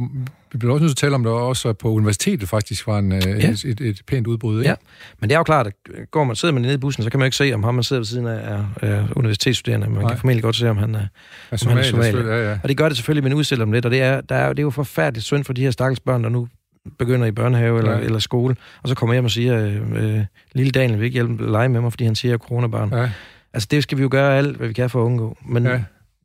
vi 0.52 0.58
bliver 0.58 0.72
også 0.74 0.82
nødt 0.84 0.96
til 0.96 1.06
at 1.06 1.08
tale 1.08 1.14
om, 1.14 1.22
der 1.24 1.30
også 1.30 1.72
på 1.72 1.90
universitetet 1.92 2.48
faktisk 2.48 2.86
var 2.86 2.98
en, 2.98 3.12
øh, 3.12 3.22
Ja. 3.26 3.50
et, 3.50 3.64
et, 3.64 3.80
et 3.80 4.00
pænt 4.06 4.26
udbrud, 4.26 4.58
ikke? 4.60 4.68
Ja. 4.70 4.74
Men 5.20 5.30
det 5.30 5.34
er 5.34 5.38
jo 5.38 5.42
klart, 5.44 5.66
at 5.66 5.72
går 6.10 6.24
man, 6.24 6.36
sidder 6.36 6.52
man 6.54 6.62
nede 6.62 6.74
i 6.74 6.76
bussen, 6.76 7.02
så 7.04 7.10
kan 7.10 7.18
man 7.20 7.24
jo 7.24 7.26
ikke 7.26 7.36
se, 7.36 7.52
om 7.54 7.64
ham, 7.64 7.74
man 7.74 7.84
sidder 7.84 8.00
ved 8.00 8.06
siden 8.06 8.26
af, 8.26 8.52
er, 8.54 8.64
er 8.82 9.04
universitetsstuderende. 9.16 9.90
Man 9.90 10.00
Nej. 10.02 10.10
kan 10.10 10.18
formentlig 10.18 10.42
godt 10.42 10.56
se, 10.56 10.70
om 10.70 10.76
han 10.76 10.94
er... 10.94 11.06
Er 11.50 11.56
somalier. 11.56 11.82
selvfølgelig, 11.82 12.26
ja, 12.30 12.50
ja. 12.50 12.58
Og 12.62 12.68
det 12.68 12.76
gør 12.76 12.88
det 12.88 12.96
selvfølgelig, 12.96 13.24
men 13.24 13.32
udstiller 13.32 13.64
dem 13.64 13.72
lidt, 13.72 13.84
og 13.84 13.90
det 13.90 14.02
er, 14.02 14.20
der 14.20 14.34
er, 14.34 14.48
det 14.48 14.58
er 14.58 14.62
jo 14.62 14.70
forfærdeligt 14.70 15.24
synd 15.26 15.44
for 15.44 15.52
de 15.52 15.62
her 15.62 15.70
stakkels 15.70 16.00
børn, 16.00 16.22
der 16.24 16.28
nu 16.30 16.48
begynder 16.98 17.26
i 17.26 17.32
børnehave 17.32 17.78
eller, 17.78 17.92
Ja. 17.92 18.00
eller 18.04 18.18
skole, 18.18 18.56
og 18.82 18.88
så 18.88 18.94
kommer 18.94 19.14
hjem 19.14 19.24
og 19.24 19.30
siger, 19.30 19.66
øh, 19.66 20.16
øh, 20.16 20.24
lille 20.52 20.70
Daniel 20.72 20.98
vil 20.98 21.04
ikke 21.04 21.14
hjælpe 21.14 21.50
lege 21.50 21.68
med 21.68 21.80
mig, 21.80 21.92
fordi 21.92 22.04
han 22.04 22.14
siger, 22.14 22.30
at 22.34 22.38
jeg 22.40 22.44
er 22.44 22.48
coronabarn. 22.48 22.92
Ja. 22.92 23.10
Altså 23.52 23.68
det 23.70 23.82
skal 23.82 23.98
vi 23.98 24.02
jo 24.02 24.08
gøre 24.10 24.38
alt, 24.38 24.56
hvad 24.56 24.68
vi 24.68 24.72
kan 24.74 24.90
for 24.90 25.00
at 25.02 25.06
undgå. 25.06 25.36
Men, 25.46 25.64
ja. 25.66 25.80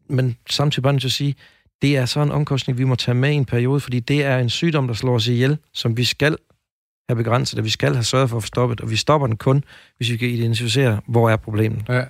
men 0.10 0.36
samtidig 0.50 0.84
bare 0.84 0.94
nødt 0.94 1.02
til 1.02 1.08
at 1.08 1.12
sige, 1.12 1.36
det 1.84 1.98
er 1.98 2.06
så 2.06 2.20
en 2.22 2.32
omkostning, 2.32 2.78
vi 2.78 2.84
må 2.84 2.96
tage 2.96 3.16
med 3.16 3.30
i 3.32 3.34
en 3.34 3.46
periode, 3.46 3.80
fordi 3.80 4.00
det 4.00 4.24
er 4.26 4.38
en 4.38 4.50
sygdom, 4.50 4.88
der 4.88 4.94
slår 4.94 5.16
os 5.16 5.28
ihjel, 5.28 5.58
som 5.74 5.98
vi 5.98 6.04
skal 6.04 6.38
have 7.10 7.16
begrænset, 7.18 7.60
og 7.60 7.66
vi 7.66 7.70
skal 7.70 7.94
have 7.94 8.04
sørget 8.04 8.30
for 8.30 8.38
at 8.38 8.44
få 8.44 8.48
stoppet, 8.48 8.82
og 8.82 8.90
vi 8.92 8.96
stopper 8.96 9.28
den 9.28 9.38
kun, 9.38 9.64
hvis 9.98 10.12
vi 10.12 10.18
kan 10.18 10.28
identificere, 10.28 11.02
hvor 11.08 11.30
er 11.30 11.36
problemet. 11.36 11.84
ja. 11.90 12.04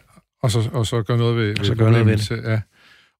Og, 0.43 0.51
så, 0.51 0.69
og 0.73 0.85
så 0.87 1.01
gøre 1.03 1.17
noget 1.17 1.35
ved, 1.37 1.59
Og 1.59 1.65
så 1.65 1.71
ved 1.71 1.77
gøre 1.79 1.91
noget 1.91 2.05
ved 2.07 2.17
problemet, 2.27 2.51
Ja. 2.51 2.61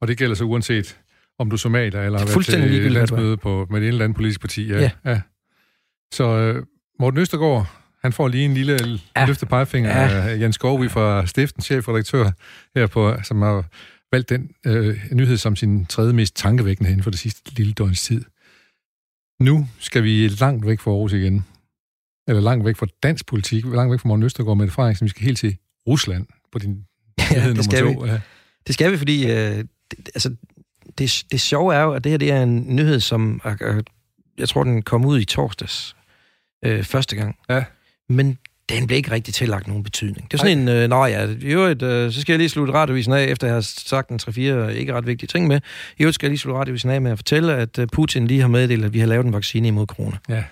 Og 0.02 0.08
det 0.08 0.18
gælder 0.18 0.36
så 0.36 0.44
uanset, 0.44 1.00
om 1.40 1.50
du 1.50 1.56
er 1.56 1.58
somalier 1.58 2.02
eller 2.02 2.20
har 2.20 2.26
været 2.26 2.34
Fuldstændig 2.34 2.70
til 2.70 2.86
er. 2.86 2.90
landsmøde 2.90 3.38
på, 3.38 3.68
med 3.70 3.82
et 3.82 3.88
eller 3.88 4.04
andet 4.06 4.16
politisk 4.16 4.42
parti. 4.42 4.68
Ja. 4.72 4.80
Ja. 4.80 4.90
ja. 5.06 5.22
Så 6.14 6.24
øh, 6.24 6.64
Morten 7.00 7.20
Østergaard, 7.20 7.68
han 8.02 8.14
får 8.14 8.28
lige 8.28 8.46
en 8.46 8.54
lille. 8.54 8.80
Ja. 9.18 9.26
løftet 9.26 9.50
pegefinger 9.50 9.90
Ja. 9.90 10.10
af 10.30 10.40
Jens 10.40 10.56
Skovby 10.56 10.90
fra 10.90 11.26
Stiften, 11.26 11.62
chefredaktør 11.64 12.32
her 12.76 12.88
på, 12.88 13.16
som 13.24 13.42
har 13.42 13.66
valgt 14.14 14.30
den 14.30 14.52
øh, 14.66 15.06
nyhed 15.12 15.38
som 15.38 15.56
sin 15.56 15.86
tredje 15.86 16.14
mest 16.14 16.36
tankevækkende 16.36 16.90
inden 16.90 17.04
for 17.04 17.10
det 17.10 17.20
sidste 17.20 17.54
lille 17.56 17.74
døgns 17.74 18.02
tid. 18.02 18.24
Nu 19.40 19.68
skal 19.80 20.04
vi 20.04 20.28
langt 20.28 20.68
væk 20.68 20.80
fra 20.80 20.92
Aarhus 20.92 21.14
igen. 21.14 21.46
Eller 22.28 22.42
langt 22.42 22.66
væk 22.66 22.76
fra 22.76 22.88
dansk 23.04 23.26
politik, 23.26 23.66
langt 23.66 23.92
væk 23.92 24.00
fra 24.00 24.08
Morten 24.08 24.24
Østergaard 24.24 24.58
med 24.58 24.66
erfaring, 24.66 24.98
som 24.98 25.06
vi 25.06 25.10
skal 25.10 25.24
helt 25.24 25.38
til 25.38 25.58
Rusland 25.88 26.26
på 26.52 26.60
din 26.60 26.74
Ja, 27.32 27.46
nummer 27.48 27.54
det 27.56 27.66
skal 27.66 27.88
vi. 27.88 27.94
to. 27.94 28.06
Ja. 28.06 28.20
Det 28.68 28.76
skal 28.76 28.92
vi, 28.92 28.98
fordi 28.98 29.32
øh, 29.32 29.64
det, 29.92 30.10
altså, 30.16 30.36
det, 30.98 31.26
det 31.32 31.42
sjove 31.42 31.76
er 31.76 31.82
jo, 31.82 31.94
at 31.94 32.04
det 32.04 32.10
her 32.10 32.18
det 32.18 32.32
er 32.32 32.44
en 32.44 32.76
nyhed, 32.76 33.00
som 33.00 33.42
er, 33.44 33.82
jeg 34.38 34.50
tror, 34.50 34.64
den 34.64 34.82
kom 34.82 35.06
ud 35.06 35.20
i 35.20 35.26
torsdags 35.26 35.96
øh, 36.66 36.84
første 36.84 37.16
gang. 37.16 37.36
Ja. 37.50 37.64
Men 38.10 38.38
den 38.70 38.88
blev 38.88 38.98
ikke 38.98 39.12
rigtig 39.12 39.34
tillagt 39.34 39.68
nogen 39.68 39.84
betydning. 39.84 40.28
Det 40.32 40.34
er 40.34 40.38
sådan 40.38 40.58
en, 40.60 40.68
øh, 40.68 40.88
nej 40.90 41.00
ja, 41.06 41.28
i 41.42 41.46
øvrigt, 41.46 41.82
øh, 41.82 42.12
så 42.12 42.22
skal 42.22 42.34
jeg 42.34 42.38
lige 42.38 42.50
slutte 42.50 42.74
radiovisen 42.74 43.14
af, 43.14 43.24
efter 43.26 43.48
jeg 43.48 43.54
har 43.54 43.62
sagt 43.62 44.10
en 44.10 44.20
3-4 44.30 44.40
ikke 44.70 44.94
ret 44.94 45.08
vigtige 45.08 45.28
ting 45.28 45.48
med. 45.48 45.60
I 45.98 46.04
øvrigt 46.04 46.16
skal 46.16 46.28
jeg 46.28 46.32
lige 46.32 46.40
slutte 46.40 46.60
radiovisen 46.60 46.90
af 46.90 47.02
med 47.02 47.12
at 47.12 47.18
fortælle, 47.18 47.56
at 47.56 47.80
øh, 47.80 47.88
Putin 47.94 48.28
lige 48.28 48.42
har 48.42 48.48
meddelt, 48.48 48.86
at 48.86 48.94
vi 48.94 49.00
har 49.00 49.08
lavet 49.08 49.26
en 49.26 49.34
vaccine 49.34 49.68
imod 49.68 49.86
corona. 49.88 50.18
ja. 50.30 50.44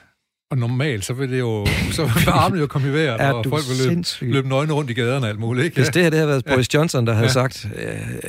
Og 0.51 0.57
normalt, 0.57 1.05
så 1.05 1.13
vil 1.13 1.31
det 1.31 1.39
jo, 1.39 1.65
så 1.91 2.03
vil 2.03 2.29
armene 2.29 2.61
jo 2.61 2.67
komme 2.67 2.87
i 2.87 2.93
vejret, 2.93 3.21
Er 3.21 3.31
og 3.31 3.45
folk 3.49 3.63
vil 3.69 3.95
løbe, 3.95 4.33
løbe 4.33 4.49
nøgne 4.49 4.73
rundt 4.73 4.89
i 4.89 4.93
gaderne 4.93 5.25
og 5.25 5.29
alt 5.29 5.39
muligt, 5.39 5.65
ikke? 5.65 5.75
Hvis 5.75 5.87
det 5.89 6.01
her 6.03 6.09
det 6.09 6.19
havde 6.19 6.29
været 6.29 6.45
Boris 6.45 6.73
Johnson, 6.73 7.07
der 7.07 7.13
havde 7.13 7.23
Ja. 7.35 7.41
ja. 7.41 7.49
sagt, 7.49 7.67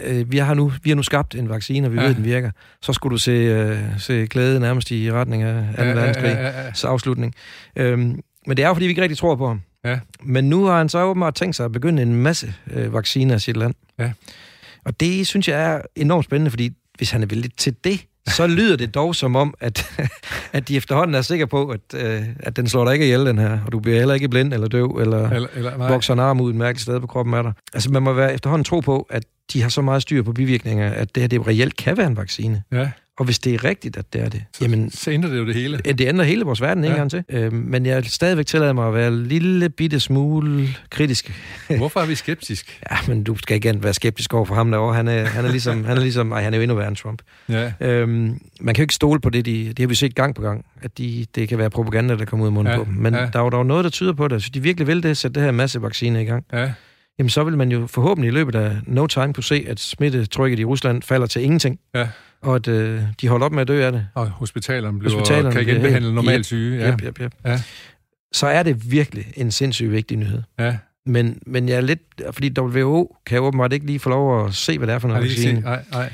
øh, 0.05 0.19
øh, 0.19 0.33
vi, 0.33 0.39
har 0.39 0.55
nu, 0.55 0.73
vi 0.83 0.91
har 0.91 0.95
nu 0.95 1.03
skabt 1.03 1.35
en 1.35 1.49
vaccine, 1.49 1.87
og 1.87 1.93
vi 1.93 1.97
Ja. 1.97 2.03
ja. 2.03 2.07
ved, 2.09 2.15
at 2.15 2.17
den 2.17 2.25
virker, 2.25 2.51
så 2.83 2.93
skulle 2.93 3.13
du 3.13 3.19
se, 3.19 3.31
øh, 3.31 3.79
se 3.99 4.27
glæde 4.27 4.61
nærmest 4.61 4.91
i 4.91 5.13
retning 5.13 5.43
af 5.43 5.65
2. 5.77 5.83
Ja, 5.83 5.93
verdenskrig. 5.93 6.25
ja, 6.25 6.43
ja, 6.43 6.63
ja. 6.63 6.89
Afslutning. 6.89 7.35
Øhm, 7.77 8.21
men 8.47 8.57
det 8.57 8.63
er 8.65 8.69
jo, 8.69 8.75
fordi 8.75 8.87
vi 8.87 8.91
ikke 8.91 9.03
rigtig 9.03 9.19
tror 9.19 9.37
på 9.37 9.47
ham. 9.49 9.61
Ja. 9.85 9.99
Men 10.23 10.45
nu 10.45 10.65
har 10.65 10.79
han 10.79 10.89
så 10.89 11.03
åbenbart 11.05 11.35
tænkt 11.35 11.57
sig 11.57 11.65
at 11.65 11.73
begynde 11.73 12.03
en 12.03 12.15
masse 12.15 12.55
øh, 12.71 12.93
vacciner 12.93 13.37
i 13.37 13.39
sit 13.39 13.57
land. 13.57 13.75
Ja. 13.99 14.13
Og 14.85 15.01
det 15.01 15.27
synes 15.27 15.49
jeg 15.49 15.73
er 15.73 15.81
enormt 15.97 16.25
spændende, 16.25 16.51
fordi 16.51 16.71
hvis 16.97 17.11
han 17.11 17.23
er 17.23 17.27
villig 17.27 17.51
til 17.57 17.75
det, 17.85 18.05
så 18.29 18.47
lyder 18.59 18.77
det 18.77 18.95
dog 18.95 19.15
som 19.15 19.37
om, 19.37 19.55
at, 19.61 20.01
at 20.53 20.69
de 20.69 20.77
efterhånden 20.77 21.15
er 21.15 21.23
sikre 21.23 21.47
på, 21.47 21.69
at, 21.69 21.81
øh, 21.95 22.23
at 22.41 22.57
den 22.57 22.69
slår 22.69 22.85
dig 22.85 22.93
ikke 22.93 23.05
ihjel, 23.05 23.27
den 23.27 23.39
her, 23.39 23.59
og 23.67 23.73
du 23.73 23.81
bliver 23.81 23.99
heller 23.99 24.15
ikke 24.15 24.29
blind 24.29 24.53
eller 24.55 24.69
døv, 24.69 24.99
eller, 25.01 25.31
Eller, 25.31 25.49
eller, 25.55 25.77
nej. 25.77 25.89
vokser 25.89 26.13
en 26.13 26.21
arm 26.21 26.41
ud 26.41 26.51
et 26.51 26.57
mærkeligt 26.57 26.83
sted 26.83 27.01
på 27.01 27.07
kroppen 27.07 27.35
af 27.35 27.43
dig. 27.43 27.53
Altså 27.75 27.91
man 27.91 28.03
må 28.03 28.13
være 28.13 28.35
efterhånden 28.35 28.65
tro 28.65 28.81
på, 28.81 29.07
at 29.11 29.25
de 29.53 29.63
har 29.63 29.69
så 29.69 29.83
meget 29.83 30.03
styr 30.03 30.23
på 30.23 30.33
bivirkninger, 30.33 30.91
at 30.91 31.15
det 31.15 31.21
her 31.23 31.29
det 31.29 31.47
reelt 31.47 31.77
kan 31.77 31.97
være 31.97 32.07
en 32.07 32.17
vaccine. 32.17 32.63
Ja, 32.73 32.91
Og 33.19 33.25
hvis 33.25 33.39
det 33.39 33.55
er 33.55 33.65
rigtigt, 33.65 33.97
at 33.97 34.13
det 34.13 34.21
er 34.23 34.29
det, 34.29 34.45
så, 34.55 34.65
jamen 34.65 34.91
så 34.91 35.11
ændrer 35.11 35.31
det 35.31 35.39
jo 35.39 35.47
det 35.47 35.55
hele. 35.55 35.79
Det 35.79 36.01
ændrer 36.01 36.25
hele 36.25 36.45
vores 36.45 36.61
verden 36.61 36.85
en 36.85 36.91
Ja. 36.93 37.09
til. 37.09 37.25
Øh, 37.29 37.53
men 37.53 37.87
jeg 37.87 38.05
stadigvæk 38.05 38.47
tillader 38.47 38.73
mig 38.73 38.89
at 38.89 38.95
være 38.95 39.09
en 39.09 39.27
lille 39.27 39.69
bitte 39.69 40.01
smule 40.01 40.69
kritisk. 40.91 41.33
Hvorfor 41.77 42.01
er 42.01 42.07
vi 42.07 42.15
skeptisk? 42.15 42.81
Ja, 42.91 42.97
men 43.09 43.25
du 43.25 43.37
skal 43.37 43.57
igen 43.57 43.83
være 43.83 43.95
skeptisk 43.95 44.35
over 44.35 44.45
for 44.45 44.55
ham 44.55 44.71
derovre. 44.71 44.95
Han 44.95 45.09
er, 45.09 45.25
han 45.25 45.45
er 45.45 45.51
ligesom, 45.51 45.85
han 45.85 45.97
er 45.97 46.01
ligesom, 46.01 46.27
nej, 46.27 46.43
han 46.43 46.53
er 46.55 46.59
jo 46.59 46.63
endnu 46.63 46.77
værre 46.77 46.89
end 46.89 46.97
Trump. 46.97 47.23
Ja, 47.49 47.73
Øhm, 47.81 48.41
man 48.61 48.75
kan 48.75 48.83
jo 48.83 48.85
ikke 48.85 48.95
stole 48.95 49.21
på 49.21 49.31
det, 49.31 49.47
de, 49.47 49.69
det 49.69 49.79
har 49.79 49.87
vi 49.87 49.95
set 49.95 50.15
gang 50.15 50.35
på 50.35 50.43
gang, 50.43 50.65
at 50.83 50.99
de, 50.99 51.27
det 51.35 51.49
kan 51.49 51.59
være 51.59 51.71
propaganda, 51.71 52.17
der 52.17 52.25
kommer 52.25 52.45
ud 52.45 52.49
af 52.49 52.53
munden 52.53 52.73
Ja, 52.73 52.79
på 52.79 52.85
dem. 52.85 52.93
Men 52.95 53.15
ja. 53.15 53.21
der 53.33 53.39
er 53.39 53.43
jo 53.45 53.51
der 53.51 53.57
jo 53.57 53.63
noget, 53.63 53.85
der 53.85 53.91
tyder 53.91 54.13
på 54.13 54.29
det. 54.29 54.43
Så 54.43 54.51
de 54.55 54.61
virkelig 54.63 54.87
vil 54.87 55.03
det, 55.03 55.17
sætte 55.17 55.35
det 55.35 55.43
her 55.43 55.51
masse 55.53 55.83
vacciner 55.83 56.21
i 56.21 56.25
gang. 56.25 56.45
ja, 56.53 56.73
Jamen 57.19 57.31
så 57.31 57.45
vil 57.45 57.57
man 57.59 57.73
jo 57.73 57.87
forhåbentlig 57.87 58.29
i 58.29 58.33
løbet 58.35 58.55
af 58.55 58.77
no 58.87 59.07
time 59.07 59.35
kunne 59.35 59.45
se, 59.45 59.65
at 59.69 59.81
smittetrykket 59.81 60.59
i 60.59 60.65
Rusland 60.65 61.03
falder 61.03 61.27
til 61.27 61.43
ingenting. 61.43 61.79
ja. 61.95 62.09
Og 62.43 62.57
at 62.57 62.69
øh, 62.69 63.03
de 63.21 63.29
holder 63.29 63.47
op 63.47 63.53
med 63.53 63.61
at 63.63 63.69
dø 63.69 63.83
af 63.87 63.93
det. 63.93 64.07
Og 64.15 64.29
hospitalerne 64.31 64.99
bliver, 64.99 65.15
Hospitalerne 65.15 65.53
kan 65.53 65.63
igen 65.63 65.81
behandle 65.83 66.15
normalt 66.15 66.39
Yep, 66.39 66.45
syge. 66.45 66.79
Ja, 66.81 66.91
Yep, 66.93 67.03
yep, 67.03 67.21
yep. 67.21 67.33
Ja. 67.45 67.61
Så 68.33 68.47
er 68.47 68.63
det 68.63 68.91
virkelig 68.93 69.25
en 69.37 69.51
sindssygt 69.51 69.93
vigtig 69.93 70.17
nyhed. 70.19 70.43
ja. 70.59 70.77
Men, 71.07 71.39
men 71.47 71.69
jeg 71.69 71.77
er 71.77 71.81
lidt... 71.81 72.01
Fordi 72.31 72.53
WHO 72.61 73.17
kan 73.27 73.39
jo 73.39 73.45
åbenbart 73.45 73.73
ikke 73.73 73.87
lige 73.87 73.99
få 73.99 74.09
lov 74.11 74.47
at 74.47 74.55
se, 74.55 74.79
hvad 74.79 74.87
det 74.87 74.95
er 74.95 74.99
for 74.99 75.09
noget 75.09 75.23
vaccine. 75.23 75.61
Nej, 75.61 75.85
nej. 75.93 76.13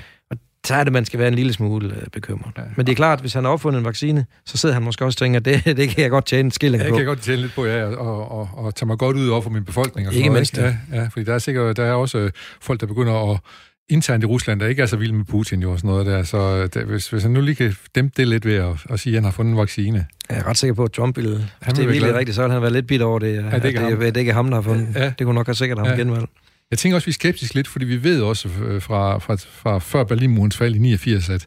Så 0.67 0.75
er 0.75 0.85
det, 0.85 0.93
man 0.93 1.05
skal 1.05 1.19
være 1.19 1.29
en 1.29 1.35
lille 1.35 1.53
smule 1.53 1.95
øh, 1.97 2.03
bekymret. 2.13 2.53
Ja. 2.57 2.63
Ja. 2.63 2.69
Men 2.77 2.87
det 2.87 2.93
er 2.93 2.97
klart, 2.97 3.21
hvis 3.21 3.33
han 3.35 3.45
har 3.45 3.51
opfundet 3.51 3.79
en 3.79 3.85
vaccine, 3.85 4.27
så 4.47 4.57
sidder 4.59 4.73
han 4.75 4.83
måske 4.83 5.05
også 5.05 5.17
og 5.17 5.19
tænker, 5.19 5.41
det, 5.41 5.65
det 5.77 5.89
kan 5.89 6.03
jeg 6.03 6.11
godt 6.11 6.27
tjene 6.27 6.41
en 6.47 6.51
skilling 6.51 6.83
Jeg 6.83 6.91
på. 6.91 6.97
kan 6.97 7.07
godt 7.07 7.21
tjene 7.21 7.43
lidt 7.43 7.55
på, 7.55 7.65
ja, 7.67 7.85
og, 7.85 8.31
og, 8.31 8.49
og 8.55 8.75
tage 8.75 8.87
mig 8.87 8.99
godt 8.99 9.17
ud 9.17 9.29
over 9.29 9.41
for 9.43 9.51
min 9.51 9.65
befolkning. 9.65 10.09
Og 10.09 10.15
Ikke 10.15 10.31
mindst 10.31 10.59
Ja, 10.59 10.77
ja, 10.93 11.07
fordi 11.07 11.25
der 11.25 11.35
er 11.35 11.39
sikkert, 11.39 11.77
der 11.77 11.85
er 11.85 11.93
også 11.93 12.19
øh, 12.19 12.31
folk, 12.61 12.81
der 12.81 12.87
begynder 12.87 13.33
at 13.33 13.41
internt 13.89 14.25
i 14.25 14.27
Rusland, 14.27 14.61
der 14.61 14.67
ikke 14.67 14.83
er 14.83 14.87
så 14.87 14.97
vilde 14.97 15.15
med 15.15 15.25
Putin 15.25 15.63
jo 15.63 15.73
og 15.73 15.79
sådan 15.79 15.89
noget 15.91 16.07
der. 16.07 16.23
Så 16.23 16.67
der, 16.67 16.85
hvis, 16.85 17.09
hvis 17.11 17.23
han 17.23 17.33
nu 17.33 17.41
lige 17.41 17.55
kan 17.55 17.75
dæmpe 17.95 18.13
det 18.17 18.29
lidt 18.29 18.45
ved 18.47 18.55
at, 18.55 18.75
at 18.91 19.01
sige, 19.01 19.13
at 19.13 19.17
han 19.17 19.25
har 19.25 19.31
fundet 19.31 19.53
en 19.53 19.59
vaccine. 19.59 20.07
Jeg 20.31 20.39
er 20.39 20.47
ret 20.47 20.57
sikker 20.59 20.75
på, 20.75 20.85
at 20.85 20.93
Trump 20.93 21.17
ville... 21.17 21.31
Hvis 21.31 21.47
vil 21.67 21.77
det 21.77 21.83
er 21.83 21.87
virkelig 21.87 22.01
glad. 22.09 22.15
rigtigt, 22.19 22.35
så 22.35 22.43
ville 22.43 22.53
han 22.53 22.63
være 22.63 22.73
lidt 22.73 22.87
bitter 22.87 23.07
over 23.07 23.19
det, 23.19 23.45
at, 23.53 23.65
ikke 23.65 23.81
det, 23.81 23.91
ham. 23.91 24.01
at 24.03 24.15
det 24.15 24.21
ikke 24.21 24.31
er 24.31 24.35
ham, 24.35 24.47
der 24.49 24.55
har 24.55 24.63
fundet 24.63 24.89
Ja. 24.95 25.05
ja. 25.05 25.13
Det 25.19 25.25
kunne 25.25 25.35
nok 25.35 25.47
have 25.47 25.55
sikkert 25.55 25.79
ham 25.79 25.87
Ja. 25.87 25.93
ja. 25.93 25.99
genvalg. 25.99 26.25
Jeg 26.71 26.79
tænker 26.79 26.97
også, 26.97 27.07
vi 27.07 27.11
er 27.11 27.15
skeptiske 27.15 27.55
lidt, 27.55 27.69
fordi 27.69 27.85
vi 27.85 28.03
ved 28.05 28.23
også 28.23 28.49
øh, 28.65 28.83
fra, 28.83 29.19
fra, 29.19 29.37
fra 29.37 29.79
før 29.79 30.05
Berlinmurens 30.05 30.57
fald 30.57 30.75
i 30.75 30.79
89, 30.79 31.29
at 31.31 31.47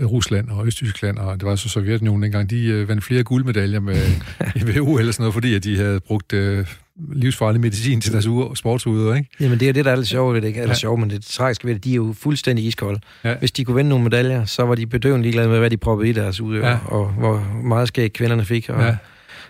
øh, 0.00 0.06
Rusland 0.06 0.48
og 0.48 0.66
Østtyskland, 0.66 1.18
og 1.18 1.40
det 1.40 1.48
var 1.48 1.56
så 1.56 1.68
Sovjetunionen 1.68 2.22
dengang, 2.22 2.50
de 2.50 2.66
øh, 2.66 2.88
vandt 2.88 3.04
flere 3.04 3.22
guldmedaljer 3.22 3.80
med 3.80 3.96
i 4.56 4.64
WHO 4.64 4.98
eller 4.98 5.12
sådan 5.12 5.22
noget, 5.22 5.34
fordi 5.34 5.54
at 5.54 5.64
de 5.64 5.76
havde 5.76 6.00
brugt 6.00 6.32
øh, 6.32 6.66
livsfarlig 7.12 7.60
medicin 7.60 8.00
til 8.00 8.12
deres 8.12 8.26
uger, 8.26 8.54
sportsuder, 8.54 9.14
ikke? 9.14 9.28
Jamen, 9.40 9.60
det 9.60 9.68
er 9.68 9.72
det, 9.72 9.84
der 9.84 9.90
er 9.92 9.96
lidt 9.96 10.06
sjovt 10.08 10.34
ved 10.34 10.40
det, 10.42 10.48
ikke? 10.48 10.60
Eller 10.60 10.70
Ja. 10.74 10.78
sjovt, 10.78 11.00
men 11.00 11.10
det 11.10 11.24
tragiske 11.24 11.66
ved 11.66 11.74
det, 11.74 11.84
de 11.84 11.90
er 11.90 11.94
jo 11.96 12.14
fuldstændig 12.18 12.64
iskolde. 12.64 13.00
Ja. 13.24 13.34
Hvis 13.38 13.52
de 13.52 13.64
kunne 13.64 13.76
vinde 13.76 13.88
nogle 13.88 14.04
medaljer, 14.04 14.44
så 14.44 14.62
var 14.62 14.74
de 14.74 14.86
bedøvende 14.86 15.22
ligeglade 15.22 15.48
med, 15.48 15.58
hvad 15.58 15.70
de 15.70 15.76
proppede 15.76 16.08
i 16.10 16.12
deres 16.12 16.40
udøver, 16.40 16.68
ja. 16.68 16.78
og 16.86 17.06
hvor 17.08 17.46
meget 17.64 17.88
skæg 17.88 18.12
kvinderne 18.12 18.44
fik, 18.44 18.68
og, 18.68 18.82
Ja. 18.82 18.96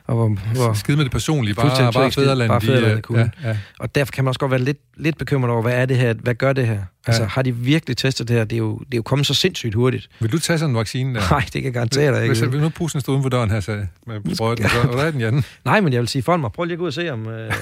Ja. 0.08 0.12
og 0.12 0.16
hvor, 0.16 0.38
hvor, 0.54 0.72
Skid 0.74 0.96
med 0.96 1.04
det 1.04 1.12
personlige, 1.12 1.54
bare, 1.54 1.92
bare 1.92 2.12
fædrelandet. 2.12 2.48
Bare 2.48 2.60
de, 2.60 2.66
fædrelandet 2.66 2.96
øh, 2.96 3.02
kunne. 3.02 3.30
Ja, 3.42 3.48
ja. 3.48 3.56
og 3.78 3.94
derfor 3.94 4.12
kan 4.12 4.24
man 4.24 4.28
også 4.28 4.40
godt 4.40 4.50
være 4.50 4.60
lidt, 4.60 4.78
lidt 4.96 5.18
bekymret 5.18 5.50
over, 5.52 5.62
hvad 5.62 5.72
er 5.74 5.86
det 5.86 5.96
her, 5.96 6.14
hvad 6.14 6.34
gør 6.34 6.52
det 6.52 6.66
her? 6.66 6.78
Altså, 7.06 7.22
Ja. 7.22 7.28
har 7.28 7.42
de 7.42 7.54
virkelig 7.56 7.96
testet 7.96 8.28
det 8.28 8.36
her? 8.36 8.44
Det 8.44 8.56
er 8.56 8.58
jo, 8.58 8.78
det 8.78 8.94
er 8.94 8.96
jo 8.98 9.02
kommet 9.02 9.26
så 9.26 9.34
sindssygt 9.34 9.74
hurtigt. 9.74 10.08
Vil 10.20 10.32
du 10.32 10.38
tage 10.38 10.58
sådan 10.58 10.70
en 10.70 10.76
vaccine 10.76 11.14
der? 11.14 11.20
Nej, 11.30 11.40
det 11.40 11.52
kan 11.52 11.64
jeg 11.64 11.72
garantere 11.72 12.14
dig 12.14 12.22
ikke. 12.22 12.46
hvis 12.46 12.60
nu 12.60 12.68
pusen 12.68 13.00
stod 13.00 13.14
uden 13.14 13.22
for 13.22 13.28
døren 13.30 13.50
her, 13.50 13.60
så 13.60 13.86
med 14.06 14.34
sprøjten, 14.34 14.68
så 14.68 14.98
er 14.98 15.10
den, 15.10 15.20
Jan? 15.20 15.44
Nej, 15.64 15.80
men 15.80 15.92
jeg 15.92 16.00
vil 16.00 16.08
sige, 16.08 16.22
folk 16.22 16.40
mig, 16.40 16.52
prøv 16.52 16.64
lige 16.64 16.72
at 16.72 16.78
gå 16.78 16.82
ud 16.82 16.88
og 16.88 16.92
se, 16.94 17.10
om, 17.12 17.28
øh, 17.28 17.52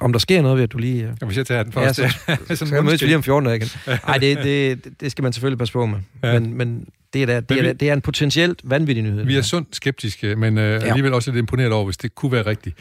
om 0.00 0.12
der 0.12 0.18
sker 0.18 0.42
noget 0.42 0.56
ved, 0.56 0.64
at 0.64 0.72
du 0.72 0.78
lige... 0.78 1.04
Øh, 1.04 1.10
Og 1.20 1.26
hvis 1.26 1.36
jeg 1.38 1.46
tager 1.46 1.62
den 1.62 1.72
Ja, 1.76 1.80
først, 1.86 1.96
så- 1.96 2.02
ja, 2.50 2.54
så 2.54 2.66
kan 2.66 2.84
mødes 2.84 3.02
vi 3.02 3.06
lige 3.06 3.16
om 3.16 3.22
14 3.22 3.44
dage 3.46 3.56
igen. 3.56 3.68
Nej, 4.06 4.18
det, 4.18 4.38
det, 4.38 4.84
det 5.00 5.10
skal 5.10 5.22
man 5.22 5.32
selvfølgelig 5.32 5.58
passe 5.58 5.72
på 5.72 5.86
med. 5.86 5.98
Ja. 6.22 6.32
Ja. 6.32 6.40
Men, 6.40 6.54
men 6.58 6.86
det, 7.14 7.22
er 7.22 7.26
da, 7.26 7.40
det, 7.40 7.58
er, 7.58 7.62
vi- 7.62 7.72
det 7.72 7.88
er 7.88 7.92
en 7.92 8.00
potentielt 8.00 8.60
vanvittig 8.64 9.04
nyhed. 9.04 9.24
Vi 9.24 9.36
er 9.36 9.42
sundt 9.42 9.76
skeptiske, 9.76 10.36
men 10.36 10.58
øh, 10.58 10.64
Ja. 10.64 10.78
alligevel 10.88 11.12
også 11.14 11.30
lidt 11.30 11.38
imponeret 11.38 11.72
over, 11.72 11.84
hvis 11.84 11.96
det 11.96 12.14
kunne 12.14 12.32
være 12.32 12.46
rigtigt. 12.46 12.76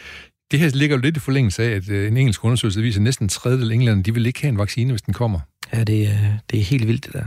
Det 0.52 0.60
her 0.60 0.70
ligger 0.74 0.96
jo 0.96 1.02
lidt 1.02 1.18
i 1.18 1.20
forlængelse 1.20 1.64
af, 1.64 1.70
at 1.76 1.90
øh, 1.90 2.08
en 2.08 2.18
engelsk 2.18 2.46
undersøgelse 2.46 2.82
viser, 2.82 3.00
at 3.00 3.04
næsten 3.04 3.26
en 3.26 3.30
tredjedel 3.30 3.70
af 3.72 3.74
englænderne, 3.76 4.04
de 4.04 4.14
vil 4.14 4.26
ikke 4.26 4.42
have 4.42 4.50
en 4.50 4.58
vaccine, 4.58 4.92
hvis 4.92 5.02
den 5.02 5.14
kommer. 5.14 5.40
Ja, 5.74 5.84
det, 5.84 6.08
er, 6.08 6.18
det 6.52 6.60
er 6.60 6.64
helt 6.64 6.88
vildt, 6.88 7.06
det 7.06 7.14
der. 7.14 7.26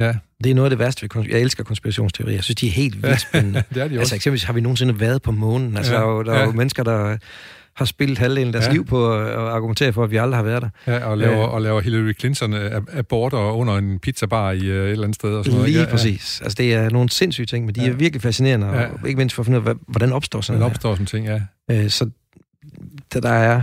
Ja, 0.00 0.12
Det 0.44 0.50
er 0.50 0.54
noget 0.54 0.66
af 0.66 0.70
det 0.70 0.78
værste 0.78 1.08
ved 1.14 1.24
Jeg 1.30 1.40
elsker 1.40 1.64
konspirationsteorier. 1.64 2.34
Jeg 2.34 2.44
synes, 2.44 2.56
de 2.56 2.66
er 2.66 2.70
helt 2.70 3.02
vildt 3.02 3.20
spændende. 3.28 3.62
det 3.74 3.82
er 3.82 3.88
de 3.88 3.94
også. 3.94 3.98
altså 4.00 4.14
eksempelvis 4.14 4.44
har 4.44 4.52
vi 4.52 4.60
nogensinde 4.60 5.00
været 5.00 5.22
på 5.22 5.32
månen. 5.32 5.76
Altså, 5.76 5.92
Ja, 5.94 5.98
ja, 6.00 6.04
der 6.06 6.10
er 6.12 6.16
jo, 6.16 6.22
der 6.22 6.32
er 6.32 6.40
jo 6.42 6.50
ja. 6.50 6.56
mennesker, 6.56 6.82
der 6.82 7.16
har 7.76 7.84
spillet 7.84 8.18
halvdelen 8.18 8.46
af 8.48 8.52
deres 8.52 8.64
Ja. 8.64 8.68
ja. 8.68 8.72
liv 8.72 8.86
på 8.86 9.12
at 9.18 9.28
argumentere 9.34 9.92
for, 9.92 10.04
at 10.04 10.10
vi 10.10 10.16
aldrig 10.16 10.36
har 10.38 10.42
været 10.44 10.62
der. 10.62 10.68
Ja, 10.86 11.04
og 11.04 11.18
laver, 11.18 11.42
Øh. 11.48 11.54
og 11.54 11.62
laver 11.62 11.80
Hillary 11.80 12.12
Clinton 12.20 12.52
øh, 12.54 12.76
ab- 12.76 12.98
aborter 12.98 13.38
under 13.38 13.76
en 13.76 13.98
pizzabar 13.98 14.50
i 14.52 14.66
øh, 14.66 14.84
et 14.84 14.90
eller 14.90 15.04
andet 15.04 15.14
sted. 15.14 15.30
Og 15.34 15.44
sådan 15.44 15.56
noget. 15.58 15.72
Lige 15.72 15.82
ja, 15.84 15.90
præcis. 15.90 16.40
Altså, 16.40 16.56
det 16.58 16.74
er 16.74 16.90
nogle 16.90 17.10
sindssyge 17.10 17.46
ting, 17.46 17.64
men 17.66 17.74
de 17.74 17.80
Ja. 17.82 17.88
er 17.88 17.92
virkelig 17.92 18.22
fascinerende, 18.22 18.66
og 18.70 18.74
Ja. 18.76 18.86
ikke 19.06 19.16
mindst 19.18 19.34
for 19.34 19.42
at 19.42 19.46
finde 19.46 19.60
ud 19.60 19.66
af, 19.66 19.74
hvordan 19.88 20.12
opstår 20.12 20.38
Ja, 20.38 20.42
sådan 20.42 20.58
noget. 20.60 20.74
opstår 20.74 20.94
sådan 20.94 21.06
ting, 21.06 21.26
ja. 21.26 21.40
Øh, 21.70 21.90
så 21.90 22.10
der, 23.12 23.20
der 23.20 23.28
er 23.30 23.62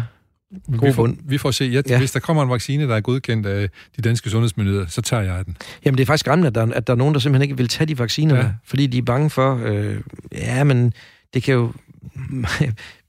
Vi 0.70 0.78
god 0.78 0.94
får, 0.94 1.04
bund. 1.04 1.18
vi 1.26 1.38
får 1.38 1.52
se. 1.52 1.66
Ja, 1.66 1.82
Ja. 1.90 1.98
Hvis 1.98 2.12
der 2.12 2.20
kommer 2.20 2.44
en 2.44 2.50
vaccine, 2.50 2.88
der 2.88 2.96
er 2.96 3.02
godkendt 3.02 3.46
af 3.46 3.70
de 3.98 4.02
danske 4.02 4.30
sundhedsmyndigheder, 4.30 4.86
så 4.88 5.02
tager 5.02 5.24
jeg 5.24 5.46
den. 5.46 5.58
Jamen, 5.86 5.98
det 5.98 6.04
er 6.04 6.06
faktisk 6.06 6.20
skræmmende, 6.26 6.48
at 6.48 6.56
der, 6.56 6.74
at 6.76 6.88
der 6.88 6.94
er 6.94 6.98
nogen, 6.98 7.14
der 7.14 7.20
simpelthen 7.20 7.42
ikke 7.44 7.58
vil 7.58 7.68
tage 7.68 7.88
de 7.88 8.00
vacciner, 8.00 8.36
Ja. 8.36 8.42
ja. 8.42 8.50
fordi 8.66 8.88
de 8.88 8.98
er 8.98 9.02
bange 9.02 9.30
for, 9.30 9.62
øh, 9.66 9.96
ja, 10.32 10.64
men 10.64 10.94
det 11.34 11.44
kan 11.44 11.54
jo, 11.54 11.72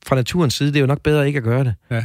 fra 0.06 0.16
naturens 0.16 0.54
side, 0.54 0.68
det 0.68 0.76
er 0.76 0.80
jo 0.80 0.86
nok 0.86 1.00
bedre 1.02 1.26
ikke 1.26 1.36
at 1.36 1.42
gøre 1.42 1.64
det. 1.64 1.74
Ja. 1.90 2.04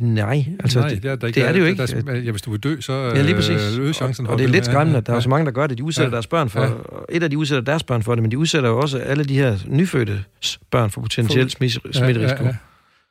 Nej, 0.00 0.44
altså, 0.60 0.80
Nej, 0.80 0.88
det, 0.88 1.02
det 1.02 1.10
er, 1.10 1.16
der 1.16 1.26
det 1.30 1.48
er 1.48 1.52
det 1.52 1.60
jo 1.60 1.64
ikke. 1.64 1.86
Der, 1.86 2.00
der, 2.00 2.14
ja, 2.14 2.30
hvis 2.30 2.42
du 2.42 2.50
vil 2.50 2.60
dø, 2.60 2.80
så 2.80 2.92
ja, 2.92 3.22
lige 3.22 3.34
præcis. 3.34 3.78
øh, 3.78 3.92
chancen 3.94 4.26
og, 4.26 4.32
og 4.32 4.38
det 4.38 4.44
er 4.44 4.48
lidt 4.48 4.64
skræmmende, 4.64 4.98
at 4.98 5.06
der 5.06 5.12
er 5.12 5.14
ja. 5.14 5.18
jo 5.18 5.22
så 5.22 5.28
mange, 5.28 5.46
der 5.46 5.52
gør 5.52 5.66
det. 5.66 5.78
De 5.78 5.82
udsætter 5.84 6.08
Ja. 6.10 6.12
deres 6.14 6.26
børn 6.26 6.48
for, 6.50 6.62
Ja. 6.62 6.68
et 7.16 7.22
af 7.22 7.30
de 7.30 7.38
udsætter 7.38 7.64
deres 7.64 7.82
børn 7.82 8.02
for 8.02 8.14
det, 8.14 8.22
men 8.22 8.30
de 8.30 8.38
udsætter 8.38 8.68
jo 8.68 8.78
også 8.80 8.98
alle 8.98 9.24
de 9.24 9.34
her 9.34 9.58
nyfødte 9.68 10.24
børn 10.70 10.90
for 10.90 11.00
potentiel 11.00 11.50
smitte- 11.50 11.80
smitterisiko. 11.92 12.42
Ja, 12.42 12.48
ja, 12.48 12.48
ja. 12.48 12.56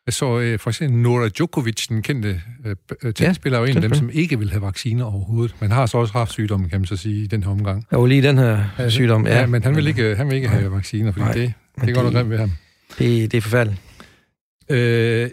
Jeg 0.06 0.14
så 0.14 0.40
øh, 0.40 0.60
for 0.60 0.70
eksempel 0.70 0.98
Nora 1.00 1.28
Djokovic, 1.30 1.88
den 1.90 2.02
kendte 2.02 2.42
øh, 2.66 2.76
øh, 3.04 3.14
tennisspiller, 3.14 3.60
er 3.60 3.62
jo 3.64 3.68
en 3.72 3.76
af 3.76 3.82
dem, 3.82 3.94
som 3.94 4.10
ikke 4.14 4.40
vil 4.40 4.52
have 4.52 4.62
vacciner 4.62 5.06
overhovedet. 5.06 5.56
Men 5.60 5.72
har 5.72 5.86
så 5.86 5.98
også 5.98 6.14
haft 6.14 6.32
sygdommen, 6.32 6.70
kan 6.70 6.80
man 6.80 6.86
så 6.86 6.96
sige, 6.98 7.24
i 7.24 7.28
den 7.28 7.44
her 7.44 7.52
omgang. 7.52 7.86
Og 7.92 8.06
lige 8.08 8.22
den 8.22 8.38
her 8.38 8.64
sygdom, 8.90 9.28
ja. 9.28 9.40
ja 9.40 9.46
men 9.46 9.64
han 9.64 9.76
vil 9.76 9.88
ikke, 9.88 10.16
han 10.16 10.28
vil 10.28 10.36
ikke 10.36 10.48
have 10.50 10.72
vacciner, 10.72 11.12
fordi 11.12 11.24
Nej. 11.26 11.34
det, 11.34 11.54
Men 11.78 11.88
det 11.88 11.96
går 11.96 12.02
nok 12.04 12.12
det- 12.12 12.18
grimt 12.18 12.30
ved 12.30 12.38
ham. 12.38 12.52
Det, 13.00 13.32
det 13.32 13.38
er 13.38 13.42
forfærdeligt. 13.42 13.82
Øh, 14.70 15.30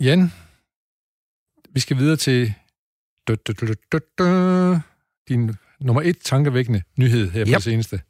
Jan, 0.00 0.32
vi 1.70 1.80
skal 1.80 1.96
videre 1.96 2.16
til 2.16 2.54
du, 3.28 3.34
du, 3.46 3.52
du, 3.60 3.74
du, 3.92 3.98
du, 4.18 4.78
din 5.28 5.54
nummer 5.80 6.02
et 6.02 6.18
tankevækkende 6.18 6.82
nyhed 6.96 7.30
her 7.30 7.44
på 7.44 7.48
Yep. 7.48 7.54
det 7.54 7.62
seneste. 7.62 8.00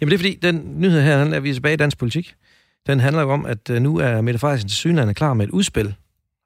Jamen 0.00 0.10
det 0.10 0.14
er 0.14 0.18
fordi, 0.18 0.34
den 0.42 0.80
nyhed 0.80 1.02
her, 1.02 1.24
den 1.24 1.32
er 1.32 1.40
vi 1.40 1.54
tilbage 1.54 1.74
i 1.74 1.76
dansk 1.76 1.98
politik. 1.98 2.34
Den 2.86 3.00
handler 3.00 3.22
jo 3.22 3.30
om, 3.30 3.46
at 3.46 3.70
øh, 3.70 3.82
nu 3.82 3.98
er 3.98 4.20
Mette 4.20 4.38
Frederiksen 4.38 4.68
til 4.68 4.76
synligheden 4.76 5.14
klar 5.14 5.34
med 5.34 5.46
et 5.46 5.50
udspil 5.50 5.94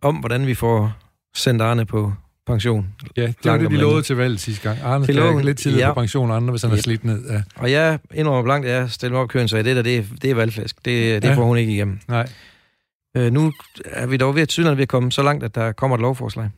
om, 0.03 0.17
hvordan 0.17 0.47
vi 0.47 0.55
får 0.55 0.93
sendt 1.37 1.63
Arne 1.63 1.87
på 1.87 2.13
pension. 2.47 2.89
Ja, 3.17 3.23
det 3.27 3.37
var 3.45 3.57
det, 3.59 3.71
de 3.71 3.77
lovede 3.77 4.03
til 4.03 4.17
valget 4.17 4.41
sidste 4.41 4.63
gang. 4.69 4.81
Arne 4.83 5.05
skal 5.05 5.33
hun. 5.33 5.45
lidt 5.45 5.59
tidligere 5.59 5.87
Ja. 5.89 5.95
på 5.95 6.01
pension, 6.01 6.31
andre, 6.31 6.51
hvis 6.51 6.63
han 6.63 6.71
er 6.71 6.77
Yep. 6.77 6.83
slidt 6.85 7.05
ned. 7.05 7.31
Ja. 7.31 7.43
Og 7.57 7.71
jeg 7.71 7.99
indrømmer 8.15 8.43
blankt, 8.43 8.67
at 8.69 8.75
jeg 8.81 8.91
stiller 8.91 9.13
mig 9.13 9.23
op 9.23 9.31
i 9.31 9.33
køen, 9.33 9.49
så 9.49 9.57
det 9.57 9.77
der, 9.77 9.83
det 9.83 9.97
er, 9.97 10.03
det 10.23 10.31
er 10.31 10.35
valgflæsk. 10.35 10.77
Det, 10.85 11.23
det 11.23 11.29
Ja. 11.29 11.35
får 11.35 11.45
hun 11.45 11.57
ikke 11.59 11.73
igennem. 11.73 11.99
Nej. 12.09 12.29
Øh, 13.17 13.33
nu 13.33 13.53
er 13.85 14.07
vi 14.07 14.17
dog 14.17 14.35
ved 14.35 14.43
at 14.43 14.49
tydeligheden 14.49 14.77
ved 14.79 14.83
at 14.83 14.89
komme 14.89 15.13
så 15.13 15.23
langt, 15.23 15.45
at 15.45 15.55
der 15.55 15.73
kommer 15.73 15.97
et 15.97 16.01
lovforslag. 16.01 16.51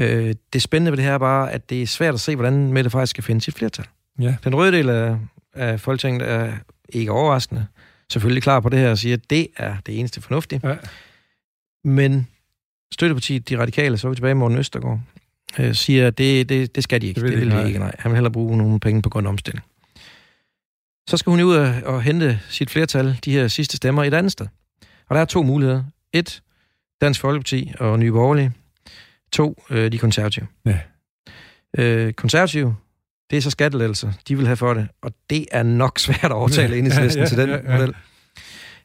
Øh, 0.00 0.34
det 0.52 0.62
spændende 0.62 0.92
ved 0.92 0.96
det 0.96 1.04
her 1.04 1.12
er 1.14 1.18
bare, 1.18 1.52
at 1.52 1.70
det 1.70 1.82
er 1.82 1.86
svært 1.86 2.14
at 2.14 2.20
se, 2.20 2.36
hvordan 2.36 2.72
Mette 2.72 2.90
Frederiksen 2.90 3.10
skal 3.10 3.24
finde 3.24 3.40
sit 3.40 3.54
flertal. 3.54 3.84
Ja. 4.20 4.34
Den 4.44 4.54
røde 4.54 4.72
del 4.72 4.88
af, 4.88 5.16
af 5.54 5.80
Folketinget 5.80 6.30
er 6.30 6.52
ikke 6.88 7.12
overraskende. 7.12 7.66
Selvfølgelig 8.12 8.42
klar 8.42 8.60
på 8.60 8.68
det 8.68 8.78
her 8.78 8.90
og 8.90 8.98
siger, 8.98 9.16
at 9.16 9.30
det 9.30 9.48
er 9.56 9.74
det 9.86 9.98
eneste 9.98 10.20
fornuftige. 10.22 10.60
Ja. 10.64 10.74
Men 11.84 12.28
støttepartiet, 12.92 13.48
de 13.48 13.58
radikale, 13.58 13.98
så 13.98 14.06
er 14.06 14.10
vi 14.10 14.14
tilbage 14.16 14.30
i 14.30 14.34
Morten 14.34 14.58
Østergaard, 14.58 15.00
øh, 15.58 15.74
siger, 15.74 16.06
at 16.06 16.18
det, 16.18 16.48
det, 16.48 16.74
det 16.74 16.84
skal 16.84 17.00
de 17.00 17.06
ikke. 17.06 17.20
Det 17.20 17.30
Det 17.30 17.40
vil 17.40 17.50
de 17.50 17.50
det 17.50 17.56
vil 17.56 17.58
ikke, 17.58 17.62
de 17.64 17.68
ikke, 17.68 17.78
nej. 17.78 17.96
Han 17.98 18.10
vil 18.10 18.16
hellere 18.16 18.32
bruge 18.32 18.58
nogle 18.58 18.80
penge 18.80 19.02
på 19.02 19.08
grøn 19.08 19.26
omstilling. 19.26 19.64
Så 21.08 21.16
skal 21.16 21.30
hun 21.30 21.40
ud 21.40 21.54
og, 21.56 21.74
og 21.84 22.02
hente 22.02 22.40
sit 22.48 22.70
flertal, 22.70 23.18
de 23.24 23.32
her 23.32 23.48
sidste 23.48 23.76
stemmer, 23.76 24.04
et 24.04 24.14
andet 24.14 24.32
sted. 24.32 24.46
Og 25.08 25.14
der 25.14 25.20
er 25.20 25.24
to 25.24 25.42
muligheder. 25.42 25.84
Et, 26.12 26.42
Dansk 27.00 27.20
Folkeparti 27.20 27.72
og 27.80 27.98
Nye 27.98 28.12
Borgerlige. 28.12 28.52
To, 29.32 29.62
øh, 29.70 29.92
de 29.92 29.98
konservative. 29.98 30.46
Ja. 30.66 30.78
Øh, 31.78 32.12
konservative, 32.12 32.76
det 33.30 33.36
er 33.36 33.40
så 33.40 33.50
skattelettelser, 33.50 34.12
de 34.28 34.36
vil 34.36 34.46
have 34.46 34.56
for 34.56 34.74
det, 34.74 34.88
og 35.02 35.12
det 35.30 35.46
er 35.50 35.62
nok 35.62 35.98
svært 35.98 36.24
at 36.24 36.32
overtale 36.32 36.78
enhedslisten 36.78 37.18
Ja, 37.18 37.24
ja, 37.24 37.28
til 37.28 37.38
den 37.38 37.48
ja, 37.48 37.72
ja. 37.72 37.78
model. 37.78 37.94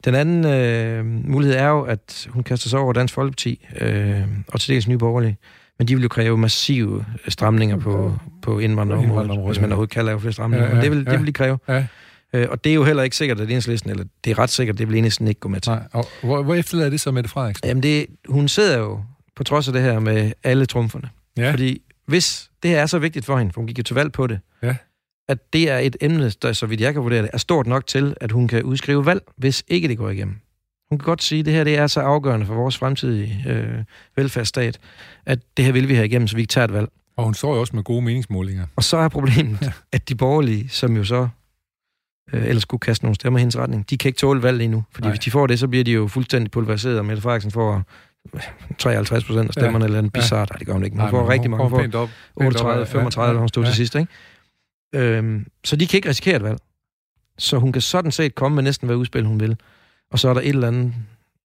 Den 0.05 0.15
anden 0.15 0.45
øh, 0.45 1.05
mulighed 1.05 1.57
er 1.57 1.67
jo, 1.67 1.81
at 1.81 2.27
hun 2.29 2.43
kaster 2.43 2.69
sig 2.69 2.79
over 2.79 2.93
Dansk 2.93 3.13
Folkeparti 3.13 3.67
øh, 3.81 4.21
og 4.47 4.59
til 4.61 4.73
dels 4.73 4.87
Nye 4.87 4.97
Borgerlige, 4.97 5.37
men 5.79 5.87
de 5.87 5.95
vil 5.95 6.01
jo 6.01 6.07
kræve 6.09 6.37
massive 6.37 7.05
stramninger 7.27 7.77
på, 7.77 8.13
på 8.41 8.59
indvandrerområdet, 8.59 9.45
hvis 9.45 9.59
man 9.61 9.69
overhovedet 9.71 9.93
kan 9.93 10.05
lave 10.05 10.19
flere 10.19 10.33
stramninger. 10.33 10.67
Ja, 10.67 10.75
ja, 10.75 10.81
det, 10.81 10.91
vil, 10.91 11.03
ja. 11.07 11.11
det 11.11 11.19
vil 11.19 11.27
de 11.27 11.33
kræve. 11.33 11.59
Ja. 11.67 11.85
Øh, 12.33 12.47
og 12.51 12.63
det 12.63 12.69
er 12.69 12.73
jo 12.73 12.83
heller 12.83 13.03
ikke 13.03 13.15
sikkert, 13.15 13.39
at 13.39 13.43
enhedslisten, 13.47 13.89
eller 13.89 14.03
det 14.23 14.31
er 14.31 14.39
ret 14.39 14.49
sikkert, 14.49 14.77
det 14.77 14.87
vil 14.87 14.97
enhedslisten 14.97 15.27
ikke 15.27 15.39
gå 15.39 15.49
med 15.49 15.59
til. 15.61 15.71
Nej. 15.71 15.83
Og 15.91 16.07
hvor, 16.23 16.43
hvor 16.43 16.55
efterlader 16.55 16.89
det 16.89 17.01
så 17.01 17.11
Mette 17.11 17.29
Frederiksen? 17.29 17.67
Jamen, 17.67 17.83
det, 17.83 18.05
hun 18.29 18.47
sidder 18.47 18.77
jo 18.77 18.99
på 19.35 19.43
trods 19.43 19.67
af 19.67 19.73
det 19.73 19.81
her 19.81 19.99
med 19.99 20.31
alle 20.43 20.65
trumferne. 20.65 21.09
Ja. 21.37 21.51
Fordi 21.51 21.81
hvis 22.05 22.49
det 22.63 22.71
her 22.71 22.81
er 22.81 22.85
så 22.85 22.99
vigtigt 22.99 23.25
for 23.25 23.37
hende, 23.37 23.53
for 23.53 23.61
hun 23.61 23.67
gik 23.67 23.77
jo 23.77 23.83
til 23.83 23.95
valg 23.95 24.11
på 24.11 24.27
det, 24.27 24.39
Ja. 24.63 24.75
At 25.31 25.53
det 25.53 25.69
er 25.69 25.77
et 25.77 25.95
emne, 26.01 26.29
der, 26.29 26.53
så 26.53 26.65
vidt 26.65 26.81
jeg 26.81 26.93
kan 26.93 27.03
vurdere 27.03 27.21
det, 27.21 27.29
er 27.33 27.37
stort 27.37 27.67
nok 27.67 27.87
til, 27.87 28.15
at 28.21 28.31
hun 28.31 28.47
kan 28.47 28.63
udskrive 28.63 29.05
valg, 29.05 29.21
hvis 29.37 29.63
ikke 29.67 29.87
det 29.87 29.97
går 29.97 30.09
igennem. 30.09 30.35
Hun 30.89 30.99
kan 30.99 31.05
godt 31.05 31.23
sige, 31.23 31.39
at 31.39 31.45
det 31.45 31.53
her 31.53 31.63
det 31.63 31.77
er 31.77 31.87
så 31.87 31.99
afgørende 31.99 32.45
for 32.45 32.53
vores 32.53 32.77
fremtidige 32.77 33.45
øh, 33.47 33.83
velfærdsstat, 34.15 34.79
at 35.25 35.39
det 35.57 35.65
her 35.65 35.71
vil 35.71 35.87
vi 35.89 35.95
have 35.95 36.05
igennem, 36.05 36.27
så 36.27 36.35
vi 36.35 36.41
ikke 36.41 36.51
tager 36.51 36.65
et 36.65 36.73
valg. 36.73 36.89
Og 37.17 37.23
hun 37.23 37.33
står 37.33 37.53
jo 37.55 37.59
også 37.59 37.75
med 37.75 37.83
gode 37.83 38.01
meningsmålinger. 38.01 38.65
Og 38.75 38.83
så 38.83 38.97
er 38.97 39.07
problemet, 39.07 39.57
Ja. 39.61 39.65
ja. 39.67 39.71
at 39.91 40.09
de 40.09 40.15
borgerlige, 40.15 40.69
som 40.69 40.95
jo 40.97 41.03
så 41.03 41.27
øh, 42.33 42.47
ellers 42.47 42.61
skulle 42.61 42.79
kaste 42.79 43.05
nogle 43.05 43.15
stemmer 43.15 43.39
i 43.39 43.41
hendes 43.41 43.57
retning, 43.57 43.89
de 43.89 43.97
kan 43.97 44.09
ikke 44.09 44.17
tåle 44.17 44.43
valg 44.43 44.57
lige 44.57 44.67
nu. 44.67 44.83
Fordi 44.91 45.05
Nej. 45.05 45.11
hvis 45.11 45.19
de 45.19 45.31
får 45.31 45.47
det, 45.47 45.59
så 45.59 45.67
bliver 45.67 45.83
de 45.83 45.91
jo 45.91 46.07
fuldstændig 46.07 46.51
pulveriseret, 46.51 46.99
og 46.99 47.05
Mette 47.05 47.21
Frederiksen 47.21 47.51
får 47.51 47.83
øh, 48.35 48.41
53 48.77 49.23
procent 49.23 49.47
af 49.47 49.53
stemmerne, 49.53 49.83
ja. 49.83 49.87
eller 49.87 49.99
en 49.99 50.09
bizarre, 50.09 50.47
ja. 50.51 50.57
det 50.59 50.67
gør 50.67 50.73
hun 50.73 50.83
ikke, 50.83 50.95
men 50.95 51.01
hun 51.01 51.09
får 51.09 51.21
men 51.21 51.29
rigtig 51.29 51.49
mange. 51.51 51.63
Hun 51.63 51.69
får 51.69 51.77
pænt 51.77 51.95
op. 51.95 52.09
pænt 52.39 52.55
op, 52.55 52.65
38, 52.65 52.85
35, 52.85 53.33
da 53.33 53.39
hun 53.39 53.49
stod 53.49 53.63
ja. 53.63 53.69
til 53.69 53.75
sidst, 53.75 53.95
ikke? 53.95 54.11
Øhm, 54.95 55.45
så 55.63 55.75
de 55.75 55.87
kan 55.87 55.97
ikke 55.97 56.09
risikere 56.09 56.35
et 56.35 56.43
valg. 56.43 56.57
Så 57.37 57.57
hun 57.57 57.71
kan 57.71 57.81
sådan 57.81 58.11
set 58.11 58.35
komme 58.35 58.55
med 58.55 58.63
næsten 58.63 58.85
hvad 58.85 58.95
udspil 58.95 59.25
hun 59.25 59.39
vil. 59.39 59.55
Og 60.11 60.19
så 60.19 60.29
er 60.29 60.33
der 60.33 60.41
et 60.41 60.47
eller 60.49 60.67
andet 60.67 60.93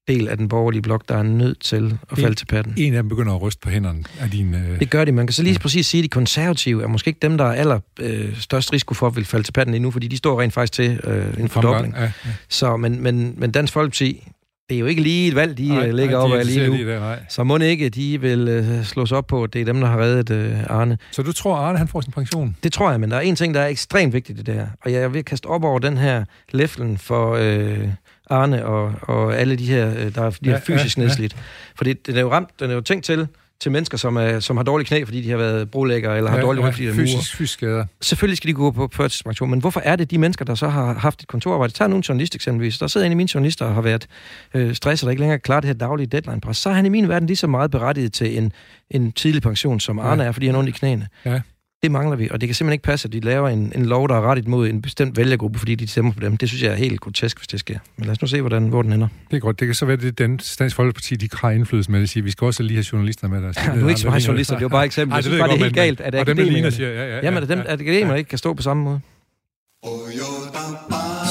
del 0.08 0.28
af 0.28 0.36
den 0.36 0.48
borgerlige 0.48 0.82
blok, 0.82 1.08
der 1.08 1.16
er 1.16 1.22
nødt 1.22 1.60
til 1.60 1.98
at 2.10 2.18
falde 2.18 2.28
En- 2.28 2.34
til 2.34 2.46
patten. 2.46 2.74
En 2.76 2.94
af 2.94 3.02
dem 3.02 3.08
begynder 3.08 3.34
at 3.34 3.42
ryste 3.42 3.60
på 3.60 3.70
hænderne 3.70 4.04
af 4.20 4.30
din... 4.30 4.54
Øh, 4.54 4.80
Det 4.80 4.90
gør 4.90 5.04
de. 5.04 5.12
Man 5.12 5.26
kan 5.26 5.32
så 5.34 5.42
lige 5.42 5.58
præcis 5.58 5.86
sige, 5.86 6.00
at 6.00 6.02
de 6.04 6.08
konservative 6.08 6.82
er 6.82 6.86
måske 6.86 7.08
ikke 7.08 7.20
dem, 7.22 7.38
der 7.38 7.44
er 7.44 7.52
aller 7.52 7.80
øh, 8.00 8.36
størst 8.40 8.72
risiko 8.72 8.94
for 8.94 9.06
at 9.06 9.16
vil 9.16 9.24
falde 9.24 9.46
til 9.46 9.52
patten 9.52 9.74
endnu, 9.74 9.90
fordi 9.90 10.08
de 10.08 10.16
står 10.16 10.40
rent 10.40 10.52
faktisk 10.54 10.72
til 10.72 11.00
øh, 11.04 11.40
en 11.40 11.48
fordobling. 11.48 11.94
Ja, 11.94 12.02
ja. 12.02 12.10
Så, 12.48 12.76
men, 12.76 13.00
men, 13.02 13.34
men 13.36 13.50
Dansk 13.52 13.72
Folkeparti, 13.72 14.28
det 14.68 14.74
er 14.74 14.78
jo 14.80 14.86
ikke 14.86 15.02
lige 15.02 15.28
et 15.28 15.34
valg, 15.34 15.58
de 15.58 15.68
Nej, 15.68 15.86
øh, 15.86 15.94
ligger 15.94 16.18
nej, 16.18 16.26
de 16.26 16.38
af 16.38 16.46
lige 16.46 16.84
nu. 16.84 16.98
nej. 17.00 17.18
Så 17.28 17.44
må 17.44 17.58
ikke, 17.58 17.88
de 17.88 18.20
vil 18.20 18.48
øh, 18.48 18.84
slås 18.84 19.12
op 19.12 19.26
på, 19.26 19.42
at 19.42 19.52
det 19.52 19.60
er 19.60 19.64
dem, 19.64 19.80
der 19.80 19.86
har 19.88 19.98
reddet 19.98 20.30
øh, 20.30 20.62
Arne. 20.70 20.98
Så 21.10 21.22
du 21.22 21.32
tror, 21.32 21.56
Arne 21.56 21.78
han 21.78 21.88
får 21.88 22.00
sin 22.00 22.12
pension? 22.12 22.56
Det 22.62 22.72
tror 22.72 22.90
jeg, 22.90 23.00
men 23.00 23.10
der 23.10 23.16
er 23.16 23.20
en 23.20 23.36
ting, 23.36 23.54
der 23.54 23.60
er 23.60 23.66
ekstremt 23.66 24.12
vigtigt 24.12 24.38
i 24.38 24.42
det 24.42 24.54
her. 24.54 24.66
Og 24.84 24.92
jeg 24.92 25.02
at 25.18 25.24
kaste 25.24 25.46
op 25.46 25.64
over 25.64 25.78
den 25.78 25.96
her 25.96 26.24
læflen 26.52 26.98
for 26.98 27.34
øh, 27.40 27.88
Arne 28.30 28.64
og, 28.66 28.92
og 29.02 29.36
alle 29.36 29.56
de 29.56 29.66
her, 29.66 29.88
øh, 29.98 30.14
der 30.14 30.22
er, 30.22 30.30
de 30.30 30.36
Ja, 30.44 30.52
er 30.52 30.60
fysisk 30.60 30.96
ja, 30.96 31.00
ja, 31.00 31.04
ja. 31.04 31.08
nedslidt. 31.08 31.36
Fordi 31.76 31.92
den 31.92 32.16
er 32.16 32.20
jo 32.20 32.30
ramt, 32.32 32.48
den 32.60 32.70
er 32.70 32.74
jo 32.74 32.80
tænkt 32.80 33.04
til, 33.04 33.26
til 33.60 33.72
mennesker, 33.72 33.98
som, 33.98 34.16
er, 34.16 34.40
som 34.40 34.56
har 34.56 34.64
dårlige 34.64 34.86
knæ, 34.86 35.04
fordi 35.04 35.22
de 35.22 35.30
har 35.30 35.36
været 35.36 35.70
brolæggere, 35.70 36.16
eller 36.16 36.30
har 36.30 36.40
dårlige 36.40 36.64
ryg, 36.64 36.72
fordi 36.72 36.86
de 36.86 36.92
murer. 36.92 37.06
fysisk, 37.06 37.36
fysisk 37.36 37.52
skader. 37.52 37.86
Selvfølgelig 38.00 38.36
skal 38.36 38.48
de 38.48 38.54
gå 38.54 38.70
på 38.70 38.88
førtidspension, 38.92 39.50
men 39.50 39.60
hvorfor 39.60 39.80
er 39.84 39.96
det 39.96 40.10
de 40.10 40.18
mennesker, 40.18 40.44
der 40.44 40.54
så 40.54 40.68
har 40.68 40.94
haft 40.94 41.22
et 41.22 41.28
kontorarbejde? 41.28 41.72
Tag 41.72 41.90
nu 41.90 41.96
en 41.96 42.02
journalist 42.02 42.34
eksempelvis. 42.34 42.78
Der 42.78 42.86
sidder 42.86 43.06
en 43.06 43.12
af 43.12 43.16
mine 43.16 43.28
journalister 43.34 43.64
og 43.64 43.74
har 43.74 43.82
været 43.82 44.06
øh, 44.54 44.74
stresset 44.74 45.06
og 45.06 45.12
ikke 45.12 45.20
længere 45.20 45.38
klarer 45.38 45.60
det 45.60 45.68
her 45.68 45.74
daglige 45.74 46.06
deadline-pres. 46.06 46.56
Så 46.56 46.70
er 46.70 46.74
han 46.74 46.86
i 46.86 46.88
min 46.88 47.08
verden 47.08 47.26
lige 47.26 47.36
så 47.36 47.46
meget 47.46 47.70
berettiget 47.70 48.12
til 48.12 48.38
en, 48.38 48.52
en 48.90 49.12
tidlig 49.12 49.42
pension, 49.42 49.80
som 49.80 49.98
Arne 49.98 50.24
er, 50.24 50.32
fordi 50.32 50.46
han 50.46 50.54
har 50.54 50.58
ondt 50.58 50.68
i 50.68 50.72
knæene. 50.72 51.08
Ja. 51.24 51.40
Det 51.86 51.92
mangler 51.92 52.16
vi, 52.16 52.28
og 52.30 52.40
det 52.40 52.48
kan 52.48 52.54
simpelthen 52.54 52.72
ikke 52.72 52.82
passe, 52.82 53.08
at 53.08 53.12
de 53.12 53.20
laver 53.20 53.48
en, 53.48 53.72
en 53.74 53.86
lov, 53.86 54.08
der 54.08 54.14
er 54.14 54.20
rettet 54.20 54.48
mod 54.48 54.68
en 54.68 54.82
bestemt 54.82 55.16
vælgergruppe, 55.16 55.58
fordi 55.58 55.74
de 55.74 55.86
stemmer 55.88 56.12
på 56.12 56.20
dem. 56.20 56.36
Det 56.36 56.48
synes 56.48 56.62
jeg 56.62 56.72
er 56.72 56.76
helt 56.76 57.00
grotesk, 57.00 57.38
hvis 57.38 57.46
det 57.48 57.60
sker. 57.60 57.78
Men 57.96 58.04
lad 58.04 58.12
os 58.12 58.22
nu 58.22 58.28
se, 58.28 58.40
hvordan, 58.40 58.68
hvor 58.68 58.82
den 58.82 58.92
ender. 58.92 59.08
Det 59.30 59.36
er 59.36 59.40
godt. 59.40 59.60
Det 59.60 59.68
kan 59.68 59.74
så 59.74 59.86
være, 59.86 59.96
det 59.96 60.18
den 60.18 60.40
Dansk 60.58 60.76
Folkeparti, 60.76 61.14
de 61.16 61.28
har 61.32 61.50
indflydelse 61.50 61.90
med 61.90 62.00
det. 62.00 62.08
Siger, 62.10 62.24
vi 62.24 62.30
skal 62.30 62.44
også 62.44 62.62
lige 62.62 62.76
have 62.76 62.84
journalister 62.92 63.28
med. 63.28 63.42
Der 63.42 63.52
Ja, 63.66 63.74
nu 63.74 63.84
er 63.84 63.88
ikke 63.88 64.00
så 64.00 64.08
meget 64.08 64.26
journalister, 64.26 64.54
det 64.54 64.60
er 64.60 64.64
jo 64.64 64.68
bare 64.68 64.82
et 64.84 64.86
eksempel. 64.86 65.14
Jeg 65.14 65.24
det 65.24 65.32
det 65.32 65.40
er 65.40 65.46
helt 65.48 65.60
men- 65.60 65.72
galt, 65.72 66.00
at 66.00 66.14
akademikerne... 66.14 66.70
siger, 66.70 66.88
ja, 66.88 67.04
ja, 67.04 67.16
ja, 67.16 67.20
Jamen, 67.22 67.42
at 67.42 67.48
dem, 67.48 67.58
ja. 67.58 67.64
at 67.72 67.80
akademikere 67.80 68.18
ikke 68.18 68.28
kan 68.28 68.38
stå 68.38 68.54
på 68.54 68.62
samme 68.62 68.84
måde. 68.84 69.00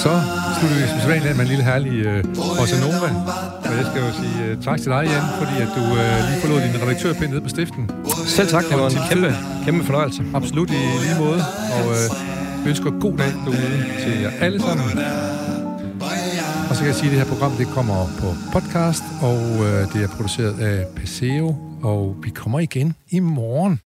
Så 0.06 0.14
slutter 0.58 0.78
vi 0.82 0.88
som 0.88 1.00
sædvanligt 1.00 1.36
med 1.38 1.46
en 1.46 1.52
lille 1.54 1.64
herlig 1.64 1.96
øh, 2.10 2.24
Bossa 2.58 2.78
Nova. 2.86 3.10
Og 3.70 3.74
jeg 3.80 3.86
skal 3.90 4.00
jo 4.06 4.12
sige 4.22 4.38
øh, 4.46 4.64
tak 4.68 4.78
til 4.84 4.90
dig, 4.96 5.04
Jan, 5.12 5.26
fordi 5.42 5.56
at 5.66 5.70
du 5.78 5.84
øh, 6.02 6.16
lige 6.28 6.40
forlod 6.42 6.60
din 6.66 6.82
redaktørpind 6.84 7.30
nede 7.30 7.42
på 7.42 7.50
stiften. 7.50 7.84
Selv 8.38 8.48
tak, 8.48 8.64
det 8.70 8.78
var 8.80 8.90
en 8.90 9.06
kæmpe, 9.10 9.30
kæmpe 9.66 9.84
fornøjelse. 9.84 10.24
Absolut 10.34 10.70
i 10.70 10.74
lige 11.06 11.18
måde. 11.20 11.42
Og 11.76 11.86
øh, 11.98 12.70
ønsker 12.70 12.90
god 13.06 13.18
dag 13.18 13.32
derude 13.46 13.78
til 14.04 14.22
jer 14.22 14.32
alle 14.42 14.60
sammen. 14.62 14.86
Og 16.70 16.76
så 16.76 16.80
kan 16.82 16.88
jeg 16.88 16.96
sige, 16.96 17.10
at 17.10 17.12
det 17.12 17.20
her 17.24 17.30
program 17.34 17.52
det 17.52 17.68
kommer 17.68 17.98
på 18.20 18.28
podcast, 18.54 19.04
og 19.22 19.42
øh, 19.66 19.94
det 19.94 20.04
er 20.04 20.08
produceret 20.18 20.60
af 20.60 20.86
Paseo, 20.96 21.56
og 21.84 22.16
vi 22.24 22.30
kommer 22.30 22.60
igen 22.60 22.96
i 23.10 23.20
morgen. 23.20 23.80